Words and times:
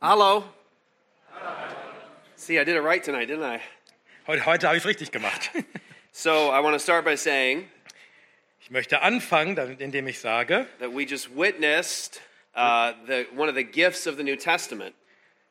Hello. 0.00 0.44
See, 2.36 2.58
I 2.58 2.64
did 2.64 2.76
it 2.76 2.80
right 2.82 3.02
tonight, 3.02 3.26
didn't 3.28 3.44
I? 3.44 3.60
Heute, 4.26 4.44
heute 4.44 4.66
habe 4.66 4.76
ich 4.76 4.82
es 4.82 4.86
richtig 4.86 5.10
gemacht. 5.12 5.50
So 6.18 6.50
I 6.50 6.60
want 6.60 6.72
to 6.74 6.78
start 6.78 7.04
by 7.04 7.14
saying 7.14 7.68
Ich 8.60 8.70
möchte 8.70 9.02
anfangen, 9.02 9.54
damit- 9.54 9.82
indem 9.82 10.08
ich 10.08 10.18
sage, 10.18 10.66
that 10.78 10.90
we 10.94 11.04
just 11.04 11.28
witnessed 11.36 12.22
uh, 12.54 12.92
the, 13.06 13.26
one 13.36 13.50
of 13.50 13.54
the 13.54 13.62
gifts 13.64 14.06
of 14.06 14.16
the 14.16 14.22
New 14.22 14.36
Testament. 14.36 14.94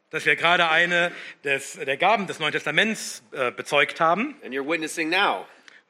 dass 0.09 0.25
wir 0.25 0.35
gerade 0.35 0.67
eine 0.69 1.11
des, 1.43 1.73
der 1.73 1.97
Gaben 1.97 2.25
des 2.25 2.39
Neuen 2.39 2.51
Testaments 2.51 3.21
äh, 3.31 3.51
bezeugt 3.51 3.99
haben. 3.99 4.39
And 4.43 4.55
you're 4.55 4.67
witnessing 4.67 5.07
now. 5.09 5.45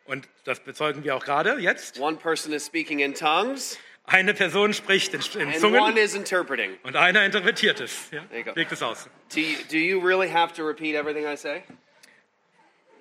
Und 0.05 0.27
das 0.43 0.59
bezeugen 0.59 1.05
wir 1.05 1.15
auch 1.15 1.23
gerade 1.23 1.57
jetzt. 1.59 1.97
One 1.97 2.17
person 2.17 2.51
is 2.51 2.65
speaking 2.65 2.99
in 2.99 3.13
tongues, 3.13 3.79
Eine 4.07 4.33
Person 4.35 4.73
spricht 4.73 5.13
in, 5.13 5.21
in 5.41 5.47
and 5.47 5.55
Zungen 5.59 5.79
one 5.81 5.97
is 5.99 6.13
interpreting. 6.13 6.77
und 6.83 6.95
einer 6.95 7.25
interpretiert 7.25 7.79
es. 7.79 8.09
Ja, 8.11 8.21
you 8.35 8.43
go. 8.43 8.51
legt 8.55 8.71
es 8.71 8.81
aus. 8.83 9.09
Do 9.33 9.39
you, 9.39 9.57
do 9.69 9.77
you 9.77 9.99
really 9.99 10.29
have 10.29 10.53
to 10.55 10.63
repeat 10.63 10.95
everything 10.95 11.25
I 11.25 11.35
say? 11.35 11.63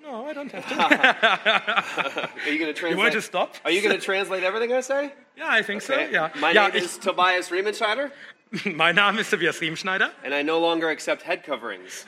No, 0.02 0.26
I 0.28 0.32
don't 0.34 0.50
have 0.52 0.66
to. 0.68 0.74
Are 2.44 2.50
you 2.50 2.58
going 2.58 2.74
to 2.74 2.88
You 2.90 2.96
want 2.96 3.12
to 3.12 3.20
translate? 3.20 3.22
stop? 3.22 3.56
Are 3.64 3.70
you 3.70 3.80
going 3.82 3.94
to 3.98 4.04
translate 4.04 4.44
everything 4.44 4.72
I 4.72 4.80
say? 4.82 5.12
Ja, 5.36 5.48
I 5.50 5.62
think 5.62 5.82
so. 5.82 5.94
Okay. 5.94 6.10
Ja, 6.12 6.30
My 6.36 6.52
ja 6.52 6.68
name 6.68 6.76
ich, 6.76 6.84
is 6.84 6.98
Tobias 6.98 7.50
Riemenschneider, 7.50 8.10
mein 8.64 8.94
Name 8.94 9.20
ist 9.20 9.30
Tobias 9.30 9.60
Riemschneider. 9.60 10.10
and 10.24 10.32
I 10.34 10.42
no 10.42 10.58
longer 10.60 10.88
accept 10.88 11.22
head 11.22 11.42
coverings. 11.44 12.06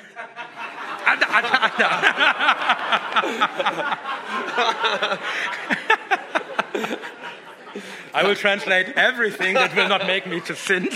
Anna, 1.06 1.26
Anna, 1.26 1.73
Anna. 1.76 1.87
I 8.16 8.24
will 8.24 8.34
translate 8.34 8.88
everything 8.96 9.52
that 9.52 9.76
will 9.76 9.90
not 9.90 10.06
make 10.06 10.26
me 10.26 10.40
to 10.40 10.56
sin. 10.56 10.88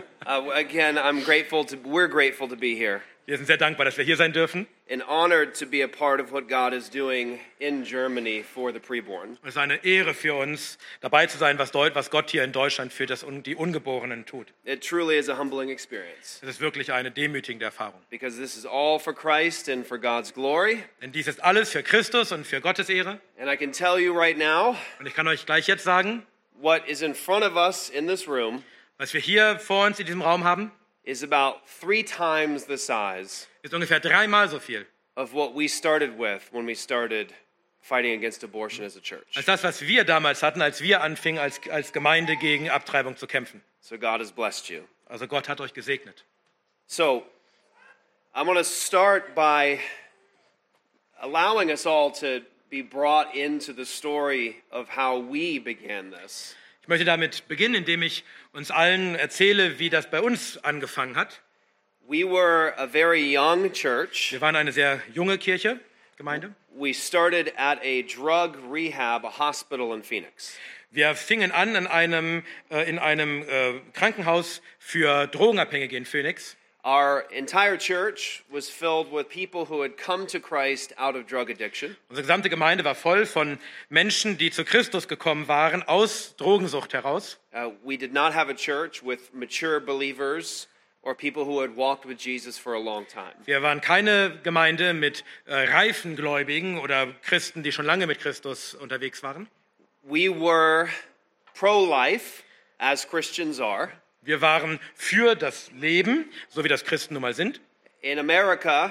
Uh, 0.26 0.50
again, 0.54 0.98
I'm 0.98 1.22
grateful 1.22 1.64
to. 1.66 1.76
We're 1.84 2.08
grateful 2.08 2.48
to 2.48 2.56
be 2.56 2.74
here, 2.74 3.00
Wir 3.26 3.36
sind 3.36 3.46
sehr 3.46 3.56
dankbar, 3.58 3.84
dass 3.84 3.96
wir 3.96 4.04
hier 4.04 4.16
sein 4.16 4.32
dürfen. 4.32 4.66
and 4.88 5.02
honored 5.08 5.54
to 5.54 5.66
be 5.66 5.82
a 5.82 5.88
part 5.88 6.20
of 6.20 6.32
what 6.32 6.48
God 6.48 6.72
is 6.72 6.88
doing 6.88 7.38
in 7.60 7.84
Germany 7.84 8.42
for 8.42 8.72
the 8.72 8.78
preborn. 8.80 9.36
Es 9.42 9.50
ist 9.50 9.56
eine 9.58 9.84
Ehre 9.84 10.14
für 10.14 10.34
uns, 10.34 10.78
dabei 11.00 11.26
zu 11.26 11.38
sein, 11.38 11.58
was, 11.58 11.70
Deut 11.72 11.94
was 11.94 12.10
Gott 12.10 12.30
hier 12.30 12.42
in 12.44 12.50
Deutschland 12.52 12.92
für 12.92 13.06
das, 13.06 13.24
die 13.44 13.54
Ungeborenen 13.54 14.26
tut. 14.26 14.48
It 14.64 14.80
truly 14.82 15.16
is 15.16 15.28
a 15.28 15.36
humbling 15.38 15.70
experience 15.70 16.40
Es 16.42 16.48
ist 16.48 16.60
wirklich 16.60 16.92
eine 16.92 17.10
demütigende 17.12 17.64
Erfahrung. 17.66 18.00
because 18.10 18.36
this 18.36 18.56
is 18.56 18.64
all 18.66 18.98
for 18.98 19.12
Christ 19.14 19.68
and 19.68 19.86
for 19.86 19.96
God's 19.98 20.32
glory. 20.34 20.82
Denn 21.02 21.12
dies 21.12 21.28
ist 21.28 21.42
alles 21.42 21.70
für 21.70 21.82
Christus 21.84 22.32
und 22.32 22.44
für 22.46 22.60
Gottes 22.60 22.88
Ehre. 22.88 23.20
And 23.38 23.48
I 23.48 23.56
can 23.56 23.70
tell 23.72 23.98
you 24.00 24.12
right 24.12 24.36
now, 24.36 24.76
Und 24.98 25.06
ich 25.06 25.14
kann 25.14 25.28
euch 25.28 25.46
gleich 25.46 25.68
jetzt 25.68 25.84
sagen, 25.84 26.26
what 26.60 26.82
is 26.88 27.02
in 27.02 27.14
front 27.14 27.44
of 27.44 27.54
us 27.56 27.88
in 27.90 28.08
this 28.08 28.26
room 28.26 28.62
was 28.98 29.12
wir 29.12 29.20
hier 29.20 29.58
vor 29.58 29.86
uns 29.86 29.98
in 29.98 30.06
diesem 30.06 30.22
Raum 30.22 30.44
haben, 30.44 30.72
is 31.04 31.22
about 31.22 31.60
three 31.80 32.02
times 32.02 32.66
the 32.66 32.76
size 32.76 33.46
ist 33.62 33.74
ungefähr 33.74 34.00
dreimal 34.00 34.48
so 34.48 34.58
viel 34.58 34.86
of 35.16 35.32
what 35.32 35.54
we 35.54 35.68
started 35.68 36.18
with 36.18 36.42
when 36.52 36.66
we 36.66 36.74
started 36.74 37.32
fighting 37.80 38.12
against 38.12 38.42
abortion 38.42 38.84
as 38.84 38.96
a 38.96 39.00
church. 39.00 39.36
als 39.36 39.46
das, 39.46 39.62
was 39.62 39.80
wir 39.82 40.04
damals 40.04 40.42
hatten, 40.42 40.60
als 40.60 40.80
wir 40.80 41.02
anfingen, 41.02 41.40
als, 41.40 41.60
als 41.70 41.92
Gemeinde 41.92 42.36
gegen 42.36 42.68
Abtreibung 42.68 43.16
zu 43.16 43.26
kämpfen. 43.26 43.62
So 43.80 43.96
God 43.96 44.20
has 44.20 44.32
blessed 44.32 44.68
you. 44.68 44.82
Also 45.08 45.26
Gott 45.28 45.48
hat 45.48 45.60
euch 45.60 45.72
gesegnet. 45.72 46.24
So 46.86 47.24
I'm 48.34 48.44
going 48.44 48.58
to 48.58 48.64
start 48.64 49.34
by 49.34 49.78
allowing 51.22 51.70
us 51.70 51.86
all 51.86 52.10
to 52.20 52.42
be 52.68 52.82
brought 52.82 53.34
into 53.34 53.72
the 53.72 53.86
story 53.86 54.56
of 54.70 54.88
how 54.88 55.18
we 55.18 55.58
began 55.58 56.10
this. 56.10 56.54
Ich 56.86 56.88
möchte 56.88 57.04
damit 57.04 57.48
beginnen, 57.48 57.74
indem 57.74 58.02
ich 58.02 58.22
uns 58.52 58.70
allen 58.70 59.16
erzähle, 59.16 59.80
wie 59.80 59.90
das 59.90 60.08
bei 60.08 60.20
uns 60.20 60.56
angefangen 60.58 61.16
hat. 61.16 61.42
We 62.06 62.18
were 62.18 62.78
a 62.78 62.86
very 62.86 63.36
young 63.36 63.72
church. 63.72 64.30
Wir 64.30 64.40
waren 64.40 64.54
eine 64.54 64.70
sehr 64.70 65.02
junge 65.12 65.36
Kirche, 65.36 65.80
Gemeinde. 66.16 66.54
We 66.78 66.94
started 66.94 67.52
at 67.56 67.80
a 67.82 68.02
drug 68.02 68.56
rehab, 68.72 69.24
a 69.24 69.36
hospital 69.36 69.92
in 69.94 70.04
Phoenix. 70.04 70.56
Wir 70.92 71.16
fingen 71.16 71.50
an 71.50 71.74
in 71.74 71.88
einem, 71.88 72.44
äh, 72.70 72.88
in 72.88 73.00
einem 73.00 73.42
äh, 73.42 73.80
Krankenhaus 73.92 74.62
für 74.78 75.26
Drogenabhängige 75.26 75.96
in 75.96 76.04
Phoenix. 76.04 76.56
Our 76.86 77.24
entire 77.32 77.76
church 77.76 78.44
was 78.48 78.68
filled 78.70 79.10
with 79.10 79.28
people 79.28 79.64
who 79.64 79.82
had 79.82 79.96
come 79.96 80.24
to 80.28 80.38
Christ 80.38 80.92
out 80.96 81.16
of 81.16 81.26
drug 81.26 81.50
addiction. 81.50 81.96
Unsere 82.08 82.22
gesamte 82.22 82.48
Gemeinde 82.48 82.84
war 82.84 82.94
voll 82.94 83.26
von 83.26 83.58
Menschen, 83.90 84.38
die 84.38 84.52
zu 84.52 84.64
Christus 84.64 85.08
gekommen 85.08 85.48
waren, 85.48 85.82
aus 85.82 86.36
Drogensucht 86.36 86.92
heraus. 86.92 87.38
Uh, 87.52 87.70
we 87.82 87.96
did 87.96 88.12
not 88.12 88.34
have 88.34 88.48
a 88.48 88.54
church 88.54 89.02
with 89.02 89.34
mature 89.34 89.80
believers 89.80 90.68
or 91.02 91.16
people 91.16 91.44
who 91.44 91.60
had 91.60 91.74
walked 91.76 92.06
with 92.06 92.18
Jesus 92.18 92.56
for 92.56 92.74
a 92.74 92.80
long 92.80 93.04
time. 93.08 93.34
Wir 93.46 93.62
waren 93.62 93.80
keine 93.80 94.38
Gemeinde 94.44 94.94
mit 94.94 95.24
äh, 95.46 95.68
reifen 95.68 96.14
Gläubigen 96.14 96.78
oder 96.78 97.08
Christen, 97.22 97.64
die 97.64 97.72
schon 97.72 97.84
lange 97.84 98.06
mit 98.06 98.20
Christus 98.20 98.76
unterwegs 98.76 99.24
waren. 99.24 99.48
We 100.04 100.28
were 100.28 100.88
pro 101.52 101.84
life, 101.84 102.44
as 102.78 103.04
Christians 103.04 103.58
are. 103.58 103.90
Wir 104.26 104.40
waren 104.40 104.80
für 104.96 105.36
das 105.36 105.70
Leben, 105.70 106.28
so 106.48 106.64
wie 106.64 106.68
das 106.68 106.84
Christen 106.84 107.14
nun 107.14 107.22
mal 107.22 107.32
sind. 107.32 107.60
In 108.00 108.18
America, 108.18 108.90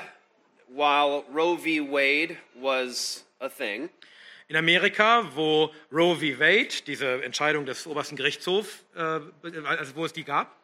while 0.69 1.23
Roe 1.29 1.57
v. 1.57 1.91
Wade 1.91 2.38
was 2.56 3.25
a 3.41 3.50
thing, 3.50 3.90
In 4.47 4.56
Amerika, 4.56 5.23
wo 5.35 5.73
Roe 5.91 6.16
v. 6.16 6.40
Wade, 6.40 6.84
diese 6.88 7.22
Entscheidung 7.23 7.66
des 7.66 7.85
obersten 7.85 8.16
Gerichtshofs, 8.16 8.85
äh, 8.96 9.00
also 9.00 9.96
wo 9.96 10.06
es 10.06 10.13
die 10.13 10.23
gab, 10.23 10.56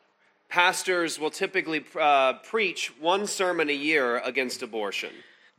pastors 0.48 1.20
will 1.20 1.32
typically 1.32 1.84
uh, 2.00 2.34
preach 2.50 2.94
one 3.02 3.28
sermon 3.28 3.70
a 3.70 3.74
year 3.74 4.22
against 4.24 4.62
abortion 4.62 5.12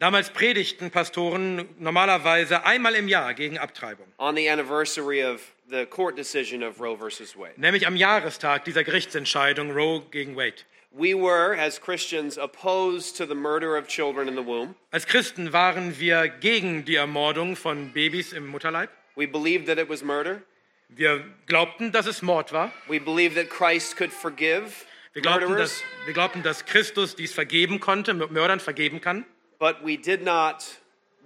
damals 0.03 0.31
predigten 0.31 0.91
Pastoren 0.91 1.69
normalerweise 1.79 2.67
einmal 2.67 2.97
im 2.97 3.07
Jahr 3.07 3.35
gegen 3.35 3.57
Abtreibung. 3.57 4.07
on 4.19 4.35
the 4.35 4.51
anniversary 4.51 5.23
of 5.23 5.41
the 5.71 5.87
court 5.87 6.17
decision 6.17 6.65
of 6.65 6.81
Roe 6.81 6.97
versus 6.97 7.37
Wade. 7.37 7.55
Nämlich 7.57 7.87
am 7.87 7.95
Jahrestag 7.95 8.65
dieser 8.65 8.83
Gerichtsentscheidung 8.83 9.71
Roe 9.71 10.03
gegen 10.11 10.35
Wade. 10.37 10.65
We 10.91 11.15
were, 11.15 11.57
as 11.57 11.81
Christians, 11.81 12.37
opposed 12.37 13.17
to 13.17 13.27
the 13.27 13.35
murder 13.35 13.79
of 13.79 13.87
children 13.87 14.27
in 14.27 14.35
the 14.35 14.45
womb. 14.45 14.75
Als 14.91 15.07
Christen 15.07 15.53
waren 15.53 15.99
wir 16.01 16.29
gegen 16.29 16.85
die 16.85 16.97
Ermordung 16.97 17.55
von 17.55 17.93
Babys 17.93 18.33
im 18.33 18.49
Mutterleib. 18.49 18.91
We 19.15 19.29
believed 19.29 19.67
that 19.69 19.79
it 19.79 19.89
was 19.89 20.03
murder. 20.03 20.43
Wir 20.89 21.25
glaubten, 21.47 21.93
dass 21.93 22.07
es 22.07 22.23
Mord 22.23 22.53
war. 22.53 22.73
We 22.89 22.99
believed 22.99 23.37
that 23.37 23.49
Christ 23.49 23.97
could 23.97 24.13
forgive 24.13 24.85
Wir 25.13 25.23
glaubten, 25.23 25.57
dass, 25.57 25.85
wir 26.07 26.13
glaubten, 26.13 26.43
dass 26.43 26.67
Christus 26.67 27.15
dies 27.15 27.33
vergeben 27.33 27.79
konnte, 27.79 28.15
Mördern 28.15 28.59
vergeben 28.59 29.01
kann. 29.01 29.25
But 29.63 29.81
we 29.81 29.97
did 29.97 30.25
not 30.25 30.65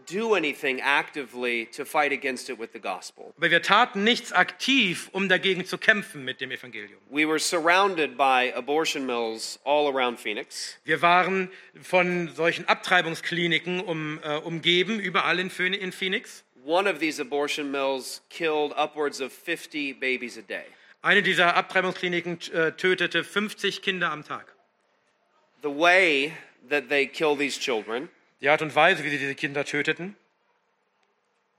do 0.05 0.35
anything 0.35 0.79
actively 0.83 1.65
to 1.73 1.87
fight 1.87 2.13
against 2.13 2.51
it 2.51 2.59
with 2.59 2.71
the 2.75 2.79
gospel. 2.79 3.33
Aber 3.39 3.51
wir 3.51 3.63
taten 3.63 4.05
nichts 4.05 4.31
aktiv, 4.31 5.09
um 5.13 5.31
dagegen 5.31 5.65
zu 5.65 5.79
kämpfen 5.79 6.23
mit 6.23 6.43
dem 6.43 6.51
Evangelium. 6.51 7.01
We 7.09 7.27
were 7.27 7.39
surrounded 7.39 8.19
by 8.19 8.53
abortion 8.55 9.07
mills 9.07 9.59
all 9.65 9.89
around 9.89 10.21
Phoenix. 10.21 10.77
Wir 10.85 11.01
waren 11.01 11.49
von 11.81 12.29
solchen 12.35 12.69
Abtreibungskliniken 12.69 13.81
um, 13.81 14.21
äh, 14.23 14.37
umgeben, 14.37 15.01
überall 15.01 15.39
in, 15.39 15.49
in 15.73 15.91
Phoenix. 15.91 16.45
One 16.63 16.87
of 16.87 16.99
these 16.99 17.19
abortion 17.19 17.71
mills 17.71 18.21
killed 18.29 18.75
upwards 18.77 19.23
of 19.23 19.33
50 19.33 19.95
babies 19.95 20.37
a 20.37 20.43
day. 20.43 20.67
Eine 21.01 21.23
dieser 21.23 21.57
Abtreibungskliniken 21.57 22.39
äh, 22.53 22.73
tötete 22.73 23.25
50 23.25 23.81
Kinder 23.81 24.13
am 24.13 24.23
Tag. 24.25 24.55
The 25.63 25.71
way 25.71 26.33
that 26.69 26.91
they 26.91 27.07
kill 27.07 27.35
these 27.35 27.59
children 27.59 28.11
Die 28.41 28.49
Art 28.49 28.63
und 28.63 28.75
Weise, 28.75 29.03
wie 29.03 29.11
sie 29.11 29.19
diese 29.19 29.35
Kinder 29.35 29.65
töteten, 29.65 30.17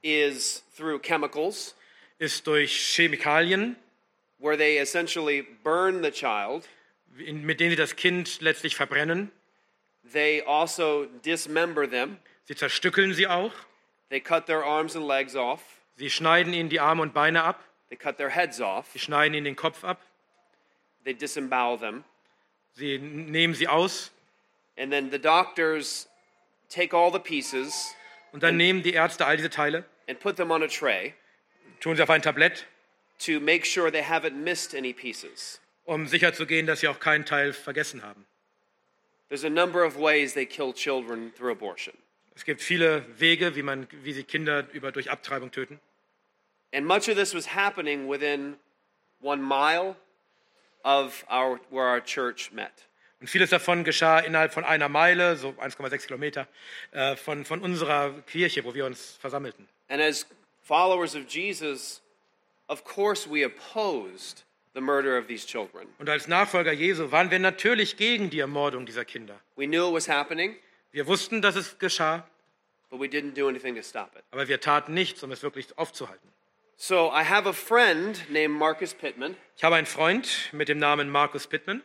is 0.02 0.62
through 0.76 1.00
chemicals, 1.00 1.74
ist 2.18 2.46
durch 2.46 2.94
Chemikalien, 2.94 3.76
where 4.38 4.56
they 4.56 4.78
essentially 4.78 5.42
burn 5.62 6.02
the 6.02 6.10
child. 6.10 6.68
in, 7.18 7.44
mit 7.44 7.60
denen 7.60 7.70
sie 7.70 7.76
das 7.76 7.96
Kind 7.96 8.40
letztlich 8.40 8.76
verbrennen. 8.76 9.30
They 10.12 10.42
also 10.42 11.06
dismember 11.24 11.88
them. 11.88 12.18
Sie 12.44 12.54
zerstückeln 12.54 13.12
sie 13.12 13.26
auch. 13.26 13.52
They 14.10 14.20
cut 14.20 14.46
their 14.46 14.64
arms 14.64 14.96
and 14.96 15.06
legs 15.06 15.34
off. 15.34 15.60
Sie 15.96 16.10
schneiden 16.10 16.52
ihnen 16.52 16.68
die 16.68 16.80
Arme 16.80 17.02
und 17.02 17.12
Beine 17.12 17.42
ab. 17.42 17.62
They 17.88 17.96
cut 17.96 18.16
their 18.16 18.30
heads 18.30 18.60
off. 18.60 18.86
Sie 18.92 18.98
schneiden 18.98 19.34
ihnen 19.34 19.44
den 19.44 19.56
Kopf 19.56 19.84
ab. 19.84 20.00
They 21.04 21.14
disembowel 21.14 21.78
them. 21.78 22.04
Sie 22.74 22.98
nehmen 22.98 23.54
sie 23.54 23.66
aus. 23.66 24.12
And 24.76 24.92
then 24.92 25.10
the 25.10 25.18
doctors 25.18 26.08
take 26.68 26.94
all 26.96 27.12
the 27.12 27.18
pieces 27.18 27.94
Und 28.32 28.42
dann 28.42 28.56
nehmen 28.56 28.82
die 28.82 28.92
Ärzte 28.92 29.24
all 29.26 29.36
diese 29.36 29.50
Teile, 29.50 29.84
and 30.08 30.18
put 30.20 30.36
them 30.36 30.50
on 30.50 30.62
a 30.62 30.66
tray 30.68 31.14
tun 31.80 31.96
sie 31.96 32.02
auf 32.02 32.10
ein 32.10 32.22
Tablett, 32.22 32.66
to 33.18 33.40
make 33.40 33.64
sure 33.64 33.90
they 33.90 34.02
haven't 34.02 34.34
missed 34.34 34.74
any 34.74 34.92
pieces. 34.92 35.60
um 35.84 36.06
sicherzugehen, 36.06 36.66
dass 36.66 36.80
sie 36.80 36.88
auch 36.88 37.00
keinen 37.00 37.24
Teil 37.24 37.52
vergessen 37.52 38.02
haben. 38.02 38.26
There's 39.28 39.44
a 39.44 39.50
number 39.50 39.84
of 39.84 39.96
ways 39.96 40.34
they 40.34 40.46
kill 40.46 40.72
children 40.72 41.32
through 41.34 41.52
abortion. 41.52 41.94
Es 42.34 42.44
gibt 42.44 42.62
viele 42.62 43.04
Wege, 43.18 43.56
wie, 43.56 43.62
man, 43.62 43.88
wie 43.90 44.12
sie 44.12 44.22
Kinder 44.22 44.66
über, 44.72 44.92
durch 44.92 45.10
Abtreibung 45.10 45.50
töten. 45.50 45.80
And 46.72 46.86
much 46.86 47.08
of 47.08 47.16
this 47.16 47.34
was 47.34 47.54
happening 47.54 48.08
within 48.08 48.56
one 49.20 49.42
mile 49.42 49.96
of 50.84 51.24
our, 51.30 51.58
where 51.70 51.86
our 51.86 52.00
church 52.00 52.52
met. 52.52 52.87
Und 53.20 53.28
vieles 53.28 53.50
davon 53.50 53.82
geschah 53.84 54.20
innerhalb 54.20 54.52
von 54.54 54.64
einer 54.64 54.88
Meile, 54.88 55.36
so 55.36 55.50
1,6 55.50 56.06
Kilometer, 56.06 56.46
äh, 56.92 57.16
von, 57.16 57.44
von 57.44 57.60
unserer 57.60 58.12
Kirche, 58.26 58.64
wo 58.64 58.74
wir 58.74 58.86
uns 58.86 59.16
versammelten. 59.20 59.68
And 59.88 60.00
as 60.00 60.24
followers 60.62 61.16
of 61.16 61.22
Jesus, 61.28 62.00
of 62.68 62.84
course, 62.84 63.28
we 63.28 63.44
opposed 63.44 64.44
the 64.74 64.80
murder 64.80 65.18
of 65.18 65.26
these 65.26 65.44
children. 65.46 65.88
Und 65.98 66.08
als 66.08 66.28
Nachfolger 66.28 66.72
Jesu 66.72 67.10
waren 67.10 67.30
wir 67.32 67.40
natürlich 67.40 67.96
gegen 67.96 68.30
die 68.30 68.38
Ermordung 68.38 68.86
dieser 68.86 69.04
Kinder. 69.04 69.40
We 69.56 69.66
knew 69.66 69.88
it 69.88 69.94
was 69.94 70.08
happening, 70.08 70.54
Wir 70.92 71.06
wussten, 71.08 71.42
dass 71.42 71.56
es 71.56 71.78
geschah, 71.78 72.24
but 72.90 73.00
we 73.00 73.06
didn't 73.06 73.34
do 73.34 73.48
anything 73.48 73.74
to 73.74 73.82
stop 73.82 74.14
it. 74.16 74.22
aber 74.30 74.46
wir 74.46 74.60
taten 74.60 74.94
nichts, 74.94 75.22
um 75.24 75.32
es 75.32 75.42
wirklich 75.42 75.76
aufzuhalten. 75.76 76.28
So 76.76 77.08
I 77.12 77.24
have 77.24 77.48
a 77.48 77.52
friend 77.52 78.22
named 78.30 78.56
Marcus 78.56 78.94
Pittman 78.94 79.36
Ich 79.56 79.64
habe 79.64 79.74
einen 79.74 79.86
Freund 79.86 80.50
mit 80.52 80.68
dem 80.68 80.78
Namen 80.78 81.10
Markus 81.10 81.48
Pittman, 81.48 81.82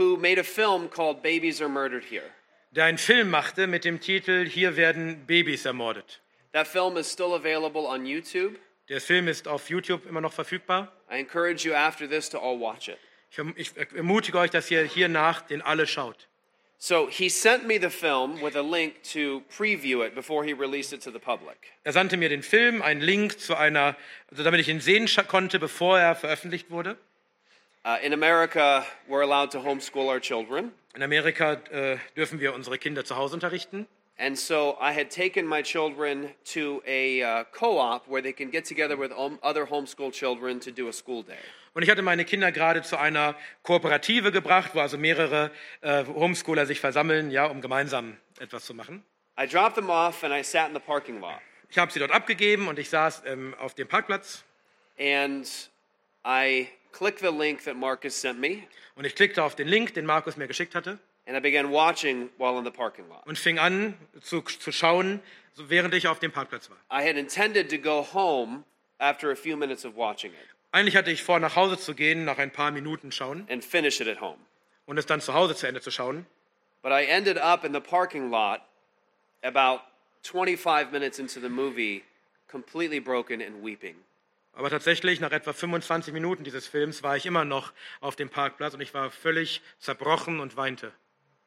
who 0.00 0.16
made 0.16 0.38
a 0.38 0.44
film 0.44 0.88
called 0.88 1.22
Babies 1.22 1.60
Are 1.60 1.68
Murdered 1.68 2.04
Here. 2.04 2.30
der 2.70 2.84
einen 2.84 2.98
Film 2.98 3.30
machte 3.30 3.66
mit 3.66 3.84
dem 3.84 4.00
Titel 4.00 4.46
Hier 4.46 4.76
werden 4.76 5.26
Babys 5.26 5.66
ermordet. 5.66 6.20
That 6.52 6.66
film 6.66 6.96
is 6.96 7.10
still 7.10 7.34
available 7.34 7.86
on 7.86 8.06
YouTube. 8.06 8.58
Der 8.88 9.00
Film 9.00 9.28
ist 9.28 9.46
auf 9.46 9.68
YouTube 9.68 10.06
immer 10.08 10.20
noch 10.20 10.32
verfügbar. 10.32 10.90
I 11.10 11.18
encourage 11.18 11.68
you 11.68 11.74
after 11.74 12.08
this 12.08 12.30
to 12.30 12.38
all 12.38 12.58
watch 12.58 12.88
it. 12.88 12.98
Ich, 13.56 13.70
ich 13.76 13.92
ermutige 13.94 14.38
euch, 14.38 14.50
dass 14.50 14.70
ihr 14.70 14.82
hier 14.84 15.08
nach 15.08 15.42
den 15.42 15.60
alle 15.60 15.86
schaut. 15.86 16.26
So 16.78 17.08
he 17.10 17.28
sent 17.28 17.66
me 17.66 17.78
the 17.78 17.90
film 17.90 18.40
with 18.40 18.56
a 18.56 18.62
link 18.62 19.02
to 19.12 19.42
preview 19.54 20.02
it 20.02 20.14
before 20.14 20.42
he 20.46 20.54
released 20.54 20.94
it 20.94 21.02
to 21.02 21.10
the 21.10 21.18
public. 21.18 21.58
Er 21.84 21.92
sandte 21.92 22.16
mir 22.16 22.30
den 22.30 22.42
Film, 22.42 22.80
einen 22.80 23.02
Link 23.02 23.38
zu 23.38 23.54
einer, 23.54 23.96
also 24.30 24.42
damit 24.44 24.60
ich 24.60 24.68
ihn 24.68 24.80
sehen 24.80 25.06
konnte, 25.28 25.58
bevor 25.58 25.98
er 25.98 26.14
veröffentlicht 26.14 26.70
wurde. 26.70 26.96
Uh, 27.82 27.96
in 28.02 28.12
America, 28.12 28.84
we're 29.08 29.22
allowed 29.22 29.50
to 29.50 29.58
homeschool 29.58 30.08
our 30.08 30.20
children. 30.20 30.70
In 30.94 31.02
Amerika 31.02 31.54
äh, 31.70 31.96
dürfen 32.14 32.38
wir 32.38 32.52
unsere 32.54 32.76
Kinder 32.76 33.06
zu 33.06 33.16
Hause 33.16 33.34
unterrichten. 33.34 33.86
And 34.18 34.38
so 34.38 34.76
I 34.78 34.92
had 34.92 35.10
taken 35.10 35.46
my 35.46 35.62
children 35.62 36.28
to 36.52 36.82
a 36.86 37.22
uh, 37.22 37.44
co 37.52 37.78
op 37.78 38.06
where 38.06 38.20
they 38.20 38.34
can 38.34 38.50
get 38.50 38.66
together 38.66 38.98
with 38.98 39.12
other 39.42 39.64
homeschool 39.64 40.12
children 40.12 40.60
to 40.60 40.70
do 40.70 40.88
a 40.88 40.92
school 40.92 41.22
day. 41.22 41.38
Und 41.72 41.82
ich 41.82 41.88
hatte 41.88 42.02
meine 42.02 42.26
Kinder 42.26 42.52
gerade 42.52 42.82
zu 42.82 42.98
einer 42.98 43.34
Kooperative 43.62 44.30
gebracht, 44.30 44.72
wo 44.74 44.80
also 44.80 44.98
mehrere 44.98 45.50
äh, 45.80 46.04
Homeschooler 46.04 46.66
sich 46.66 46.80
versammeln, 46.80 47.30
ja, 47.30 47.46
um 47.46 47.62
gemeinsam 47.62 48.18
etwas 48.38 48.66
zu 48.66 48.74
machen. 48.74 49.02
I 49.40 49.46
dropped 49.46 49.76
them 49.76 49.88
off 49.88 50.22
and 50.22 50.34
I 50.34 50.42
sat 50.42 50.68
in 50.68 50.74
the 50.74 50.80
parking 50.80 51.18
lot. 51.18 51.40
Ich 51.70 51.78
habe 51.78 51.90
sie 51.90 51.98
dort 51.98 52.10
abgegeben 52.10 52.68
und 52.68 52.78
ich 52.78 52.90
saß 52.90 53.22
ähm, 53.24 53.54
auf 53.58 53.72
dem 53.72 53.88
Parkplatz 53.88 54.44
And 54.98 55.48
I 56.26 56.68
clicked 56.92 57.20
the 57.20 57.30
link 57.30 57.64
that 57.64 57.76
Marcus 57.76 58.20
sent 58.20 58.38
me 58.38 58.62
und 58.96 59.04
ich 59.04 59.14
klickte 59.14 59.42
auf 59.42 59.54
den 59.54 59.68
Link, 59.68 59.94
den 59.94 60.06
Markus 60.06 60.36
mir 60.36 60.46
geschickt 60.48 60.74
hatte 60.74 60.98
and 61.26 61.36
I 61.36 61.40
began 61.40 61.70
watching 61.70 62.30
while 62.38 62.58
in 62.58 62.64
the 62.64 62.70
parking 62.70 63.08
lot. 63.08 63.26
und 63.26 63.38
fing 63.38 63.58
an 63.58 63.94
zu, 64.20 64.40
zu 64.42 64.72
schauen, 64.72 65.20
während 65.56 65.94
ich 65.94 66.08
auf 66.08 66.18
dem 66.18 66.32
Parkplatz 66.32 66.70
war. 66.70 66.76
I 66.90 67.06
had 67.06 67.16
intended 67.16 67.70
to 67.70 67.78
go 67.78 68.02
home 68.12 68.64
after 68.98 69.30
a 69.30 69.36
few 69.36 69.56
minutes 69.56 69.84
of 69.84 69.96
watching 69.96 70.32
it 70.32 70.48
Eigentlich 70.72 70.96
hatte 70.96 71.10
ich 71.10 71.24
vor, 71.24 71.40
nach 71.40 71.56
Hause 71.56 71.78
zu 71.78 71.94
gehen, 71.96 72.24
nach 72.24 72.38
ein 72.38 72.52
paar 72.52 72.70
Minuten 72.70 73.10
schauen 73.10 73.46
and 73.50 73.64
finish 73.64 74.00
it 74.00 74.08
at 74.08 74.20
home. 74.20 74.38
und 74.86 74.98
es 74.98 75.06
dann 75.06 75.20
zu 75.20 75.34
Hause 75.34 75.54
zu 75.56 75.66
Ende 75.66 75.80
zu 75.80 75.90
schauen. 75.90 76.26
But 76.82 76.92
I 76.92 77.04
ended 77.04 77.36
up 77.38 77.64
in 77.64 77.72
the 77.74 77.80
parking 77.80 78.30
lot 78.30 78.60
about 79.42 79.82
25 80.22 80.90
minutes 80.92 81.18
into 81.18 81.40
the 81.40 81.48
movie, 81.48 82.02
completely 82.48 83.00
broken 83.00 83.40
and 83.42 83.62
weeping. 83.62 83.96
Aber 84.52 84.70
tatsächlich, 84.70 85.20
nach 85.20 85.32
etwa 85.32 85.52
25 85.52 86.12
Minuten 86.12 86.44
dieses 86.44 86.66
Films 86.66 87.02
war 87.02 87.16
ich 87.16 87.26
immer 87.26 87.44
noch 87.44 87.72
auf 88.00 88.16
dem 88.16 88.28
Parkplatz 88.28 88.74
und 88.74 88.80
ich 88.80 88.92
war 88.94 89.10
völlig 89.10 89.62
zerbrochen 89.78 90.40
und 90.40 90.56
weinte. 90.56 90.92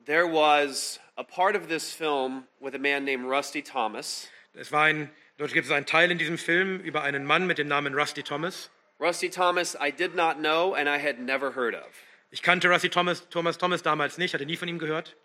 There 0.06 0.26
was 0.26 1.00
a 1.16 1.24
part 1.24 1.56
of 1.56 1.68
this 1.68 1.94
film 1.94 2.46
with 2.60 2.74
a 2.74 2.78
man 2.78 3.06
named 3.06 3.26
Rusty 3.26 3.62
Thomas. 3.62 4.30
Es 4.54 4.72
war 4.72 4.84
ein, 4.84 5.10
dort 5.38 5.54
gibt 5.54 5.66
es 5.66 5.72
einen 5.72 5.86
Teil 5.86 6.12
in 6.12 6.18
diesem 6.18 6.38
Film 6.38 6.80
über 6.80 7.04
einen 7.04 7.26
Mann 7.26 7.48
mit 7.48 7.58
dem 7.58 7.68
Namen 7.68 7.94
Rusty 7.94 8.24
Thomas. 8.24 8.70
Rusty 9.00 9.30
Thomas, 9.30 9.76
I 9.76 9.92
did 9.92 10.16
not 10.16 10.38
know 10.38 10.74
and 10.74 10.88
I 10.88 10.98
had 10.98 11.20
never 11.20 11.56
heard 11.56 11.76
of. 11.76 11.88
Ich 12.32 12.42
kannte 12.42 12.70
Rusty 12.70 12.90
Thomas, 12.90 13.28
Thomas 13.30 13.58
Thomas 13.58 13.84
damals 13.84 14.18
nicht, 14.18 14.34
hatte 14.34 14.46
nie 14.46 14.58
von 14.58 14.68
ihm 14.68 14.80
gehört. 14.80 15.16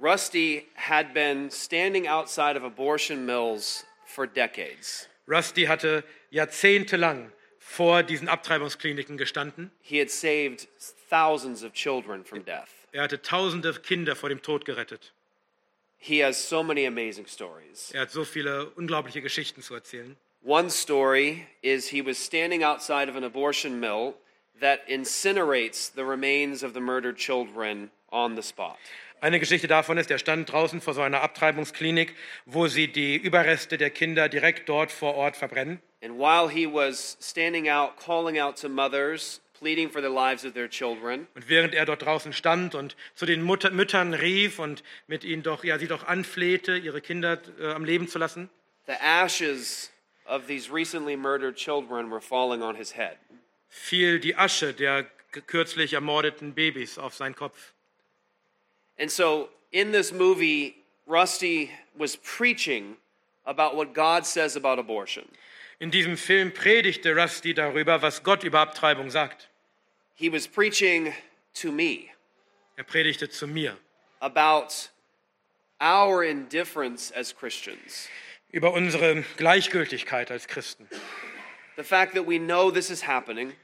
Rusty 0.00 0.68
had 0.74 1.12
been 1.12 1.50
standing 1.50 2.06
outside 2.06 2.56
of 2.56 2.62
abortion 2.62 3.26
mills 3.26 3.84
for 4.06 4.26
decades. 4.26 5.08
Rusty 5.28 5.64
hatte 5.66 6.04
jahrzehntelang 6.30 7.30
vor 7.58 8.02
diesen 8.02 8.28
Abtreibungskliniken 8.28 9.18
gestanden. 9.18 9.70
He 9.82 10.00
had 10.00 10.10
saved 10.10 10.68
thousands 11.10 11.62
of 11.62 11.72
children 11.72 12.24
from 12.24 12.44
death. 12.44 12.70
Er 12.92 13.02
hatte 13.02 13.20
tausende 13.20 13.74
Kinder 13.74 14.16
vor 14.16 14.30
dem 14.30 14.40
Tod 14.40 14.64
gerettet. 14.64 15.12
He 15.98 16.24
has 16.24 16.48
so 16.48 16.62
many 16.62 16.86
amazing 16.86 17.26
stories. 17.26 17.90
Er 17.92 18.02
hat 18.02 18.10
so 18.10 18.24
viele 18.24 18.70
unglaubliche 18.76 19.20
Geschichten 19.20 19.62
zu 19.62 19.74
erzählen. 19.74 20.16
One 20.42 20.70
story 20.70 21.46
is 21.60 21.88
he 21.88 22.04
was 22.04 22.16
standing 22.24 22.62
outside 22.62 23.10
of 23.10 23.16
an 23.16 23.24
abortion 23.24 23.80
mill 23.80 24.14
that 24.60 24.80
incinerates 24.88 25.92
the 25.94 26.04
remains 26.04 26.62
of 26.62 26.74
the 26.74 26.80
murdered 26.80 27.16
children 27.16 27.90
on 28.10 28.36
the 28.36 28.42
spot. 28.42 28.76
Eine 29.20 29.40
Geschichte 29.40 29.66
davon 29.66 29.98
ist, 29.98 30.10
er 30.10 30.18
stand 30.18 30.50
draußen 30.52 30.80
vor 30.80 30.94
so 30.94 31.02
einer 31.02 31.22
Abtreibungsklinik, 31.22 32.14
wo 32.46 32.68
sie 32.68 32.86
die 32.86 33.16
Überreste 33.16 33.76
der 33.76 33.90
Kinder 33.90 34.28
direkt 34.28 34.68
dort 34.68 34.92
vor 34.92 35.14
Ort 35.14 35.36
verbrennen. 35.36 35.80
And 36.00 36.16
while 36.16 36.48
he 36.48 36.66
was 36.66 37.16
standing 37.20 37.68
out, 37.68 37.96
calling 37.96 38.38
out 38.38 38.56
to 38.60 38.68
mothers, 38.68 39.40
pleading 39.58 39.90
for 39.90 40.00
the 40.00 40.08
lives 40.08 40.44
of 40.44 40.54
their 40.54 40.68
children, 40.68 41.26
Und 41.34 41.48
während 41.48 41.74
er 41.74 41.84
dort 41.84 42.02
draußen 42.02 42.32
stand 42.32 42.76
und 42.76 42.96
zu 43.16 43.26
den 43.26 43.42
Mutter, 43.42 43.70
Müttern 43.70 44.14
rief 44.14 44.60
und 44.60 44.84
mit 45.08 45.24
ihnen 45.24 45.42
doch, 45.42 45.64
ja, 45.64 45.78
sie 45.80 45.88
doch 45.88 46.06
anflehte, 46.06 46.76
ihre 46.76 47.00
Kinder 47.00 47.40
äh, 47.58 47.72
am 47.72 47.84
Leben 47.84 48.06
zu 48.06 48.20
lassen, 48.20 48.48
the 48.86 48.94
ashes 49.02 49.90
of 50.26 50.46
these 50.46 50.72
recently 50.72 51.16
murdered 51.16 51.56
children 51.56 52.08
were 52.10 52.20
falling 52.20 52.62
on 52.62 52.76
his 52.76 52.94
head. 52.94 53.16
Fiel 53.68 54.20
die 54.20 54.36
Asche 54.36 54.72
der 54.74 55.06
kürzlich 55.46 55.92
ermordeten 55.92 56.54
Babys 56.54 56.98
auf 56.98 57.14
seinen 57.14 57.34
Kopf. 57.34 57.72
And 58.98 59.10
so 59.10 59.50
in 59.70 59.92
this 59.92 60.12
movie, 60.12 60.74
Rusty 61.06 61.70
was 61.94 62.16
preaching 62.16 62.96
about 63.44 63.76
what 63.76 63.94
God 63.94 64.26
says 64.26 64.56
about 64.56 64.78
abortion. 64.78 65.24
In 65.78 65.90
diesem 65.90 66.16
Film 66.16 66.52
predigte 66.52 67.14
Rusty 67.14 67.54
darüber, 67.54 68.02
was 68.02 68.22
Gott 68.22 68.42
über 68.42 68.60
Abtreibung 68.60 69.10
sagt. 69.10 69.48
He 70.16 70.28
was 70.32 70.48
preaching 70.48 71.14
to 71.54 71.70
me 71.70 72.10
Er 72.76 72.84
predigte 72.84 73.28
zu 73.28 73.46
mir 73.46 73.76
about 74.20 74.88
our 75.80 76.24
indifference 76.24 77.12
as 77.12 77.32
Christians. 77.32 78.08
über 78.50 78.72
unsere 78.72 79.22
Gleichgültigkeit 79.36 80.30
als 80.30 80.48
Christen. 80.48 80.88
The 81.78 81.84
fact 81.84 82.14
that 82.14 82.26
we 82.26 82.38
know 82.40 82.72
this 82.72 82.90
is 82.90 83.06
happening, 83.06 83.54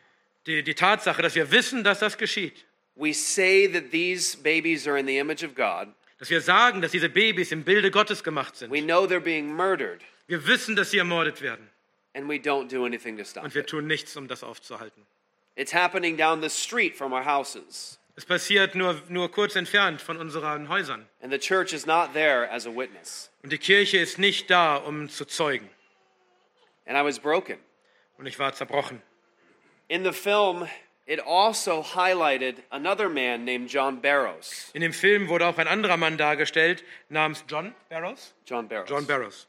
Die, 0.46 0.62
die 0.62 0.74
Tatsache, 0.74 1.20
dass 1.20 1.34
wir 1.34 1.50
wissen, 1.50 1.82
dass 1.82 1.98
das 1.98 2.16
geschieht. 2.16 2.64
we 2.94 3.12
say 3.12 3.66
that 3.66 3.90
these 3.90 4.36
babies 4.36 4.86
are 4.86 4.96
in 4.96 5.04
the 5.06 5.18
image 5.18 5.42
of 5.42 5.54
God, 5.56 5.88
Dass 6.20 6.30
wir 6.30 6.40
sagen, 6.40 6.80
dass 6.80 6.92
diese 6.92 7.08
Babys 7.08 7.50
im 7.50 7.64
Bilde 7.64 7.90
Gottes 7.90 8.22
gemacht 8.22 8.54
sind. 8.56 8.70
we 8.70 8.80
know 8.80 9.04
they're 9.04 9.18
being 9.18 9.52
murdered, 9.52 10.00
Wir 10.28 10.46
wissen, 10.46 10.76
dass 10.76 10.92
sie 10.92 10.98
ermordet 10.98 11.42
werden. 11.42 11.68
and 12.14 12.28
we 12.28 12.36
don't 12.36 12.68
do 12.68 12.84
anything 12.86 13.18
to 13.18 13.24
stop 13.24 13.42
Und 13.42 13.52
wir 13.56 13.66
tun 13.66 13.88
nichts, 13.88 14.16
um 14.16 14.28
das 14.28 14.44
aufzuhalten. 14.44 15.02
It's 15.56 15.74
happening 15.74 16.16
down 16.16 16.40
the 16.40 16.48
street 16.50 16.96
from 16.96 17.12
our 17.12 17.24
houses, 17.24 17.98
Es 18.14 18.24
passiert 18.24 18.76
nur, 18.76 19.02
nur 19.08 19.28
kurz 19.32 19.56
entfernt 19.56 20.00
von 20.00 20.18
unseren 20.18 20.68
Häusern. 20.68 21.04
and 21.20 21.32
the 21.32 21.38
church 21.40 21.72
is 21.72 21.84
not 21.84 22.12
there 22.12 22.48
as 22.48 22.64
a 22.64 22.70
witness. 22.70 23.28
Und 23.42 23.50
die 23.52 23.58
Kirche 23.58 23.98
ist 23.98 24.20
nicht 24.20 24.48
da, 24.50 24.76
um 24.76 25.08
zu 25.08 25.24
zeugen. 25.24 25.68
And 26.86 26.96
I 26.96 27.02
was 27.02 27.18
broken. 27.18 27.58
Und 28.18 28.26
ich 28.26 28.38
war 28.38 28.52
zerbrochen. 28.52 29.02
In 29.88 30.04
the 30.04 30.12
film, 30.12 30.68
it 31.06 31.20
also 31.20 31.82
highlighted 31.82 32.62
another 32.70 33.08
man 33.08 33.44
named 33.44 33.68
John 33.70 34.00
Barrows. 34.00 34.70
In 34.72 34.80
dem 34.80 34.92
Film 34.92 35.28
wurde 35.28 35.46
auch 35.46 35.58
ein 35.58 35.68
anderer 35.68 35.96
Mann 35.96 36.16
dargestellt, 36.16 36.84
namens 37.08 37.44
John 37.48 37.74
Barrows. 37.88 38.34
John 38.46 38.68
Barrows. 38.68 38.88
John 38.88 39.06
Barrows. 39.06 39.46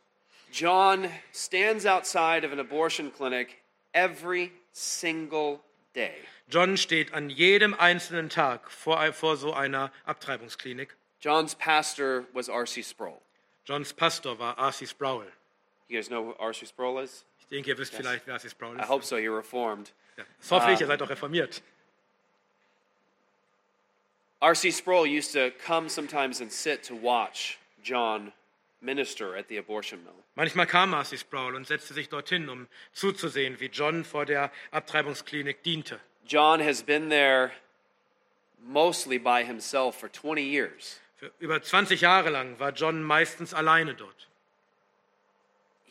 John 0.52 1.10
stands 1.32 1.86
outside 1.86 2.46
of 2.46 2.52
an 2.52 2.60
abortion 2.60 3.12
clinic 3.12 3.62
every 3.94 4.52
single 4.72 5.62
day. 5.94 6.16
John 6.50 6.78
steht 6.78 7.14
an 7.14 7.30
jedem 7.30 7.74
einzelnen 7.74 8.30
Tag 8.30 8.70
vor, 8.70 9.14
vor 9.14 9.38
so 9.38 9.54
einer 9.54 9.92
Abtreibungsklinik. 10.06 10.96
John's 11.20 11.56
pastor 11.56 12.26
was 12.34 12.50
R.C. 12.50 12.84
Sproul. 12.84 13.22
Johns 13.66 13.94
Pastor 13.94 14.38
war 14.38 14.56
R.C. 14.60 14.86
Sproul. 14.86 15.26
You 15.88 15.98
guys 15.98 16.08
know 16.08 16.24
who 16.24 16.36
R.C. 16.40 16.68
Sproul 16.68 17.00
is? 17.00 17.26
Ich 17.46 17.50
denke, 17.50 17.70
ihr 17.70 17.78
wisst 17.78 17.94
vielleicht, 17.94 18.26
wer. 18.28 18.40
Sproul 18.40 18.78
I 18.78 18.82
ist. 18.82 18.90
hope 18.90 19.06
so. 19.06 19.16
You're 19.16 19.38
reformed. 19.38 19.94
Ja. 20.18 20.24
Das 20.40 20.52
hoffe 20.52 20.72
ich, 20.72 20.82
ihr 20.82 20.88
seid 20.88 21.02
auch 21.02 21.10
reformiert. 21.10 21.62
R.C. 24.42 24.72
Sproul 24.72 25.08
used 25.08 25.34
to 25.34 25.52
come 25.66 25.90
sometimes 25.90 26.42
and 26.42 26.52
sit 26.52 26.84
to 26.84 26.96
watch 26.96 27.58
John 27.84 28.32
minister 28.82 29.36
at 29.36 29.48
the 29.48 29.58
abortion 29.58 30.04
mill. 30.04 30.14
Manchmal 30.36 30.68
kam 30.68 30.94
R.C. 30.94 31.18
Sproul 31.18 31.56
und 31.56 31.66
setzte 31.68 31.94
sich 31.94 32.10
dorthin, 32.10 32.50
um 32.50 32.68
zuzusehen, 32.94 33.60
wie 33.60 33.68
John 33.68 34.04
vor 34.04 34.26
der 34.26 34.52
Abtreibungsklinik 34.72 35.64
diente. 35.64 36.00
John 36.28 36.60
has 36.60 36.84
been 36.84 37.10
there 37.10 37.52
mostly 38.60 39.18
by 39.18 39.44
himself 39.44 39.96
for 39.96 40.12
20 40.12 40.42
years. 40.42 41.00
Für 41.18 41.32
über 41.40 41.62
20 41.62 42.02
Jahre 42.02 42.30
lang 42.30 42.60
war 42.60 42.72
John 42.72 43.04
meistens 43.04 43.54
alleine 43.54 43.94
dort. 43.96 44.28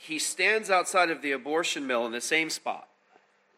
He 0.06 0.18
stands 0.18 0.70
outside 0.70 1.10
of 1.10 1.22
the 1.22 1.32
abortion 1.32 1.86
mill 1.86 2.04
in 2.06 2.12
the 2.12 2.20
same 2.20 2.50
spot. 2.50 2.86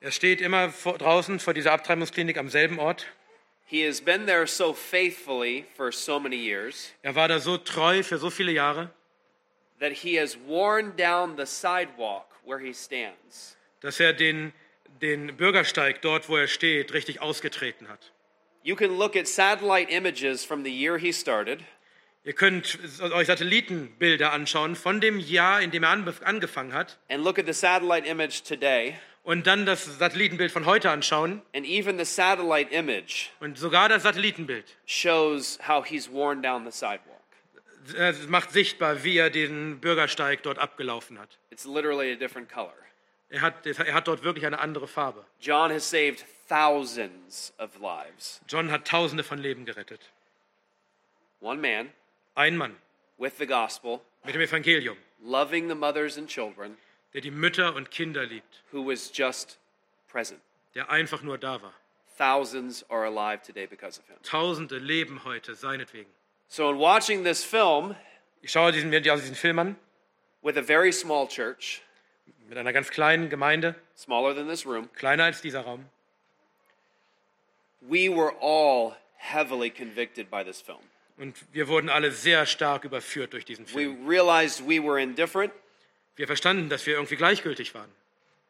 Er 0.00 0.10
steht 0.12 0.40
immer 0.40 0.70
vor, 0.70 0.98
draußen 0.98 1.40
vor 1.40 1.54
dieser 1.54 1.72
Abtreibungsklinik 1.72 2.36
am 2.38 2.48
selben 2.48 2.78
Ort. 2.78 3.06
He 3.68 3.84
has 3.84 4.00
been 4.00 4.26
there 4.26 4.46
so 4.46 4.72
faithfully 4.72 5.64
for 5.76 5.90
so 5.90 6.20
many 6.20 6.36
years 6.36 6.92
Er 7.02 7.14
war 7.16 7.26
da 7.28 7.40
so 7.40 7.58
treu 7.58 8.02
für 8.04 8.18
so 8.18 8.30
viele 8.30 8.52
Jahre, 8.52 8.90
that 9.80 9.92
he 9.92 10.16
has 10.20 10.36
worn 10.46 10.94
down 10.96 11.36
the 11.36 11.46
sidewalk 11.46 12.26
where 12.44 12.60
he 12.60 12.72
stands. 12.72 13.56
dass 13.80 13.98
er 13.98 14.12
den, 14.12 14.52
den 15.02 15.36
Bürgersteig 15.36 16.00
dort, 16.02 16.28
wo 16.28 16.36
er 16.36 16.46
steht, 16.46 16.92
richtig 16.92 17.20
ausgetreten 17.20 17.88
hat. 17.88 18.12
You 18.62 18.76
can 18.76 18.96
look 18.98 19.16
at 19.16 19.26
satellite 19.26 19.90
images 19.90 20.44
from 20.44 20.62
the 20.62 20.70
year 20.70 20.98
he 20.98 21.12
started, 21.12 21.64
Ihr 22.26 22.32
könnt 22.32 22.76
euch 23.12 23.28
Satellitenbilder 23.28 24.32
anschauen 24.32 24.74
von 24.74 25.00
dem 25.00 25.20
Jahr, 25.20 25.62
in 25.62 25.70
dem 25.70 25.84
er 25.84 25.90
angefangen 25.90 26.72
hat, 26.72 26.98
and 27.08 27.22
look 27.22 27.38
at 27.38 27.46
the 27.46 27.52
satellite 27.52 28.04
image 28.04 28.42
today, 28.42 28.96
und 29.22 29.46
dann 29.46 29.64
das 29.64 29.84
Satellitenbild 29.84 30.50
von 30.50 30.66
heute 30.66 30.90
anschauen. 30.90 31.40
and 31.54 31.64
even 31.64 31.98
the 31.98 32.04
satellite 32.04 32.74
image 32.74 33.30
Und 33.38 33.56
sogar 33.56 33.88
das 33.88 34.02
Satellitenbild 34.02 34.64
shows 34.86 35.60
how 35.68 35.86
he's 35.86 36.10
worn 36.10 36.42
down 36.42 36.68
the 36.68 36.72
sidewalk. 36.76 37.22
macht 38.28 38.50
sichtbar, 38.50 39.04
wie 39.04 39.18
er 39.18 39.30
den 39.30 39.78
Bürgersteig 39.78 40.42
dort 40.42 40.58
abgelaufen 40.58 41.20
hat. 41.20 41.38
It's 41.50 41.64
literally 41.64 42.10
a 42.12 42.16
different 42.16 42.52
color. 42.52 42.74
Er 43.28 43.40
hat, 43.40 43.64
er 43.64 43.94
hat 43.94 44.08
dort 44.08 44.24
wirklich 44.24 44.44
eine 44.44 44.58
andere 44.58 44.88
Farbe. 44.88 45.24
John 45.40 45.70
has 45.70 45.88
saved 45.88 46.24
thousands 46.48 47.54
of 47.58 47.78
lives. 47.78 48.40
John 48.48 48.72
hat 48.72 48.84
Tausende 48.84 49.22
von 49.22 49.38
Leben 49.38 49.64
gerettet. 49.64 50.00
One 51.40 51.60
man 51.60 51.90
Ein 52.36 52.56
Mann 52.56 52.76
with 53.18 53.38
the 53.38 53.46
gospel, 53.46 54.02
mit 54.24 54.34
dem 54.34 54.42
Evangelium, 54.42 54.96
loving 55.22 55.68
the 55.68 55.74
mothers 55.74 56.18
and 56.18 56.28
children, 56.28 56.76
der 57.14 57.22
die 57.22 57.30
Mütter 57.30 57.74
und 57.74 57.90
Kinder 57.90 58.24
liebt, 58.26 58.62
who 58.72 58.84
was 58.84 59.10
just 59.12 59.58
present. 60.06 60.40
der 60.74 60.90
einfach 60.90 61.22
nur 61.22 61.38
da 61.38 61.60
war. 61.62 61.72
Thousands 62.18 62.84
are 62.90 63.04
alive 63.06 63.42
today 63.42 63.66
because 63.66 63.98
of 63.98 64.06
him. 64.08 64.16
Tausende 64.22 64.78
leben 64.78 65.24
heute 65.24 65.54
seinetwegen. 65.54 66.10
So, 66.48 66.70
in 66.70 66.78
watching 66.78 67.24
this 67.24 67.42
film 67.42 67.96
Ich 68.42 68.52
schaue 68.52 68.70
diesen, 68.70 68.90
diesen 68.90 69.34
Film 69.34 69.58
an 69.58 69.76
with 70.42 70.56
a 70.58 70.62
very 70.62 70.92
small 70.92 71.26
church, 71.26 71.82
mit 72.48 72.58
einer 72.58 72.72
ganz 72.72 72.90
kleinen 72.90 73.30
Gemeinde, 73.30 73.74
smaller 73.96 74.34
than 74.34 74.46
this 74.46 74.66
room, 74.66 74.90
kleiner 74.94 75.24
als 75.24 75.40
dieser 75.40 75.62
Raum. 75.62 75.86
we 77.80 78.08
were 78.08 78.32
all 78.40 78.96
heavily 79.16 79.70
convicted 79.70 80.30
by 80.30 80.42
this 80.44 80.60
film. 80.60 80.82
Und 81.18 81.34
wir 81.52 81.68
wurden 81.68 81.88
alle 81.88 82.12
sehr 82.12 82.44
stark 82.46 82.84
überführt 82.84 83.32
durch 83.32 83.44
diesen 83.44 83.66
We 83.66 83.70
Film. 83.70 84.06
realized 84.08 84.60
we 84.68 84.82
were 84.82 85.00
indifferent, 85.00 85.52
Wir 86.16 86.26
verstanden, 86.26 86.68
dass 86.68 86.86
wir 86.86 86.94
irgendwie 86.94 87.16
gleichgültig 87.16 87.74
waren. 87.74 87.90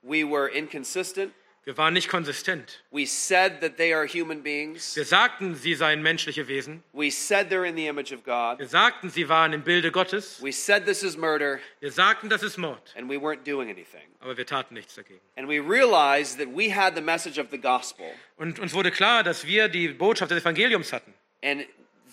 we 0.03 0.25
were 0.29 0.49
inconsistent. 0.51 1.33
Wir 1.65 1.77
waren 1.77 1.95
nicht 1.95 2.09
konsistent. 2.09 2.85
We 2.93 3.05
said 3.07 3.61
that 3.61 3.77
they 3.77 3.93
are 3.93 4.07
human 4.07 4.41
beings. 4.41 4.95
Wir 4.95 5.05
sagten, 5.05 5.57
sie 5.57 5.75
seien 5.75 6.01
menschliche 6.01 6.47
Wesen. 6.47 6.85
We 6.93 7.11
said 7.11 7.51
they're 7.51 7.67
in 7.69 7.75
the 7.77 7.89
image 7.89 8.13
of 8.13 8.23
God. 8.23 8.61
Wir 8.61 8.69
sagten, 8.69 9.11
sie 9.11 9.29
waren 9.29 9.53
im 9.53 9.63
Bilde 9.65 9.91
Gottes. 9.91 10.41
We 10.41 10.53
said 10.53 10.87
this 10.87 11.03
is 11.03 11.17
murder, 11.17 11.59
Wir 11.81 11.91
sagten, 11.91 12.29
das 12.29 12.45
ist 12.45 12.57
Mord. 12.57 12.95
and 12.97 13.11
we 13.11 13.17
weren't 13.17 13.43
doing 13.45 13.69
anything. 13.69 14.03
Aber 14.21 14.37
wir 14.37 14.47
taten 14.47 14.75
nichts 14.75 14.95
dagegen. 14.95 15.19
And 15.35 15.49
we 15.49 15.59
realized 15.59 16.39
that 16.39 16.47
we 16.57 16.73
had 16.73 16.95
the 16.95 17.01
message 17.03 17.37
of 17.37 17.49
the 17.51 17.59
gospel. 17.59 18.07
Und 18.37 18.61
uns 18.61 18.73
wurde 18.73 18.93
klar, 18.93 19.25
dass 19.25 19.45
wir 19.45 19.67
die 19.69 19.89
Botschaft 19.89 20.31
des 20.31 20.43
Evangeliums 20.43 20.93
hatten. 20.93 21.13
And 21.43 21.67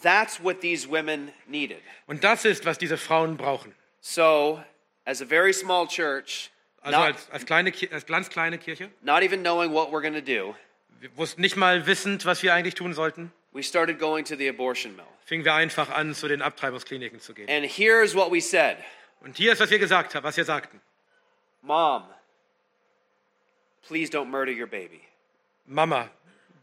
that's 0.04 0.40
what 0.44 0.62
these 0.62 0.88
women 0.88 1.32
needed. 1.48 1.82
Und 2.06 2.24
das 2.24 2.46
ist, 2.46 2.66
was 2.66 2.78
diese 2.78 2.98
Frauen 2.98 3.38
brauchen. 3.38 3.74
So, 4.02 4.62
as 5.06 5.22
a 5.22 5.26
very 5.26 5.54
small 5.54 5.88
church, 5.88 6.52
Also 6.82 7.00
not, 7.00 7.08
als, 7.08 7.30
als, 7.32 7.46
kleine, 7.46 7.72
als 7.92 8.06
ganz 8.06 8.30
kleine 8.30 8.58
Kirche. 8.60 8.90
not 9.02 9.24
even 9.24 9.42
knowing 9.42 9.72
what 9.74 9.90
we're 9.92 10.02
going 10.02 10.14
to 10.14 10.22
do, 10.22 10.56
Wir 11.00 11.10
wussten 11.18 11.42
nicht 11.42 11.56
mal 11.56 11.86
wissend, 11.88 12.26
was 12.26 12.44
wir 12.44 12.54
eigentlich 12.54 12.76
tun 12.76 12.94
sollten. 12.94 13.32
we 13.54 13.64
started 13.64 13.98
going 14.00 14.26
to 14.26 14.36
the 14.36 14.48
abortion 14.50 14.96
mill. 14.96 15.06
Fingen 15.26 15.46
wir 15.46 15.54
einfach 15.54 15.90
an, 15.90 16.14
zu 16.14 16.28
den 16.28 16.42
Abtreibungskliniken 16.42 17.20
zu 17.22 17.34
gehen. 17.34 17.50
And 17.50 17.66
here's 17.66 18.14
what 18.14 18.32
we 18.32 18.42
said 18.42 18.78
Und 19.22 19.38
hier 19.38 19.54
ist, 19.54 19.62
was 19.62 19.70
wir 19.70 19.80
gesagt 19.80 20.14
haben, 20.16 20.24
was 20.26 20.36
wir 20.36 20.44
sagten. 20.46 20.82
Mom, 21.62 22.04
please 23.88 24.12
don't 24.12 24.26
murder 24.30 24.52
your 24.52 24.68
baby. 24.68 25.02
Mama, 25.66 26.10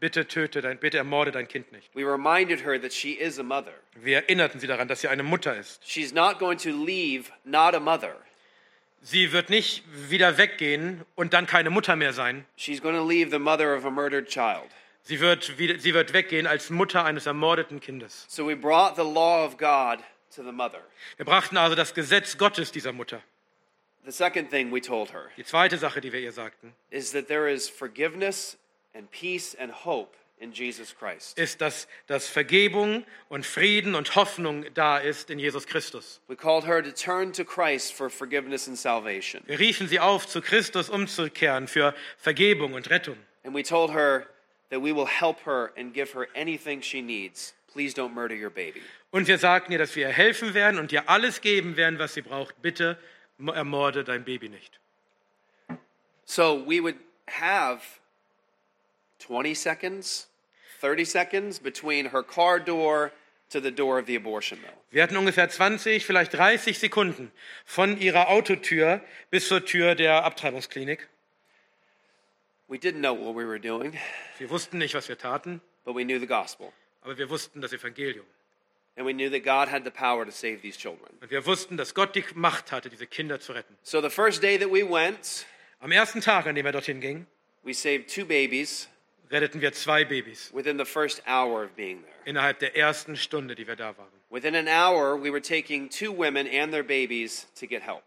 bitte 0.01 0.27
töte 0.27 0.61
dein, 0.61 0.77
bitte 0.77 0.97
ermorde 0.97 1.31
dein 1.31 1.47
Kind 1.47 1.71
nicht. 1.71 1.89
We 1.95 2.03
reminded 2.03 2.65
her 2.65 2.77
that 2.81 2.91
she 2.91 3.13
is 3.13 3.39
a 3.39 3.43
mother. 3.43 3.71
Wir 3.95 4.17
erinnerten 4.17 4.59
sie 4.59 4.67
daran, 4.67 4.89
dass 4.89 4.99
sie 4.99 5.07
eine 5.07 5.23
Mutter 5.23 5.55
ist. 5.57 5.79
She's 5.87 6.11
not 6.11 6.39
going 6.39 6.57
to 6.57 6.71
leave 6.71 7.31
not 7.45 7.73
a 7.73 7.79
mother. 7.79 8.15
Sie 9.03 9.31
wird 9.31 9.49
nicht 9.49 9.83
wieder 10.09 10.37
weggehen 10.37 11.05
und 11.15 11.33
dann 11.33 11.47
keine 11.47 11.69
Mutter 11.69 11.95
mehr 11.95 12.13
sein. 12.13 12.45
She's 12.57 12.81
going 12.81 12.95
to 12.95 13.07
leave 13.07 13.31
the 13.31 13.39
mother 13.39 13.75
of 13.75 13.85
a 13.85 13.89
murdered 13.89 14.27
child. 14.27 14.69
Sie 15.03 15.19
wird, 15.19 15.57
wieder, 15.57 15.79
sie 15.79 15.93
wird 15.93 16.13
weggehen 16.13 16.45
als 16.45 16.69
Mutter 16.69 17.05
eines 17.05 17.25
ermordeten 17.25 17.79
Kindes. 17.79 18.25
So 18.27 18.47
we 18.47 18.55
brought 18.55 18.95
the 18.95 19.03
law 19.03 19.45
of 19.45 19.57
God 19.57 19.99
to 20.35 20.43
the 20.43 20.51
mother. 20.51 20.81
Wir 21.17 21.25
brachten 21.25 21.57
also 21.57 21.75
das 21.75 21.93
Gesetz 21.93 22.37
Gottes 22.37 22.71
dieser 22.71 22.91
Mutter. 22.91 23.21
The 24.03 24.11
second 24.11 24.49
thing 24.49 24.71
we 24.71 24.81
told 24.81 25.13
her 25.13 25.29
Die 25.37 25.43
zweite 25.43 25.77
Sache, 25.77 26.01
die 26.01 26.11
wir 26.11 26.19
ihr 26.19 26.31
sagten, 26.31 26.73
is 26.89 27.11
that 27.11 27.27
there 27.27 27.51
is 27.51 27.69
forgiveness 27.69 28.57
and 28.93 29.09
peace 29.11 29.55
and 29.59 29.71
hope 29.71 30.15
in 30.39 30.51
Jesus 30.51 30.95
Christ. 30.95 31.37
ist, 31.37 31.61
dass, 31.61 31.87
dass 32.07 32.27
Vergebung 32.27 33.05
und 33.29 33.45
Frieden 33.45 33.93
und 33.95 34.15
Hoffnung 34.15 34.65
da 34.73 34.97
ist 34.97 35.29
in 35.29 35.37
Jesus 35.39 35.67
Christus. 35.67 36.19
We 36.27 36.35
called 36.35 36.65
her 36.65 36.81
to 36.83 36.91
turn 36.91 37.31
to 37.33 37.43
Christ 37.45 37.93
for 37.93 38.09
forgiveness 38.09 38.67
and 38.67 38.77
salvation. 38.77 39.43
Wir 39.45 39.59
riefen 39.59 39.87
sie 39.87 39.99
auf, 39.99 40.27
zu 40.27 40.41
Christus 40.41 40.89
umzukehren 40.89 41.67
für 41.67 41.93
Vergebung 42.17 42.73
und 42.73 42.89
Rettung. 42.89 43.17
And 43.43 43.53
we 43.55 43.61
told 43.63 43.91
her 43.91 44.27
that 44.71 44.81
we 44.81 44.93
will 44.95 45.05
help 45.07 45.45
her 45.45 45.71
and 45.77 45.93
give 45.93 46.13
her 46.13 46.27
anything 46.35 46.81
she 46.81 47.01
needs. 47.01 47.53
Please 47.71 47.93
don't 47.95 48.13
murder 48.13 48.35
your 48.35 48.49
baby. 48.49 48.81
Und 49.11 49.27
wir 49.27 49.37
sagten 49.37 49.71
ihr, 49.71 49.77
dass 49.77 49.95
wir 49.95 50.07
ihr 50.07 50.13
helfen 50.13 50.53
werden 50.53 50.79
und 50.79 50.91
ihr 50.91 51.07
alles 51.09 51.41
geben 51.41 51.77
werden, 51.77 51.99
was 51.99 52.13
sie 52.15 52.21
braucht. 52.21 52.61
Bitte 52.61 52.97
mo- 53.37 53.51
ermorde 53.53 54.03
dein 54.03 54.23
Baby 54.25 54.49
nicht. 54.49 54.79
So 56.25 56.55
we 56.65 56.81
would 56.81 56.95
have 57.27 57.81
20 59.25 59.53
seconds, 59.55 60.27
30 60.81 61.05
seconds 61.05 61.59
between 61.59 62.11
her 62.11 62.23
car 62.23 62.59
door 62.59 63.11
to 63.49 63.59
the 63.61 63.71
door 63.71 63.99
of 63.99 64.07
the 64.07 64.15
abortion 64.15 64.59
mill. 64.61 64.71
Wir 64.91 65.03
hatten 65.03 65.17
ungefähr 65.17 65.49
20, 65.49 66.05
vielleicht 66.05 66.33
30 66.33 66.79
Sekunden 66.79 67.31
von 67.65 67.97
ihrer 67.99 68.29
Autotür 68.29 69.01
bis 69.29 69.47
zur 69.47 69.65
Tür 69.65 69.95
der 69.95 70.23
Abtreibungsklinik. 70.23 71.07
We 72.67 72.77
didn't 72.77 73.01
know 73.01 73.13
what 73.13 73.35
we 73.35 73.45
were 73.45 73.59
doing, 73.59 73.97
Wir 74.37 74.49
wussten 74.49 74.77
nicht, 74.77 74.93
was 74.95 75.09
wir 75.09 75.17
taten, 75.17 75.61
but 75.83 75.95
we 75.95 76.03
knew 76.05 76.19
the 76.19 76.27
gospel. 76.27 76.71
aber 77.01 77.17
wir 77.17 77.29
wussten 77.29 77.61
das 77.61 77.73
Evangelium. 77.73 78.25
And 78.97 79.05
we 79.05 79.13
knew 79.13 79.29
that 79.29 79.43
God 79.43 79.69
had 79.71 79.83
the 79.85 79.89
power 79.91 80.25
to 80.25 80.31
save 80.31 80.61
these 80.61 80.77
children. 80.77 81.09
Und 81.21 81.31
wir 81.31 81.45
wussten, 81.45 81.75
dass 81.77 81.93
Gott 81.93 82.13
die 82.15 82.23
Macht 82.35 82.71
hatte, 82.71 82.89
diese 82.89 83.07
Kinder 83.07 83.39
zu 83.39 83.53
retten. 83.53 83.75
So 83.83 84.01
the 84.01 84.09
first 84.09 84.41
day 84.43 84.57
that 84.57 84.69
we 84.69 84.83
went, 84.89 85.45
Am 85.79 85.91
ersten 85.91 86.21
Tag, 86.21 86.45
an 86.45 86.55
dem 86.55 86.65
er 86.65 86.71
dorthin 86.73 87.01
ging, 87.01 87.25
we 87.63 87.73
saved 87.73 88.07
two 88.13 88.23
babies 88.25 88.87
retteten 89.31 89.61
wir 89.61 89.71
zwei 89.73 90.03
Babys 90.03 90.51
within 90.53 90.77
the 90.77 90.85
first 90.85 91.21
hour 91.27 91.63
of 91.63 91.75
being 91.75 92.01
there. 92.03 92.13
innerhalb 92.25 92.59
der 92.59 92.75
ersten 92.75 93.15
Stunde, 93.15 93.55
die 93.55 93.67
wir 93.67 93.75
da 93.75 93.97
waren. 93.97 94.11
Within 94.29 94.55
an 94.55 94.67
hour, 94.67 95.17
we 95.21 95.29
were 95.31 95.41
taking 95.41 95.89
two 95.89 96.11
women 96.15 96.47
and 96.47 96.71
their 96.71 96.83
babies 96.83 97.47
to 97.59 97.65
get 97.67 97.81
help. 97.83 98.03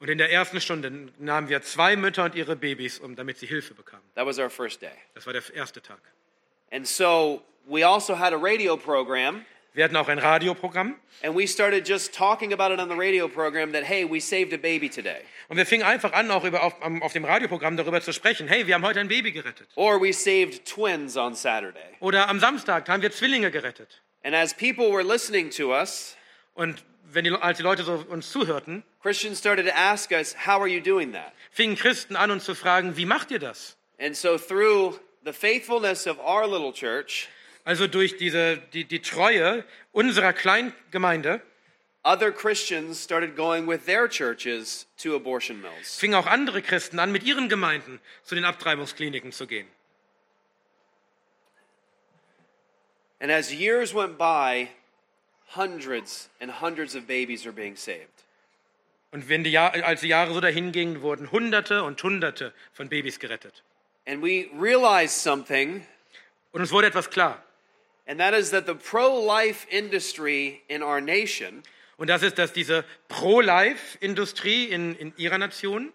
Und 0.00 0.08
in 0.08 0.18
der 0.18 0.30
ersten 0.30 0.60
Stunde 0.60 1.10
nahmen 1.18 1.48
wir 1.48 1.60
zwei 1.62 1.96
Mütter 1.96 2.24
und 2.24 2.34
ihre 2.36 2.54
Babys, 2.54 3.00
um, 3.00 3.16
damit 3.16 3.38
sie 3.38 3.46
Hilfe 3.46 3.74
bekamen. 3.74 4.04
That 4.14 4.26
was 4.26 4.38
our 4.38 4.48
first 4.50 4.80
day. 4.80 4.92
Das 5.14 5.26
war 5.26 5.32
der 5.32 5.42
erste 5.54 5.82
Tag. 5.82 5.98
And 6.70 6.86
so 6.86 7.42
we 7.68 7.84
also 7.84 8.14
had 8.16 8.32
a 8.32 8.36
radio 8.36 8.76
program, 8.76 9.44
Wir 9.78 9.84
hatten 9.84 9.94
auch 9.94 10.08
ein 10.08 10.18
Radioprogramm 10.18 10.96
and 11.22 11.36
we 11.36 11.46
started 11.46 11.88
just 11.88 12.12
talking 12.12 12.52
about 12.52 12.74
it 12.74 12.80
on 12.80 12.88
the 12.88 12.96
radio 12.96 13.28
program 13.28 13.70
that, 13.70 13.84
hey, 13.84 14.04
we 14.04 14.18
saved 14.18 14.52
a 14.52 14.56
baby 14.56 14.88
today. 14.90 15.20
und 15.46 15.56
wir 15.56 15.66
fingen 15.66 15.86
einfach 15.86 16.12
an, 16.14 16.32
auch 16.32 16.42
über, 16.42 16.64
auf, 16.64 16.74
auf 16.82 17.12
dem 17.12 17.24
Radioprogramm 17.24 17.76
darüber 17.76 18.00
zu 18.00 18.12
sprechen. 18.12 18.48
Hey, 18.48 18.66
wir 18.66 18.74
haben 18.74 18.84
heute 18.84 18.98
ein 18.98 19.06
Baby 19.06 19.30
gerettet. 19.30 19.68
Or 19.76 20.02
we 20.02 20.12
saved 20.12 20.64
twins 20.64 21.16
on 21.16 21.36
Saturday. 21.36 21.94
Oder 22.00 22.28
am 22.28 22.40
Samstag 22.40 22.88
haben 22.88 23.02
wir 23.02 23.12
Zwillinge 23.12 23.52
gerettet. 23.52 24.02
And 24.24 24.34
as 24.34 24.52
people 24.52 24.90
were 24.90 25.04
listening 25.04 25.48
to 25.50 25.72
us, 25.72 26.16
Und 26.54 26.84
wenn 27.12 27.22
die, 27.22 27.30
als 27.30 27.58
die 27.58 27.62
Leute 27.62 27.84
so 27.84 28.04
uns 28.08 28.32
zuhörten, 28.32 28.82
Christians 29.00 29.38
started 29.38 29.64
to 29.64 29.72
ask 29.76 30.10
us, 30.10 30.34
how 30.44 30.60
are 30.60 30.66
you 30.66 30.80
doing 30.80 31.12
that? 31.12 31.32
fingen 31.52 31.76
Christen 31.76 32.16
an, 32.16 32.32
uns 32.32 32.42
zu 32.44 32.56
fragen, 32.56 32.96
wie 32.96 33.06
macht 33.06 33.30
ihr 33.30 33.38
das? 33.38 33.76
And 34.00 34.16
so 34.16 34.38
through 34.38 34.98
the 35.24 35.32
faithfulness 35.32 36.08
of 36.08 36.18
our 36.18 36.48
little 36.48 36.72
church, 36.72 37.28
Also 37.68 37.86
durch 37.86 38.16
diese, 38.16 38.56
die, 38.72 38.86
die 38.86 39.02
Treue 39.02 39.62
unserer 39.92 40.32
Kleingemeinde 40.32 41.42
other 42.02 42.32
Christians 42.32 42.98
started 42.98 43.36
going 43.36 43.66
with 43.66 43.84
their 43.84 44.08
churches 44.08 44.86
to 44.96 45.14
abortion 45.14 45.60
mills. 45.60 45.98
fingen 45.98 46.14
auch 46.14 46.24
andere 46.24 46.62
Christen 46.62 46.98
an, 46.98 47.12
mit 47.12 47.24
ihren 47.24 47.50
Gemeinden 47.50 48.00
zu 48.22 48.34
den 48.34 48.46
Abtreibungskliniken 48.46 49.32
zu 49.32 49.46
gehen. 49.46 49.66
And 53.20 53.30
as 53.30 53.52
years 53.52 53.94
went 53.94 54.16
by, 54.16 54.70
hundreds 55.54 56.30
and 56.40 56.62
hundreds 56.62 56.96
of 56.96 57.06
babies 57.06 57.44
are 57.44 57.52
being 57.52 57.76
saved. 57.76 58.24
Und 59.10 59.28
wenn 59.28 59.44
die 59.44 59.50
Jahr, 59.50 59.74
als 59.74 60.00
die 60.00 60.08
Jahre 60.08 60.32
so 60.32 60.40
dahingingen, 60.40 61.02
wurden 61.02 61.30
Hunderte 61.32 61.82
und 61.82 62.02
Hunderte 62.02 62.54
von 62.72 62.88
Babys 62.88 63.18
gerettet. 63.18 63.62
And 64.06 64.22
we 64.22 64.48
realized 64.58 65.22
something, 65.22 65.86
Und 66.52 66.62
uns 66.62 66.72
wurde 66.72 66.86
etwas 66.86 67.10
klar. 67.10 67.44
And 68.08 68.18
that 68.18 68.34
is 68.34 68.50
that 68.50 68.66
the 68.66 68.74
pro 68.74 69.24
life 69.24 69.66
industry 69.70 70.62
in 70.68 70.82
our 70.82 71.00
nation 71.00 71.62
Und 71.98 72.06
das 72.08 72.22
ist, 72.22 72.38
dass 72.38 72.52
diese 72.52 72.84
Pro-Life-Industrie 73.08 74.66
in, 74.66 74.94
in 74.94 75.12
ihrer 75.16 75.36
Nation 75.36 75.92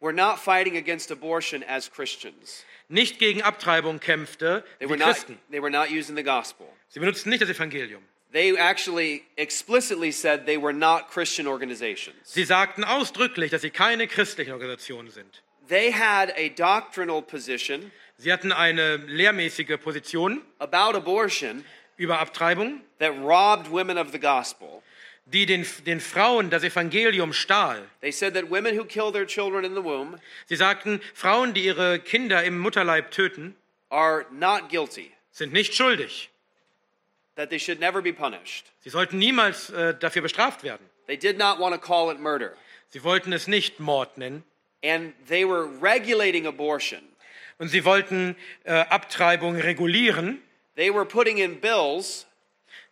were 0.00 0.12
not 0.12 0.38
fighting 0.38 0.76
against 0.76 1.10
abortion 1.10 1.64
as 1.64 1.90
Christians. 1.90 2.64
nicht 2.88 3.18
gegen 3.18 3.42
Abtreibung 3.42 3.98
kämpfte 3.98 4.64
They 4.78 4.86
wie 4.86 4.90
were 4.90 4.98
not, 4.98 5.14
Christen. 5.14 5.38
they 5.50 5.60
were 5.60 5.70
not 5.70 5.90
using 5.90 6.14
the 6.16 6.22
gospel. 6.22 6.66
Sie 6.88 7.00
benutzten 7.00 7.30
nicht 7.30 7.42
das 7.42 7.48
Evangelium. 7.50 8.02
They 8.32 8.56
actually 8.56 9.24
explicitly 9.36 10.12
said 10.12 10.46
they 10.46 10.56
were 10.56 10.72
not 10.72 11.08
Christian 11.10 11.48
organizations. 11.48 12.14
Sie 12.22 12.44
sagten 12.44 12.84
ausdrücklich, 12.84 13.50
dass 13.50 13.62
sie 13.62 13.70
keine 13.70 14.06
christlichen 14.06 14.52
Organisationen 14.52 15.10
sind. 15.10 15.42
They 15.70 15.92
had 15.92 16.32
a 16.36 16.48
doctrinal 16.50 17.22
position 17.22 17.92
Sie 18.18 18.30
hatten 18.30 18.52
eine 18.52 18.96
lehrmäßige 18.96 19.80
Position 19.80 20.42
about 20.58 20.94
abortion 20.94 21.64
über 21.96 22.18
Abtreibung, 22.18 22.82
that 22.98 23.12
robbed 23.22 23.70
women 23.70 23.96
of 23.96 24.10
the 24.12 24.18
gospel. 24.18 24.82
die 25.26 25.46
den, 25.46 25.64
den 25.86 26.00
Frauen 26.00 26.50
das 26.50 26.64
Evangelium 26.64 27.32
stahl. 27.32 27.86
They 28.00 28.10
said 28.10 28.34
that 28.34 28.50
women 28.50 28.76
who 28.76 28.84
kill 28.84 29.12
their 29.12 29.26
children 29.26 29.64
in 29.64 29.74
the 29.74 29.82
womb 29.84 30.18
Sie 30.46 30.56
sagten, 30.56 31.00
Frauen, 31.14 31.54
die 31.54 31.64
ihre 31.64 32.00
Kinder 32.00 32.42
im 32.42 32.58
Mutterleib 32.58 33.10
töten, 33.10 33.54
are 33.90 34.26
not 34.32 34.68
guilty, 34.70 35.12
sind 35.30 35.52
nicht 35.52 35.74
schuldig. 35.74 36.28
that 37.36 37.48
they 37.48 37.58
should 37.58 37.78
never 37.80 38.02
be 38.02 38.12
punished. 38.12 38.66
Sie 38.80 38.90
sollten 38.90 39.18
niemals 39.18 39.70
äh, 39.70 39.94
dafür 39.94 40.22
bestraft 40.22 40.62
werden. 40.64 40.84
They 41.06 41.16
did 41.16 41.38
not 41.38 41.58
want 41.58 41.74
to 41.74 41.80
call 41.80 42.10
it 42.12 42.18
murder. 42.18 42.54
Sie 42.88 43.02
wollten 43.04 43.32
es 43.32 43.46
nicht 43.46 43.78
Mord 43.80 44.18
nennen. 44.18 44.42
And 44.82 45.12
they 45.28 45.44
were 45.46 45.68
regulating 45.80 46.46
abortion. 46.46 47.00
Und 47.58 47.68
sie 47.68 47.84
wollten 47.84 48.36
äh, 48.64 48.72
Abtreibung 48.72 49.56
regulieren. 49.56 50.40
They 50.76 50.92
were 50.92 51.04
putting 51.04 51.38
in 51.38 51.60
bills 51.60 52.26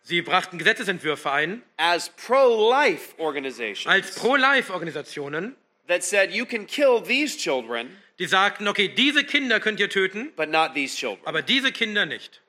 Sie 0.01 0.21
brachten 0.21 0.57
Gesetzesentwürfe 0.57 1.31
ein 1.31 1.61
as 1.77 2.09
pro 2.09 2.69
life 2.71 3.13
organizations 3.19 3.85
als 3.85 4.15
Pro-Life-Organisationen, 4.15 5.55
that 5.87 6.03
said 6.03 6.31
you 6.31 6.45
can 6.45 6.65
kill 6.65 7.01
these 7.01 7.37
children, 7.37 7.95
die 8.17 8.25
sagten, 8.25 8.67
okay, 8.67 8.87
diese 8.87 9.23
Kinder 9.23 9.59
könnt 9.59 9.79
ihr 9.79 9.89
töten, 9.89 10.31
but 10.35 10.49
not 10.49 10.73
these 10.73 10.95
children. 10.95 11.25
aber 11.25 11.41
diese 11.41 11.71
Kinder 11.71 12.05
nicht. 12.05 12.41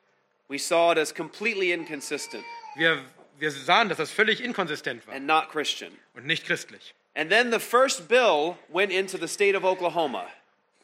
We 0.49 0.59
saw 0.59 0.93
it 0.93 0.99
as 0.99 1.15
completely 1.15 1.73
inconsistent 1.73 2.45
Wir, 2.77 3.03
wir 3.39 3.51
sahen, 3.51 3.89
dass 3.89 3.99
das 3.99 4.11
völlig 4.11 4.43
inkonsistent 4.43 5.07
war 5.07 5.15
and 5.15 5.27
not 5.27 5.51
Christian. 5.51 5.93
und 6.15 6.27
nicht 6.27 6.47
christlich. 6.47 6.95
And 7.15 7.31
then 7.31 7.51
the 7.53 7.59
first 7.59 8.09
bill 8.09 8.57
went 8.69 8.93
into 8.93 9.19
the 9.19 9.27
state 9.29 9.57
of 9.57 9.65
Oklahoma, 9.65 10.27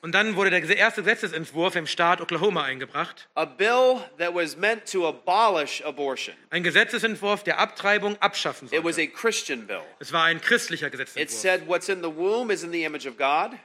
Und 0.02 0.12
dann 0.12 0.36
wurde 0.36 0.50
der 0.50 0.62
erste 0.76 1.02
Gesetzesentwurf 1.02 1.74
im 1.74 1.86
Staat 1.86 2.20
Oklahoma 2.20 2.62
eingebracht. 2.64 3.28
a 3.34 3.44
bill 3.44 4.00
that 4.18 4.34
was 4.34 4.56
meant 4.56 4.90
to 4.90 5.06
abolish 5.08 5.82
abortion. 5.84 6.34
Ein 6.50 6.62
Gesetzesentwurf, 6.62 7.42
der 7.44 7.58
Abtreibung 7.58 8.16
abschaffen 8.20 8.68
It 8.70 8.84
was 8.84 8.96
sollte. 8.96 9.10
a 9.12 9.16
Christian 9.16 9.66
bill. 9.66 9.82
Es 9.98 10.12
war 10.12 10.24
ein 10.24 10.40
christlicher 10.40 10.86
It 10.86 10.92
Gesetzesentwurf. 10.92 11.40
said 11.40 11.66
what's 11.68 11.88
in 11.88 12.02
the 12.02 12.14
womb 12.14 12.50
is 12.50 12.62
in 12.62 12.72
the 12.72 12.84
image 12.84 13.06
of 13.06 13.16
God, 13.16 13.58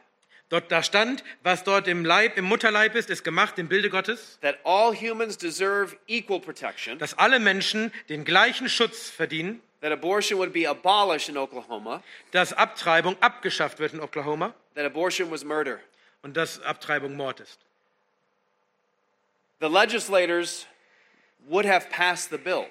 Dort, 0.50 0.70
da 0.70 0.84
stand, 0.84 1.24
was 1.44 1.64
dort 1.64 1.88
im 1.88 2.04
Leib, 2.04 2.38
im 2.38 2.44
Mutterleib 2.44 2.94
ist, 2.96 3.10
ist 3.10 3.24
gemacht 3.24 3.58
im 3.58 3.70
Bilde 3.70 3.90
Gottes, 3.90 4.38
that 4.42 4.58
all 4.66 4.94
humans 4.94 5.38
deserve 5.38 5.96
equal 6.08 6.42
protection, 6.42 6.98
dass 7.00 7.18
alle 7.18 7.40
Menschen 7.40 7.92
den 8.10 8.26
gleichen 8.26 8.68
Schutz 8.68 9.10
verdienen, 9.10 9.62
that 9.82 9.92
abortion 9.92 10.38
would 10.38 10.54
be 10.54 10.66
abolished 10.66 11.30
in 11.30 11.38
Oklahoma, 11.38 12.02
dass 12.32 12.54
Abtreibung 12.54 13.16
abgeschafft 13.22 13.80
wird 13.80 13.94
in 13.94 14.00
Oklahoma 14.00 14.54
that 14.76 14.86
abortion 14.86 15.30
was 15.32 15.44
murder. 15.44 15.80
und 16.24 16.38
dass 16.38 16.62
Abtreibung 16.62 17.16
Mord 17.16 17.40
ist. 17.40 17.60
The 19.60 19.68
legislators 19.68 20.66
would 21.48 21.66
have 21.66 21.90
passed 21.90 22.30
the 22.32 22.38
bill, 22.38 22.66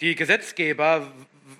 Die 0.00 0.14
Gesetzgeber 0.14 1.10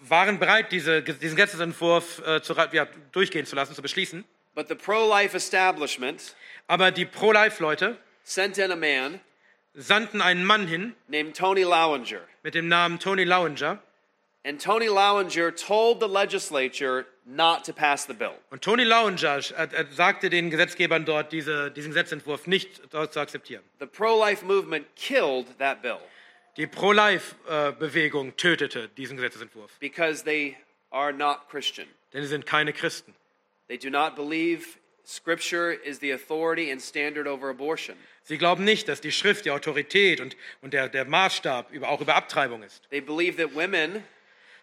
waren 0.09 0.38
bereit, 0.38 0.70
diese, 0.70 1.03
diesen 1.03 1.35
Gesetzesentwurf 1.37 2.20
äh, 2.27 2.40
zu, 2.42 2.55
ja, 2.72 2.87
durchgehen 3.12 3.46
zu 3.46 3.57
lassen, 3.57 3.74
zu 3.74 3.83
beschließen. 3.83 4.24
but 4.55 4.68
the 4.68 4.74
pro 4.74 5.09
life 5.09 5.37
establishment 5.37 6.35
Aber 6.68 6.90
die 6.90 7.05
Pro-Life-Leute 7.07 7.96
sent 8.24 8.59
in 8.59 8.70
a 8.70 8.77
man 8.77 9.20
sandten 9.74 10.20
einen 10.20 10.44
Mann 10.44 10.66
hin 10.66 10.94
named 11.09 11.37
Tony 11.37 11.62
Lowinger. 11.62 12.20
mit 12.42 12.55
dem 12.55 12.68
Namen 12.68 12.98
Tony 12.98 13.24
Lowinger. 13.24 13.79
And 14.44 14.61
Tony 14.61 14.88
Lowinger 14.88 15.51
told 15.51 16.01
the 16.01 16.09
legislature 16.09 17.07
not 17.27 17.64
to 17.64 17.72
pass 17.72 18.07
the 18.07 18.14
bill. 18.14 18.35
Und 18.51 18.62
Tony 18.62 18.85
Lowinger 18.85 19.40
äh, 19.57 19.64
äh, 19.64 19.87
sagte 19.90 20.31
den 20.31 20.51
Gesetzgebern 20.51 21.05
dort, 21.05 21.33
diese, 21.33 21.70
diesen 21.70 21.90
Gesetzentwurf 21.90 22.46
nicht 22.46 22.81
zu 22.90 23.20
akzeptieren. 23.20 23.62
The 23.81 23.87
pro 23.87 24.18
life 24.18 24.44
movement 24.44 24.87
killed 24.96 25.59
that 25.59 25.83
bill 25.83 25.98
Die 26.59 26.66
Pro-Life-Bewegung 26.66 28.37
tötete 28.37 28.88
diesen 28.96 29.16
Gesetzentwurf, 29.16 29.70
because 29.79 30.24
they 30.24 30.57
are 30.90 31.12
not 31.12 31.48
Christian. 31.48 31.87
denn 32.12 32.22
sie 32.22 32.29
sind 32.29 32.46
keine 32.46 32.72
Christen. 32.72 33.14
They 33.68 33.79
do 33.79 33.90
not 33.90 34.16
believe 34.16 34.77
Scripture 35.07 35.72
is 35.72 36.01
the 36.01 36.11
authority 36.11 36.72
and 36.72 36.83
standard 36.83 37.29
over 37.29 37.48
abortion. 37.48 37.96
Sie 38.24 38.38
glauben 38.38 38.64
nicht, 38.64 38.88
dass 38.88 39.01
die 39.01 39.12
Schrift 39.12 39.44
die 39.44 39.53
Autorität 39.53 40.20
und, 40.20 40.37
und 40.61 40.72
der, 40.74 40.88
der 40.88 41.05
Maßstab 41.05 41.70
über, 41.70 41.88
auch 41.90 42.01
über 42.01 42.16
Abtreibung 42.16 42.64
ist. 42.64 42.90
They 42.90 43.01
believe 43.01 43.37
that 43.37 43.55
women 43.55 44.03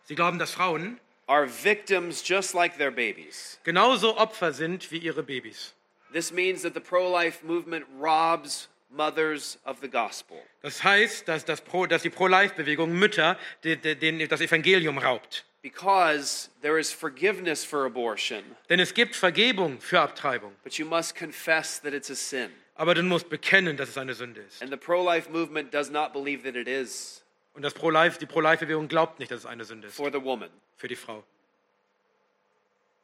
Sie 0.05 0.15
glauben, 0.15 0.39
dass 0.39 0.51
Frauen 0.51 0.99
are 1.27 1.47
victims 1.47 2.23
just 2.27 2.53
like 2.53 2.77
their 2.77 2.91
babies. 2.91 3.59
genauso 3.63 4.17
Opfer 4.17 4.53
sind 4.53 4.91
wie 4.91 4.97
ihre 4.97 5.23
Babys. 5.23 5.73
This 6.13 6.31
means 6.31 6.61
that 6.61 6.73
the 6.73 6.79
pro 6.79 7.11
life 7.11 7.43
movement 7.45 7.85
robs 7.99 8.69
mothers 8.89 9.57
of 9.65 9.79
the 9.81 9.89
gospel. 9.89 10.37
Das 10.61 10.83
heißt, 10.83 11.27
dass, 11.27 11.43
das 11.45 11.61
Pro, 11.61 11.85
dass 11.85 12.01
die 12.03 12.09
Pro-Life-Bewegung 12.09 12.93
Mütter 12.93 13.37
den, 13.63 14.27
das 14.29 14.41
Evangelium 14.41 14.97
raubt. 14.97 15.43
Because 15.61 16.49
there 16.61 16.79
is 16.79 16.91
forgiveness 16.91 17.65
for 17.65 17.85
abortion, 17.85 18.43
Denn 18.69 18.79
es 18.79 18.93
gibt 18.93 19.15
Vergebung 19.15 19.81
für 19.81 19.99
Abtreibung. 19.99 20.53
but 20.63 20.77
you 20.77 20.85
must 20.85 21.15
confess 21.15 21.81
that 21.81 21.93
it's 21.93 22.09
a 22.11 22.15
sin. 22.15 22.51
Aber 22.75 22.93
du 22.93 23.01
musst 23.03 23.29
bekennen, 23.29 23.75
dass 23.75 23.89
es 23.89 23.97
eine 23.97 24.13
Sünde 24.13 24.41
ist. 24.41 24.61
And 24.61 24.69
the 24.71 24.77
pro 24.77 25.03
life 25.03 25.29
movement 25.31 25.73
does 25.73 25.89
not 25.89 26.13
believe 26.13 26.43
that 26.43 26.55
it 26.55 26.67
is 26.67 27.23
Und 27.55 27.61
das 27.61 27.73
Pro-Life, 27.73 28.19
die 28.19 28.25
Pro-Life-Bewegung 28.25 28.87
glaubt 28.87 29.19
nicht, 29.19 29.31
dass 29.31 29.39
es 29.39 29.45
eine 29.45 29.63
Sünde 29.65 29.87
ist 29.87 29.95
for 29.95 30.11
the 30.11 30.21
woman. 30.21 30.49
für 30.77 30.87
die 30.87 30.95
Frau. 30.95 31.23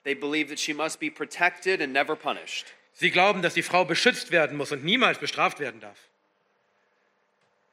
They 0.03 0.13
believe 0.15 0.49
that 0.49 0.59
she 0.59 0.73
must 0.73 0.99
be 0.99 1.09
protected 1.09 1.81
and 1.81 1.93
never 1.93 2.15
punished. 2.15 2.67
Sie 2.93 3.11
glauben, 3.11 3.41
dass 3.41 3.53
die 3.53 3.63
Frau 3.63 3.85
beschützt 3.85 4.31
werden 4.31 4.57
muss 4.57 4.71
und 4.71 4.83
niemals 4.83 5.19
bestraft 5.19 5.59
werden 5.59 5.79
darf. 5.79 5.97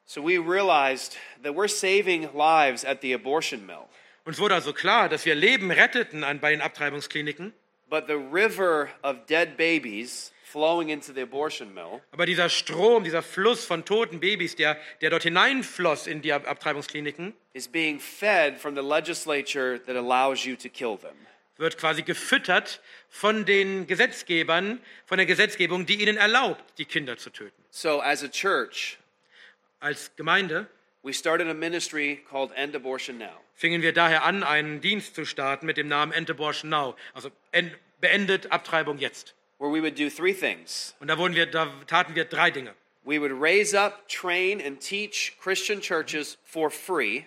So 0.06 0.22
we 0.22 0.38
realized 0.38 1.18
that 1.42 1.54
we're 1.54 1.68
saving 1.68 2.28
lives 2.32 2.84
at 2.84 3.02
the 3.02 3.12
abortion 3.14 3.66
mill, 3.66 3.88
Uns 4.24 4.38
wurde 4.38 4.54
also 4.54 4.72
klar, 4.74 5.08
dass 5.08 5.24
wir 5.24 5.34
Leben 5.34 5.70
retteten 5.70 6.22
an, 6.22 6.38
bei 6.38 6.50
den 6.50 6.60
Abtreibungskliniken, 6.60 7.52
but 7.88 8.06
the 8.06 8.14
river 8.14 8.88
of 9.02 9.26
dead 9.26 9.56
babies 9.56 10.32
flowing 10.52 10.88
into 10.88 11.12
the 11.12 11.22
abortion 11.22 11.72
mill 11.74 12.00
aber 12.11 12.26
dieser 12.26 12.48
Strom, 12.48 13.04
dieser 13.04 13.22
Fluss 13.22 13.64
von 13.64 13.84
toten 13.84 14.20
Babys, 14.20 14.56
der, 14.56 14.76
der 15.00 15.11
dort 15.11 15.22
hineinfloss 15.24 16.06
in 16.06 16.22
die 16.22 16.32
Ab 16.32 16.48
Abtreibungskliniken, 16.48 17.34
is 17.52 17.68
being 17.68 17.98
fed 18.00 18.58
from 18.58 18.74
the 18.74 18.82
legislature 18.82 19.78
that 19.84 19.96
allows 19.96 20.44
you 20.44 20.56
to 20.56 20.68
kill 20.68 20.96
them. 20.96 21.14
wird 21.58 21.76
quasi 21.76 22.02
gefüttert 22.02 22.80
von 23.08 23.44
den 23.44 23.87
Gesetzgebern, 23.88 24.80
von 25.06 25.18
der 25.18 25.26
Gesetzgebung, 25.26 25.87
die 25.87 26.00
ihnen 26.00 26.16
erlaubt, 26.16 26.62
die 26.78 26.84
Kinder 26.84 27.16
zu 27.16 27.30
töten. 27.30 27.62
So 27.70 28.00
as 28.00 28.22
a 28.22 28.28
church, 28.28 28.98
Als 29.80 30.11
Gemeinde 30.16 30.66
we 31.02 31.12
started 31.12 31.48
a 31.48 31.54
ministry 31.54 32.20
called 32.28 32.50
End 32.56 32.74
Abortion 32.74 33.18
Now. 33.18 33.40
fingen 33.54 33.82
wir 33.82 33.92
daher 33.92 34.24
an, 34.24 34.42
einen 34.44 34.80
Dienst 34.80 35.14
zu 35.14 35.24
starten 35.24 35.66
mit 35.66 35.76
dem 35.76 35.88
Namen 35.88 36.12
End 36.12 36.30
Abortion 36.30 36.70
Now, 36.70 36.94
also 37.14 37.30
end, 37.52 37.72
beendet 38.00 38.52
Abtreibung 38.52 38.98
jetzt. 38.98 39.34
Where 39.58 39.70
we 39.72 39.80
would 39.80 39.96
do 39.98 40.08
three 40.10 40.32
things. 40.34 40.94
Und 41.00 41.08
da, 41.08 41.18
wurden 41.18 41.34
wir, 41.34 41.46
da 41.46 41.66
taten 41.86 42.14
wir 42.14 42.24
drei 42.24 42.50
Dinge. 42.50 42.74
We 43.04 43.20
would 43.20 43.32
raise 43.32 43.74
up, 43.78 44.06
train, 44.08 44.60
and 44.60 44.78
teach 44.80 45.36
Christian 45.40 45.80
churches 45.80 46.38
for 46.44 46.70
free 46.70 47.24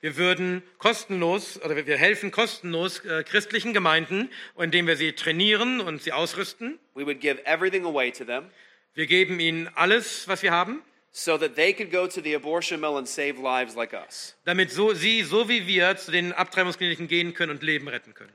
Wir 0.00 0.16
würden 0.16 0.62
kostenlos, 0.78 1.60
oder 1.62 1.76
wir- 1.86 1.96
helfen 1.96 2.32
kostenlos 2.32 3.04
äh, 3.04 3.22
christlichen 3.22 3.72
Gemeinden, 3.72 4.30
indem 4.58 4.86
wir 4.88 4.96
sie 4.96 5.12
trainieren 5.12 5.80
und 5.80 6.02
sie 6.02 6.12
ausrüsten. 6.12 6.78
We 6.94 7.06
would 7.06 7.20
give 7.20 7.40
everything 7.46 7.84
away 7.86 8.10
to 8.10 8.24
them 8.24 8.50
Wir 8.94 9.06
geben 9.06 9.38
ihnen 9.40 9.68
alles, 9.74 10.26
was 10.28 10.42
wir 10.42 10.50
haben, 10.50 10.82
so 11.12 11.38
that 11.38 11.54
they 11.54 11.72
could 11.72 11.90
go 11.90 12.06
to 12.06 12.20
the 12.20 12.34
abortion 12.34 12.80
mill 12.80 12.96
and 12.98 13.06
save 13.08 13.34
lives 13.40 13.74
like 13.76 13.92
us. 13.94 14.36
damit 14.44 14.70
so, 14.72 14.92
sie, 14.92 15.22
so 15.22 15.48
wie 15.48 15.66
wir, 15.66 15.96
zu 15.96 16.10
den 16.10 16.32
Abtreibungskliniken 16.32 17.06
gehen 17.08 17.32
können 17.32 17.52
und 17.52 17.62
Leben 17.62 17.86
retten 17.88 18.12
können. 18.12 18.32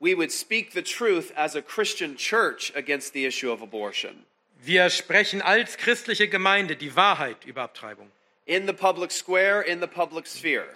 We 0.00 0.14
would 0.14 0.30
speak 0.30 0.72
the 0.72 0.82
truth 0.82 1.32
as 1.36 1.56
a 1.56 1.62
Christian 1.62 2.16
church 2.16 2.72
against 2.76 3.12
the 3.14 3.26
issue 3.26 3.50
of 3.50 3.62
abortion. 3.62 4.24
Wir 4.62 4.90
sprechen 4.90 5.42
als 5.42 5.76
christliche 5.76 6.28
Gemeinde 6.28 6.76
die 6.76 6.94
Wahrheit 6.94 7.44
über 7.46 7.62
Abtreibung. 7.62 8.10
in 8.48 8.66
the 8.66 8.72
public 8.72 9.10
square, 9.12 9.60
in 9.62 9.80
the 9.80 9.86
public 9.86 10.26
sphere. 10.26 10.66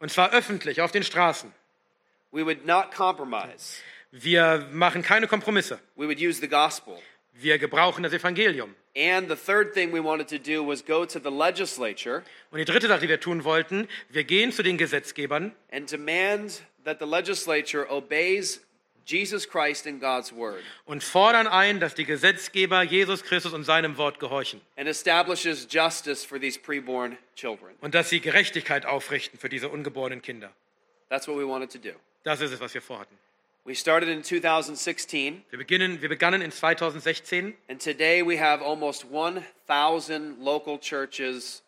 Und 0.00 0.10
zwar 0.10 0.32
öffentlich, 0.32 0.80
auf 0.80 0.90
den 0.90 1.02
Straßen. 1.02 1.52
We 2.32 2.44
would 2.44 2.64
not 2.64 2.90
compromise. 2.92 3.82
Wir 4.10 4.66
machen 4.72 5.02
keine 5.02 5.26
Kompromisse. 5.28 5.78
We 5.96 6.06
would 6.06 6.18
use 6.18 6.40
the 6.40 6.48
gospel. 6.48 6.98
Wir 7.34 7.58
gebrauchen 7.58 8.02
das 8.02 8.12
Evangelium. 8.12 8.74
And 8.96 9.28
the 9.28 9.36
third 9.36 9.72
thing 9.72 9.92
we 9.92 10.02
wanted 10.02 10.28
to 10.28 10.38
do 10.38 10.66
was 10.66 10.84
go 10.84 11.04
to 11.04 11.20
the 11.20 11.30
legislature 11.30 12.24
Und 12.50 12.58
die 12.58 12.64
dritte 12.64 12.88
Sache, 12.88 13.02
die 13.02 13.08
wir 13.08 13.20
tun 13.20 13.44
wollten, 13.44 13.86
wir 14.08 14.24
gehen 14.24 14.50
zu 14.50 14.62
den 14.62 14.78
Gesetzgebern 14.78 15.52
and 15.70 15.90
demand 15.92 16.62
that 16.84 16.98
the 16.98 17.06
legislature 17.06 17.86
obeys 17.90 18.60
Jesus 19.06 19.48
Christ 19.48 19.86
and 19.86 20.00
God's 20.00 20.32
word 20.32 20.62
und 20.86 21.02
fordern 21.02 21.46
ein, 21.46 21.80
dass 21.80 21.94
die 21.94 22.04
Gesetzgeber 22.04 22.82
Jesus 22.82 23.22
Christus 23.24 23.52
und 23.52 23.64
seinem 23.64 23.96
Wort 23.96 24.20
gehorchen 24.20 24.60
and 24.76 24.88
establishes 24.88 25.66
justice 25.68 26.24
for 26.24 26.38
these 26.38 26.58
preborn 26.58 27.16
children. 27.34 27.74
und 27.80 27.94
dass 27.94 28.08
sie 28.10 28.20
Gerechtigkeit 28.20 28.86
aufrichten 28.86 29.38
für 29.38 29.48
diese 29.48 29.68
ungeborenen 29.68 30.22
Kinder. 30.22 30.50
That's 31.08 31.26
what 31.26 31.36
we 31.36 31.46
wanted 31.46 31.70
to 31.72 31.78
do. 31.78 31.94
Das 32.22 32.40
ist 32.40 32.52
es, 32.52 32.60
was 32.60 32.72
wir 32.74 32.82
vorhatten. 32.82 33.16
We 33.64 33.74
started 33.74 34.08
in 34.08 34.22
2016, 34.22 35.44
Wir, 35.50 35.58
beginnen, 35.58 36.00
wir 36.00 36.08
begannen 36.08 36.40
in 36.40 36.50
2016 36.50 37.54
and 37.68 37.82
today 37.82 38.22
we 38.24 38.38
have 38.40 38.62
almost 38.62 39.04
1,000 39.10 40.40
local 40.42 40.78
churches 40.78 41.62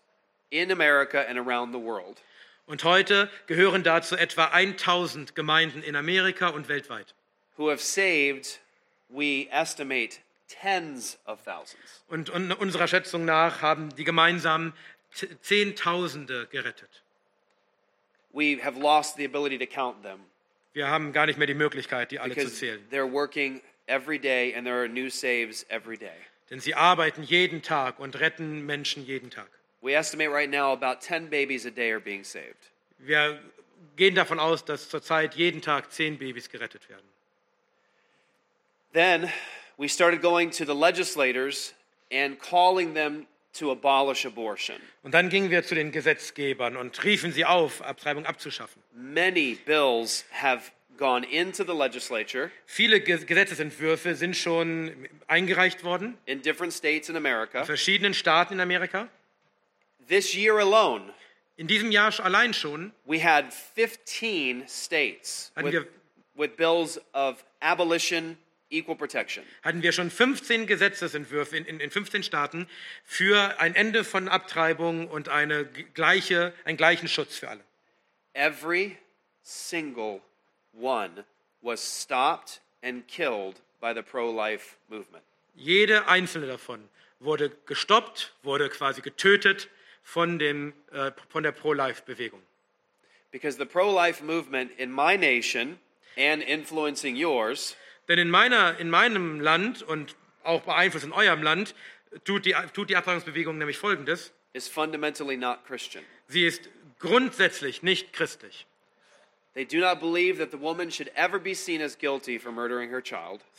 in 0.50 0.70
America 0.70 1.24
and 1.28 1.38
around 1.38 1.72
the 1.72 1.78
world. 1.80 2.18
Und 2.66 2.84
heute 2.84 3.30
gehören 3.46 3.82
dazu 3.82 4.16
etwa 4.16 4.46
1000 4.46 5.34
Gemeinden 5.34 5.82
in 5.82 5.96
Amerika 5.96 6.48
und 6.48 6.68
weltweit. 6.68 7.14
who 7.56 7.68
have 7.70 7.82
saved, 7.82 8.60
we 9.10 9.46
estimate, 9.50 10.18
tens 10.48 11.18
of 11.26 11.42
thousands. 11.44 12.02
Und, 12.08 12.30
und 12.30 12.50
unserer 12.52 12.88
Schätzung 12.88 13.24
nach 13.24 13.60
haben 13.62 13.94
die 13.96 14.04
gemeinsam 14.04 14.72
Zehntausende 15.42 16.46
gerettet. 16.50 17.02
We 18.32 18.56
have 18.62 18.78
lost 18.78 19.16
the 19.16 19.24
ability 19.26 19.58
to 19.58 19.66
count 19.66 20.02
them 20.02 20.20
Wir 20.72 20.88
haben 20.88 21.12
gar 21.12 21.26
nicht 21.26 21.36
mehr 21.38 21.46
die 21.46 21.54
Möglichkeit, 21.54 22.10
die 22.10 22.18
alle 22.18 22.34
zu 22.34 22.50
zählen. 22.50 22.80
they're 22.90 23.10
working 23.10 23.60
every 23.86 24.18
day 24.18 24.54
and 24.54 24.64
there 24.64 24.78
are 24.78 24.88
new 24.88 25.10
saves 25.10 25.66
every 25.68 25.98
day. 25.98 26.16
Denn 26.48 26.60
sie 26.60 26.74
arbeiten 26.74 27.22
jeden 27.22 27.60
Tag 27.62 27.98
und 27.98 28.18
retten 28.20 28.64
Menschen 28.64 29.04
jeden 29.04 29.30
Tag. 29.30 29.48
We 29.82 29.94
estimate 29.94 30.30
right 30.30 30.48
now 30.50 30.72
about 30.72 31.00
10 31.00 31.28
babies 31.28 31.66
a 31.66 31.70
day 31.70 31.90
are 31.90 32.00
being 32.00 32.24
saved. 32.24 32.70
Wir 32.98 33.40
gehen 33.96 34.14
davon 34.14 34.38
aus, 34.38 34.64
dass 34.64 34.88
zurzeit 34.88 35.34
jeden 35.34 35.60
Tag 35.60 35.90
zehn 35.92 36.18
Babys 36.18 36.48
gerettet 36.48 36.88
werden. 36.88 37.04
Then 38.92 39.30
we 39.78 39.88
started 39.88 40.20
going 40.22 40.50
to 40.52 40.64
the 40.64 40.74
legislators 40.74 41.74
and 42.12 42.38
calling 42.38 42.94
them 42.94 43.26
to 43.54 43.70
abolish 43.70 44.24
abortion. 44.24 44.76
Und 45.02 45.12
dann 45.14 45.28
gingen 45.30 45.50
wir 45.50 45.64
zu 45.64 45.74
den 45.74 45.90
Gesetzgebern 45.92 46.76
und 46.76 47.02
riefen 47.04 47.32
sie 47.32 47.44
auf, 47.44 47.82
Abtreibung 47.82 48.24
abzuschaffen. 48.26 48.82
Many 48.94 49.58
bills 49.66 50.24
have 50.30 50.70
gone 50.96 51.26
into 51.26 51.64
the 51.64 51.72
legislature 51.76 52.50
Viele 52.66 53.00
Ge- 53.00 53.24
Gesetzesentwürfe 53.24 54.14
sind 54.14 54.36
schon 54.36 55.08
eingereicht 55.26 55.82
worden 55.84 56.16
in 56.26 56.40
different 56.42 56.72
states 56.72 57.08
in 57.08 57.16
America. 57.16 57.60
in 57.60 57.66
verschiedenen 57.66 58.14
Staaten 58.14 58.54
in 58.54 58.60
Amerika. 58.60 59.08
This 60.08 60.34
year 60.34 60.58
alone, 60.58 61.12
In 61.56 61.66
diesem 61.66 61.90
Jahr 61.92 62.12
allein 62.20 62.54
schon 62.54 62.92
we 63.04 63.18
had 63.22 63.52
15 63.52 64.66
states 64.66 65.52
Hatten 65.54 65.66
with, 65.66 65.72
wir- 65.74 65.88
with 66.34 66.56
bills 66.56 66.98
of 67.14 67.44
abolition, 67.60 68.36
equal 68.70 68.96
protection. 68.96 69.44
hatten 69.62 69.82
wir 69.82 69.92
schon 69.92 70.10
15 70.10 70.66
Gesetzesentwürfe 70.66 71.56
in, 71.56 71.66
in, 71.66 71.78
in 71.80 71.90
15 71.90 72.22
Staaten 72.22 72.66
für 73.04 73.60
ein 73.60 73.74
Ende 73.74 74.02
von 74.02 74.28
Abtreibung 74.28 75.08
und 75.08 75.28
eine 75.28 75.66
gleiche, 75.66 76.52
einen 76.64 76.76
gleichen 76.78 77.06
Schutz 77.08 77.36
für 77.36 77.48
alle. 77.50 77.60
Every 78.34 78.96
single 79.42 80.20
one 80.72 81.24
was 81.60 81.80
stopped 82.02 82.60
and 82.82 83.06
killed 83.06 83.60
by 83.80 83.92
the 83.94 84.02
pro 84.02 84.30
life 84.34 84.76
movement. 84.88 85.22
Jede 85.54 86.08
einzelne 86.08 86.46
davon 86.46 86.88
wurde 87.20 87.50
gestoppt, 87.66 88.32
wurde 88.42 88.70
quasi 88.70 89.02
getötet 89.02 89.68
von, 90.02 90.38
dem, 90.38 90.74
äh, 90.92 91.12
von 91.28 91.42
der 91.42 91.52
Pro-Life-Bewegung. 91.52 92.42
Because 93.30 93.56
the 93.56 93.64
pro 93.64 93.90
life 93.90 94.22
movement 94.22 94.70
in 94.78 94.92
my 94.92 95.16
nation 95.16 95.78
and 96.18 96.42
influencing 96.42 97.16
yours 97.16 97.76
Denn 98.08 98.18
in, 98.18 98.30
meiner, 98.30 98.78
in 98.78 98.90
meinem 98.90 99.40
Land 99.40 99.82
und 99.82 100.16
auch 100.42 100.62
beeinflusst 100.62 101.06
in 101.06 101.12
eurem 101.12 101.42
Land 101.42 101.74
tut 102.24 102.44
die, 102.44 102.54
tut 102.74 102.90
die 102.90 102.96
Abtreibungsbewegung 102.96 103.56
nämlich 103.58 103.78
Folgendes. 103.78 104.32
is 104.52 104.68
fundamentally 104.68 105.36
not 105.36 105.64
Christian. 105.66 106.04
Sie 106.28 106.44
ist 106.44 106.68
grundsätzlich 106.98 107.82
nicht 107.82 108.12
christlich. 108.12 108.66
Sie 109.54 109.66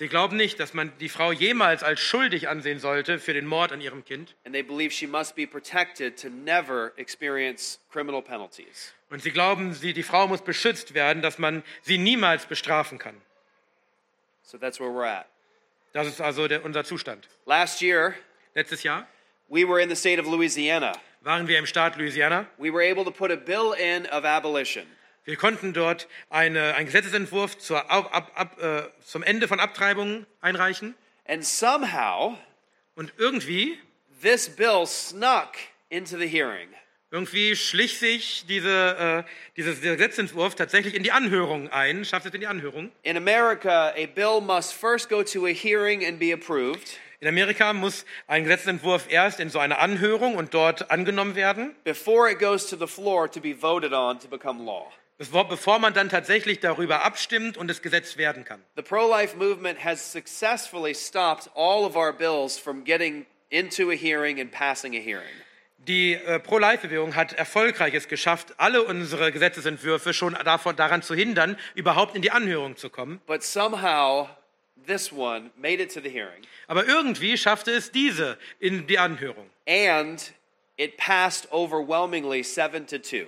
glauben 0.07 0.37
nicht, 0.37 0.59
dass 0.59 0.73
man 0.73 0.91
die 0.99 1.09
Frau 1.09 1.31
jemals 1.31 1.83
als 1.83 1.99
schuldig 1.99 2.49
ansehen 2.49 2.79
sollte 2.79 3.19
für 3.19 3.33
den 3.33 3.45
Mord 3.45 3.71
an 3.71 3.79
ihrem 3.79 4.03
Kind. 4.03 4.35
and 4.45 4.53
they 4.53 4.63
believe 4.63 4.91
she 4.91 5.05
must 5.05 5.35
be 5.35 5.45
protected 5.45 6.19
to 6.19 6.29
never 6.29 6.93
experience 6.97 7.79
criminal 7.91 8.21
penalties. 8.21 8.93
Und 9.11 9.21
sie 9.21 9.29
glauben, 9.31 9.73
sie, 9.75 9.93
die 9.93 10.01
Frau 10.01 10.27
muss 10.27 10.41
beschützt 10.41 10.95
werden, 10.95 11.21
dass 11.21 11.37
man 11.37 11.63
sie 11.83 11.99
niemals 11.99 12.47
bestrafen 12.47 12.97
kann. 12.97 13.15
So 14.41 14.57
that's 14.57 14.79
where 14.79 14.89
we're 14.89 15.05
at. 15.07 15.27
Das 15.93 16.07
ist 16.07 16.19
also 16.19 16.47
der, 16.47 16.65
unser 16.65 16.83
Zustand. 16.83 17.27
Last 17.45 17.81
year, 17.81 18.15
Letztes 18.55 18.81
Jahr 18.81 19.07
we 19.47 19.63
were 19.67 19.79
in 19.79 19.89
the 19.89 19.95
state 19.95 20.19
of 20.19 20.25
Louisiana. 20.25 20.93
waren 21.21 21.47
wir 21.47 21.59
im 21.59 21.67
Staat 21.67 21.97
Louisiana. 21.97 22.47
We 22.57 22.71
were 22.73 22.81
able 22.81 23.03
to 23.05 23.11
put 23.11 23.29
a 23.29 23.35
bill 23.35 23.73
in 23.73 24.07
of 24.07 24.25
abolition. 24.25 24.87
Wir 25.25 25.37
konnten 25.37 25.71
dort 25.73 26.07
eine, 26.29 26.75
einen 26.75 26.85
Gesetzesentwurf 26.87 27.57
zur, 27.57 27.89
ab, 27.89 28.31
ab, 28.35 28.61
äh, 28.61 28.83
zum 29.05 29.23
Ende 29.23 29.47
von 29.47 29.59
Abtreibungen 29.59 30.25
einreichen. 30.41 30.95
And 31.25 31.45
somehow, 31.45 32.37
Und 32.95 33.13
irgendwie, 33.17 33.79
this 34.21 34.49
bill 34.49 34.85
snuck 34.85 35.53
into 35.89 36.17
the 36.17 36.27
hearing. 36.27 36.67
irgendwie 37.09 37.55
schlich 37.55 37.99
sich 37.99 38.45
diese, 38.47 39.23
äh, 39.25 39.31
dieses, 39.55 39.79
dieser 39.79 39.95
Gesetzentwurf 39.95 40.55
tatsächlich 40.55 40.93
in 40.95 41.03
die 41.03 41.11
Anhörung 41.11 41.69
ein, 41.71 42.03
schafft 42.03 42.25
es 42.25 42.33
in 42.33 42.41
die 42.41 42.47
Anhörung. 42.47 42.91
In 43.03 43.15
America, 43.15 43.93
a 43.95 44.05
bill 44.07 44.41
must 44.41 44.73
first 44.73 45.09
go 45.09 45.23
to 45.23 45.45
a 45.45 45.53
hearing 45.53 46.05
and 46.05 46.19
be 46.19 46.33
approved 46.33 46.97
In 47.21 47.29
Amerika 47.29 47.71
muss 47.71 48.05
ein 48.27 48.43
Gesetzentwurf 48.43 49.09
erst 49.09 49.39
in 49.39 49.49
so 49.49 49.59
eine 49.59 49.77
Anhörung 49.77 50.35
und 50.35 50.53
dort 50.53 50.91
angenommen 50.91 51.35
werden, 51.35 51.73
before 51.85 52.29
it 52.29 52.37
goes 52.39 52.67
to 52.67 52.75
the 52.75 52.87
floor 52.87 53.31
to 53.31 53.39
be 53.39 53.53
voted 53.53 53.93
on 53.93 54.19
to 54.19 54.27
become 54.27 54.65
law. 54.65 54.91
Bevor, 55.17 55.79
man 55.79 55.93
dann 55.93 56.09
tatsächlich 56.09 56.59
darüber 56.59 57.03
abstimmt 57.03 57.57
und 57.57 57.69
es 57.69 57.81
Gesetz 57.81 58.17
werden 58.17 58.43
kann. 58.45 58.61
The 58.75 58.81
pro 58.81 59.09
life 59.09 59.37
movement 59.37 59.83
has 59.83 60.11
successfully 60.11 60.93
stopped 60.93 61.49
all 61.55 61.85
of 61.85 61.95
our 61.95 62.13
bills 62.13 62.57
from 62.57 62.83
getting 62.83 63.25
into 63.49 63.91
a 63.91 63.95
hearing 63.95 64.39
and 64.39 64.51
passing 64.51 64.95
a 64.95 64.99
hearing. 64.99 65.43
Die 65.87 66.13
äh, 66.13 66.39
Pro-Life-Bewegung 66.39 67.13
hat 67.13 67.33
erfolgreich 67.33 67.93
es 67.93 68.07
geschafft, 68.07 68.53
alle 68.57 68.83
unsere 68.83 69.33
Gesetzesentwürfe 69.33 70.13
schon 70.13 70.33
davon, 70.33 70.77
daran 70.77 71.01
zu 71.01 71.13
hindern, 71.13 71.57
überhaupt 71.75 72.15
in 72.15 72.21
die 72.21 72.31
Anhörung 72.31 72.77
zu 72.77 72.89
kommen. 72.89 73.19
But 73.27 73.43
somehow, 73.43 74.29
this 74.87 75.11
one 75.11 75.51
made 75.57 75.83
it 75.83 75.93
to 75.93 75.99
the 75.99 76.09
hearing. 76.09 76.41
Aber 76.67 76.87
irgendwie 76.87 77.37
schaffte 77.37 77.71
es 77.71 77.91
diese 77.91 78.37
in 78.59 78.87
die 78.87 78.97
Anhörung. 78.97 79.49
And 79.67 80.33
it 80.77 80.95
passed 80.95 81.51
overwhelmingly 81.51 82.43
seven 82.43 82.87
to 82.87 82.97
two. 82.97 83.27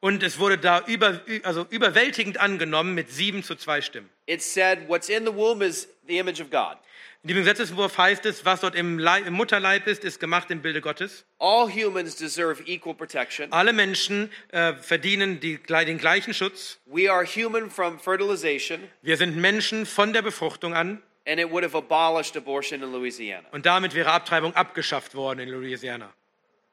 Und 0.00 0.22
es 0.22 0.38
wurde 0.38 0.56
da 0.56 0.82
über, 0.86 1.20
also 1.42 1.66
überwältigend 1.68 2.38
angenommen 2.40 2.94
mit 2.94 3.10
sieben 3.10 3.42
zu 3.42 3.54
zwei 3.54 3.82
Stimmen. 3.82 4.08
It 4.26 4.42
said, 4.42 4.88
What's 4.88 5.08
in 5.08 5.26
the 5.26 5.34
womb 5.34 5.60
is 5.62 5.88
the 6.06 6.18
image 6.18 6.40
of 6.40 6.50
God. 6.50 6.78
In 7.22 7.28
diesem 7.28 7.42
Gesetzentwurf 7.42 7.98
heißt 7.98 8.24
es, 8.24 8.46
was 8.46 8.60
dort 8.60 8.74
im, 8.74 8.98
Leib, 8.98 9.26
im 9.26 9.34
Mutterleib 9.34 9.86
ist, 9.86 10.04
ist 10.04 10.20
gemacht 10.20 10.50
im 10.50 10.62
Bilde 10.62 10.80
Gottes. 10.80 11.26
All 11.38 11.68
humans 11.68 12.16
deserve 12.16 12.62
equal 12.66 12.94
protection. 12.94 13.52
Alle 13.52 13.74
Menschen 13.74 14.30
äh, 14.52 14.72
verdienen 14.72 15.38
die, 15.38 15.58
den 15.58 15.98
gleichen 15.98 16.32
Schutz. 16.32 16.78
We 16.86 17.12
are 17.12 17.26
human 17.26 17.68
from 17.70 17.98
fertilization, 18.00 18.80
Wir 19.02 19.18
sind 19.18 19.36
Menschen 19.36 19.84
von 19.84 20.14
der 20.14 20.22
Befruchtung 20.22 20.72
an. 20.72 21.02
and 21.26 21.38
it 21.38 21.50
would 21.50 21.62
have 21.62 21.76
abolished 21.76 22.36
abortion 22.36 22.82
in 22.82 22.90
Louisiana. 22.90 23.46
Und 23.52 23.66
damit 23.66 23.94
wäre 23.94 24.10
Abtreibung 24.10 24.54
abgeschafft 24.56 25.14
worden 25.14 25.40
in 25.40 25.50
Louisiana. 25.50 26.10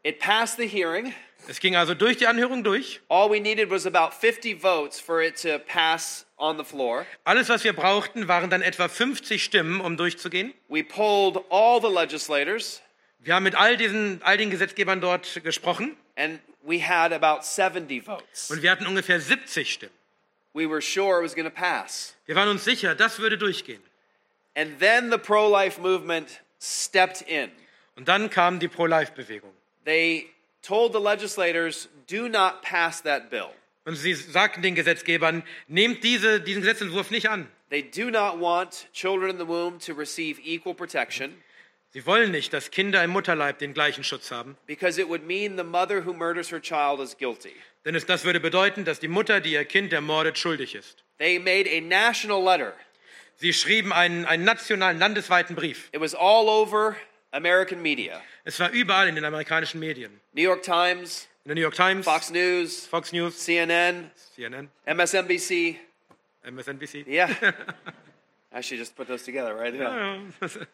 It 0.04 0.20
passed 0.20 0.58
the 0.58 0.68
hearing. 0.68 1.14
Es 1.48 1.60
ging 1.60 1.76
also 1.76 1.94
durch 1.94 2.18
die 2.18 2.28
Anhörung 2.28 2.64
durch. 2.64 3.00
All 3.08 3.30
we 3.30 3.40
needed 3.40 3.70
was 3.70 3.86
about 3.86 4.14
50 4.14 4.62
votes 4.62 5.00
for 5.00 5.22
it 5.22 5.42
to 5.42 5.60
pass 5.60 6.26
on 6.38 6.58
the 6.58 6.64
floor. 6.64 7.06
Alles, 7.24 7.48
was 7.50 7.64
wir 7.64 7.74
brauchten, 7.74 8.28
waren 8.28 8.50
dann 8.50 8.62
etwa 8.62 8.88
50 8.88 9.44
Stimmen, 9.44 9.80
um 9.80 9.96
durchzugehen. 9.98 10.54
We 10.68 10.84
polled 10.84 11.44
all 11.50 11.80
the 11.82 11.88
legislators, 11.88 12.82
Wir 13.20 13.36
haben 13.36 13.44
mit 13.44 13.56
all, 13.56 13.78
diesen, 13.78 14.22
all 14.24 14.38
den 14.38 14.50
Gesetzgebern 14.50 15.00
dort 15.02 15.42
gesprochen 15.44 15.96
and 16.16 16.40
we 16.64 16.80
had 16.86 17.14
about 17.14 17.44
70 17.44 18.02
votes. 18.04 18.50
und 18.52 18.62
wir 18.62 18.72
hatten 18.72 18.86
ungefähr 18.88 19.20
70 19.20 19.72
Stimmen. 19.74 19.94
We 20.54 20.68
were 20.70 20.82
sure 20.82 21.20
it 21.20 21.24
was 21.24 21.36
going 21.36 21.46
to 21.48 21.54
pass. 21.54 22.16
Wir 22.26 22.36
waren 22.36 22.50
uns 22.50 22.64
sicher, 22.66 22.94
das 22.96 23.20
würde 23.20 23.38
durchgehen. 23.38 23.82
And 24.56 24.80
then 24.80 25.12
the 25.12 25.18
pro 25.18 25.48
life 25.50 25.80
movement 25.80 26.42
stepped 26.60 27.22
in. 27.22 27.52
Und 27.96 28.08
dann 28.08 28.30
kam 28.30 28.60
die 28.60 28.68
Pro-Life-Bewegung. 28.68 29.52
They 29.86 30.30
told 30.68 30.94
the 30.94 31.00
legislators, 31.00 31.88
do 32.08 32.28
not 32.28 32.62
pass 32.62 33.02
that 33.04 33.30
bill. 33.30 33.50
Und 33.86 33.96
sie 33.96 34.14
sagten 34.14 34.62
den 34.62 34.76
Gesetzgebern, 34.76 35.44
nehmt 35.68 36.04
diese, 36.04 36.42
diesen 36.42 36.62
Gesetzentwurf 36.62 37.10
nicht 37.10 37.30
an. 37.30 37.48
They 37.70 37.82
do 37.84 38.10
not 38.10 38.40
want 38.40 38.88
children 38.94 39.30
in 39.30 39.38
the 39.38 39.48
womb 39.48 39.80
to 39.80 39.94
receive 39.94 40.40
equal 40.44 40.74
protection 40.74 41.36
Sie 41.94 42.06
wollen 42.06 42.32
nicht, 42.32 42.52
dass 42.54 42.70
Kinder 42.70 43.02
im 43.04 43.12
Mutterleib 43.12 43.60
den 43.60 43.74
gleichen 43.74 44.04
Schutz 44.04 44.30
haben. 44.30 44.58
because 44.68 45.00
it 45.02 45.08
would 45.08 45.26
mean 45.26 45.58
the 45.58 45.64
mother 45.64 46.06
who 46.06 46.14
murders 46.14 46.52
her 46.52 46.62
child 46.62 47.00
is 47.00 47.18
guilty. 47.18 47.56
Denn 47.86 47.96
es, 47.96 48.06
das 48.06 48.26
würde 48.26 48.40
bedeuten, 48.42 48.84
dass 48.84 49.00
die 49.00 49.08
Mutter, 49.08 49.40
die 49.40 49.54
ihr 49.54 49.64
Kind 49.64 49.94
ermordet, 49.94 50.38
schuldig 50.38 50.76
ist. 50.76 51.04
They 51.18 51.40
made 51.40 51.68
a 51.70 51.80
national 51.82 52.44
letter. 52.44 52.74
Sie 53.38 53.54
schrieben 53.54 53.94
einen, 53.94 54.26
einen 54.26 54.44
nationalen, 54.44 55.00
landesweiten 55.00 55.56
Brief. 55.56 55.90
It 55.94 56.02
was 56.02 56.14
all 56.14 56.50
over 56.50 56.98
American 57.32 57.82
media 57.82 58.22
Es 58.46 58.60
war 58.60 58.70
überall 58.72 59.08
in 59.08 59.16
den 59.16 59.26
amerikanischen 59.26 59.80
Medien. 59.80 60.20
New 60.34 60.42
York 60.44 60.62
Times, 60.64 61.28
In 61.44 61.50
der 61.50 61.56
New 61.56 61.62
York 61.62 61.76
Times, 61.76 62.06
Fox 62.06 62.30
News, 62.30 62.86
Fox 62.88 63.12
News, 63.12 63.38
CNN, 63.44 64.12
CNN, 64.36 64.70
MSNBC. 64.86 65.78
MSNBC. 66.44 67.06
Yeah. 67.08 67.30
I 68.54 68.62
should 68.62 68.80
just 68.80 68.96
put 68.96 69.08
those 69.08 69.24
together, 69.24 69.54
right? 69.56 69.74
Yeah. 69.74 70.20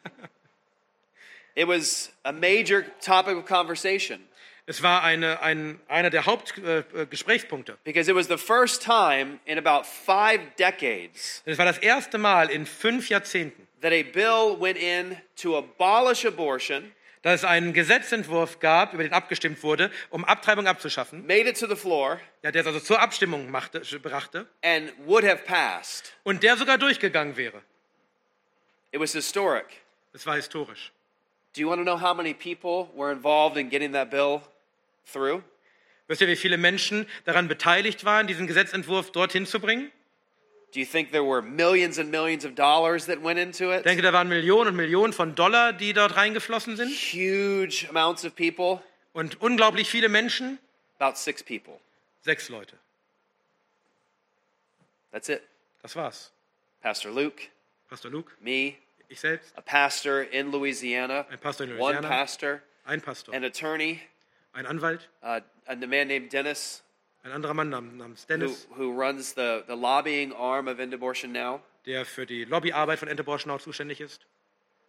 It 1.55 1.67
was 1.67 2.11
a 2.25 2.31
major 2.31 2.83
topic 2.99 3.37
of 3.37 3.45
conversation 3.45 4.19
Es 4.65 4.81
war 4.81 5.03
eine, 5.03 5.41
ein, 5.41 5.79
einer 5.89 6.09
der 6.09 6.25
Hauptgesprächspunkte. 6.25 7.01
Äh, 7.01 7.05
Gesprächspunkte. 7.05 7.77
because 7.83 8.09
it 8.09 8.15
was 8.15 8.27
the 8.27 8.37
first 8.37 8.81
time 8.81 9.39
in 9.45 9.57
about 9.57 9.85
five 9.85 10.39
decades 10.57 11.43
es 11.45 11.57
war 11.57 11.65
das 11.65 11.77
erste 11.79 12.17
Mal 12.17 12.49
in 12.49 12.65
fünf 12.65 13.09
Jahrzehnten, 13.09 13.67
that 13.83 13.91
a 13.91 14.01
bill 14.01 14.57
went 14.57 14.77
in 14.77 15.17
to 15.35 15.57
abolish 15.57 16.25
abortion, 16.25 16.91
dass 17.21 17.41
es 17.41 17.45
einen 17.45 17.73
Gesetzentwurf 17.73 18.59
gab, 18.59 18.93
über 18.93 19.03
den 19.03 19.13
abgestimmt 19.13 19.61
wurde, 19.63 19.91
um 20.09 20.25
Abtreibung 20.25 20.67
abzuschaffen, 20.67 21.25
made 21.27 21.47
it 21.47 21.59
to 21.59 21.67
the 21.67 21.75
floor, 21.75 22.19
ja, 22.41 22.51
der 22.51 22.61
es 22.61 22.67
also 22.67 22.79
zur 22.79 22.99
Abstimmung 22.99 23.51
machte, 23.51 23.81
brachte 24.01 24.47
and 24.61 24.91
would 25.05 25.23
have 25.23 25.43
passed. 25.43 26.13
und 26.23 26.43
der 26.43 26.57
sogar 26.57 26.77
durchgegangen 26.77 27.37
wäre. 27.37 27.61
It 28.91 28.99
was 28.99 29.13
historic. 29.13 29.65
Das 30.11 30.25
war 30.25 30.35
historisch. 30.35 30.91
Do 31.55 31.61
you 31.61 31.69
want 31.69 31.79
to 31.79 31.83
know 31.83 31.99
how 31.99 32.15
many 32.15 32.33
people 32.33 32.89
were 32.95 33.11
involved 33.11 33.57
in 33.57 33.69
getting 33.69 33.93
that 33.93 34.09
bill 34.09 34.41
through? 35.11 35.43
Wisst 36.07 36.21
ihr, 36.21 36.27
wie 36.27 36.35
viele 36.35 36.57
Menschen 36.57 37.07
daran 37.25 37.47
beteiligt 37.47 38.05
waren, 38.05 38.27
diesen 38.27 38.47
Gesetzentwurf 38.47 39.11
dorthin 39.11 39.45
zu 39.45 39.59
bringen? 39.59 39.91
Do 40.73 40.79
you 40.79 40.85
think 40.87 41.11
there 41.11 41.23
were 41.23 41.43
millions 41.43 41.99
and 41.99 42.09
millions 42.09 42.45
of 42.45 42.55
dollars 42.55 43.05
that 43.05 43.21
went 43.21 43.37
into 43.37 43.71
it? 43.71 43.85
denke, 43.85 44.01
da 44.01 44.11
waren 44.11 44.27
Millionen 44.27 44.69
und 44.69 44.75
Millionen 44.75 45.13
von 45.13 45.35
Dollar, 45.35 45.71
die 45.71 45.93
dort 45.93 46.15
reingeflossen 46.15 46.77
sind. 46.77 46.89
Huge 46.89 47.87
amounts 47.89 48.25
of 48.25 48.35
people. 48.35 48.81
Und 49.13 49.39
unglaublich 49.39 49.87
viele 49.87 50.09
Menschen. 50.09 50.57
About 50.99 51.17
six 51.17 51.43
people. 51.43 51.79
Sechs 52.21 52.49
Leute. 52.49 52.75
That's 55.11 55.29
it. 55.29 55.43
Das 55.83 55.95
war's. 55.95 56.31
Pastor 56.81 57.11
Luke, 57.11 57.49
Pastor 57.87 58.09
Luke, 58.09 58.31
me, 58.41 58.75
ich 59.09 59.19
selbst, 59.19 59.53
a 59.55 59.61
pastor 59.61 60.23
in 60.23 60.51
Louisiana, 60.51 61.25
ein 61.29 61.39
Pastor 61.39 61.65
in 61.65 61.77
Louisiana. 61.77 61.99
one 61.99 62.07
pastor, 62.07 62.61
ein 62.85 62.99
Pastor, 62.99 63.33
an 63.33 63.43
attorney, 63.43 64.01
ein 64.53 64.65
Anwalt, 64.65 65.07
uh, 65.21 65.39
and 65.67 65.83
a 65.83 65.87
man 65.87 66.07
named 66.07 66.31
Dennis, 66.31 66.81
ein 67.23 67.31
anderer 67.31 67.53
Mann 67.53 67.69
nam- 67.69 67.97
namens 67.97 68.23
who, 68.23 68.27
Dennis, 68.27 68.67
who 68.77 68.91
runs 68.91 69.33
the, 69.33 69.63
the 69.67 69.75
lobbying 69.75 70.33
arm 70.33 70.67
of 70.67 70.79
End 70.79 70.93
Abortion 70.93 71.31
Now. 71.31 71.61
der 71.85 72.05
für 72.05 72.25
die 72.25 72.45
Lobbyarbeit 72.45 72.99
von 72.99 73.07
Enterborschenau 73.07 73.57
zuständig 73.57 73.99
ist. 74.01 74.25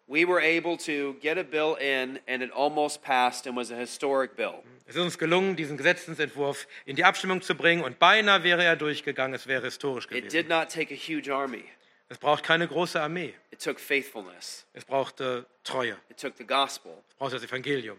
We 0.07 0.27
were 0.29 0.41
able 0.43 0.77
to 0.77 1.15
get 1.23 1.39
a 1.39 1.43
bill 1.43 1.77
in, 1.81 2.19
and 2.29 2.43
it 2.43 2.53
almost 2.53 3.03
passed 3.03 3.47
and 3.47 3.57
was 3.57 3.71
a 3.73 3.77
historic 3.77 4.37
bill. 4.37 4.63
Es 4.87 4.97
ist 4.97 5.01
uns 5.03 5.17
gelungen, 5.19 5.57
diesen 5.57 5.79
Gesetzentwurf 5.79 6.67
in 6.85 6.95
die 6.95 7.05
Abstimmung 7.05 7.41
zu 7.41 7.55
bringen 7.55 7.83
und 7.83 7.99
beinahe 7.99 8.43
wäre 8.43 8.63
er 8.65 8.77
durchgegangen. 8.77 9.35
Es 9.35 9.47
wäre 9.47 9.65
historisch 9.65 10.05
It 10.07 10.11
did 10.25 10.31
gewesen. 10.31 10.49
not 10.49 10.69
take 10.69 10.93
a 10.93 10.97
huge 10.97 11.33
army, 11.35 11.65
Es 12.11 12.19
braucht 12.19 12.45
keine 12.45 12.69
große 12.69 13.01
Armee. 13.01 13.33
it 13.51 13.63
took 13.65 13.81
faithfulness, 13.81 14.67
Es 14.75 14.85
braucht 14.85 15.21
äh, 15.23 15.43
Treue. 15.65 15.97
it 16.11 16.19
took 16.19 16.37
the 16.37 16.45
gospel. 16.47 16.93
Es 17.09 17.15
braucht 17.17 17.33
das 17.33 17.43
Evangelium. 17.43 17.97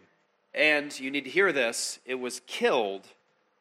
And 0.54 0.98
you 1.00 1.10
need 1.10 1.26
to 1.26 1.32
hear 1.32 1.52
this 1.52 2.00
it 2.06 2.22
was 2.22 2.40
killed 2.46 3.02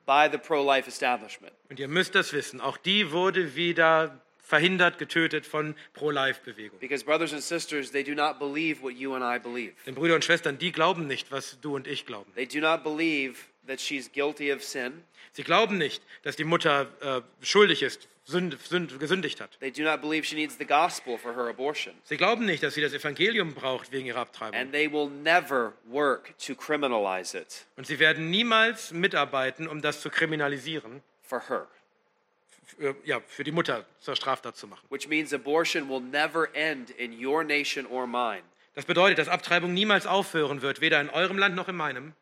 by 0.07 0.29
the 0.31 0.39
pro 0.39 0.63
life 0.65 0.89
establishment. 0.89 1.53
Und 1.71 1.81
ihr 1.81 1.89
müsst 1.89 2.15
das 2.15 2.33
wissen, 2.33 2.61
auch 2.61 2.77
die 2.77 3.11
wurde 3.13 3.55
wieder 3.57 4.21
verhindert, 4.45 4.99
getötet 4.99 5.47
von 5.47 5.75
Pro-Life-Bewegung. 5.95 6.79
Because, 6.79 7.05
brothers 7.05 7.33
and 7.33 7.43
sisters, 7.43 7.91
they 7.91 8.05
do 8.05 8.15
not 8.15 8.39
believe 8.39 8.83
what 8.83 8.95
you 8.95 9.15
and 9.15 9.25
I 9.25 9.39
believe. 9.39 9.73
Denn 9.87 9.95
Brüder 9.95 10.15
und 10.15 10.25
Schwestern, 10.25 10.59
die 10.59 10.71
glauben 10.71 11.07
nicht, 11.07 11.33
was 11.33 11.59
du 11.61 11.75
und 11.75 11.87
ich 11.87 12.07
glauben. 12.07 12.31
They 12.35 12.47
do 12.47 12.61
not 12.61 12.85
believe 12.85 13.37
that 13.67 13.81
she's 13.81 14.11
guilty 14.13 14.53
of 14.53 14.63
sin. 14.63 15.03
Sie 15.33 15.43
glauben 15.43 15.79
nicht, 15.79 16.03
dass 16.23 16.37
die 16.37 16.45
Mutter 16.45 16.87
äh, 17.01 17.23
schuldig 17.45 17.83
ist, 17.83 18.09
sünd, 18.25 18.59
sünd, 18.61 18.99
gesündigt 18.99 19.41
hat. 19.41 19.59
They 19.61 19.71
do 19.71 19.83
not 19.83 20.01
believe 20.01 20.27
she 20.27 20.35
needs 20.35 20.57
the 20.59 20.65
gospel 20.65 21.19
for 21.19 21.35
her 21.35 21.49
abortion. 21.49 21.95
Sie 22.05 22.17
glauben 22.17 22.45
nicht, 22.47 22.63
dass 22.63 22.75
sie 22.75 22.81
das 22.81 22.93
Evangelium 22.93 23.55
braucht 23.55 23.93
wegen 23.93 24.07
ihrer 24.07 24.21
Abtreibung. 24.21 24.59
And 24.59 24.73
they 24.73 24.91
will 24.91 25.09
never 25.09 25.75
work 25.87 26.37
to 26.39 26.55
criminalize 26.55 27.37
it 27.39 27.67
Und 27.77 27.87
sie 27.87 27.99
werden 27.99 28.31
niemals 28.31 28.93
mitarbeiten, 28.93 29.69
um 29.69 29.81
das 29.83 30.01
zu 30.01 30.11
kriminalisieren, 30.11 31.03
for 31.23 31.43
her, 31.49 31.67
für, 32.67 32.97
ja, 33.05 33.21
für 33.27 33.45
die 33.45 33.53
Mutter 33.53 33.85
zur 34.01 34.17
Straftat 34.17 34.57
zu 34.57 34.67
machen. 34.67 34.87
which 34.89 35.09
means 35.09 35.33
abortion 35.33 35.89
will 35.89 36.01
never 36.01 36.49
end 36.55 36.91
in 36.91 37.13
your 37.25 37.45
nation 37.45 37.87
or 37.87 38.07
mine. 38.07 38.43
Das 38.75 38.87
bedeutet, 38.87 39.19
dass 39.19 39.29
Abtreibung 39.29 39.73
niemals 39.73 40.07
aufhören 40.07 40.61
wird, 40.63 40.81
weder 40.81 41.01
in 41.01 41.09
eurem 41.11 41.39
Land 41.39 41.55
noch 41.55 41.69
in 41.69 41.77
meinem. 41.77 42.13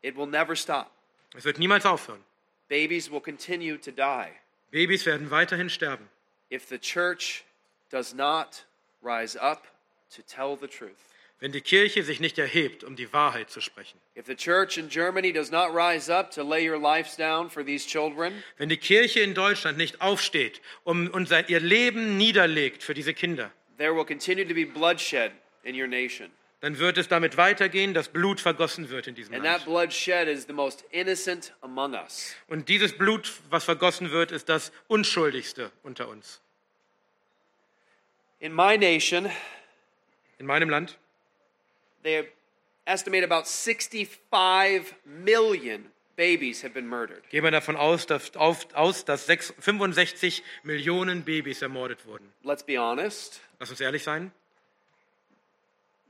It 0.00 0.16
will 0.16 0.26
never 0.26 0.56
stop. 0.56 0.90
Es 1.34 1.44
wird 1.44 1.58
niemals 1.58 1.84
aufhören. 1.84 2.20
Babies 2.68 3.10
will 3.10 3.20
continue 3.20 3.78
to 3.78 3.90
die 3.90 4.28
Babys 4.72 5.06
werden 5.06 5.30
weiterhin 5.30 5.70
sterben. 5.70 6.08
if 6.50 6.66
the 6.68 6.78
church 6.78 7.44
does 7.90 8.12
not 8.14 8.64
rise 9.02 9.36
up 9.40 9.66
to 10.14 10.22
tell 10.22 10.56
the 10.56 10.66
truth. 10.66 10.96
wenn 11.40 11.52
die 11.52 11.60
Kirche 11.60 12.02
sich 12.04 12.20
nicht 12.20 12.38
erhebt, 12.38 12.84
um 12.84 12.94
die 12.96 13.12
Wahrheit 13.12 13.50
zu 13.50 13.60
sprechen. 13.60 13.98
If 14.16 14.26
the 14.26 14.34
church 14.36 14.78
in 14.78 14.88
Germany 14.88 15.32
does 15.32 15.50
not 15.50 15.74
rise 15.74 16.08
up 16.12 16.30
to 16.32 16.42
lay 16.42 16.66
your 16.68 16.78
lives 16.78 17.16
down 17.16 17.50
for 17.50 17.64
these 17.64 17.86
children, 17.86 18.42
Wenn 18.58 18.68
die 18.68 18.76
Kirche 18.76 19.20
in 19.20 19.34
Deutschland 19.34 19.76
nicht 19.78 20.00
aufsteht 20.00 20.60
um, 20.84 21.08
und 21.08 21.28
sein, 21.28 21.44
ihr 21.48 21.60
Leben 21.60 22.16
niederlegt 22.16 22.82
für 22.82 22.94
diese 22.94 23.12
Kinder, 23.14 23.50
there 23.78 23.94
will 23.94 24.04
continue 24.04 24.46
to 24.46 24.54
be 24.54 24.64
bloodshed 24.64 25.32
in 25.64 25.74
your 25.74 25.86
nation. 25.88 26.30
Dann 26.62 26.78
wird 26.78 26.96
es 26.96 27.08
damit 27.08 27.36
weitergehen, 27.36 27.92
dass 27.92 28.08
Blut 28.08 28.40
vergossen 28.40 28.88
wird 28.88 29.06
in 29.08 29.14
diesem 29.14 29.34
And 29.34 29.44
that 29.44 29.52
Land. 29.52 29.64
bloodshed 29.66 30.28
is 30.28 30.46
the 30.46 30.52
most 30.54 30.84
innocent 30.92 31.52
among 31.60 31.92
us. 31.94 32.34
Und 32.48 32.68
dieses 32.68 32.96
Blut, 32.96 33.30
was 33.50 33.64
vergossen 33.64 34.10
wird, 34.12 34.30
ist 34.32 34.48
das 34.48 34.72
Unschuldigste 34.88 35.70
unter 35.82 36.08
uns. 36.08 36.40
In 38.40 38.52
my 38.54 38.76
nation, 38.78 39.30
In 40.38 40.46
meinem 40.46 40.70
Land 40.70 40.98
they 42.02 42.28
estimate 42.84 43.22
about 43.24 43.44
65 43.46 44.08
million 45.04 45.86
babies 46.16 46.62
have 46.64 46.74
been 46.74 46.86
murdered. 46.88 47.28
gehen 47.30 47.44
wir 47.44 47.50
davon 47.52 47.76
aus, 47.76 48.06
dass, 48.06 48.34
auf, 48.36 48.66
aus, 48.74 49.04
dass 49.04 49.26
sechs- 49.26 49.52
65 49.60 50.42
Millionen 50.64 51.22
Babys 51.24 51.62
ermordet 51.62 52.04
wurden. 52.06 52.32
Let's 52.42 52.64
be 52.64 52.78
honest, 52.80 53.40
Lass 53.60 53.70
uns 53.70 53.80
ehrlich 53.80 54.02
sein, 54.02 54.32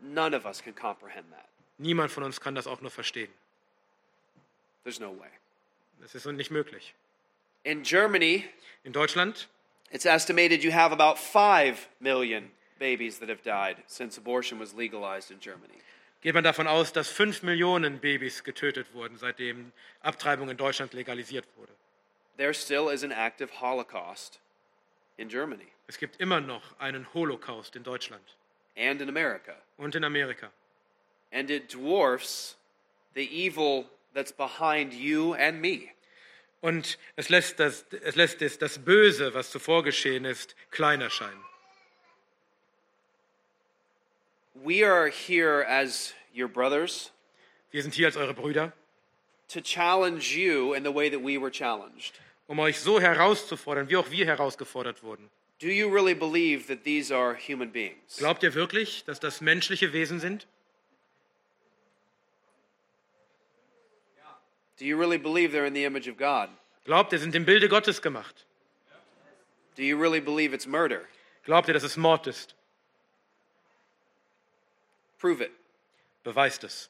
none 0.03 0.35
of 0.37 0.45
us 0.45 0.61
can 0.63 0.75
comprehend 0.75 1.31
that. 1.31 1.49
niemand 1.79 2.11
von 2.11 2.23
uns 2.23 2.41
kann 2.41 2.55
das 2.55 2.67
auch 2.67 2.81
nur 2.81 2.91
verstehen. 2.91 3.31
There's 4.85 5.01
no 5.01 5.11
way. 5.19 5.29
Das 6.01 6.15
ist 6.15 6.27
nicht 6.27 6.51
möglich. 6.51 6.95
In 7.65 7.83
Germany, 7.83 8.45
In 8.85 8.93
Deutschland 8.93 9.49
it's 9.93 10.05
estimated 10.05 10.65
you 10.65 10.73
have 10.73 10.93
about 10.93 11.19
5 11.19 11.89
million 12.01 12.51
babies 12.79 13.19
that 13.21 13.29
have 13.29 13.43
died 13.45 13.77
since 13.87 14.19
abortion 14.19 14.59
was 14.59 14.75
legalized 14.75 15.31
in 15.31 15.39
Germany. 15.39 15.79
geht 16.21 16.35
man 16.35 16.43
davon 16.43 16.67
aus, 16.67 16.93
dass 16.93 17.09
5 17.09 17.43
Millionen 17.43 17.99
Babys 18.01 18.43
getötet 18.43 18.93
wurden, 18.95 19.17
seitdem 19.17 19.73
Abtreibung 20.01 20.49
in 20.49 20.57
Deutschland 20.57 20.93
legalisiert 20.93 21.47
wurde. 21.57 21.73
There 22.37 22.53
still 22.55 22.89
is 22.93 23.05
an 23.05 23.13
active 23.13 23.61
Holocaust 23.61 24.41
in 25.17 25.29
Germany 25.29 25.69
Es 25.87 25.99
gibt 25.99 26.21
immer 26.21 26.41
noch 26.41 26.79
einen 26.81 27.13
Holocaust 27.15 27.77
in 27.77 27.85
Deutschland 27.85 28.25
and 28.77 29.01
in 29.01 29.09
America. 29.09 29.55
und 29.79 29.95
in 29.95 30.05
Amerika. 30.05 30.51
And 31.33 31.51
it 31.51 31.69
dwarfs 31.69 32.57
the 33.15 33.23
evil 33.23 33.87
that's 34.15 34.33
behind 34.33 34.93
you 34.93 35.35
and 35.35 35.61
me. 35.61 35.93
Und 36.61 36.97
es 37.17 37.29
lässt, 37.29 37.59
das, 37.59 37.85
es 38.05 38.15
lässt 38.15 38.41
das, 38.41 38.59
das 38.59 38.79
Böse, 38.79 39.35
was 39.35 39.51
zuvor 39.51 39.83
geschehen 39.83 40.25
ist, 40.25 40.55
kleiner 40.71 41.11
scheinen. 41.11 41.43
We 44.55 44.85
are 44.85 45.09
here 45.09 45.67
as 45.67 46.15
your 46.35 46.49
brothers 46.49 47.11
Wir 47.73 47.83
sind 47.83 47.95
hier 47.95 48.07
als 48.07 48.17
eure 48.17 48.35
Brüder, 48.35 48.73
to 49.49 49.61
challenge 49.61 50.37
you 50.37 50.75
in 50.75 50.85
the 50.85 50.95
way 50.95 51.11
that 51.11 51.21
we 51.21 51.41
were 51.41 51.51
challenged, 51.51 52.21
um 52.47 52.59
euch 52.61 52.79
so 52.79 53.01
herauszufordern, 53.01 53.89
wie 53.89 53.97
auch 53.97 54.11
wir 54.11 54.27
herausgefordert 54.27 55.03
wurden. 55.03 55.31
Do 55.63 55.69
you 55.69 55.89
really 55.89 56.13
believe 56.13 56.67
that 56.67 56.83
these 56.83 57.13
are 57.13 57.35
human 57.35 57.71
beings? 57.71 58.19
Glaubt 58.19 58.43
ihr 58.43 58.53
wirklich, 58.53 59.05
dass 59.05 59.21
das 59.21 59.41
menschliche 59.41 59.93
Wesen 59.93 60.19
sind? 60.19 60.45
Do 64.77 64.85
you 64.85 64.97
really 64.97 65.19
believe 65.19 65.53
they're 65.53 65.65
in 65.65 65.73
the 65.73 65.85
image 65.85 66.09
of 66.09 66.17
God? 66.17 66.49
Glaubt 66.85 67.13
ihr, 67.13 67.21
sind 67.21 67.37
im 67.37 67.45
Bilde 67.45 67.69
Gottes 67.69 68.03
gemacht? 68.03 68.45
Do 69.77 69.85
you 69.85 69.97
really 69.97 70.19
believe 70.19 70.53
it's 70.53 70.67
murder? 70.67 71.03
Glaubt 71.45 71.69
ihr, 71.69 71.75
dass 71.75 71.85
es 71.85 71.97
Mord 71.97 72.27
ist? 72.27 72.57
Prove 75.21 75.41
it. 75.41 75.53
Beweist 76.25 76.65
es. 76.65 76.89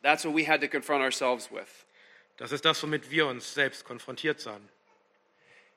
That's 0.00 0.24
what 0.24 0.32
we 0.32 0.44
had 0.44 0.62
to 0.62 0.68
confront 0.68 1.02
ourselves 1.02 1.50
with. 1.50 1.84
Das 2.40 2.52
ist 2.52 2.64
das, 2.64 2.82
womit 2.82 3.10
wir 3.10 3.26
uns 3.26 3.52
selbst 3.52 3.84
konfrontiert 3.84 4.40
sahen. 4.40 4.66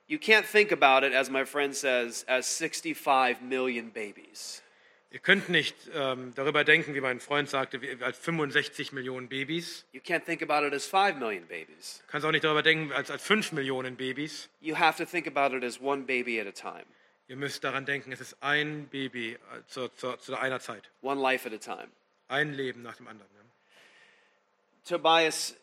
You 0.08 0.18
can't 0.18 0.46
think 0.50 0.72
about 0.72 1.06
it, 1.06 1.14
as 1.14 1.30
my 1.30 1.46
friend 1.46 1.76
says, 1.76 2.26
as 2.30 2.58
65 2.58 3.42
million 3.42 3.92
babies. 3.92 4.64
Ihr 5.12 5.20
könnt 5.20 5.50
nicht 5.50 5.76
ähm, 5.94 6.34
darüber 6.36 6.64
denken, 6.64 6.96
wie 6.96 7.02
mein 7.02 7.20
Freund 7.20 7.50
sagte, 7.50 7.82
wie, 7.82 8.02
als 8.02 8.18
65 8.18 8.94
Millionen 8.94 9.28
Babys. 9.28 9.86
You 9.92 10.00
can't 10.00 10.24
think 10.24 10.42
about 10.42 10.66
it 10.66 10.74
as 10.74 10.86
5 10.86 11.20
million 11.20 11.46
babies. 11.48 12.02
Du 12.06 12.12
kannst 12.12 12.26
auch 12.26 12.32
nicht 12.32 12.46
darüber 12.46 12.64
denken, 12.64 12.94
als, 12.94 13.12
als 13.12 13.22
5 13.24 13.52
Millionen 13.52 13.98
Babys. 13.98 14.48
You 14.62 14.78
have 14.80 14.98
to 14.98 15.06
think 15.10 15.28
about 15.28 15.54
it 15.56 15.66
as 15.66 15.82
one 15.82 16.04
baby 16.04 16.40
at 16.40 16.48
a 16.48 16.52
time, 16.52 16.86
Ihr 17.28 17.36
müsst 17.36 17.64
daran 17.66 17.86
denken, 17.86 18.14
es 18.14 18.22
ist 18.22 18.38
ein 18.40 18.88
Baby 18.88 19.34
äh, 19.34 19.38
zu, 19.68 19.90
zu, 19.90 20.16
zu 20.16 20.38
einer 20.38 20.62
Zeit. 20.62 20.90
one 21.02 21.22
life 21.22 21.46
at 21.46 21.54
a 21.54 21.58
time. 21.58 21.90
Ein 22.30 22.54
Leben 22.54 22.84
nach 22.84 22.96
dem 22.96 23.08
anderen. 23.10 23.30
Ja. 23.36 24.98
Tobias 24.98 25.56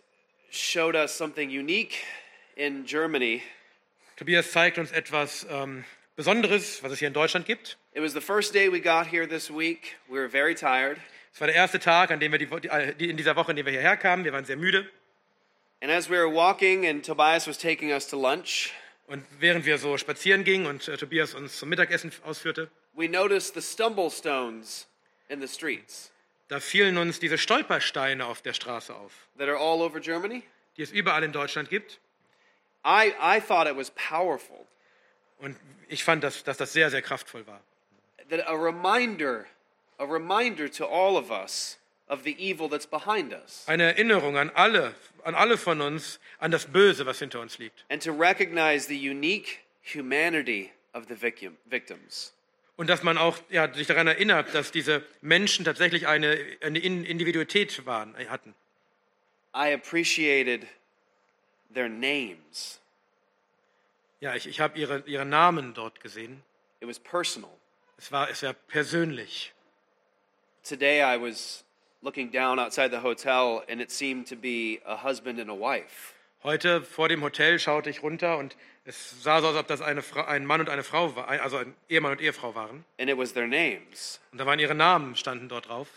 showed 0.51 0.95
us 0.95 1.17
something 1.17 1.51
unique 1.51 1.97
in 2.57 2.85
Germany. 2.85 3.43
Tobias 4.17 4.53
zeigt 4.53 4.79
uns 4.79 4.93
etwas 4.93 5.47
ähm, 5.51 5.85
Besonderes, 6.17 6.83
was 6.83 6.93
es 6.93 6.99
hier 6.99 7.09
in 7.09 7.15
Deutschland 7.15 7.47
gibt. 7.47 7.77
It 7.95 8.03
was 8.03 8.13
the 8.13 8.21
first 8.21 8.53
day 8.53 8.71
we 8.71 8.81
got 8.81 9.07
here 9.07 9.27
this 9.27 9.51
week. 9.51 9.97
We 10.09 10.19
were 10.19 10.29
very 10.29 10.55
tired. 10.55 10.99
Es 11.33 11.41
war 11.41 11.47
der 11.47 11.57
erste 11.57 11.79
Tag, 11.79 12.11
an 12.11 12.21
dem 12.21 12.33
wir 12.33 12.39
die, 12.39 12.69
äh, 12.69 12.95
die, 12.95 13.09
in 13.09 13.17
dieser 13.17 13.37
Woche, 13.37 13.53
in 13.53 13.57
der 13.57 13.65
wir 13.65 13.73
hierher 13.73 13.97
kamen. 13.97 14.25
Wir 14.25 14.33
waren 14.33 14.45
sehr 14.45 14.57
müde. 14.57 14.89
And 15.81 15.91
as 15.91 16.11
we 16.11 16.17
were 16.17 16.31
walking 16.31 16.87
and 16.87 17.05
Tobias 17.05 17.47
was 17.47 17.57
taking 17.57 17.93
us 17.93 18.07
to 18.09 18.21
lunch, 18.21 18.73
Und 19.07 19.25
während 19.41 19.65
wir 19.65 19.79
so 19.79 19.97
spazieren 19.97 20.45
gingen 20.45 20.67
und 20.67 20.87
äh, 20.87 20.97
Tobias 20.97 21.35
uns 21.35 21.59
zum 21.59 21.69
Mittagessen 21.69 22.13
ausführte, 22.25 22.71
we 22.95 23.09
noticed 23.09 23.55
the 23.55 23.63
stumble 23.63 24.11
stones 24.11 24.87
in 25.29 25.41
the 25.41 25.49
streets 25.49 26.10
da 26.51 26.61
fielen 26.61 26.99
uns 26.99 27.19
diese 27.21 27.39
Stolpersteine 27.39 28.27
auf 28.27 28.43
der 28.43 28.53
Straße 28.53 28.95
auf, 28.95 29.13
that 29.39 29.49
are 29.49 29.57
all 29.59 29.81
over 29.83 30.01
Germany. 30.01 30.43
die 30.77 30.83
es 30.83 30.91
überall 30.93 31.23
in 31.25 31.33
Deutschland 31.33 31.71
gibt. 31.71 31.99
I, 32.85 33.13
I 33.21 33.41
thought 33.41 33.67
it 33.67 33.77
was 33.77 33.91
powerful. 33.91 34.67
Und 35.39 35.57
ich 35.89 36.05
fand, 36.05 36.23
dass, 36.23 36.45
dass 36.45 36.57
das 36.59 36.73
sehr, 36.73 36.91
sehr 36.91 37.03
kraftvoll 37.03 37.47
war. 37.47 37.61
that 38.29 38.47
a 38.47 38.55
reminder, 38.55 39.47
a 39.99 40.05
reminder 40.05 40.71
to 40.71 40.87
all 40.87 41.17
of 41.17 41.31
us 41.31 41.79
of 42.09 42.23
the 42.25 42.35
evil 42.39 42.69
that's 42.69 42.87
behind 42.87 43.33
us, 43.33 43.65
Eine 43.69 43.85
Erinnerung 43.95 44.37
an 44.37 44.51
alle, 44.55 44.95
an 45.25 45.35
alle 45.35 45.57
von 45.57 45.81
uns, 45.81 46.19
an 46.39 46.51
das 46.51 46.67
Böse, 46.67 47.07
was 47.07 47.19
hinter 47.21 47.41
uns 47.41 47.59
liegt. 47.59 47.85
and 47.91 48.03
to 48.03 48.13
recognize 48.13 48.87
the 48.89 48.97
unique 48.97 49.61
humanity 49.83 50.73
of 50.95 51.07
the 51.09 51.15
victim, 51.15 51.57
victims. 51.67 52.33
Und 52.81 52.87
dass 52.87 53.03
man 53.03 53.19
auch 53.19 53.37
ja, 53.51 53.71
sich 53.75 53.87
daran 53.87 54.07
erinnert, 54.07 54.55
dass 54.55 54.73
diese 54.73 55.05
Menschen 55.21 55.67
tatsächlich 55.67 56.07
eine, 56.07 56.39
eine 56.63 56.79
In- 56.79 57.05
Individualität 57.05 57.85
waren, 57.85 58.15
äh, 58.15 58.25
hatten. 58.29 58.55
I 59.55 59.75
appreciated 59.75 60.67
their 61.75 61.91
names. 61.91 62.81
Ja, 64.21 64.35
ich, 64.35 64.47
ich 64.47 64.61
habe 64.61 64.79
ihre, 64.79 65.03
ihre 65.05 65.27
Namen 65.27 65.75
dort 65.75 66.01
gesehen. 66.01 66.43
It 66.81 66.89
was 66.89 66.99
personal. 66.99 67.51
Es 67.99 68.11
war, 68.13 68.31
es 68.31 68.43
war 68.43 68.55
persönlich. 68.55 69.53
Today 70.67 71.03
I 71.03 71.21
was 71.21 71.67
looking 72.01 72.33
down 72.33 72.59
outside 72.59 72.93
the 72.93 73.03
hotel, 73.03 73.63
and 73.69 73.83
it 73.83 73.91
seemed 73.91 74.27
to 74.27 74.37
be 74.37 74.81
a 74.87 74.97
husband 74.97 75.39
and 75.39 75.51
a 75.51 75.55
wife. 75.55 76.15
Heute 76.43 76.81
vor 76.81 77.11
dem 77.11 77.23
Hotel 77.23 77.59
schaute 77.59 77.91
ich 77.91 78.03
runter 78.03 78.39
und 78.39 78.57
es 78.91 79.23
sah 79.23 79.41
so 79.41 79.47
aus, 79.47 79.55
als 79.55 79.63
ob 79.63 79.69
das 79.69 79.81
eine 79.81 80.03
Frau, 80.03 80.25
ein 80.25 80.45
Mann 80.45 80.61
und 80.61 80.69
eine 80.69 80.83
Frau 80.83 81.15
war, 81.15 81.29
also 81.29 81.59
ein 81.59 81.75
Ehemann 81.89 82.13
und 82.13 82.21
Ehefrau 82.21 82.55
waren. 82.55 82.85
And 82.99 83.09
it 83.09 83.17
was 83.17 83.33
their 83.33 83.47
names. 83.47 84.21
Und 84.33 84.39
da 84.39 84.47
waren 84.47 84.59
ihre 84.59 84.75
Namen, 84.75 85.17
standen 85.17 85.49
dort 85.49 85.69
drauf. 85.69 85.89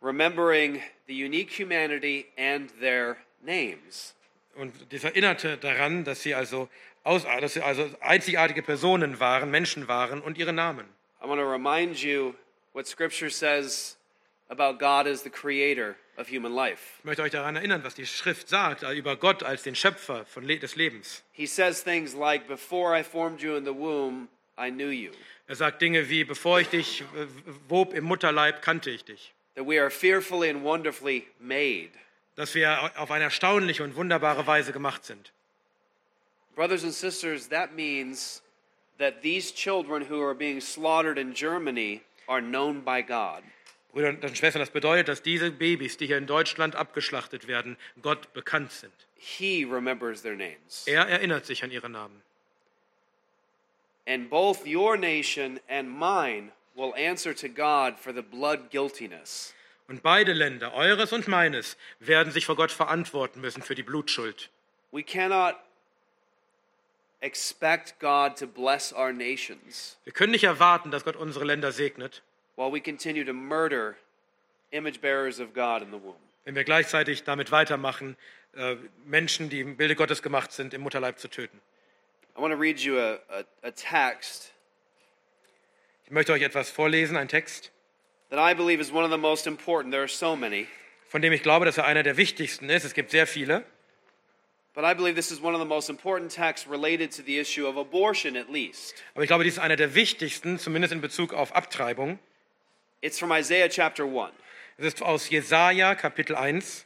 Remembering 0.00 0.80
the 1.06 1.24
unique 1.24 1.50
humanity 1.50 2.26
and 2.38 2.72
their 2.80 3.16
names. 3.42 4.14
Und 4.54 4.74
das 4.92 5.04
erinnerte 5.04 5.58
daran, 5.58 6.04
dass 6.04 6.22
sie 6.22 6.34
also, 6.34 6.68
aus, 7.04 7.24
dass 7.40 7.54
sie 7.54 7.62
also 7.62 7.88
einzigartige 8.00 8.62
Personen 8.62 9.20
waren, 9.20 9.50
Menschen 9.50 9.86
waren 9.86 10.20
und 10.20 10.38
ihre 10.38 10.52
Namen. 10.52 10.86
I 11.22 11.28
want 11.28 11.40
to 11.40 11.46
remind 11.46 12.02
you 12.02 12.34
what 12.72 12.86
Scripture 12.86 13.30
says 13.30 13.97
about 14.50 14.78
God 14.78 15.06
as 15.06 15.22
the 15.22 15.30
creator 15.30 15.96
of 16.16 16.28
human 16.28 16.54
life. 16.54 16.98
Ich 16.98 17.04
möchte 17.04 17.22
euch 17.22 17.32
daran 17.32 17.56
erinnern, 17.56 17.84
was 17.84 17.94
die 17.94 18.06
Schrift 18.06 18.48
sagt 18.48 18.82
äh, 18.82 18.92
über 18.92 19.16
Gott 19.16 19.42
als 19.42 19.62
den 19.62 19.74
Schöpfer 19.74 20.24
von 20.24 20.44
Le 20.44 20.58
des 20.58 20.76
Lebens. 20.76 21.22
He 21.32 21.46
says 21.46 21.82
things 21.82 22.14
like, 22.14 22.48
Before 22.48 22.98
I 22.98 23.02
formed 23.02 23.40
you 23.40 23.56
in 23.56 23.64
the 23.64 23.74
womb, 23.74 24.28
I 24.58 24.70
knew 24.70 24.90
you. 24.90 25.12
Er 25.46 25.56
sagt 25.56 25.80
Dinge 25.80 26.08
wie, 26.10 26.24
bevor 26.24 26.60
ich 26.60 26.68
dich 26.68 27.00
äh, 27.00 27.26
wob 27.68 27.94
im 27.94 28.04
Mutterleib, 28.04 28.62
kannte 28.62 28.90
ich 28.90 29.04
dich. 29.04 29.32
That 29.54 29.66
we 29.66 29.80
are 29.80 29.90
fearfully 29.90 30.50
and 30.50 30.62
wonderfully 30.62 31.26
made. 31.40 31.90
Dass 32.36 32.54
wir 32.54 32.92
auf 32.96 33.10
eine 33.10 33.24
erstaunliche 33.24 33.82
und 33.82 33.96
wunderbare 33.96 34.46
Weise 34.46 34.72
gemacht 34.72 35.04
sind. 35.04 35.32
Brothers 36.54 36.84
and 36.84 36.92
sisters, 36.92 37.48
that 37.48 37.74
means 37.74 38.42
that 38.98 39.22
these 39.22 39.52
children 39.52 40.02
who 40.02 40.20
are 40.20 40.34
being 40.34 40.60
slaughtered 40.60 41.18
in 41.18 41.32
Germany 41.32 42.02
are 42.28 42.40
known 42.40 42.82
by 42.82 43.00
God. 43.00 43.42
Brüder 43.92 44.10
und 44.10 44.36
Schwestern, 44.36 44.60
das 44.60 44.70
bedeutet, 44.70 45.08
dass 45.08 45.22
diese 45.22 45.50
Babys, 45.50 45.96
die 45.96 46.06
hier 46.06 46.18
in 46.18 46.26
Deutschland 46.26 46.76
abgeschlachtet 46.76 47.48
werden, 47.48 47.76
Gott 48.02 48.32
bekannt 48.34 48.72
sind. 48.72 48.92
He 49.16 49.64
remembers 49.64 50.22
their 50.22 50.36
names. 50.36 50.84
Er 50.86 51.08
erinnert 51.08 51.46
sich 51.46 51.64
an 51.64 51.70
ihre 51.70 51.88
Namen. 51.88 52.22
And 54.06 54.30
both 54.30 54.64
your 54.66 54.96
nation 54.96 55.60
and 55.68 55.88
mine 55.88 56.52
will 56.74 56.94
answer 56.94 57.34
to 57.34 57.48
God 57.48 57.98
for 57.98 58.12
the 58.14 58.22
blood 58.22 58.70
guiltiness. 58.70 59.54
Und 59.88 60.02
beide 60.02 60.32
Länder, 60.34 60.74
eures 60.74 61.12
und 61.12 61.28
meines, 61.28 61.76
werden 61.98 62.30
sich 62.30 62.46
vor 62.46 62.56
Gott 62.56 62.70
verantworten 62.70 63.40
müssen 63.40 63.62
für 63.62 63.74
die 63.74 63.82
Blutschuld. 63.82 64.50
We 64.92 65.02
cannot 65.02 65.56
expect 67.20 67.98
God 67.98 68.38
to 68.38 68.46
bless 68.46 68.92
our 68.92 69.12
nations 69.12 69.98
Wir 70.04 70.12
können 70.12 70.32
nicht 70.32 70.44
erwarten, 70.44 70.90
dass 70.90 71.04
Gott 71.04 71.16
unsere 71.16 71.44
Länder 71.44 71.72
segnet, 71.72 72.22
while 72.58 72.72
we 72.72 72.80
continue 72.80 73.24
to 73.24 73.32
murder 73.32 73.96
image 74.72 75.00
bearers 75.00 75.38
of 75.38 75.54
God 75.54 75.80
in 75.80 75.90
the 75.90 75.96
womb. 76.02 76.16
wenn 76.44 76.54
wir 76.56 76.64
gleichzeitig 76.64 77.22
damit 77.24 77.52
weitermachen, 77.52 78.16
äh, 78.56 78.76
Menschen, 79.06 79.48
die 79.48 79.60
im 79.60 79.76
Bilde 79.76 79.94
Gottes 79.94 80.22
gemacht 80.22 80.50
sind, 80.52 80.74
im 80.74 80.80
Mutterleib 80.80 81.18
zu 81.18 81.28
töten. 81.28 81.60
I 82.36 82.40
want 82.40 82.52
to 82.52 82.58
read 82.58 82.80
you 82.80 82.98
a, 82.98 83.18
a, 83.28 83.44
a 83.62 83.70
text 83.70 84.52
Ich 86.04 86.10
möchte 86.10 86.32
euch 86.32 86.42
etwas 86.42 86.70
vorlesen, 86.70 87.16
einen 87.16 87.28
Text, 87.28 87.70
that 88.30 88.38
I 88.38 88.54
believe 88.54 88.80
is 88.80 88.90
one 88.90 89.04
of 89.04 89.10
the 89.10 89.18
most 89.18 89.46
important. 89.46 89.92
There 89.92 90.02
are 90.02 90.08
so 90.08 90.34
many, 90.34 90.66
von 91.08 91.22
dem 91.22 91.32
ich 91.32 91.42
glaube, 91.42 91.64
dass 91.64 91.78
er 91.78 91.84
einer 91.84 92.02
der 92.02 92.16
wichtigsten 92.16 92.68
ist. 92.70 92.84
Es 92.84 92.94
gibt 92.94 93.10
sehr 93.12 93.26
viele. 93.26 93.64
but 94.74 94.84
I 94.84 94.94
believe 94.94 95.16
this 95.16 95.30
is 95.30 95.40
one 95.40 95.54
of 95.54 95.60
the 95.60 95.66
most 95.66 95.90
important 95.90 96.30
texts 96.30 96.66
related 96.68 97.10
to 97.12 97.22
the 97.22 97.38
issue 97.38 97.66
of 97.66 97.76
abortion, 97.76 98.36
at 98.36 98.50
least. 98.50 99.02
Aber 99.14 99.22
ich 99.22 99.28
glaube, 99.28 99.44
dies 99.44 99.54
ist 99.54 99.58
einer 99.58 99.76
der 99.76 99.94
wichtigsten, 99.94 100.58
zumindest 100.58 100.92
in 100.92 101.00
Bezug 101.00 101.34
auf 101.34 101.54
Abtreibung. 101.54 102.18
It's 103.00 103.16
from 103.16 103.30
Isaiah 103.30 103.68
chapter 103.68 104.04
1. 104.04 104.32
Es 104.76 104.86
ist 104.86 105.02
aus 105.02 105.30
Jesaja, 105.30 105.94
Kapitel 105.94 106.34
1. 106.34 106.84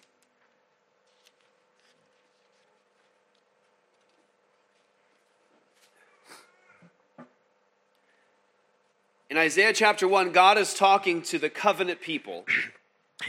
In 9.30 9.38
Isaiah 9.38 9.72
chapter 9.72 10.06
1, 10.06 10.32
God 10.34 10.58
is 10.58 10.74
talking 10.74 11.22
to 11.22 11.38
the 11.38 11.48
covenant 11.48 12.02
people. 12.02 12.44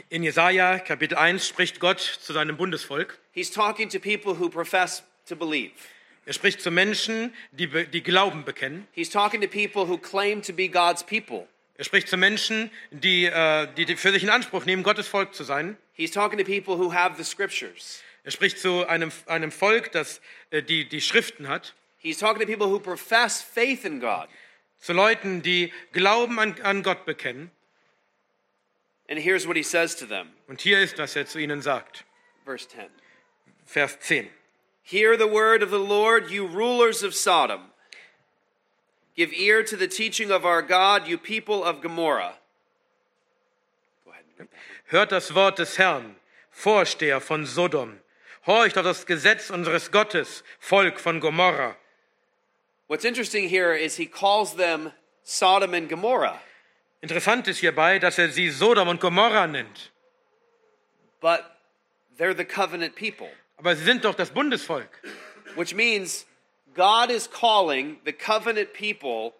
In 0.09 0.23
Jesaja, 0.23 0.83
Kapitel 0.83 1.17
1, 1.17 1.39
spricht 1.39 1.79
Gott 1.79 2.01
zu 2.01 2.33
seinem 2.33 2.57
Bundesvolk. 2.57 3.17
He's 3.31 3.49
talking 3.49 3.87
to 3.87 3.99
people 3.99 4.33
who 4.33 4.49
profess 4.49 5.03
to 5.27 5.37
believe. 5.37 5.71
Er 6.25 6.33
spricht 6.33 6.59
zu 6.59 6.69
Menschen, 6.69 7.33
die, 7.53 7.67
die 7.67 8.03
Glauben 8.03 8.43
bekennen. 8.43 8.87
He's 8.91 9.09
talking 9.09 9.39
to 9.39 9.47
people 9.47 9.87
who 9.87 9.97
claim 9.97 10.41
to 10.41 10.51
be 10.51 10.67
God's 10.67 11.01
people. 11.03 11.47
Er 11.75 11.83
spricht 11.85 12.07
zu 12.07 12.17
Menschen, 12.17 12.69
die, 12.91 13.25
äh, 13.25 13.67
die 13.75 13.85
die 13.85 13.95
für 13.95 14.11
sich 14.11 14.23
in 14.23 14.29
Anspruch 14.29 14.65
nehmen, 14.65 14.83
Gottes 14.83 15.07
Volk 15.07 15.33
zu 15.33 15.43
sein. 15.43 15.77
He's 15.93 16.11
talking 16.11 16.37
to 16.37 16.45
people 16.45 16.77
who 16.77 16.93
have 16.93 17.15
the 17.17 17.23
scriptures. 17.23 18.01
Er 18.23 18.31
spricht 18.31 18.59
zu 18.59 18.87
einem, 18.87 19.11
einem 19.25 19.51
Volk, 19.51 19.91
das 19.91 20.21
äh, 20.51 20.61
die, 20.61 20.87
die 20.87 21.01
Schriften 21.01 21.47
hat. 21.47 21.73
He's 21.97 22.17
talking 22.17 22.41
to 22.41 22.47
people 22.47 22.67
who 22.67 22.79
profess 22.79 23.41
faith 23.41 23.85
in 23.85 23.99
God. 23.99 24.27
Zu 24.79 24.93
Leuten, 24.93 25.41
die 25.41 25.71
Glauben 25.93 26.39
an, 26.39 26.55
an 26.61 26.83
Gott 26.83 27.05
bekennen. 27.05 27.51
And 29.09 29.19
here's 29.19 29.47
what 29.47 29.55
he 29.55 29.63
says 29.63 29.95
to 29.97 30.05
them 30.05 30.29
Und 30.47 30.61
hier 30.61 30.79
ist, 30.79 30.97
was 30.97 31.15
er 31.15 31.25
zu 31.25 31.39
ihnen 31.39 31.61
sagt. 31.61 32.05
verse 32.45 32.67
10. 32.67 32.85
Vers 33.65 33.99
10. 33.99 34.29
Hear 34.83 35.17
the 35.17 35.29
word 35.29 35.63
of 35.63 35.69
the 35.69 35.77
Lord, 35.77 36.29
you 36.29 36.45
rulers 36.45 37.03
of 37.03 37.15
Sodom. 37.15 37.71
Give 39.15 39.31
ear 39.33 39.63
to 39.63 39.75
the 39.77 39.87
teaching 39.87 40.31
of 40.31 40.43
our 40.45 40.61
God, 40.61 41.07
you 41.07 41.17
people 41.17 41.63
of 41.63 41.81
Gomorrah. 41.81 42.35
Hört 44.87 45.11
das 45.11 45.33
Wort 45.33 45.57
des 45.59 45.77
Herrn, 45.77 46.15
Vorsteher 46.51 47.21
von 47.21 47.45
Sodom. 47.45 47.99
Horcht 48.45 48.77
auf 48.77 48.83
das 48.83 49.05
Gesetz 49.05 49.49
unseres 49.49 49.89
Gottes, 49.91 50.43
Volk 50.59 50.99
von 50.99 51.19
Gomorra. 51.21 51.75
What's 52.87 53.05
interesting 53.05 53.47
here 53.47 53.73
is 53.73 53.95
he 53.95 54.05
calls 54.05 54.55
them 54.55 54.91
Sodom 55.23 55.73
and 55.73 55.87
Gomorrah, 55.89 56.39
Interessant 57.01 57.47
ist 57.47 57.59
hierbei, 57.59 57.99
dass 57.99 58.17
er 58.17 58.29
sie 58.29 58.49
Sodom 58.49 58.87
und 58.89 58.99
Gomorra 58.99 59.47
nennt. 59.47 59.91
but 61.21 61.57
they're 62.17 62.33
the 62.35 62.43
covenant 62.45 62.95
people, 62.95 63.29
Aber 63.57 63.75
sie 63.75 63.85
sind 63.85 64.03
doch 64.03 64.15
das 64.15 64.29
Bundesvolk. 64.31 64.89
which 65.55 65.73
means 65.73 66.25
God 66.75 67.11
is 67.11 67.27
calling 67.29 67.97
the 68.05 68.13
covenant 68.13 68.73
people 68.73 69.33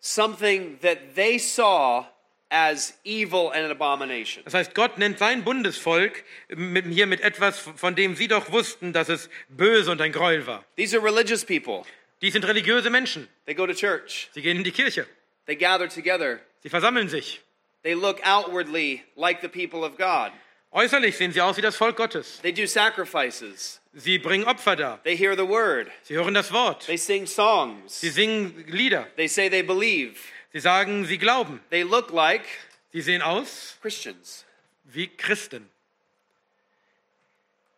something 0.00 0.78
that 0.82 1.14
they 1.14 1.38
saw 1.38 2.06
as 2.50 2.94
evil 3.04 3.50
and 3.52 3.64
an 3.64 3.70
abomination. 3.70 4.42
Das 4.44 4.54
heißt, 4.54 4.74
Gott 4.74 4.98
nennt 4.98 5.18
sein 5.18 5.44
Bundesvolk 5.44 6.24
mit, 6.48 6.86
hier 6.86 7.06
mit 7.06 7.20
etwas, 7.20 7.58
von 7.58 7.94
dem 7.94 8.16
sie 8.16 8.26
doch 8.28 8.50
wussten, 8.50 8.92
dass 8.92 9.08
es 9.08 9.28
böse 9.48 9.90
und 9.90 10.00
ein 10.00 10.10
Gräuel 10.12 10.46
war. 10.46 10.64
These 10.76 10.96
are 10.96 11.04
religious 11.04 11.44
people. 11.44 11.84
Die 12.22 12.30
sind 12.30 12.44
religiöse 12.44 12.90
Menschen. 12.90 13.28
They 13.46 13.54
go 13.54 13.66
to 13.66 13.72
church, 13.74 14.28
Sie 14.34 14.42
gehen 14.42 14.56
in 14.56 14.64
die 14.64 14.72
Kirche. 14.72 15.06
they 15.46 15.56
gather 15.56 15.88
together, 15.88 16.40
Sie 16.62 16.68
versammeln 16.68 17.08
sich. 17.08 17.40
they 17.82 17.94
look 17.94 18.20
outwardly 18.26 19.02
like 19.16 19.40
the 19.42 19.48
people 19.48 19.84
of 19.84 19.96
God. 19.96 20.32
Äußerlich 20.72 21.16
sehen 21.16 21.32
sie 21.32 21.40
aus 21.40 21.56
wie 21.56 21.62
das 21.62 21.76
Volk 21.76 21.96
Gottes. 21.96 22.40
They 22.42 22.52
do 22.52 22.66
sacrifices, 22.66 23.79
Sie 23.96 24.18
bringen 24.18 24.46
Opfer 24.46 24.76
dar. 24.76 25.00
they 25.02 25.16
hear 25.16 25.34
the 25.34 25.44
word, 25.44 25.90
Sie 26.04 26.14
hören 26.14 26.34
das 26.34 26.52
Wort. 26.52 26.86
they 26.86 26.96
sing 26.96 27.26
songs, 27.26 27.92
Sie 28.00 28.08
singen 28.10 28.64
Lieder. 28.68 29.08
they 29.16 29.26
say 29.28 29.48
they 29.48 29.62
believe. 29.62 30.18
Sie 30.52 30.60
sagen, 30.60 31.04
sie 31.06 31.18
glauben. 31.18 31.60
They 31.70 31.82
look 31.84 32.12
like 32.12 32.44
Sie 32.92 33.00
sehen 33.02 33.20
aus 33.22 33.76
Christians. 33.80 34.44
wie 34.84 35.06
Christen. 35.08 35.66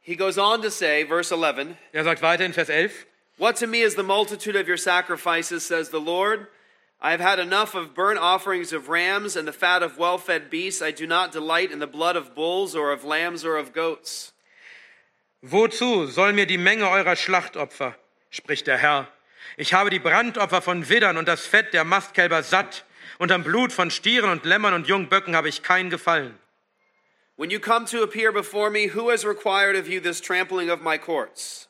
He 0.03 0.17
goes 0.17 0.37
on 0.37 0.63
to 0.63 0.71
say, 0.71 1.05
verse 1.05 1.31
11, 1.31 1.77
Er 1.95 2.03
sagt 2.05 2.23
weiter 2.23 2.45
in 2.45 2.53
Vers 2.53 2.69
11. 2.69 3.07
What 3.39 3.57
to 3.57 3.67
me 3.67 3.81
is 3.83 3.95
the 3.95 4.03
multitude 4.03 4.57
of 4.57 4.67
your 4.69 4.77
sacrifices, 4.77 5.65
says 5.65 5.91
the 5.91 6.01
Lord? 6.01 6.49
I 7.01 7.11
have 7.13 7.21
had 7.21 7.39
enough 7.39 7.75
of 7.75 7.95
burnt 7.95 8.19
offerings 8.19 8.73
of 8.73 8.89
rams 8.89 9.35
and 9.37 9.47
the 9.49 9.53
fat 9.53 9.83
of 9.83 9.99
well 9.99 10.19
fed 10.19 10.51
beasts. 10.51 10.83
I 10.83 10.91
do 10.93 11.07
not 11.07 11.33
delight 11.33 11.73
in 11.73 11.79
the 11.79 11.87
blood 11.87 12.17
of 12.17 12.35
bulls 12.35 12.75
or 12.77 12.93
of 12.93 13.05
lambs 13.05 13.45
or 13.45 13.57
of 13.57 13.73
goats. 13.73 14.32
Wozu 15.45 16.07
soll 16.07 16.33
mir 16.33 16.47
die 16.47 16.57
Menge 16.57 16.89
eurer 16.89 17.17
Schlachtopfer, 17.17 17.97
spricht 18.31 18.69
der 18.69 18.79
Herr. 18.79 19.09
Ich 19.57 19.75
habe 19.75 19.91
die 19.91 19.99
Brandopfer 19.99 20.63
von 20.63 20.89
Widdern 20.89 21.17
und 21.17 21.27
das 21.27 21.45
Fett 21.47 21.75
der 21.75 21.83
Mastkälber 21.83 22.45
satt, 22.45 22.85
und 23.19 23.33
am 23.33 23.43
Blut 23.43 23.73
von 23.73 23.91
Stieren 23.91 24.31
und 24.31 24.45
Lämmern 24.45 24.73
und 24.73 24.87
Jungböcken 24.87 25.35
habe 25.35 25.49
ich 25.49 25.65
kein 25.65 25.91
Gefallen. 25.91 26.39
When 27.37 27.51
you 27.51 27.59
come 27.59 27.87
to 27.87 28.05
appear 28.05 28.33
before 28.33 28.71
me, 28.71 28.95
who 28.95 29.11
has 29.11 29.25
required 29.25 29.77
of 29.77 29.89
you 29.89 30.01
this 30.01 30.21
trampling 30.21 30.71
of 30.71 30.81
my 30.81 30.97
courts? 30.97 31.69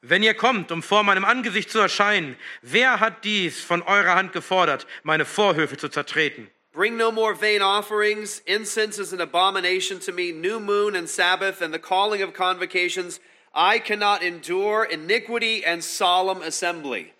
Wenn 0.00 0.22
ihr 0.22 0.34
kommt, 0.34 0.70
um 0.70 0.82
vor 0.82 1.02
meinem 1.02 1.24
Angesicht 1.24 1.70
zu 1.70 1.80
erscheinen, 1.80 2.36
wer 2.62 3.00
hat 3.00 3.24
dies 3.24 3.60
von 3.60 3.82
eurer 3.82 4.14
Hand 4.14 4.32
gefordert, 4.32 4.86
meine 5.02 5.24
Vorhöfe 5.24 5.76
zu 5.76 5.88
zertreten? 5.88 6.48
Bring 6.76 6.98
no 6.98 7.10
more 7.10 7.32
vain 7.32 7.62
offerings. 7.62 8.42
Incense 8.46 8.98
is 8.98 9.14
an 9.14 9.22
abomination 9.22 9.98
to 10.00 10.12
me. 10.12 10.30
New 10.30 10.60
moon 10.60 10.94
and 10.94 11.08
Sabbath 11.08 11.62
and 11.62 11.72
the 11.72 11.78
calling 11.78 12.20
of 12.20 12.34
convocations. 12.34 13.18
I 13.54 13.78
cannot 13.78 14.22
endure 14.22 14.84
iniquity 14.84 15.64
and 15.64 15.82
solemn 15.82 16.42
assembly. 16.42 17.14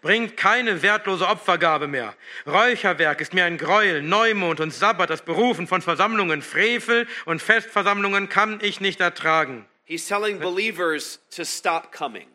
Bringt 0.00 0.38
keine 0.38 0.80
wertlose 0.80 1.28
Opfergabe 1.28 1.86
mehr. 1.86 2.14
Räucherwerk 2.46 3.20
ist 3.20 3.34
mir 3.34 3.44
ein 3.44 3.58
Greuel. 3.58 4.00
Neumond 4.00 4.60
und 4.60 4.72
Sabbat, 4.72 5.10
das 5.10 5.20
Berufen 5.20 5.66
von 5.66 5.82
Versammlungen, 5.82 6.40
Frevel 6.40 7.06
und 7.26 7.42
Festversammlungen 7.42 8.30
kann 8.30 8.58
ich 8.62 8.80
nicht 8.80 9.00
ertragen. 9.00 9.66
He's 9.84 10.08
telling 10.08 10.38
believers 10.38 11.20
to 11.30 11.44
stop 11.44 11.92
coming. 11.92 12.33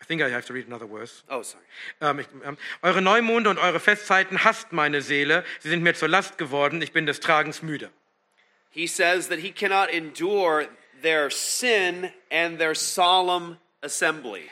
I 0.00 0.04
think 0.04 0.22
I 0.22 0.30
have 0.30 0.46
to 0.46 0.52
read 0.52 0.66
another 0.66 0.86
verse. 0.86 1.22
Oh, 1.28 1.42
sorry. 1.42 1.64
Ähm, 2.00 2.18
ich, 2.20 2.26
ähm, 2.44 2.56
eure 2.82 3.00
Neumonde 3.00 3.50
und 3.50 3.58
eure 3.58 3.80
Festzeiten 3.80 4.44
hasst 4.44 4.72
meine 4.72 5.00
Seele. 5.00 5.44
Sie 5.60 5.68
sind 5.68 5.82
mir 5.82 5.94
zur 5.94 6.08
Last 6.08 6.38
geworden. 6.38 6.82
Ich 6.82 6.92
bin 6.92 7.06
des 7.06 7.20
Tragens 7.20 7.62
müde. 7.62 7.90
He 8.70 8.86
says 8.86 9.28
that 9.28 9.38
he 9.38 9.50
cannot 9.50 9.88
endure 9.88 10.68
their 11.02 11.30
sin 11.30 12.10
and 12.30 12.58
their 12.58 12.74
solemn 12.74 13.56
assembly. 13.80 14.50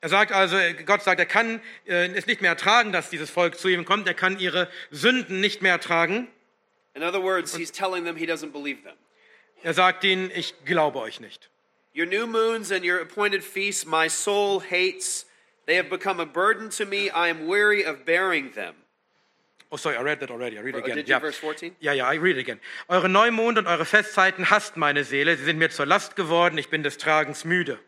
Er 0.00 0.08
sagt 0.08 0.32
also, 0.32 0.56
Gott 0.84 1.02
sagt, 1.02 1.20
er 1.20 1.26
kann 1.26 1.60
äh, 1.86 2.06
es 2.14 2.26
nicht 2.26 2.40
mehr 2.40 2.50
ertragen, 2.50 2.92
dass 2.92 3.10
dieses 3.10 3.28
Volk 3.30 3.58
zu 3.58 3.68
ihm 3.68 3.84
kommt. 3.84 4.06
Er 4.06 4.14
kann 4.14 4.38
ihre 4.38 4.68
Sünden 4.90 5.40
nicht 5.40 5.62
mehr 5.62 5.72
ertragen. 5.72 6.28
In 6.94 7.02
other 7.02 7.22
words, 7.22 7.54
he's 7.54 7.70
telling 7.70 8.04
them 8.04 8.16
he 8.16 8.24
doesn't 8.24 8.52
believe 8.52 8.82
them. 8.82 8.94
Er 9.62 9.74
sagt 9.74 10.04
ihnen, 10.04 10.30
ich 10.34 10.54
glaube 10.64 11.00
euch 11.00 11.20
nicht. 11.20 11.50
Your 11.96 12.04
new 12.04 12.26
moons 12.26 12.70
and 12.70 12.84
your 12.84 12.98
appointed 12.98 13.42
feasts, 13.42 13.86
my 13.86 14.06
soul 14.06 14.60
hates. 14.60 15.24
They 15.64 15.76
have 15.76 15.88
become 15.88 16.20
a 16.20 16.26
burden 16.26 16.68
to 16.76 16.84
me. 16.84 17.08
I 17.08 17.28
am 17.28 17.46
weary 17.46 17.84
of 17.84 18.04
bearing 18.04 18.50
them. 18.54 18.74
Oh, 19.72 19.78
sorry, 19.78 19.96
I 19.96 20.02
read 20.02 20.20
that 20.20 20.30
already. 20.30 20.58
I 20.58 20.60
read 20.60 20.74
it 20.74 20.82
Oh, 20.82 20.84
again. 20.84 20.96
did 20.96 21.08
you? 21.08 21.18
Verse 21.18 21.38
14? 21.38 21.74
Ja, 21.80 21.92
ja, 21.92 22.04
I 22.12 22.16
read 22.16 22.36
it 22.36 22.40
again. 22.40 22.60
Eure 22.90 23.08
Neumond 23.08 23.56
und 23.56 23.66
eure 23.66 23.86
Festzeiten 23.86 24.50
hasst 24.50 24.76
meine 24.76 25.04
Seele. 25.04 25.38
Sie 25.38 25.44
sind 25.44 25.56
mir 25.58 25.70
zur 25.70 25.86
Last 25.86 26.16
geworden. 26.16 26.58
Ich 26.58 26.68
bin 26.68 26.82
des 26.82 26.98
Tragens 26.98 27.46
müde. 27.46 27.78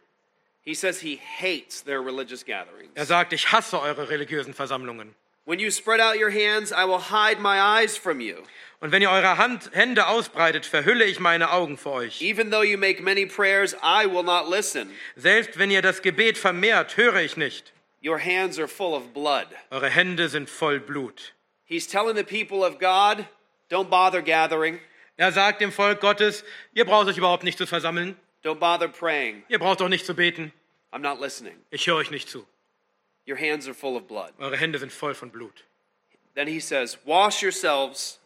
He 0.63 0.75
says 0.75 1.01
he 1.01 1.21
hates 1.39 1.85
their 1.85 2.01
religious 2.01 2.43
gatherings. 2.43 2.91
Er 2.95 3.05
sagt, 3.05 3.35
ich 3.35 3.53
hasse 3.53 3.79
eure 3.79 4.09
religiösen 4.09 4.55
Versammlungen. 4.55 5.15
When 5.45 5.61
you 5.61 5.71
spread 5.71 6.01
out 6.01 6.17
your 6.19 6.31
hands, 6.31 6.73
I 6.73 6.87
will 6.87 7.11
hide 7.11 7.41
my 7.41 7.61
eyes 7.61 7.99
from 7.99 8.21
you. 8.21 8.43
Und 8.81 8.93
wenn 8.93 9.03
ihr 9.03 9.11
eure 9.11 9.39
Hand, 9.39 9.71
Hände 9.73 10.07
ausbreitet, 10.07 10.65
verhülle 10.65 11.05
ich 11.05 11.19
meine 11.19 11.51
Augen 11.51 11.77
vor 11.77 11.95
euch. 11.95 12.21
Even 12.23 12.51
though 12.51 12.63
you 12.63 12.79
make 12.79 13.03
many 13.03 13.27
prayers, 13.27 13.75
I 13.83 14.07
will 14.07 14.23
not 14.23 14.49
listen. 14.49 14.91
Selbst 15.17 15.59
wenn 15.59 15.71
ihr 15.71 15.83
das 15.83 16.01
Gebet 16.03 16.39
vermehrt, 16.39 16.97
höre 16.97 17.21
ich 17.23 17.37
nicht. 17.37 17.73
Your 18.05 18.19
hands 18.21 18.59
are 18.59 18.69
full 18.69 18.95
of 18.95 19.13
blood. 19.13 19.47
Eure 19.71 19.91
Hände 19.91 20.29
sind 20.29 20.49
voll 20.49 20.79
Blut. 20.79 21.33
He's 21.65 21.87
telling 21.89 22.17
the 22.17 22.23
people 22.23 22.65
of 22.65 22.79
God, 22.79 23.25
don't 23.69 23.89
bother 23.91 24.23
gathering, 24.23 24.79
Er 25.17 25.33
sagt 25.33 25.61
dem 25.61 25.73
Volk 25.73 26.01
Gottes, 26.01 26.45
ihr 26.75 26.85
braucht 26.85 27.09
euch 27.09 27.19
überhaupt 27.19 27.43
nicht 27.43 27.59
zu 27.59 27.67
versammeln. 27.67 28.17
don't 28.45 28.61
bother 28.61 28.87
praying. 28.87 29.43
Ihr 29.49 29.59
braucht 29.59 29.83
auch 29.83 29.89
nicht 29.89 30.07
zu 30.07 30.15
beten. 30.15 30.53
I'm 30.93 31.01
not 31.01 31.21
listening. 31.21 31.57
Ich 31.71 31.89
höre 31.89 31.97
euch 31.97 32.13
nicht 32.13 32.29
zu. 32.31 32.47
Your 33.29 33.37
hands 33.37 33.67
are 33.67 33.75
full 33.75 33.97
of 33.97 34.07
blood. 34.07 34.33
Eure 34.39 34.57
Hände 34.57 34.79
sind 34.79 34.93
voll 34.93 35.15
von 35.15 35.31
Blut. 35.31 35.65
Then 36.37 36.47
he 36.47 36.61
says, 36.61 36.97
Wash 37.05 37.43
yourselves, 37.43 38.21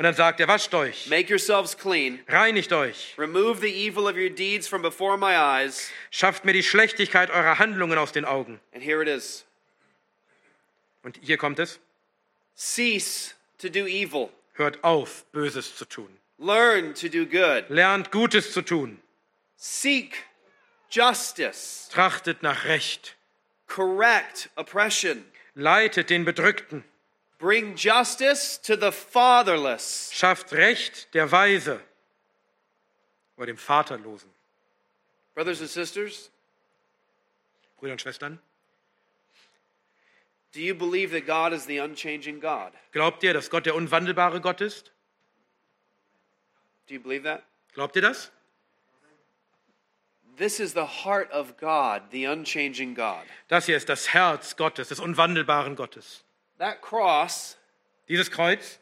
Und 0.00 0.04
dann 0.04 0.14
sagt 0.14 0.40
er, 0.40 0.48
wascht 0.48 0.72
euch, 0.72 1.08
make 1.08 1.28
yourselves 1.30 1.76
clean, 1.76 2.20
reinigt 2.26 2.72
euch, 2.72 3.14
remove 3.18 3.60
the 3.60 3.66
evil 3.68 4.04
of 4.06 4.16
your 4.16 4.30
deeds 4.30 4.66
from 4.66 4.80
before 4.80 5.18
my 5.18 5.36
eyes. 5.36 5.90
schafft 6.10 6.46
mir 6.46 6.54
die 6.54 6.62
Schlechtigkeit 6.62 7.28
eurer 7.28 7.58
Handlungen 7.58 7.98
aus 7.98 8.10
den 8.10 8.24
Augen. 8.24 8.60
And 8.72 8.82
here 8.82 9.02
it 9.02 9.08
is 9.08 9.44
Und 11.02 11.18
hier 11.20 11.36
kommt 11.36 11.58
es, 11.58 11.80
cease 12.56 13.34
to 13.58 13.68
do 13.68 13.84
evil, 13.86 14.30
hört 14.54 14.82
auf, 14.82 15.26
Böses 15.32 15.76
zu 15.76 15.84
tun. 15.84 16.08
learn 16.38 16.94
to 16.94 17.08
do 17.08 17.26
good, 17.26 17.66
Lernt 17.68 18.10
Gutes 18.10 18.54
zu 18.54 18.62
tun. 18.62 19.02
seek 19.56 20.24
justice, 20.90 21.90
Trachtet 21.92 22.42
nach 22.42 22.64
Recht. 22.64 23.16
correct 23.66 24.48
oppression, 24.56 25.26
Leitet 25.54 26.08
den 26.08 26.24
Bedrückten. 26.24 26.84
Bring 27.40 27.74
justice 27.74 28.58
to 28.58 28.76
the 28.76 28.92
fatherless. 28.92 30.10
Schafft 30.12 30.52
Recht 30.52 31.12
der 31.14 31.32
Weise 31.32 31.80
oder 33.36 33.46
dem 33.46 33.56
Vaterlosen. 33.56 34.28
Brothers 35.34 35.60
and 35.60 35.70
sisters, 35.70 36.30
Brüder 37.78 37.92
und 37.92 38.00
Schwestern, 38.00 38.38
do 40.52 40.60
you 40.60 40.74
believe 40.74 41.12
that 41.12 41.26
God 41.26 41.52
is 41.52 41.64
the 41.64 41.80
unchanging 41.80 42.40
God? 42.40 42.72
glaubt 42.92 43.22
ihr, 43.22 43.32
dass 43.32 43.48
Gott 43.48 43.64
der 43.66 43.74
unwandelbare 43.74 44.40
Gott 44.40 44.60
ist? 44.60 44.92
Do 46.86 46.94
you 46.94 47.00
believe 47.00 47.22
that? 47.22 47.42
Glaubt 47.72 47.96
ihr 47.96 48.02
das? 48.02 48.30
This 50.36 50.58
is 50.58 50.72
the 50.72 51.04
heart 51.04 51.30
of 51.32 51.56
God, 51.56 52.02
the 52.10 52.26
unchanging 52.26 52.94
God. 52.94 53.24
Das 53.48 53.66
hier 53.66 53.76
ist 53.76 53.88
das 53.88 54.12
Herz 54.12 54.56
Gottes, 54.56 54.88
des 54.88 54.98
unwandelbaren 54.98 55.76
Gottes. 55.76 56.24
That 56.60 56.82
cross 56.82 57.56
Dieses 58.06 58.30
Kreuz 58.30 58.78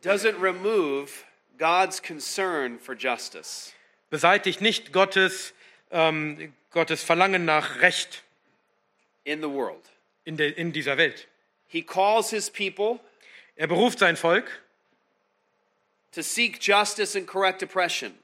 doesn't 0.00 0.40
remove 0.40 1.24
God's 1.58 2.00
concern 2.00 2.78
for 2.78 2.94
justice. 2.96 3.74
beseitigt 4.10 4.62
nicht 4.62 4.90
Gottes, 4.90 5.52
ähm, 5.90 6.54
Gottes 6.70 7.04
Verlangen 7.04 7.44
nach 7.44 7.80
Recht 7.80 8.22
in 9.24 9.42
the 9.42 9.50
world. 9.50 9.84
in, 10.24 10.38
der, 10.38 10.56
in 10.56 10.72
dieser 10.72 10.96
Welt. 10.96 11.28
He 11.68 11.82
calls 11.82 12.30
his 12.30 12.48
people 12.48 13.00
Er 13.54 13.66
beruft 13.66 13.98
sein 13.98 14.16
Volk, 14.16 14.62
to 16.12 16.22
seek 16.22 16.58
justice 16.58 17.14
and 17.14 17.26
correct 17.26 17.62
oppression. 17.62 18.14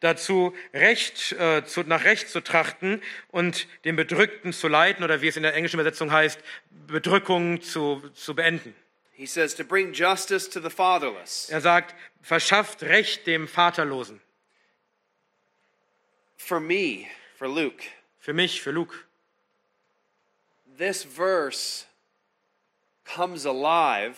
Dazu 0.00 0.54
Recht, 0.72 1.32
äh, 1.32 1.64
zu, 1.64 1.82
nach 1.82 2.04
Recht 2.04 2.28
zu 2.28 2.40
trachten 2.40 3.02
und 3.28 3.66
den 3.84 3.96
Bedrückten 3.96 4.52
zu 4.52 4.68
leiten 4.68 5.04
oder 5.04 5.22
wie 5.22 5.28
es 5.28 5.36
in 5.36 5.42
der 5.42 5.54
englischen 5.54 5.76
Übersetzung 5.80 6.12
heißt, 6.12 6.40
Bedrückung 6.86 7.60
zu, 7.62 8.02
zu 8.14 8.34
beenden. 8.34 8.74
He 9.12 9.26
says 9.26 9.54
to 9.54 9.64
bring 9.64 9.92
justice 9.92 10.48
to 10.50 10.60
the 10.60 10.68
fatherless. 10.68 11.48
Er 11.48 11.60
sagt, 11.60 11.94
verschafft 12.20 12.82
Recht 12.82 13.26
dem 13.26 13.48
Vaterlosen. 13.48 14.20
For 16.36 16.60
me, 16.60 17.06
for 17.38 17.48
Luke, 17.48 17.82
Für 18.18 18.34
mich, 18.34 18.60
für 18.60 18.70
Luke. 18.72 18.94
this 20.76 21.02
verse 21.02 21.86
comes 23.04 23.46
alive 23.46 24.16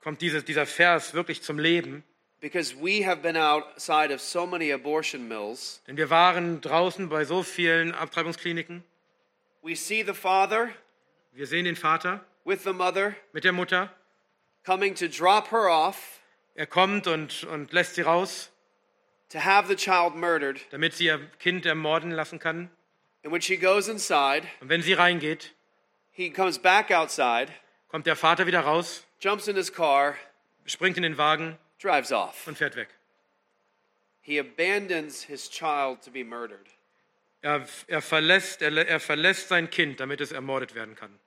kommt 0.00 0.20
dieses, 0.20 0.44
dieser 0.44 0.66
Vers 0.66 1.14
wirklich 1.14 1.42
zum 1.42 1.58
Leben. 1.58 2.04
Because 2.50 2.76
we 2.76 3.02
have 3.04 3.22
been 3.22 3.36
outside 3.36 4.12
of 4.12 4.20
so 4.20 4.46
many 4.46 4.70
abortion 4.70 5.26
mills. 5.26 5.80
Denn 5.88 5.96
wir 5.96 6.10
waren 6.10 6.60
draußen 6.60 7.08
bei 7.08 7.24
so 7.24 7.42
vielen 7.42 7.92
Abtreibungskliniken. 7.92 8.84
We 9.62 9.74
see 9.74 10.04
the 10.04 10.14
father 10.14 10.70
Wir 11.32 11.46
sehen 11.48 11.64
den 11.64 11.74
Vater 11.74 12.20
with 12.44 12.62
the 12.62 12.72
mother 12.72 13.16
mit 13.32 13.42
der 13.42 13.52
Mutter. 13.52 13.90
coming 14.64 14.94
to 14.94 15.08
drop 15.08 15.50
her 15.50 15.68
off 15.68 16.20
Er 16.54 16.66
kommt 16.66 17.06
und, 17.08 17.42
und 17.44 17.72
lässt 17.72 17.96
sie 17.96 18.02
raus, 18.02 18.50
to 19.28 19.40
have 19.40 19.66
the 19.68 19.74
child 19.76 20.14
murdered. 20.14 20.60
damit 20.70 20.94
sie 20.94 21.06
ihr 21.06 21.18
Kind 21.40 21.66
ermorden 21.66 22.12
lassen 22.12 22.38
kann. 22.38 22.70
And 23.24 23.32
when 23.32 23.42
she 23.42 23.56
goes 23.56 23.88
inside, 23.88 24.46
Und 24.60 24.68
wenn 24.68 24.82
sie 24.82 24.92
reingeht, 24.94 25.52
he 26.12 26.30
comes 26.30 26.58
back 26.60 26.92
outside, 26.92 27.48
kommt 27.88 28.06
der 28.06 28.14
Vater 28.16 28.46
wieder 28.46 28.60
raus, 28.60 29.04
jumps 29.20 29.48
in 29.48 29.56
his 29.56 29.72
car, 29.72 30.14
springt 30.64 30.96
in 30.96 31.02
den 31.02 31.18
Wagen 31.18 31.58
drives 31.78 32.12
off. 32.12 32.46
und 32.46 32.56
fährt 32.56 32.76
weg. 32.76 32.88
He 34.20 34.38
abandons 34.38 35.22
his 35.22 35.48
child 35.48 36.02
to 36.02 36.10
be 36.10 36.24
murdered. 36.24 36.66
Er, 37.42 37.64
er, 37.86 38.02
verlässt, 38.02 38.60
er, 38.60 38.76
er 38.76 38.98
verlässt 38.98 39.48
sein 39.48 39.70
Kind, 39.70 40.00
damit 40.00 40.20
es 40.20 40.32
ermordet 40.32 40.74
werden 40.74 40.96
kann. 40.96 41.18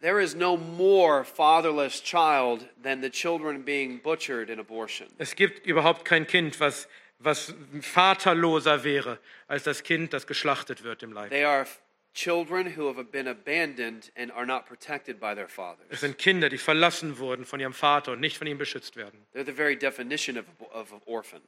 There 0.00 0.20
is 0.20 0.34
no 0.34 0.56
more 0.56 1.24
fatherless 1.24 2.00
child 2.00 2.68
than 2.82 3.02
the 3.02 3.10
children 3.10 3.62
being 3.62 3.98
butchered 3.98 4.50
in 4.50 4.58
abortion. 4.58 5.08
Es 5.18 5.34
gibt 5.36 5.66
überhaupt 5.66 6.04
kein 6.04 6.26
Kind, 6.26 6.58
was, 6.58 6.88
was 7.20 7.54
vaterloser 7.80 8.82
wäre, 8.84 9.18
als 9.46 9.62
das 9.62 9.82
Kind, 9.82 10.12
das 10.12 10.26
geschlachtet 10.26 10.82
wird 10.82 11.02
im 11.02 11.12
Leib. 11.12 11.30
They 11.30 11.44
are 11.44 11.66
children 12.14 12.76
who 12.76 12.88
have 12.88 13.10
been 13.10 13.28
abandoned 13.28 14.10
and 14.16 14.30
are 14.32 14.46
not 14.46 14.66
protected 14.66 15.18
by 15.18 15.34
their 15.34 15.46
Es 15.46 15.52
fathers. 15.52 16.00
sind 16.00 16.18
Kinder, 16.18 16.48
die 16.48 16.58
verlassen 16.58 17.18
wurden 17.18 17.44
von 17.44 17.60
ihrem 17.60 17.72
Vater 17.72 18.12
und 18.12 18.20
nicht 18.20 18.36
von 18.38 18.46
ihm 18.46 18.58
beschützt 18.58 18.96
werden. 18.96 19.26
They're 19.34 19.44
the 19.44 19.52
very 19.52 19.76
definition 19.76 20.36
of, 20.38 20.44
of 20.72 20.92
an 20.92 21.00
orphan. 21.06 21.40